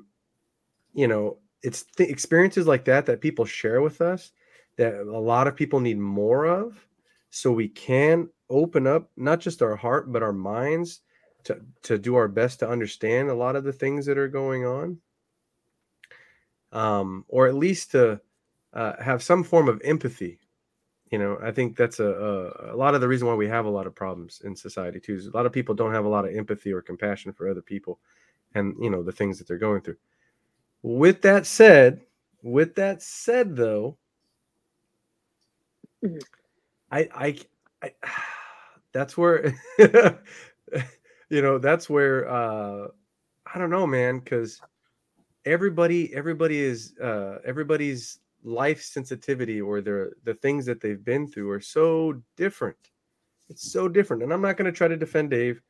you 0.93 1.07
know, 1.07 1.37
it's 1.61 1.83
th- 1.83 2.09
experiences 2.09 2.65
like 2.65 2.85
that 2.85 3.05
that 3.05 3.21
people 3.21 3.45
share 3.45 3.81
with 3.81 4.01
us 4.01 4.31
that 4.77 4.95
a 4.95 5.19
lot 5.19 5.47
of 5.47 5.55
people 5.55 5.79
need 5.79 5.99
more 5.99 6.45
of 6.45 6.87
so 7.29 7.51
we 7.51 7.67
can 7.67 8.29
open 8.49 8.87
up 8.87 9.09
not 9.17 9.39
just 9.39 9.61
our 9.61 9.75
heart 9.75 10.11
but 10.11 10.23
our 10.23 10.33
minds 10.33 11.01
to 11.43 11.59
to 11.83 11.97
do 11.97 12.15
our 12.15 12.27
best 12.27 12.59
to 12.59 12.69
understand 12.69 13.29
a 13.29 13.35
lot 13.35 13.55
of 13.55 13.63
the 13.63 13.73
things 13.73 14.05
that 14.05 14.17
are 14.17 14.27
going 14.27 14.65
on 14.65 14.97
um, 16.71 17.25
or 17.27 17.47
at 17.47 17.55
least 17.55 17.91
to 17.91 18.19
uh, 18.73 18.93
have 19.01 19.21
some 19.21 19.43
form 19.43 19.67
of 19.67 19.81
empathy 19.83 20.39
you 21.09 21.17
know 21.17 21.37
i 21.41 21.51
think 21.51 21.75
that's 21.75 21.99
a, 21.99 22.05
a, 22.05 22.73
a 22.73 22.75
lot 22.75 22.95
of 22.95 23.01
the 23.01 23.07
reason 23.07 23.27
why 23.27 23.33
we 23.33 23.47
have 23.47 23.65
a 23.65 23.69
lot 23.69 23.87
of 23.87 23.95
problems 23.95 24.41
in 24.43 24.55
society 24.55 24.99
too 24.99 25.15
is 25.15 25.27
a 25.27 25.31
lot 25.31 25.45
of 25.45 25.51
people 25.51 25.73
don't 25.75 25.93
have 25.93 26.05
a 26.05 26.09
lot 26.09 26.25
of 26.25 26.35
empathy 26.35 26.71
or 26.71 26.81
compassion 26.81 27.31
for 27.33 27.49
other 27.49 27.61
people 27.61 27.99
and 28.55 28.75
you 28.79 28.89
know 28.89 29.03
the 29.03 29.11
things 29.11 29.37
that 29.37 29.47
they're 29.47 29.57
going 29.57 29.81
through 29.81 29.97
with 30.81 31.21
that 31.21 31.45
said 31.45 32.01
with 32.41 32.75
that 32.75 33.01
said 33.01 33.55
though 33.55 33.97
mm-hmm. 36.03 36.17
I, 36.91 37.09
I 37.13 37.37
i 37.83 37.91
that's 38.91 39.17
where 39.17 39.53
you 41.29 41.41
know 41.41 41.57
that's 41.57 41.89
where 41.89 42.29
uh 42.29 42.87
i 43.53 43.59
don't 43.59 43.69
know 43.69 43.85
man 43.85 44.19
because 44.19 44.59
everybody 45.45 46.13
everybody 46.13 46.59
is 46.59 46.95
uh 47.01 47.37
everybody's 47.45 48.19
life 48.43 48.81
sensitivity 48.81 49.61
or 49.61 49.81
the 49.81 50.11
the 50.23 50.33
things 50.35 50.65
that 50.65 50.81
they've 50.81 51.03
been 51.03 51.27
through 51.27 51.49
are 51.51 51.61
so 51.61 52.21
different. 52.35 52.77
It's 53.49 53.71
so 53.71 53.87
different 53.87 54.23
and 54.23 54.31
i'm 54.31 54.41
not 54.41 54.57
going 54.57 54.71
to 54.71 54.77
try 54.77 54.87
to 54.87 54.97
defend 54.97 55.31
dave. 55.31 55.61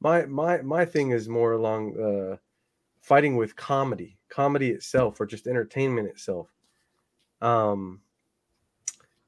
My 0.00 0.26
my 0.26 0.62
my 0.62 0.84
thing 0.84 1.10
is 1.10 1.28
more 1.28 1.52
along 1.52 1.98
uh 2.00 2.36
fighting 3.00 3.36
with 3.36 3.56
comedy. 3.56 4.18
Comedy 4.28 4.70
itself 4.70 5.20
or 5.20 5.26
just 5.26 5.46
entertainment 5.46 6.08
itself. 6.08 6.48
Um 7.40 8.00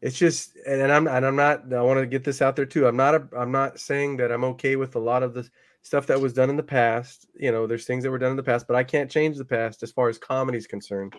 it's 0.01 0.19
just 0.19 0.57
and 0.67 0.91
i'm 0.91 1.07
and 1.07 1.27
i'm 1.27 1.37
not 1.37 1.73
i 1.73 1.83
want 1.83 2.01
to 2.01 2.07
get 2.07 2.25
this 2.25 2.43
out 2.43 2.57
there 2.57 2.67
too. 2.67 2.87
I'm 2.87 2.97
not 2.97 3.15
a, 3.15 3.29
i'm 3.37 3.53
not 3.53 3.79
saying 3.79 4.17
that 4.17 4.33
i'm 4.33 4.45
okay 4.45 4.77
with 4.77 4.97
a 4.97 5.01
lot 5.01 5.23
of 5.23 5.35
the 5.35 5.49
stuff 5.83 6.07
that 6.07 6.21
was 6.21 6.33
done 6.33 6.51
in 6.51 6.57
the 6.57 6.63
past. 6.63 7.27
You 7.35 7.53
know, 7.53 7.67
there's 7.67 7.87
things 7.87 8.05
that 8.05 8.11
were 8.11 8.19
done 8.19 8.31
in 8.31 8.37
the 8.37 8.43
past, 8.43 8.67
but 8.67 8.77
I 8.77 8.85
can't 8.85 9.11
change 9.11 9.37
the 9.37 9.45
past 9.45 9.83
as 9.83 9.93
far 9.93 10.09
as 10.09 10.19
comedy 10.19 10.59
is 10.59 10.67
concerned. 10.67 11.15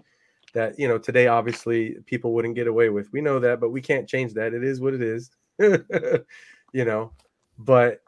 That 0.53 0.77
you 0.77 0.87
know, 0.87 0.97
today 0.97 1.27
obviously 1.27 1.97
people 2.05 2.33
wouldn't 2.33 2.55
get 2.55 2.67
away 2.67 2.89
with. 2.89 3.11
We 3.11 3.21
know 3.21 3.39
that, 3.39 3.59
but 3.59 3.69
we 3.69 3.81
can't 3.81 4.07
change 4.07 4.33
that. 4.33 4.53
It 4.53 4.63
is 4.63 4.81
what 4.81 4.93
it 4.93 5.01
is. 5.01 5.31
you 5.59 6.85
know, 6.85 7.11
but 7.57 8.01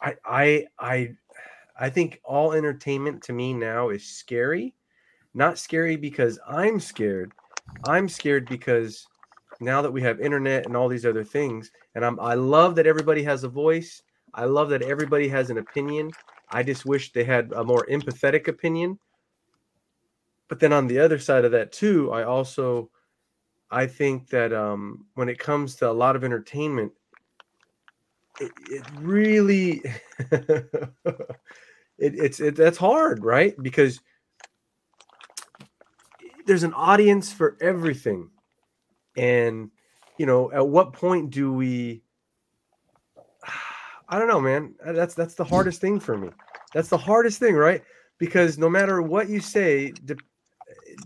I 0.00 0.14
I 0.24 0.66
I 0.78 1.14
I 1.78 1.90
think 1.90 2.20
all 2.24 2.52
entertainment 2.52 3.22
to 3.24 3.32
me 3.32 3.52
now 3.52 3.88
is 3.90 4.04
scary. 4.04 4.74
Not 5.34 5.58
scary 5.58 5.96
because 5.96 6.38
I'm 6.48 6.80
scared. 6.80 7.32
I'm 7.84 8.08
scared 8.08 8.48
because 8.48 9.06
now 9.60 9.82
that 9.82 9.92
we 9.92 10.02
have 10.02 10.20
internet 10.20 10.66
and 10.66 10.76
all 10.76 10.88
these 10.88 11.04
other 11.04 11.24
things, 11.24 11.70
and 11.94 12.04
I'm 12.04 12.18
I 12.20 12.34
love 12.34 12.74
that 12.76 12.86
everybody 12.86 13.22
has 13.24 13.44
a 13.44 13.48
voice 13.48 14.02
I 14.36 14.44
love 14.44 14.68
that 14.68 14.82
everybody 14.82 15.28
has 15.28 15.48
an 15.48 15.58
opinion. 15.58 16.10
I 16.50 16.62
just 16.62 16.84
wish 16.84 17.12
they 17.12 17.24
had 17.24 17.52
a 17.52 17.64
more 17.64 17.86
empathetic 17.90 18.48
opinion. 18.48 18.98
But 20.48 20.60
then 20.60 20.72
on 20.72 20.86
the 20.86 20.98
other 20.98 21.18
side 21.18 21.44
of 21.44 21.52
that 21.52 21.72
too, 21.72 22.12
I 22.12 22.24
also 22.24 22.90
I 23.70 23.86
think 23.86 24.28
that 24.30 24.52
um, 24.52 25.06
when 25.14 25.28
it 25.28 25.38
comes 25.38 25.74
to 25.76 25.90
a 25.90 25.92
lot 25.92 26.16
of 26.16 26.24
entertainment, 26.24 26.92
it, 28.40 28.52
it 28.70 28.84
really 28.98 29.82
it, 30.30 30.92
it's 31.98 32.40
it, 32.40 32.54
that's 32.56 32.78
hard, 32.78 33.24
right? 33.24 33.54
Because 33.60 34.00
there's 36.46 36.62
an 36.62 36.74
audience 36.74 37.32
for 37.32 37.56
everything, 37.60 38.30
and 39.16 39.70
you 40.18 40.26
know, 40.26 40.52
at 40.52 40.66
what 40.66 40.92
point 40.92 41.30
do 41.30 41.52
we? 41.52 42.02
I 44.08 44.20
don't 44.20 44.28
know, 44.28 44.40
man. 44.40 44.74
That's 44.84 45.14
that's 45.14 45.34
the 45.34 45.44
hardest 45.44 45.80
thing 45.80 45.98
for 45.98 46.16
me. 46.16 46.30
That's 46.72 46.88
the 46.88 46.98
hardest 46.98 47.40
thing, 47.40 47.56
right? 47.56 47.82
Because 48.18 48.58
no 48.58 48.68
matter 48.68 49.02
what 49.02 49.28
you 49.28 49.40
say, 49.40 49.92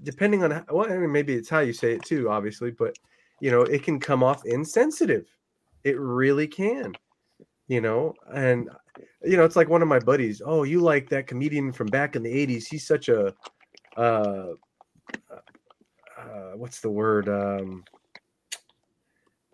depending 0.03 0.45
on 0.45 0.51
how, 0.51 0.65
well, 0.71 0.91
I 0.91 0.97
mean, 0.97 1.13
maybe 1.13 1.35
it's 1.35 1.49
how 1.49 1.61
you 1.61 1.73
say 1.73 1.93
it 1.93 2.05
too, 2.05 2.31
obviously, 2.31 2.71
but 2.71 2.97
you 3.41 3.51
know, 3.51 3.63
it 3.63 3.83
can 3.83 3.99
come 3.99 4.23
off 4.23 4.45
insensitive. 4.45 5.27
It 5.85 5.99
really 5.99 6.47
can, 6.47 6.95
you 7.69 7.81
know, 7.81 8.15
and 8.33 8.69
you 9.23 9.37
know, 9.37 9.45
it's 9.45 9.57
like 9.57 9.69
one 9.69 9.83
of 9.83 9.89
my 9.89 9.99
buddies. 9.99 10.43
Oh, 10.45 10.63
you 10.63 10.81
like 10.81 11.09
that 11.09 11.27
comedian 11.27 11.73
from 11.73 11.87
back 11.89 12.17
in 12.17 12.23
the 12.23 12.47
'80s? 12.47 12.67
He's 12.69 12.87
such 12.87 13.09
a, 13.09 13.35
uh, 13.97 14.53
uh 16.19 16.53
what's 16.55 16.81
the 16.81 16.91
word? 16.91 17.29
Um, 17.29 17.85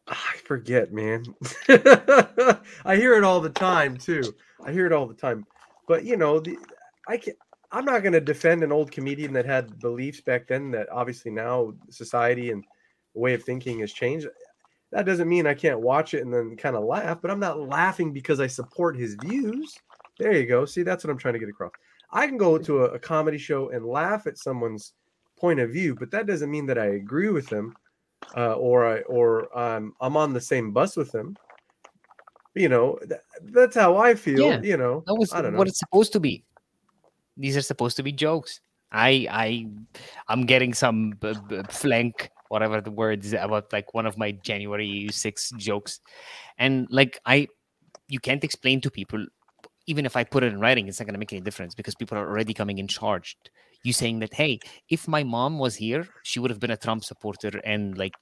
I 0.09 0.37
forget, 0.45 0.93
man. 0.93 1.25
I 1.69 2.97
hear 2.97 3.15
it 3.15 3.25
all 3.25 3.41
the 3.41 3.51
time 3.51 3.97
too. 3.97 4.35
I 4.65 4.73
hear 4.73 4.87
it 4.87 4.93
all 4.93 5.07
the 5.07 5.15
time. 5.15 5.47
But 5.89 6.05
you 6.05 6.17
know, 6.17 6.41
the 6.41 6.57
I 7.09 7.17
can 7.17 7.35
I'm 7.73 7.85
not 7.85 8.03
going 8.03 8.13
to 8.13 8.21
defend 8.21 8.63
an 8.63 8.73
old 8.73 8.91
comedian 8.91 9.33
that 9.35 9.47
had 9.47 9.79
beliefs 9.81 10.21
back 10.21 10.47
then 10.49 10.71
that 10.73 10.89
obviously 10.91 11.31
now 11.31 11.75
society 11.91 12.51
and 12.51 12.65
the 13.15 13.21
way 13.21 13.35
of 13.35 13.43
thinking 13.43 13.81
has 13.81 13.93
changed. 13.93 14.29
That 14.93 15.07
doesn't 15.07 15.29
mean 15.29 15.47
I 15.47 15.55
can't 15.55 15.81
watch 15.81 16.15
it 16.15 16.23
and 16.23 16.33
then 16.33 16.57
kind 16.57 16.77
of 16.77 16.85
laugh, 16.85 17.19
but 17.21 17.31
I'm 17.31 17.41
not 17.41 17.59
laughing 17.61 18.13
because 18.13 18.41
I 18.41 18.47
support 18.47 18.97
his 18.97 19.17
views. 19.23 19.77
There 20.19 20.33
you 20.33 20.47
go. 20.47 20.65
See, 20.65 20.83
that's 20.83 21.05
what 21.05 21.11
I'm 21.11 21.19
trying 21.19 21.35
to 21.35 21.41
get 21.41 21.49
across. 21.49 21.73
I 22.13 22.27
can 22.27 22.39
go 22.39 22.57
to 22.57 22.85
a, 22.85 22.91
a 22.93 22.99
comedy 22.99 23.39
show 23.39 23.71
and 23.71 23.85
laugh 23.85 24.27
at 24.27 24.39
someone's 24.39 24.93
point 25.39 25.61
of 25.61 25.71
view, 25.71 25.95
but 25.95 26.11
that 26.13 26.27
doesn't 26.27 26.51
mean 26.51 26.67
that 26.67 26.79
I 26.79 26.87
agree 26.87 27.31
with 27.31 27.49
them 27.49 27.75
uh, 28.37 28.55
or 28.55 28.87
I 28.87 29.01
or 29.01 29.57
um, 29.59 29.93
I'm 30.01 30.17
on 30.17 30.33
the 30.33 30.41
same 30.41 30.73
bus 30.73 30.97
with 30.97 31.13
them. 31.13 31.37
You 32.55 32.69
know, 32.71 32.99
th- 33.07 33.21
that's 33.43 33.77
how 33.77 33.97
I 33.99 34.15
feel. 34.15 34.41
Yeah, 34.49 34.63
you 34.63 34.77
know, 34.77 35.05
That 35.07 35.17
was 35.17 35.33
I 35.33 35.43
don't 35.43 35.53
know. 35.53 35.59
what 35.59 35.69
it's 35.69 35.79
supposed 35.81 36.13
to 36.15 36.21
be. 36.21 36.45
These 37.37 37.57
are 37.57 37.63
supposed 37.63 37.97
to 37.97 38.03
be 38.03 38.13
jokes. 38.13 38.61
I 38.93 39.27
I 39.31 39.67
I'm 40.29 40.47
getting 40.47 40.73
some 40.75 41.11
b- 41.21 41.35
b- 41.49 41.63
flank, 41.71 42.31
whatever 42.49 42.81
the 42.81 42.91
word 42.91 43.25
is 43.25 43.33
about 43.33 43.73
like 43.73 43.95
one 43.95 44.07
of 44.07 44.17
my 44.17 44.31
January 44.33 45.09
6 45.11 45.51
jokes. 45.51 46.01
And 46.59 46.87
like 46.91 47.19
I 47.27 47.49
you 48.09 48.21
can't 48.21 48.45
explain 48.45 48.81
to 48.83 48.91
people 48.91 49.27
even 49.89 50.05
if 50.05 50.17
I 50.17 50.25
put 50.25 50.43
it 50.43 50.53
in 50.53 50.59
writing, 50.61 50.89
it's 50.89 50.99
not 50.99 51.07
gonna 51.07 51.19
make 51.19 51.33
any 51.33 51.43
difference 51.43 51.75
because 51.75 51.95
people 51.95 52.19
are 52.19 52.29
already 52.29 52.55
coming 52.55 52.79
in 52.79 52.89
charged. 52.89 53.51
You 53.85 53.93
saying 53.93 54.19
that, 54.21 54.35
hey, 54.35 54.59
if 54.89 55.07
my 55.07 55.23
mom 55.23 55.59
was 55.59 55.77
here, 55.77 56.07
she 56.25 56.41
would 56.41 56.51
have 56.51 56.59
been 56.59 56.73
a 56.73 56.77
Trump 56.77 57.05
supporter 57.05 57.61
and 57.65 57.97
like 57.97 58.15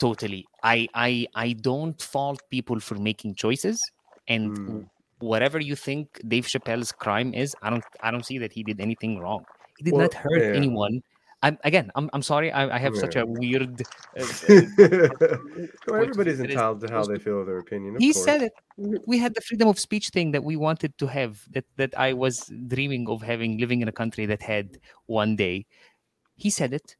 totally. 0.00 0.44
I 0.62 0.88
I 0.94 1.26
I 1.34 1.52
don't 1.52 2.00
fault 2.00 2.40
people 2.50 2.80
for 2.80 2.96
making 2.96 3.34
choices 3.34 3.80
and 4.28 4.50
Mm. 4.58 4.86
Whatever 5.22 5.60
you 5.60 5.76
think 5.76 6.20
Dave 6.26 6.46
Chappelle's 6.46 6.92
crime 6.92 7.32
is, 7.32 7.54
I 7.62 7.70
don't 7.70 7.84
I 8.02 8.10
don't 8.10 8.26
see 8.26 8.38
that 8.38 8.52
he 8.52 8.62
did 8.62 8.80
anything 8.80 9.18
wrong. 9.18 9.44
He 9.78 9.84
did 9.84 9.94
Well, 9.94 10.02
not 10.02 10.14
hurt 10.14 10.42
yeah. 10.42 10.60
anyone. 10.60 11.02
I'm 11.44 11.58
again. 11.64 11.90
I'm, 11.96 12.08
I'm 12.12 12.22
sorry. 12.22 12.52
I, 12.52 12.76
I 12.76 12.78
have 12.78 12.96
such 12.96 13.16
a 13.16 13.24
weird. 13.26 13.82
uh, 13.82 14.20
uh, 14.20 14.60
uh, 14.78 15.08
uh 15.20 15.36
Well, 15.88 16.02
everybody's 16.02 16.38
entitled 16.38 16.80
to 16.82 16.92
how 16.92 17.02
they 17.02 17.18
feel 17.18 17.44
their 17.44 17.58
opinion. 17.58 17.96
Of 17.96 18.02
he 18.02 18.12
course. 18.12 18.24
said 18.24 18.42
it. 18.42 18.52
We 19.06 19.18
had 19.18 19.34
the 19.34 19.40
freedom 19.40 19.68
of 19.68 19.78
speech 19.78 20.10
thing 20.10 20.30
that 20.32 20.44
we 20.44 20.56
wanted 20.56 20.96
to 20.98 21.06
have. 21.08 21.42
That 21.50 21.64
that 21.76 21.98
I 21.98 22.12
was 22.12 22.50
dreaming 22.68 23.08
of 23.08 23.22
having, 23.22 23.58
living 23.58 23.82
in 23.82 23.88
a 23.88 23.96
country 24.02 24.24
that 24.26 24.42
had 24.42 24.78
one 25.06 25.34
day. 25.34 25.66
He 26.36 26.50
said 26.50 26.72
it. 26.72 26.96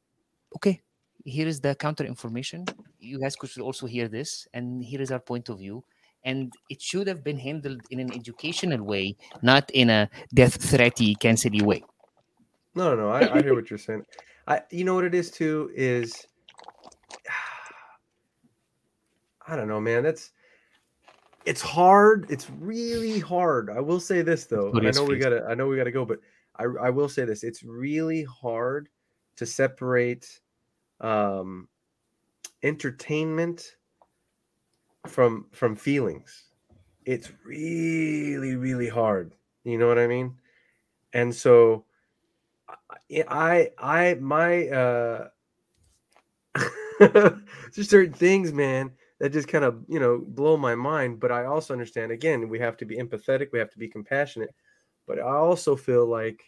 Okay, 0.57 0.81
here 1.23 1.47
is 1.47 1.61
the 1.61 1.73
counter 1.75 2.03
information. 2.03 2.65
You 2.99 3.19
guys 3.19 3.35
could 3.37 3.57
also 3.59 3.87
hear 3.87 4.07
this, 4.09 4.47
and 4.53 4.83
here 4.83 5.01
is 5.01 5.09
our 5.11 5.19
point 5.19 5.47
of 5.49 5.59
view. 5.59 5.83
And 6.25 6.53
it 6.69 6.81
should 6.81 7.07
have 7.07 7.23
been 7.23 7.37
handled 7.37 7.81
in 7.89 7.99
an 7.99 8.13
educational 8.13 8.83
way, 8.83 9.15
not 9.41 9.69
in 9.71 9.89
a 9.89 10.09
death 10.33 10.55
threaty, 10.55 11.15
cancely 11.15 11.61
way. 11.61 11.83
No, 12.75 12.95
no, 12.95 12.97
no. 13.01 13.09
I, 13.09 13.35
I 13.35 13.41
hear 13.41 13.55
what 13.55 13.69
you're 13.69 13.77
saying. 13.77 14.05
I, 14.47 14.61
you 14.71 14.83
know 14.83 14.95
what 14.95 15.03
it 15.03 15.13
is 15.13 15.31
too 15.31 15.69
is, 15.75 16.25
I 19.47 19.55
don't 19.55 19.67
know, 19.67 19.81
man. 19.81 20.03
That's 20.03 20.31
it's 21.45 21.61
hard. 21.61 22.25
It's 22.29 22.49
really 22.49 23.19
hard. 23.19 23.69
I 23.69 23.79
will 23.79 23.99
say 23.99 24.21
this 24.21 24.45
though. 24.45 24.71
I 24.73 24.91
know 24.91 25.03
we 25.03 25.17
gotta. 25.17 25.45
I 25.49 25.55
know 25.55 25.67
we 25.67 25.77
gotta 25.77 25.91
go, 25.91 26.05
but 26.05 26.19
I, 26.55 26.63
I 26.63 26.89
will 26.89 27.09
say 27.09 27.25
this. 27.25 27.43
It's 27.43 27.63
really 27.63 28.23
hard 28.23 28.89
to 29.35 29.45
separate 29.45 30.39
um, 31.01 31.67
entertainment 32.63 33.75
from 35.07 35.47
from 35.51 35.75
feelings. 35.75 36.45
It's 37.05 37.31
really, 37.45 38.55
really 38.55 38.87
hard. 38.87 39.35
You 39.63 39.77
know 39.77 39.87
what 39.87 39.99
I 39.99 40.07
mean? 40.07 40.35
And 41.13 41.33
so 41.33 41.85
I 42.69 43.23
I 43.27 43.71
I 43.77 44.13
my 44.15 44.67
uh 44.69 45.27
just 47.73 47.89
certain 47.89 48.13
things, 48.13 48.53
man, 48.53 48.91
that 49.19 49.31
just 49.33 49.47
kind 49.47 49.65
of 49.65 49.83
you 49.87 49.99
know 49.99 50.23
blow 50.25 50.57
my 50.57 50.75
mind. 50.75 51.19
But 51.19 51.31
I 51.31 51.45
also 51.45 51.73
understand 51.73 52.11
again, 52.11 52.49
we 52.49 52.59
have 52.59 52.77
to 52.77 52.85
be 52.85 52.97
empathetic, 52.97 53.49
we 53.51 53.59
have 53.59 53.71
to 53.71 53.79
be 53.79 53.87
compassionate. 53.87 54.53
But 55.05 55.19
I 55.19 55.23
also 55.35 55.75
feel 55.75 56.05
like 56.05 56.41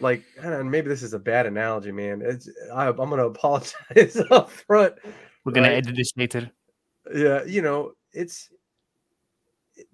like 0.00 0.24
know, 0.42 0.62
maybe 0.64 0.88
this 0.88 1.02
is 1.02 1.14
a 1.14 1.18
bad 1.18 1.46
analogy, 1.46 1.92
man. 1.92 2.22
It's 2.22 2.48
I, 2.74 2.88
I'm 2.88 2.96
gonna 2.96 3.26
apologize 3.28 4.20
up 4.30 4.50
front. 4.50 4.94
We're 5.44 5.52
gonna 5.52 5.68
Right. 5.68 5.78
edit 5.78 5.96
this 5.96 6.12
later. 6.16 6.50
Yeah, 7.14 7.44
you 7.44 7.62
know, 7.62 7.92
it's 8.12 8.50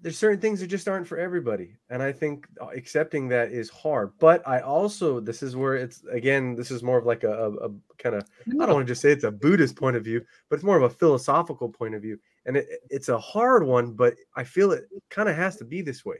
there's 0.01 0.17
certain 0.17 0.39
things 0.39 0.59
that 0.59 0.67
just 0.67 0.87
aren't 0.87 1.07
for 1.07 1.17
everybody 1.17 1.75
and 1.89 2.03
i 2.03 2.11
think 2.11 2.47
uh, 2.61 2.67
accepting 2.75 3.27
that 3.27 3.51
is 3.51 3.69
hard 3.69 4.11
but 4.19 4.45
i 4.47 4.59
also 4.59 5.19
this 5.19 5.41
is 5.41 5.55
where 5.55 5.75
it's 5.75 6.03
again 6.11 6.55
this 6.55 6.71
is 6.71 6.83
more 6.83 6.97
of 6.97 7.05
like 7.05 7.23
a, 7.23 7.31
a, 7.31 7.67
a 7.67 7.69
kind 7.97 8.15
of 8.15 8.23
i 8.47 8.65
don't 8.65 8.73
want 8.73 8.85
to 8.85 8.91
just 8.91 9.01
say 9.01 9.11
it's 9.11 9.23
a 9.23 9.31
buddhist 9.31 9.75
point 9.75 9.95
of 9.95 10.03
view 10.03 10.21
but 10.49 10.55
it's 10.55 10.65
more 10.65 10.77
of 10.77 10.83
a 10.83 10.89
philosophical 10.89 11.69
point 11.69 11.95
of 11.95 12.01
view 12.01 12.19
and 12.45 12.57
it, 12.57 12.67
it's 12.89 13.09
a 13.09 13.17
hard 13.17 13.65
one 13.65 13.93
but 13.93 14.15
i 14.35 14.43
feel 14.43 14.71
it 14.71 14.85
kind 15.09 15.29
of 15.29 15.35
has 15.35 15.55
to 15.55 15.65
be 15.65 15.81
this 15.81 16.05
way. 16.05 16.17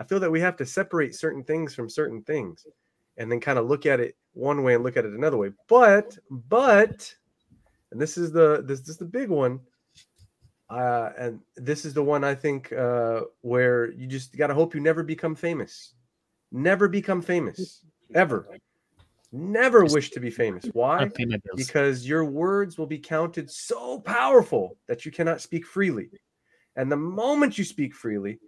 I 0.00 0.04
feel 0.04 0.20
that 0.20 0.30
we 0.30 0.40
have 0.40 0.56
to 0.58 0.66
separate 0.66 1.16
certain 1.16 1.42
things 1.42 1.74
from 1.74 1.90
certain 1.90 2.22
things 2.22 2.64
and 3.16 3.32
then 3.32 3.40
kind 3.40 3.58
of 3.58 3.66
look 3.66 3.84
at 3.84 3.98
it 3.98 4.16
one 4.32 4.62
way 4.62 4.74
and 4.74 4.84
look 4.84 4.96
at 4.96 5.04
it 5.04 5.12
another 5.12 5.36
way 5.36 5.50
but 5.66 6.16
but 6.30 7.12
and 7.90 8.00
this 8.00 8.16
is 8.16 8.30
the 8.30 8.62
this, 8.64 8.80
this 8.80 8.90
is 8.90 8.96
the 8.98 9.04
big 9.04 9.28
one 9.28 9.58
uh, 10.70 11.10
and 11.18 11.40
this 11.56 11.84
is 11.84 11.94
the 11.94 12.02
one 12.02 12.24
I 12.24 12.34
think 12.34 12.72
uh, 12.72 13.22
where 13.40 13.90
you 13.92 14.06
just 14.06 14.36
got 14.36 14.48
to 14.48 14.54
hope 14.54 14.74
you 14.74 14.80
never 14.80 15.02
become 15.02 15.34
famous. 15.34 15.94
Never 16.52 16.88
become 16.88 17.22
famous. 17.22 17.84
Ever. 18.14 18.48
Never 19.32 19.84
wish 19.84 20.10
to 20.10 20.20
be 20.20 20.30
famous. 20.30 20.64
Why? 20.72 21.00
I'll 21.00 21.10
pay 21.10 21.26
my 21.26 21.36
bills. 21.36 21.66
Because 21.66 22.08
your 22.08 22.24
words 22.24 22.78
will 22.78 22.86
be 22.86 22.98
counted 22.98 23.50
so 23.50 24.00
powerful 24.00 24.78
that 24.86 25.04
you 25.04 25.12
cannot 25.12 25.42
speak 25.42 25.66
freely. 25.66 26.08
And 26.76 26.90
the 26.90 26.96
moment 26.96 27.58
you 27.58 27.64
speak 27.64 27.94
freely, 27.94 28.38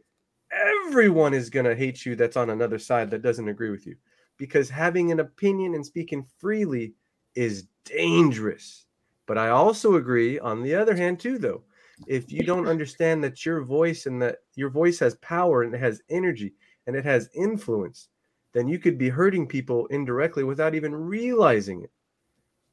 everyone 0.51 1.35
is 1.35 1.51
going 1.51 1.67
to 1.67 1.77
hate 1.77 2.07
you 2.07 2.17
that's 2.17 2.37
on 2.37 2.51
another 2.51 2.79
side 2.79 3.11
that 3.11 3.23
doesn't 3.23 3.49
agree 3.49 3.71
with 3.71 3.87
you. 3.87 3.97
Because 4.39 4.71
having 4.71 5.13
an 5.13 5.21
opinion 5.21 5.75
and 5.75 5.85
speaking 5.85 6.25
freely 6.39 6.95
is 7.35 7.67
dangerous. 7.85 8.87
But 9.27 9.37
I 9.37 9.51
also 9.51 9.97
agree, 9.97 10.39
on 10.39 10.63
the 10.63 10.75
other 10.75 10.97
hand, 10.97 11.21
too, 11.21 11.39
though, 11.39 11.63
if 12.07 12.31
you 12.33 12.43
don't 12.43 12.67
understand 12.67 13.23
that 13.25 13.45
your 13.45 13.63
voice 13.63 14.07
and 14.07 14.21
that 14.23 14.39
your 14.55 14.71
voice 14.71 14.99
has 14.99 15.15
power 15.17 15.63
and 15.63 15.75
it 15.75 15.79
has 15.81 16.03
energy 16.11 16.55
and 16.87 16.97
it 16.97 17.05
has 17.05 17.29
influence, 17.35 18.09
then 18.53 18.67
you 18.69 18.79
could 18.79 18.99
be 18.99 19.09
hurting 19.09 19.47
people 19.47 19.87
indirectly 19.87 20.45
without 20.45 20.75
even 20.75 20.95
realizing 20.95 21.83
it. 21.83 21.91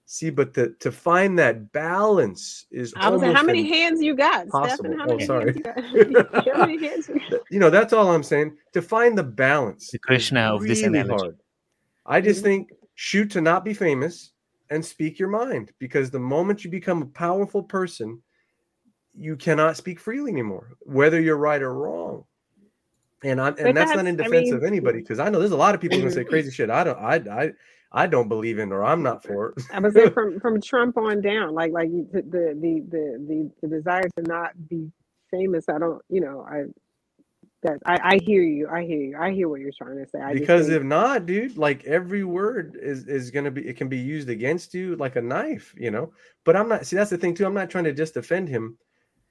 See, 0.06 0.30
but 0.30 0.54
the, 0.54 0.74
to 0.80 0.92
find 0.92 1.38
that 1.38 1.72
balance 1.74 2.66
is 2.72 2.94
I 2.96 3.10
was 3.10 3.22
like, 3.22 3.36
how 3.36 3.44
many 3.44 3.68
hands 3.68 4.02
you 4.02 4.16
got, 4.16 4.48
Possible. 4.48 4.92
Stefan? 4.92 5.00
How 5.00 5.06
Oh, 5.06 5.18
many 5.18 5.26
sorry. 5.26 5.54
hands 5.66 6.08
you 6.08 6.14
got? 6.14 6.46
how 6.54 6.60
many 6.66 6.78
hands 6.88 7.10
you 7.10 7.20
got? 7.30 7.42
you 7.50 7.60
know 7.60 7.70
that's 7.70 7.92
all 7.94 8.10
i'm 8.12 8.24
saying 8.24 8.56
to 8.74 8.82
find 8.82 9.18
the 9.18 9.24
balance 9.24 9.90
The 9.92 9.98
is 9.98 10.02
Krishna 10.02 10.40
of 10.56 10.62
this 10.66 10.84
analogy. 10.84 11.12
hard. 11.12 11.38
i 12.06 12.22
just 12.22 12.40
Mhm. 12.42 12.44
think 12.44 12.70
shoot 12.96 13.30
to 13.32 13.42
not 13.42 13.66
be 13.66 13.74
famous 13.74 14.32
and 14.70 14.84
speak 14.84 15.20
your 15.20 15.30
mind 15.30 15.72
because 15.80 16.10
the 16.10 16.20
moment 16.20 16.64
you 16.64 16.72
become 16.72 17.02
a 17.02 17.06
powerful 17.08 17.64
person 17.64 18.22
you 19.18 19.36
cannot 19.36 19.76
speak 19.78 20.00
freely 20.00 20.32
anymore 20.32 20.70
whether 20.82 21.20
you're 21.20 21.38
right 21.38 21.62
or 21.62 21.74
wrong 21.74 22.24
And 23.24 23.42
I'm 23.42 23.56
But 23.56 23.66
and 23.68 23.78
that's, 23.78 23.96
not 23.96 24.06
in 24.06 24.20
I 24.20 24.24
defense 24.24 24.46
mean- 24.46 24.54
of 24.56 24.64
anybody 24.64 25.00
because 25.00 25.20
I 25.20 25.30
know 25.30 25.40
there's 25.40 25.52
a 25.52 25.58
lot 25.58 25.74
of 25.76 25.82
people 25.82 25.98
gonna 25.98 26.12
say 26.12 26.24
crazy 26.34 26.52
shit. 26.52 26.70
I 26.70 26.84
don't 26.84 27.00
I 27.00 27.16
I 27.16 27.52
I 27.92 28.06
don't 28.06 28.28
believe 28.28 28.60
in 28.60 28.72
or 28.72 28.84
I'm 28.86 29.02
not 29.02 29.24
for 29.24 29.50
it. 29.50 29.64
I 29.74 29.80
was 29.80 29.94
saying 29.94 30.12
from 30.12 30.40
from 30.40 30.62
Trump 30.62 30.98
on 30.98 31.22
down, 31.22 31.56
like 31.56 31.72
like 31.72 31.90
the 31.90 32.22
the 32.22 32.58
the 32.62 32.84
the 33.28 33.52
the, 33.62 33.68
desire 33.68 34.04
to 34.18 34.24
not 34.24 34.52
be 34.70 34.92
famous. 35.32 35.66
I 35.70 35.80
don't, 35.80 36.02
you 36.10 36.22
know, 36.22 36.46
I 36.48 36.66
that 37.64 37.80
I, 37.86 37.98
I 38.04 38.20
hear 38.24 38.44
you. 38.44 38.68
I 38.70 38.84
hear 38.86 39.00
you. 39.02 39.18
I 39.18 39.32
hear 39.32 39.50
what 39.50 39.62
you're 39.62 39.72
trying 39.76 39.98
to 39.98 40.08
say. 40.10 40.20
I 40.20 40.34
because 40.34 40.70
if 40.70 40.84
not, 40.84 41.26
dude, 41.26 41.58
like 41.58 41.84
every 41.86 42.24
word 42.24 42.78
is 42.80 43.08
is 43.08 43.32
gonna 43.32 43.52
be 43.52 43.68
it 43.68 43.78
can 43.78 43.88
be 43.88 43.98
used 43.98 44.30
against 44.30 44.76
you 44.76 44.96
like 44.98 45.16
a 45.16 45.22
knife, 45.22 45.74
you 45.76 45.90
know. 45.90 46.14
But 46.46 46.56
I'm 46.56 46.70
not 46.70 46.86
see 46.86 46.98
that's 46.98 47.10
the 47.10 47.18
thing 47.18 47.34
too. 47.34 47.46
I'm 47.48 47.56
not 47.56 47.70
trying 47.72 47.86
to 47.86 47.94
just 47.94 48.14
defend 48.14 48.48
him. 48.50 48.78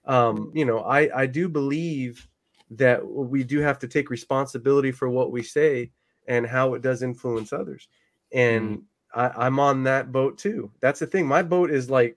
Um, 0.06 0.52
you 0.54 0.64
know, 0.64 0.80
I 0.80 1.22
I 1.22 1.26
do 1.26 1.48
believe 1.48 2.26
that 2.70 3.06
we 3.06 3.44
do 3.44 3.60
have 3.60 3.78
to 3.80 3.88
take 3.88 4.10
responsibility 4.10 4.92
for 4.92 5.08
what 5.08 5.30
we 5.32 5.42
say 5.42 5.90
and 6.26 6.46
how 6.46 6.74
it 6.74 6.82
does 6.82 7.02
influence 7.02 7.52
others. 7.52 7.88
And 8.32 8.82
I, 9.14 9.30
I'm 9.36 9.60
on 9.60 9.84
that 9.84 10.10
boat 10.12 10.38
too. 10.38 10.70
That's 10.80 10.98
the 11.00 11.06
thing. 11.06 11.26
My 11.26 11.42
boat 11.42 11.70
is 11.70 11.88
like 11.90 12.16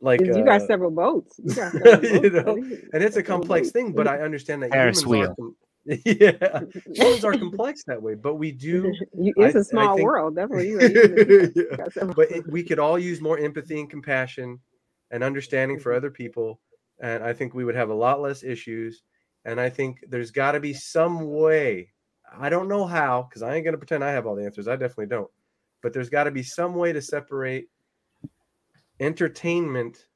like 0.00 0.20
you 0.20 0.44
got 0.44 0.62
uh, 0.62 0.66
several 0.66 0.90
boats. 0.90 1.40
You 1.42 1.54
got 1.54 1.72
several 1.84 2.04
you 2.24 2.30
know, 2.30 2.54
and 2.92 3.02
it's 3.02 3.16
a 3.16 3.22
complex 3.22 3.70
thing, 3.70 3.92
but 3.92 4.06
I 4.06 4.20
understand 4.20 4.62
that 4.62 4.70
Ferris 4.70 5.02
humans 5.02 5.30
are 5.30 5.34
com- 5.34 5.56
yeah, 6.04 6.60
humans 6.94 7.24
are 7.24 7.32
complex 7.38 7.82
that 7.84 8.00
way, 8.00 8.14
but 8.14 8.34
we 8.34 8.52
do 8.52 8.92
it's 9.14 9.54
a 9.56 9.60
I 9.60 9.62
small 9.62 9.96
think- 9.96 10.06
world. 10.06 10.36
Definitely, 10.36 10.68
you, 10.70 10.80
you 10.80 11.52
Yeah. 11.76 12.04
but 12.14 12.30
it, 12.30 12.46
we 12.46 12.62
could 12.62 12.78
all 12.78 12.98
use 12.98 13.20
more 13.20 13.38
empathy 13.38 13.80
and 13.80 13.88
compassion 13.88 14.60
and 15.10 15.24
understanding 15.24 15.78
for 15.80 15.92
other 15.92 16.10
people 16.10 16.60
and 17.00 17.22
i 17.22 17.32
think 17.32 17.54
we 17.54 17.64
would 17.64 17.74
have 17.74 17.90
a 17.90 17.94
lot 17.94 18.20
less 18.20 18.42
issues 18.42 19.02
and 19.44 19.60
i 19.60 19.68
think 19.68 19.98
there's 20.08 20.30
got 20.30 20.52
to 20.52 20.60
be 20.60 20.72
some 20.72 21.30
way 21.30 21.88
i 22.38 22.48
don't 22.48 22.68
know 22.68 22.86
how 22.86 23.22
because 23.22 23.42
i 23.42 23.54
ain't 23.54 23.64
going 23.64 23.72
to 23.72 23.78
pretend 23.78 24.04
i 24.04 24.10
have 24.10 24.26
all 24.26 24.34
the 24.34 24.44
answers 24.44 24.68
i 24.68 24.76
definitely 24.76 25.06
don't 25.06 25.30
but 25.82 25.92
there's 25.92 26.10
got 26.10 26.24
to 26.24 26.30
be 26.30 26.42
some 26.42 26.74
way 26.74 26.92
to 26.92 27.00
separate 27.00 27.68
entertainment 29.00 30.06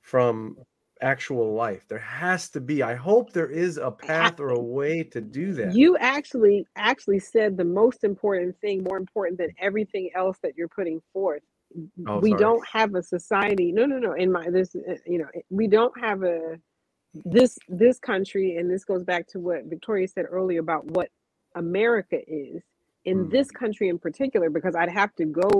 from 0.00 0.56
actual 1.00 1.54
life. 1.54 1.86
There 1.88 1.98
has 1.98 2.48
to 2.50 2.60
be 2.60 2.82
i 2.82 2.94
hope 2.94 3.32
there 3.32 3.50
is 3.50 3.76
a 3.76 3.90
path 3.90 4.40
or 4.40 4.50
a 4.50 4.60
way 4.60 5.02
to 5.02 5.20
do 5.20 5.52
that. 5.54 5.74
You 5.74 5.96
actually 5.98 6.66
actually 6.76 7.18
said 7.18 7.56
the 7.56 7.64
most 7.64 8.04
important 8.04 8.58
thing, 8.60 8.82
more 8.82 8.96
important 8.96 9.38
than 9.38 9.50
everything 9.58 10.10
else 10.14 10.38
that 10.42 10.56
you're 10.56 10.68
putting 10.68 11.00
forth. 11.12 11.42
Oh, 12.06 12.20
we 12.20 12.30
sorry. 12.30 12.40
don't 12.40 12.66
have 12.66 12.94
a 12.94 13.02
society. 13.02 13.72
No, 13.72 13.86
no, 13.86 13.98
no. 13.98 14.12
In 14.14 14.32
my 14.32 14.48
this, 14.50 14.74
uh, 14.76 14.94
you 15.06 15.18
know, 15.18 15.28
we 15.50 15.68
don't 15.68 15.98
have 16.00 16.22
a 16.22 16.58
this 17.24 17.58
this 17.68 17.98
country, 17.98 18.56
and 18.56 18.70
this 18.70 18.84
goes 18.84 19.04
back 19.04 19.26
to 19.28 19.40
what 19.40 19.64
Victoria 19.66 20.08
said 20.08 20.26
earlier 20.30 20.60
about 20.60 20.86
what 20.92 21.10
America 21.56 22.18
is 22.26 22.62
in 23.04 23.26
Mm. 23.26 23.30
this 23.30 23.50
country 23.50 23.88
in 23.88 23.98
particular. 23.98 24.50
Because 24.50 24.76
I'd 24.76 24.90
have 24.90 25.14
to 25.16 25.26
go 25.26 25.50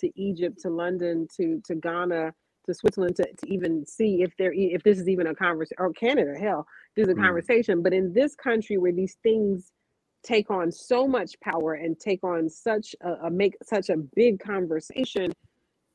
to 0.00 0.10
Egypt, 0.20 0.60
to 0.62 0.70
London, 0.70 1.28
to 1.36 1.60
to 1.66 1.74
Ghana, 1.76 2.34
to 2.66 2.74
Switzerland 2.74 3.16
to, 3.16 3.24
to 3.24 3.52
even 3.52 3.86
see 3.86 4.22
if 4.22 4.32
there 4.38 4.52
if 4.54 4.82
this 4.84 4.98
is 4.98 5.08
even 5.08 5.28
a 5.28 5.34
conversation 5.34 5.76
or 5.80 5.92
Canada. 5.92 6.34
Hell, 6.38 6.66
there's 6.96 7.08
a 7.08 7.14
Mm. 7.14 7.22
conversation. 7.22 7.82
But 7.82 7.94
in 7.94 8.12
this 8.12 8.34
country 8.36 8.78
where 8.78 8.92
these 8.92 9.16
things 9.22 9.72
take 10.24 10.50
on 10.50 10.70
so 10.72 11.08
much 11.08 11.38
power 11.40 11.74
and 11.74 11.98
take 11.98 12.22
on 12.24 12.48
such 12.50 12.94
a, 13.02 13.12
a 13.26 13.30
make 13.30 13.56
such 13.62 13.90
a 13.90 13.96
big 14.16 14.40
conversation 14.40 15.32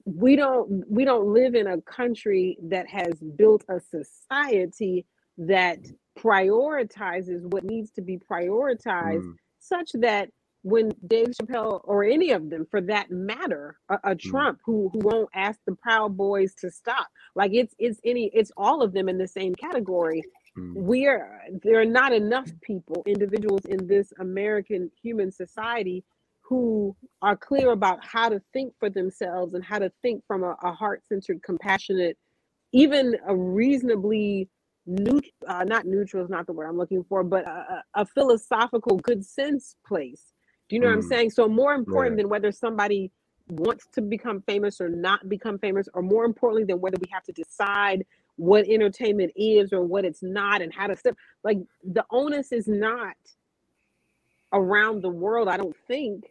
we 0.06 0.36
don't 0.36 0.84
we 0.90 1.03
don't 1.06 1.34
live 1.34 1.56
in 1.56 1.68
a 1.68 1.82
country 1.82 2.57
that 2.64 2.88
has 2.88 3.14
built 3.38 3.64
a 3.69 3.80
society 3.80 5.06
that 5.38 5.80
prioritizes 6.18 7.41
what 7.52 7.64
needs 7.64 7.91
to 7.91 8.02
be 8.02 8.18
prioritized 8.18 9.23
Mm. 9.23 9.36
such 9.60 9.91
that 9.94 10.30
when 10.61 10.91
Dave 11.07 11.27
Chappelle 11.30 11.82
or 11.84 12.03
any 12.03 12.32
of 12.32 12.49
them 12.49 12.65
for 12.72 12.82
that 12.82 13.11
matter, 13.11 13.77
a, 13.90 13.99
a 14.06 14.15
Trump 14.15 14.60
who 14.65 14.90
who 14.94 14.99
won't 14.99 15.30
ask 15.36 15.60
the 15.68 15.76
Proud 15.76 16.15
Boys 16.18 16.56
to 16.56 16.72
stop, 16.72 17.07
like 17.36 17.53
it's 17.53 17.76
it's 17.80 17.99
any 18.03 18.32
it's 18.34 18.52
all 18.57 18.82
of 18.82 18.94
them 18.94 19.07
in 19.10 19.18
the 19.18 19.27
same 19.27 19.53
category. 19.56 20.23
Mm. 20.57 20.73
We're 20.76 21.41
there 21.64 21.80
are 21.82 21.86
not 21.86 22.14
enough 22.14 22.49
people, 22.61 23.03
individuals 23.06 23.65
in 23.65 23.86
this 23.88 24.11
American 24.19 24.90
human 25.02 25.32
society 25.32 26.03
who 26.47 26.95
are 27.22 27.35
clear 27.35 27.72
about 27.72 28.05
how 28.05 28.30
to 28.30 28.39
think 28.53 28.73
for 28.80 28.89
themselves 28.89 29.53
and 29.55 29.63
how 29.63 29.80
to 29.80 29.91
think 30.01 30.23
from 30.27 30.43
a, 30.43 30.55
a 30.63 30.72
heart-centered, 30.72 31.41
compassionate, 31.41 32.17
even 32.72 33.15
a 33.27 33.35
reasonably 33.35 34.47
neut- 34.88 35.34
uh, 35.47 35.63
not 35.63 35.85
neutral 35.85 36.23
is 36.23 36.30
not 36.30 36.45
the 36.45 36.53
word 36.53 36.67
I'm 36.67 36.77
looking 36.77 37.03
for, 37.09 37.23
but 37.23 37.47
a, 37.47 37.84
a 37.95 38.05
philosophical 38.05 38.97
good 38.97 39.26
sense 39.26 39.76
place. 39.88 40.34
Do 40.69 40.76
you 40.76 40.81
know 40.81 40.88
what 40.88 40.93
I'm 40.93 41.01
Mm. 41.01 41.09
saying? 41.09 41.30
So 41.31 41.47
more 41.47 41.73
important 41.73 42.13
Yeah. 42.15 42.23
than 42.23 42.30
whether 42.30 42.51
somebody 42.51 43.11
wants 43.47 43.88
to 43.93 44.01
become 44.01 44.41
famous 44.41 44.80
or 44.81 44.89
not 44.89 45.27
become 45.30 45.57
famous, 45.59 45.88
or 45.93 46.01
more 46.01 46.26
importantly 46.26 46.63
than 46.65 46.80
whether 46.80 46.97
we 46.99 47.09
have 47.11 47.23
to 47.23 47.31
decide 47.31 48.05
what 48.38 48.67
entertainment 48.67 49.31
is 49.35 49.72
or 49.72 49.81
what 49.84 50.05
it's 50.05 50.22
not 50.22 50.61
and 50.61 50.73
how 50.73 50.88
to 50.88 50.95
step 50.95 51.15
like 51.43 51.57
the 51.84 52.03
onus 52.11 52.51
is 52.51 52.67
not 52.67 53.15
around 54.53 55.01
the 55.01 55.09
world, 55.09 55.47
I 55.47 55.57
don't 55.57 55.76
think, 55.88 56.23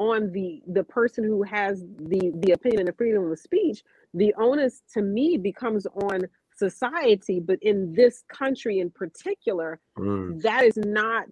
on 0.00 0.32
the 0.32 0.62
the 0.66 0.84
person 0.84 1.24
who 1.24 1.44
has 1.44 1.82
the 1.98 2.32
the 2.42 2.52
opinion 2.52 2.80
and 2.80 2.88
the 2.88 2.94
freedom 2.94 3.30
of 3.30 3.38
speech. 3.38 3.84
The 4.14 4.34
onus 4.38 4.82
to 4.94 5.02
me 5.02 5.38
becomes 5.38 5.86
on 5.94 6.22
society, 6.56 7.40
but 7.40 7.58
in 7.62 7.94
this 7.94 8.24
country 8.28 8.80
in 8.80 8.90
particular, 8.90 9.80
Mm. 9.98 10.42
that 10.42 10.64
is 10.64 10.78
not 10.78 11.28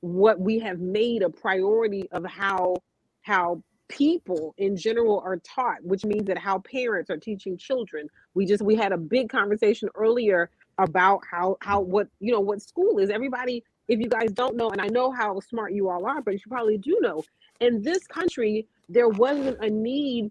what 0.00 0.40
we 0.40 0.60
have 0.60 0.80
made 0.80 1.22
a 1.22 1.30
priority 1.30 2.08
of 2.12 2.24
how 2.26 2.76
how 3.22 3.62
people 3.88 4.54
in 4.58 4.76
general 4.76 5.20
are 5.26 5.38
taught 5.38 5.78
which 5.84 6.04
means 6.04 6.26
that 6.26 6.38
how 6.38 6.60
parents 6.60 7.10
are 7.10 7.18
teaching 7.18 7.58
children 7.58 8.08
we 8.34 8.46
just 8.46 8.62
we 8.62 8.76
had 8.76 8.92
a 8.92 8.98
big 8.98 9.28
conversation 9.28 9.88
earlier 9.96 10.50
about 10.78 11.20
how 11.30 11.56
how 11.62 11.80
what 11.80 12.08
you 12.20 12.32
know 12.32 12.40
what 12.40 12.62
school 12.62 12.98
is 12.98 13.10
everybody 13.10 13.64
if 13.88 14.00
you 14.00 14.08
guys 14.08 14.32
don't 14.32 14.56
know 14.56 14.70
and 14.70 14.80
i 14.80 14.88
know 14.88 15.10
how 15.12 15.40
smart 15.40 15.74
you 15.74 15.90
all 15.90 16.06
are 16.06 16.22
but 16.22 16.34
you 16.34 16.40
probably 16.48 16.78
do 16.78 16.98
know 17.02 17.22
in 17.60 17.82
this 17.82 18.06
country 18.06 18.66
there 18.88 19.08
wasn't 19.08 19.56
a 19.64 19.70
need 19.70 20.30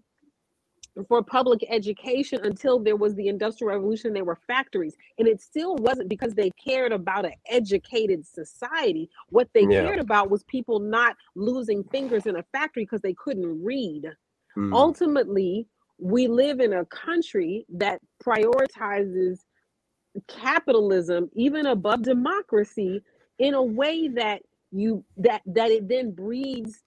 for 1.08 1.22
public 1.22 1.64
education 1.70 2.40
until 2.44 2.78
there 2.78 2.96
was 2.96 3.14
the 3.14 3.28
industrial 3.28 3.72
revolution 3.72 4.12
there 4.12 4.24
were 4.24 4.38
factories 4.46 4.96
and 5.18 5.28
it 5.28 5.40
still 5.40 5.76
wasn't 5.76 6.08
because 6.08 6.34
they 6.34 6.50
cared 6.50 6.92
about 6.92 7.24
an 7.24 7.32
educated 7.48 8.26
society 8.26 9.08
what 9.30 9.48
they 9.54 9.66
Yeah. 9.66 9.82
cared 9.82 10.00
about 10.00 10.30
was 10.30 10.42
people 10.44 10.80
not 10.80 11.16
losing 11.36 11.84
fingers 11.84 12.26
in 12.26 12.36
a 12.36 12.42
factory 12.52 12.84
because 12.84 13.00
they 13.02 13.14
couldn't 13.14 13.62
read 13.64 14.06
Mm. 14.56 14.72
ultimately 14.74 15.66
we 15.98 16.26
live 16.28 16.60
in 16.60 16.72
a 16.72 16.84
country 16.86 17.66
that 17.70 18.00
prioritizes 18.24 19.40
capitalism 20.28 21.30
even 21.34 21.66
above 21.66 22.02
democracy 22.02 23.02
in 23.38 23.54
a 23.54 23.62
way 23.62 24.08
that 24.08 24.42
you 24.72 25.04
that 25.16 25.42
that 25.46 25.70
it 25.70 25.88
then 25.88 26.10
breeds 26.12 26.82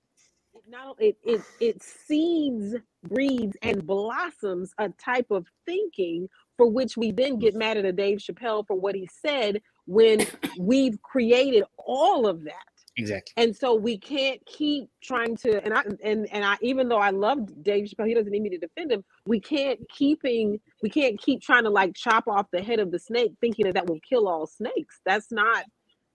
not 0.70 0.96
it 1.00 1.18
it 1.24 1.42
it 1.60 1.84
seeds 1.84 2.76
breeds 3.08 3.58
and 3.64 3.86
blossoms 3.86 4.74
a 4.80 4.90
type 4.90 5.28
of 5.32 5.48
thinking 5.66 6.30
for 6.58 6.68
which 6.70 6.98
we 6.98 7.12
then 7.12 7.40
get 7.40 7.56
mad 7.56 7.78
at 7.78 7.86
a 7.86 7.92
Dave 7.94 8.20
Chappelle 8.20 8.66
for 8.68 8.76
what 8.76 8.96
he 8.96 9.10
said 9.22 9.62
when 9.88 10.26
we've 10.60 11.02
created 11.02 11.64
all 11.78 12.28
of 12.28 12.44
that 12.46 12.54
Exactly. 12.98 13.34
and 13.38 13.56
so 13.56 13.74
we 13.76 13.98
can't 13.98 14.40
keep 14.46 14.90
trying 15.04 15.36
to 15.38 15.64
and 15.66 15.74
i 15.74 15.82
and 16.04 16.28
and 16.32 16.46
i 16.46 16.58
even 16.62 16.90
though 16.90 17.00
i 17.00 17.10
love 17.10 17.40
dave 17.64 17.86
chappelle 17.90 18.08
he 18.08 18.14
doesn't 18.14 18.32
need 18.32 18.44
me 18.44 18.52
to 18.52 18.60
defend 18.60 18.92
him 18.92 19.04
we 19.26 19.40
can't 19.40 19.80
keeping 19.90 20.60
we 20.84 20.90
can't 20.90 21.20
keep 21.20 21.42
trying 21.42 21.64
to 21.64 21.72
like 21.72 21.96
chop 21.96 22.28
off 22.28 22.46
the 22.54 22.62
head 22.62 22.80
of 22.80 22.92
the 22.92 23.00
snake 23.00 23.34
thinking 23.42 23.66
that 23.66 23.74
that 23.74 23.88
will 23.88 24.00
kill 24.08 24.28
all 24.28 24.46
snakes 24.46 25.02
that's 25.06 25.32
not 25.32 25.66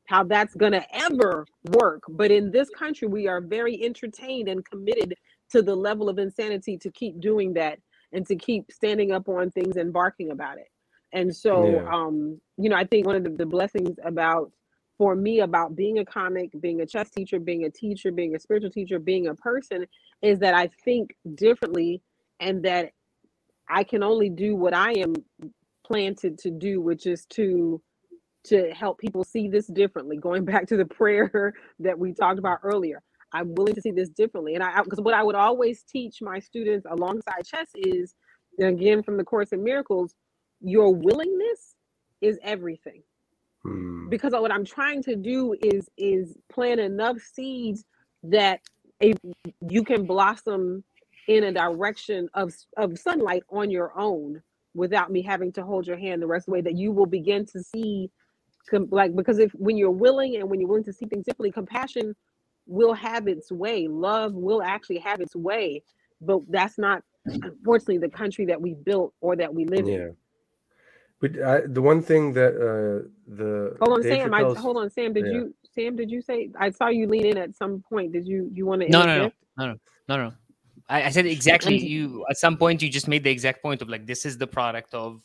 how 0.09 0.25
that's 0.25 0.55
going 0.55 0.73
to 0.73 0.85
ever 0.95 1.47
work 1.73 2.03
but 2.11 2.31
in 2.31 2.51
this 2.51 2.71
country 2.71 3.09
we 3.09 3.29
are 3.29 3.41
very 3.41 3.83
entertained 3.85 4.49
and 4.49 4.65
committed 4.69 5.15
to 5.51 5.63
the 5.63 5.75
level 5.75 6.09
of 6.09 6.19
insanity 6.19 6.77
to 6.79 6.91
keep 6.93 7.21
doing 7.21 7.55
that 7.55 7.79
and 8.13 8.27
to 8.27 8.37
keep 8.37 8.71
standing 8.73 9.13
up 9.13 9.29
on 9.29 9.51
things 9.51 9.77
and 9.77 9.93
barking 9.93 10.31
about 10.31 10.59
it 10.59 10.69
and 11.13 11.35
so 11.35 11.65
Yeah. 11.67 11.95
um 11.95 12.41
you 12.57 12.69
know 12.69 12.77
i 12.77 12.85
think 12.85 13.07
one 13.07 13.17
of 13.17 13.25
the, 13.25 13.31
the 13.31 13.47
blessings 13.47 13.97
about 14.05 14.51
for 14.99 15.15
me 15.15 15.41
about 15.41 15.77
being 15.77 16.01
a 16.01 16.05
comic, 16.05 16.51
being 16.61 16.81
a 16.81 16.87
chess 16.87 17.09
teacher, 17.11 17.39
being 17.39 17.65
a 17.65 17.71
teacher, 17.71 18.11
being 18.11 18.35
a 18.35 18.41
spiritual 18.41 18.71
teacher, 18.71 18.99
being 18.99 19.29
a 19.29 19.35
person 19.37 19.87
is 20.23 20.41
that 20.41 20.55
I 20.55 20.69
think 20.85 21.15
differently 21.37 22.03
and 22.41 22.65
that 22.65 22.91
I 23.69 23.85
can 23.85 24.03
only 24.03 24.29
do 24.29 24.57
what 24.57 24.75
I 24.75 24.93
am 24.93 25.15
planted 25.87 26.39
to 26.41 26.51
do, 26.51 26.81
which 26.81 27.07
is 27.07 27.27
to 27.27 27.81
to 28.45 28.71
help 28.73 28.99
people 28.99 29.25
see 29.25 29.49
this 29.49 29.67
differently. 29.67 30.17
Going 30.17 30.45
back 30.47 30.67
to 30.69 30.77
the 30.77 30.87
prayer 30.87 31.55
that 31.81 31.99
we 31.99 32.13
talked 32.13 32.39
about 32.39 32.61
earlier. 32.63 33.03
I'm 33.33 33.55
willing 33.55 33.75
to 33.75 33.83
see 33.83 33.93
this 33.93 34.11
differently. 34.11 34.55
And 34.55 34.65
I 34.65 34.83
because 34.83 35.01
what 35.01 35.15
I 35.15 35.23
would 35.23 35.35
always 35.37 35.83
teach 35.85 36.23
my 36.23 36.39
students 36.39 36.87
alongside 36.91 37.45
chess 37.47 37.69
is 37.75 38.15
again 38.61 39.03
from 39.03 39.17
the 39.17 39.25
course 39.25 39.51
in 39.53 39.65
miracles, 39.65 40.15
your 40.61 40.95
willingness 40.95 41.75
is 42.21 42.39
everything 42.43 43.03
Hmm. 43.65 44.11
because 44.11 44.33
what 44.33 44.53
I'm 44.53 44.65
trying 44.65 45.03
to 45.05 45.17
do 45.17 45.55
is 45.63 45.89
is 45.99 46.37
plant 46.53 46.81
enough 46.81 47.19
seeds 47.21 47.85
that 48.25 48.61
if 49.01 49.17
you 49.69 49.85
can 49.85 50.07
blossom 50.07 50.85
in 51.29 51.45
a 51.45 51.53
direction 51.53 52.29
of 52.35 52.53
of 52.77 52.99
sunlight 52.99 53.43
on 53.51 53.71
your 53.71 53.99
own 53.99 54.43
without 54.75 55.11
me 55.13 55.23
having 55.23 55.53
to 55.53 55.65
hold 55.65 55.87
your 55.87 55.99
hand 55.99 56.23
the 56.23 56.27
rest 56.27 56.45
of 56.45 56.47
the 56.47 56.53
way 56.53 56.61
that 56.63 56.77
you 56.77 56.93
will 56.93 57.07
begin 57.07 57.47
to 57.47 57.63
see 57.63 58.11
like 58.91 59.15
because 59.15 59.39
if 59.39 59.53
when 59.53 59.77
you're 59.77 59.91
willing 59.91 60.37
and 60.37 60.49
when 60.49 60.61
you're 60.61 60.69
willing 60.69 60.85
to 60.85 60.93
see 60.93 61.07
things 61.07 61.25
differently 61.25 61.51
compassion 61.51 62.15
will 62.67 62.93
have 62.93 63.29
its 63.29 63.51
way 63.51 63.89
love 63.89 64.35
will 64.35 64.63
actually 64.63 64.99
have 64.99 65.21
its 65.21 65.35
way 65.35 65.83
but 66.21 66.41
that's 66.49 66.79
not 66.79 67.03
unfortunately 67.27 67.99
the 67.99 68.09
country 68.09 68.45
that 68.45 68.61
we 68.61 68.75
built 68.75 69.13
or 69.21 69.37
that 69.37 69.53
we 69.53 69.65
live 69.65 69.87
in 69.87 69.87
Yeah. 69.87 70.09
But 71.21 71.43
I, 71.43 71.63
the 71.67 71.83
one 71.83 72.01
thing 72.01 72.33
that 72.35 72.55
uh, 72.55 73.09
the 73.27 73.77
Hold 73.81 73.95
on, 73.95 74.03
Dave 74.03 74.23
Sam. 74.23 74.35
I, 74.35 74.43
hold 74.55 74.77
on, 74.77 74.89
Sam. 74.89 75.13
Did 75.13 75.27
yeah. 75.27 75.33
you, 75.33 75.55
Sam? 75.75 75.97
Did 75.97 76.13
you 76.13 76.23
say? 76.23 76.51
I 76.57 76.71
saw 76.71 76.89
you 76.89 77.09
lean 77.09 77.27
in 77.27 77.37
at 77.37 77.57
some 77.57 77.83
point. 77.89 78.13
Did 78.13 78.25
you, 78.25 78.49
you 78.55 78.67
want 78.67 78.83
to? 78.83 78.89
No, 78.89 79.05
no, 79.05 79.33
no. 79.57 79.75
No, 80.09 80.17
no. 80.17 80.33
I, 80.89 81.05
I 81.05 81.11
said 81.11 81.27
exactly. 81.27 81.77
You 81.89 82.25
at 82.31 82.39
some 82.39 82.57
point 82.57 82.83
you 82.83 82.89
just 82.89 83.09
made 83.09 83.25
the 83.25 83.31
exact 83.31 83.63
point 83.63 83.83
of 83.83 83.89
like 83.89 84.07
this 84.07 84.25
is 84.25 84.39
the 84.39 84.47
product 84.47 84.95
of 84.95 85.23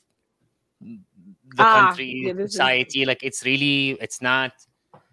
the 1.56 1.64
Ah, 1.64 1.88
country, 1.88 2.12
yeah, 2.26 2.34
this 2.34 2.46
is- 2.46 2.52
society. 2.54 3.06
Like 3.06 3.24
it's 3.24 3.44
really, 3.46 3.92
it's 4.02 4.22
not. 4.22 4.54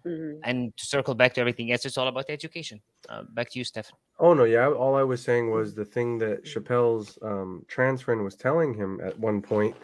Mhm. 0.05 0.39
And 0.43 0.75
to 0.77 0.85
circle 0.85 1.13
back 1.13 1.33
to 1.35 1.41
everything 1.41 1.71
else, 1.71 1.85
it's 1.85 1.97
all 1.97 2.07
about 2.07 2.25
education. 2.29 2.81
Uh, 3.07 3.23
back 3.29 3.49
to 3.51 3.59
you, 3.59 3.65
Steph. 3.65 3.91
Oh 4.19 4.33
no, 4.33 4.45
yeah. 4.45 4.67
All 4.67 4.95
I 4.95 5.03
was 5.03 5.21
saying 5.21 5.51
was 5.51 5.75
the 5.75 5.85
thing 5.85 6.17
that 6.19 6.43
Chappelle's 6.43 7.19
um, 7.21 7.63
trans 7.67 8.01
friend 8.01 8.23
was 8.23 8.35
telling 8.35 8.73
him 8.73 8.99
at 9.03 9.17
one 9.19 9.41
point. 9.41 9.75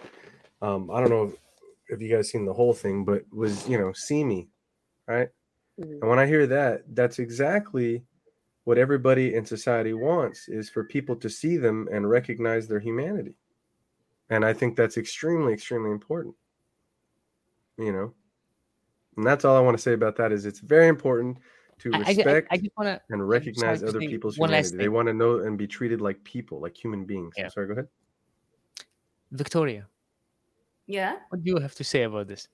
Um, 0.61 0.89
I 0.89 0.99
don't 1.01 1.09
know 1.11 1.25
if, 1.25 1.33
if 1.89 2.01
you 2.01 2.09
guys 2.09 2.29
seen 2.31 2.45
the 2.45 2.53
whole 2.53 2.73
thing, 2.73 3.05
but 3.05 3.23
was 3.31 3.67
you 3.69 3.77
know 3.77 3.93
see 3.93 4.23
me, 4.23 4.47
right? 5.07 5.29
Mhm. 5.79 6.01
And 6.01 6.09
when 6.09 6.17
I 6.19 6.25
hear 6.25 6.47
that, 6.47 6.83
that's 6.95 7.19
exactly 7.19 8.03
what 8.63 8.79
everybody 8.79 9.35
in 9.35 9.45
society 9.45 9.93
wants 9.93 10.49
is 10.49 10.67
for 10.69 10.83
people 10.83 11.15
to 11.17 11.29
see 11.29 11.57
them 11.57 11.87
and 11.91 12.09
recognize 12.09 12.67
their 12.67 12.79
humanity. 12.79 13.35
And 14.31 14.43
I 14.43 14.51
think 14.51 14.75
that's 14.75 14.97
extremely, 14.97 15.53
extremely 15.53 15.91
important. 15.91 16.35
You 17.77 17.91
know, 17.91 18.13
and 19.17 19.25
that's 19.25 19.45
all 19.45 19.55
I 19.55 19.59
want 19.59 19.77
to 19.77 19.81
say 19.81 19.93
about 19.93 20.15
that 20.17 20.31
is 20.31 20.45
it's 20.45 20.59
very 20.59 20.87
important 20.87 21.37
to 21.79 21.91
I, 21.93 21.97
I, 21.97 21.99
I, 21.99 22.03
respect 22.07 22.47
I 22.51 22.57
just 22.57 22.71
want 22.77 22.87
to. 22.87 23.01
and 23.09 23.27
recognize 23.27 23.81
to 23.81 23.87
other 23.87 23.99
people's 23.99 24.37
humanity. 24.37 24.77
They 24.77 24.89
want 24.89 25.07
to 25.07 25.13
know 25.13 25.39
and 25.39 25.57
be 25.57 25.67
treated 25.67 26.01
like 26.01 26.23
people, 26.23 26.59
like 26.59 26.75
human 26.75 27.05
beings. 27.05 27.33
Yeah. 27.37 27.49
Sorry, 27.49 27.67
go 27.67 27.73
ahead. 27.73 27.87
Victoria, 29.31 29.87
Yeah. 30.87 31.17
what 31.29 31.43
do 31.43 31.51
you 31.51 31.59
have 31.59 31.75
to 31.75 31.83
say 31.83 32.03
about 32.03 32.27
this? 32.27 32.47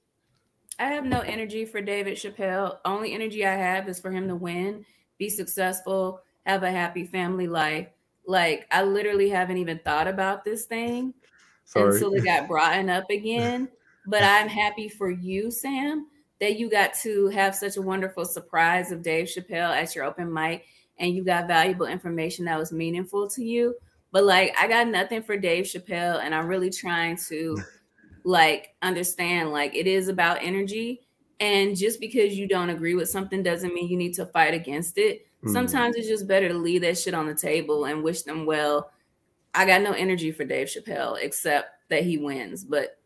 I 0.79 0.85
have 0.87 1.05
no 1.05 1.19
energy 1.19 1.65
for 1.65 1.81
David 1.81 2.17
Chappelle. 2.17 2.79
Only 2.83 3.13
energy 3.13 3.45
I 3.45 3.53
have 3.53 3.87
is 3.87 3.99
for 3.99 4.11
him 4.11 4.27
to 4.27 4.35
win, 4.35 4.83
be 5.19 5.29
successful, 5.29 6.21
have 6.45 6.63
a 6.63 6.71
happy 6.71 7.05
family 7.05 7.47
life. 7.47 7.87
Like 8.25 8.67
I 8.71 8.83
literally 8.83 9.29
haven't 9.29 9.57
even 9.57 9.79
thought 9.85 10.07
about 10.07 10.43
this 10.43 10.65
thing 10.65 11.13
Sorry. 11.65 11.93
until 11.93 12.13
it 12.15 12.25
got 12.25 12.47
brought 12.49 12.89
up 12.89 13.09
again. 13.09 13.69
But 14.05 14.23
I'm 14.23 14.47
happy 14.47 14.89
for 14.89 15.09
you, 15.09 15.49
Sam, 15.49 16.07
that 16.39 16.59
you 16.59 16.69
got 16.69 16.93
to 17.03 17.27
have 17.29 17.55
such 17.55 17.77
a 17.77 17.81
wonderful 17.81 18.25
surprise 18.25 18.91
of 18.91 19.01
Dave 19.01 19.27
Chappelle 19.27 19.75
at 19.75 19.95
your 19.95 20.03
open 20.03 20.31
mic 20.31 20.65
and 20.99 21.15
you 21.15 21.23
got 21.23 21.47
valuable 21.47 21.85
information 21.85 22.45
that 22.45 22.59
was 22.59 22.71
meaningful 22.71 23.27
to 23.29 23.43
you. 23.43 23.75
But 24.11 24.25
like 24.25 24.55
I 24.59 24.67
got 24.67 24.87
nothing 24.87 25.23
for 25.23 25.37
Dave 25.37 25.65
Chappelle 25.65 26.21
and 26.21 26.35
I'm 26.35 26.47
really 26.47 26.69
trying 26.69 27.17
to 27.29 27.57
like 28.23 28.75
understand 28.81 29.51
like 29.51 29.75
it 29.75 29.87
is 29.87 30.07
about 30.07 30.37
energy 30.41 31.01
and 31.39 31.75
just 31.75 31.99
because 31.99 32.37
you 32.37 32.47
don't 32.47 32.69
agree 32.69 32.95
with 32.95 33.09
something 33.09 33.43
doesn't 33.43 33.73
mean 33.73 33.89
you 33.89 33.97
need 33.97 34.13
to 34.15 34.25
fight 34.27 34.53
against 34.53 34.97
it. 34.97 35.25
Mm. 35.43 35.51
Sometimes 35.51 35.95
it's 35.95 36.07
just 36.07 36.27
better 36.27 36.47
to 36.47 36.53
leave 36.53 36.81
that 36.81 36.97
shit 36.97 37.13
on 37.13 37.27
the 37.27 37.35
table 37.35 37.85
and 37.85 38.03
wish 38.03 38.21
them 38.21 38.45
well. 38.45 38.91
I 39.53 39.65
got 39.65 39.81
no 39.81 39.91
energy 39.91 40.31
for 40.31 40.45
Dave 40.45 40.67
Chappelle 40.67 41.17
except 41.21 41.69
that 41.89 42.03
he 42.03 42.17
wins. 42.17 42.63
But 42.63 42.97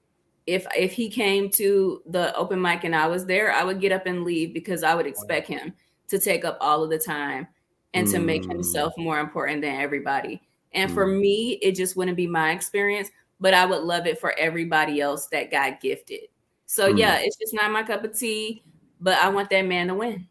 if 0.48 0.66
if 0.76 0.94
he 0.94 1.10
came 1.10 1.50
to 1.52 2.02
the 2.08 2.34
open 2.36 2.62
mic 2.62 2.86
and 2.86 2.96
I 2.96 3.08
was 3.08 3.26
there, 3.26 3.52
I 3.54 3.64
would 3.64 3.82
get 3.82 3.92
up 3.92 4.06
and 4.06 4.24
leave 4.24 4.54
because 4.54 4.82
I 4.82 4.96
would 4.96 5.06
expect 5.06 5.48
him 5.48 5.74
to 6.08 6.18
take 6.18 6.46
up 6.46 6.58
all 6.62 6.84
of 6.84 6.90
the 6.90 6.98
time 6.98 7.48
and 7.94 8.08
to 8.08 8.20
make 8.20 8.44
Mm. 8.44 8.54
himself 8.54 8.94
more 8.98 9.20
important 9.20 9.62
than 9.62 9.76
everybody. 9.76 10.42
And 10.72 10.92
for 10.92 11.06
Mm. 11.06 11.20
me, 11.20 11.60
it 11.62 11.74
just 11.74 11.96
wouldn't 11.98 12.18
be 12.18 12.28
my 12.28 12.52
experience, 12.52 13.10
but 13.40 13.54
I 13.54 13.66
would 13.66 13.84
love 13.84 14.08
it 14.08 14.20
for 14.20 14.34
everybody 14.40 15.02
else 15.02 15.28
that 15.28 15.52
got 15.52 15.82
gifted. 15.82 16.22
So 16.66 16.92
Mm. 16.92 16.98
yeah, 17.00 17.20
it's 17.22 17.38
just 17.38 17.54
not 17.54 17.72
my 17.72 17.84
cup 17.84 18.04
of 18.04 18.18
tea, 18.18 18.64
but 19.02 19.18
I 19.18 19.30
want 19.30 19.50
that 19.50 19.64
man 19.66 19.88
to 19.88 19.96
win. 19.96 20.28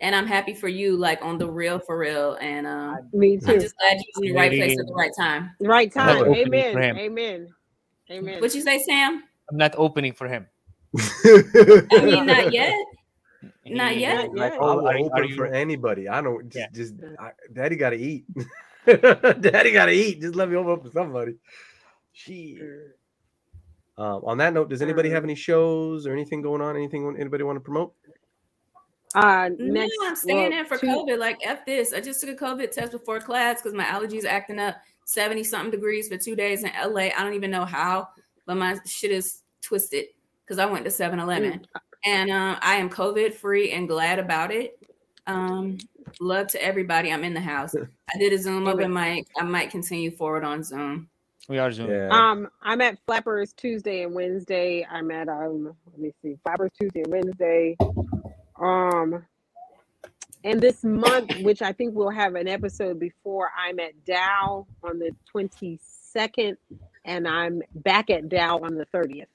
And 0.00 0.14
I'm 0.14 0.26
happy 0.26 0.54
for 0.54 0.68
you, 0.68 0.96
like 0.96 1.24
on 1.24 1.38
the 1.38 1.48
real 1.50 1.78
for 1.78 1.98
real. 1.98 2.34
And 2.40 2.66
um, 2.66 3.08
Me 3.12 3.34
I'm 3.34 3.54
too. 3.54 3.60
just 3.60 3.76
glad 3.76 3.98
you 3.98 4.04
was 4.16 4.28
in 4.28 4.32
the 4.34 4.38
right 4.40 4.50
place 4.52 4.78
at 4.78 4.86
the 4.86 4.94
right 4.94 5.12
time. 5.16 5.50
Right 5.60 5.92
time. 5.92 6.34
Amen. 6.34 6.96
Amen. 6.96 7.54
Amen. 8.12 8.40
What 8.40 8.54
you 8.54 8.60
say, 8.60 8.78
Sam? 8.78 9.22
I'm 9.50 9.56
not 9.56 9.74
opening 9.76 10.12
for 10.12 10.28
him. 10.28 10.46
I 10.98 11.82
mean, 12.04 12.26
not 12.26 12.52
yet. 12.52 12.74
Not 13.64 13.96
yet. 13.96 14.12
he's 14.12 14.22
like, 14.28 14.32
Not 14.34 14.52
yet. 14.52 14.58
oh, 14.60 14.78
I'll 14.80 14.88
open 14.88 15.10
are 15.12 15.24
you, 15.24 15.36
for 15.36 15.46
anybody. 15.46 16.08
I 16.08 16.20
don't 16.20 16.48
just, 16.48 16.56
Yeah. 16.58 16.66
just 16.72 16.94
I, 17.18 17.30
daddy 17.52 17.76
got 17.76 17.90
to 17.90 17.96
eat. 17.96 18.24
daddy 18.86 19.72
got 19.72 19.86
to 19.86 19.92
eat. 19.92 20.20
Just 20.20 20.34
let 20.34 20.48
me 20.48 20.56
open 20.56 20.72
up 20.72 20.82
for 20.84 20.90
somebody. 20.90 21.36
She. 22.12 22.58
Um, 23.98 24.22
on 24.24 24.38
that 24.38 24.52
note, 24.52 24.68
does 24.68 24.82
anybody 24.82 25.10
have 25.10 25.22
any 25.24 25.34
shows 25.36 26.06
or 26.06 26.12
anything 26.12 26.42
going 26.42 26.60
on? 26.60 26.76
Anything 26.76 27.14
anybody 27.18 27.42
want 27.44 27.56
to 27.56 27.60
promote? 27.60 27.94
Uh, 29.14 29.50
No, 29.58 29.86
I'm 30.02 30.16
staying 30.16 30.50
well, 30.50 30.60
in 30.60 30.66
for 30.66 30.78
two- 30.78 30.86
COVID. 30.86 31.18
Like 31.18 31.38
F 31.44 31.64
this. 31.64 31.92
I 31.92 32.00
just 32.00 32.20
took 32.20 32.30
a 32.30 32.44
COVID 32.44 32.70
test 32.72 32.92
before 32.92 33.20
class 33.20 33.60
because 33.62 33.74
my 33.74 33.84
allergies 33.84 34.24
acting 34.24 34.58
up 34.58 34.76
70 35.12 35.44
something 35.44 35.70
degrees 35.70 36.08
for 36.08 36.16
two 36.16 36.34
days 36.34 36.64
in 36.64 36.70
LA. 36.70 37.10
I 37.16 37.22
don't 37.22 37.34
even 37.34 37.50
know 37.50 37.64
how, 37.64 38.08
but 38.46 38.56
my 38.56 38.78
shit 38.86 39.10
is 39.10 39.42
twisted 39.60 40.06
because 40.44 40.58
I 40.58 40.66
went 40.66 40.84
to 40.84 40.90
7 40.90 41.18
Eleven. 41.18 41.66
And 42.04 42.30
uh, 42.30 42.58
I 42.60 42.76
am 42.76 42.90
COVID 42.90 43.34
free 43.34 43.70
and 43.70 43.86
glad 43.88 44.18
about 44.18 44.50
it. 44.50 44.76
Um, 45.26 45.78
love 46.20 46.48
to 46.48 46.62
everybody. 46.62 47.12
I'm 47.12 47.22
in 47.24 47.34
the 47.34 47.40
house. 47.40 47.74
I 48.14 48.18
did 48.18 48.32
a 48.32 48.38
Zoom 48.38 48.66
open 48.66 48.92
mic. 48.92 49.26
I 49.38 49.44
might 49.44 49.70
continue 49.70 50.10
forward 50.10 50.44
on 50.44 50.64
Zoom. 50.64 51.08
we 51.48 51.58
are 51.58 51.70
Zoom. 51.70 51.90
Yeah. 51.90 52.08
Um, 52.10 52.48
I'm 52.62 52.80
at 52.80 52.98
Flappers 53.06 53.52
Tuesday 53.52 54.02
and 54.02 54.14
Wednesday. 54.14 54.84
I'm 54.90 55.10
at 55.10 55.28
um, 55.28 55.74
let 55.86 55.98
me 55.98 56.12
see, 56.22 56.36
Flappers 56.42 56.70
Tuesday 56.78 57.02
and 57.02 57.12
Wednesday. 57.12 57.76
Um, 58.60 59.24
and 60.44 60.60
this 60.60 60.82
month, 60.84 61.30
which 61.42 61.62
I 61.62 61.72
think 61.72 61.94
we'll 61.94 62.10
have 62.10 62.34
an 62.34 62.48
episode 62.48 62.98
before, 62.98 63.50
I'm 63.56 63.78
at 63.80 64.04
Dow 64.04 64.66
on 64.82 64.98
the 64.98 65.12
22nd, 65.34 66.56
and 67.04 67.28
I'm 67.28 67.62
back 67.74 68.10
at 68.10 68.28
Dow 68.28 68.58
on 68.58 68.74
the 68.74 68.86
30th. 68.86 69.26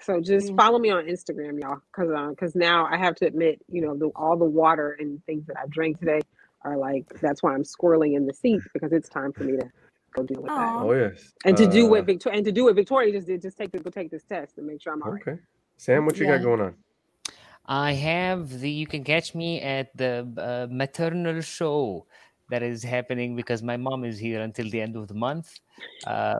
So 0.00 0.20
just 0.20 0.52
Mm. 0.52 0.56
follow 0.56 0.78
me 0.78 0.90
on 0.90 1.06
Instagram, 1.06 1.60
y'all, 1.60 1.80
because 1.92 2.10
because 2.30 2.54
now 2.54 2.86
I 2.86 2.96
have 2.98 3.14
to 3.16 3.26
admit, 3.26 3.62
you 3.68 3.80
know, 3.82 3.96
the, 3.96 4.06
all 4.16 4.36
the 4.36 4.44
water 4.44 4.96
and 4.98 5.24
things 5.26 5.46
that 5.46 5.58
I 5.58 5.66
drank 5.68 5.98
today 5.98 6.20
are 6.62 6.76
like 6.76 7.06
that's 7.20 7.42
why 7.42 7.54
I'm 7.54 7.62
squirreling 7.62 8.14
in 8.16 8.26
the 8.26 8.34
seat 8.34 8.62
because 8.74 8.92
it's 8.92 9.08
time 9.08 9.32
for 9.32 9.44
me 9.44 9.56
to 9.56 9.70
go 10.14 10.22
deal 10.24 10.42
with 10.42 10.48
that 10.54 10.74
oh 10.76 10.92
yes. 10.92 11.32
and 11.46 11.56
to 11.56 11.66
do 11.66 11.86
Uh, 11.86 11.90
what 11.90 12.04
Victoria 12.04 12.36
and 12.36 12.44
to 12.44 12.52
do 12.52 12.64
what 12.64 12.74
Victoria 12.76 13.12
just 13.12 13.26
did, 13.28 13.40
just 13.40 13.56
take 13.56 13.70
the, 13.72 13.78
go 13.78 13.88
take 13.90 14.10
this 14.10 14.24
test 14.24 14.58
and 14.58 14.66
make 14.66 14.82
sure 14.82 14.92
I'm 14.92 15.02
all 15.02 15.12
right. 15.12 15.22
Okay. 15.26 15.38
Sam, 15.78 16.04
what 16.04 16.18
you 16.18 16.26
Yeah. 16.26 16.36
got 16.36 16.44
going 16.44 16.60
on? 16.60 16.74
I 17.70 17.92
have 17.94 18.60
the. 18.60 18.70
You 18.70 18.88
can 18.88 19.04
catch 19.04 19.34
me 19.34 19.60
at 19.62 19.96
the 19.96 20.26
uh, 20.38 20.66
maternal 20.74 21.40
show 21.40 22.06
that 22.50 22.64
is 22.64 22.82
happening 22.82 23.36
because 23.36 23.62
my 23.62 23.76
mom 23.78 24.04
is 24.04 24.18
here 24.18 24.42
until 24.42 24.68
the 24.70 24.80
end 24.82 24.96
of 24.96 25.08
the 25.08 25.14
month. 25.14 25.60
Uh, 26.04 26.34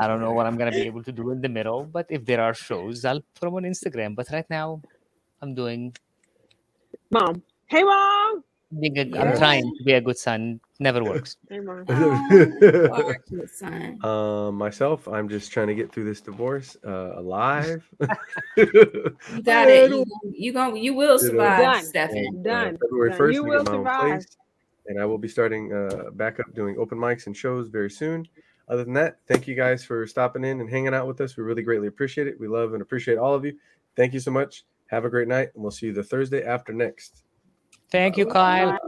I 0.00 0.08
don't 0.08 0.20
know 0.22 0.32
what 0.32 0.46
I'm 0.46 0.56
gonna 0.56 0.72
be 0.72 0.86
able 0.86 1.04
to 1.04 1.12
do 1.12 1.30
in 1.32 1.42
the 1.42 1.50
middle, 1.50 1.84
but 1.84 2.06
if 2.10 2.24
there 2.24 2.40
are 2.40 2.54
shows, 2.54 3.04
I'll 3.04 3.20
put 3.34 3.46
them 3.46 3.54
on 3.56 3.64
Instagram. 3.64 4.16
But 4.16 4.30
right 4.32 4.48
now, 4.50 4.82
I'm 5.42 5.54
doing. 5.54 5.94
Mom, 7.10 7.42
hey 7.68 7.84
mom, 7.84 8.44
Being 8.80 8.98
a, 8.98 9.04
Yeah. 9.04 9.20
I'm 9.22 9.36
trying 9.36 9.64
to 9.76 9.84
be 9.84 9.92
a 9.92 10.00
good 10.00 10.18
son. 10.18 10.60
Never 11.50 11.70
works. 11.70 11.86
Oh, 11.88 12.26
you 12.30 12.90
are 12.92 13.10
a 13.10 13.18
cute 13.22 13.50
son. 13.50 14.04
Um, 14.04 14.56
myself, 14.56 15.06
I'm 15.06 15.28
just 15.28 15.52
trying 15.52 15.68
to 15.68 15.74
get 15.74 15.92
through 15.92 16.04
this 16.04 16.20
divorce 16.20 16.76
uh, 16.86 17.18
alive. 17.18 17.88
You 18.56 19.42
got 19.44 19.68
it. 19.68 19.90
You, 19.90 20.04
you 20.30 20.52
going 20.52 20.76
you 20.82 20.94
will 20.94 21.18
survive, 21.18 21.60
Done. 21.60 21.84
Stefan. 21.84 22.16
And, 22.16 22.46
uh, 22.46 22.64
Done. 22.64 22.78
February 22.78 23.12
1st, 23.12 23.32
You 23.32 23.44
I 23.44 23.48
will 23.48 23.64
get 23.64 23.66
my 23.66 23.72
own 23.72 23.84
survive. 23.84 24.10
place, 24.10 24.36
and 24.86 25.00
I 25.00 25.04
will 25.04 25.18
be 25.18 25.28
starting 25.28 25.72
uh, 25.72 26.10
back 26.14 26.40
up 26.40 26.52
doing 26.54 26.76
open 26.78 26.98
mics 26.98 27.26
and 27.26 27.36
shows 27.36 27.68
very 27.68 27.90
soon. 27.90 28.26
Other 28.68 28.84
than 28.84 28.94
that, 28.94 29.18
thank 29.28 29.46
you 29.46 29.54
guys 29.54 29.84
for 29.84 30.06
stopping 30.06 30.44
in 30.44 30.60
and 30.60 30.68
hanging 30.68 30.94
out 30.94 31.06
with 31.06 31.20
us. 31.20 31.36
We 31.36 31.44
really 31.44 31.62
greatly 31.62 31.88
appreciate 31.88 32.26
it. 32.26 32.38
We 32.40 32.48
love 32.48 32.72
and 32.72 32.82
appreciate 32.82 33.18
all 33.18 33.34
of 33.34 33.44
you. 33.44 33.56
Thank 33.96 34.14
you 34.14 34.20
so 34.20 34.30
much. 34.30 34.64
Have 34.86 35.04
a 35.04 35.10
great 35.10 35.28
night, 35.28 35.50
and 35.54 35.62
we'll 35.62 35.70
see 35.72 35.86
you 35.86 35.92
the 35.92 36.02
Thursday 36.02 36.44
after 36.44 36.72
next. 36.72 37.22
Thank 37.90 38.16
you, 38.16 38.26
Kyle. 38.26 38.72
Bye. 38.72 38.78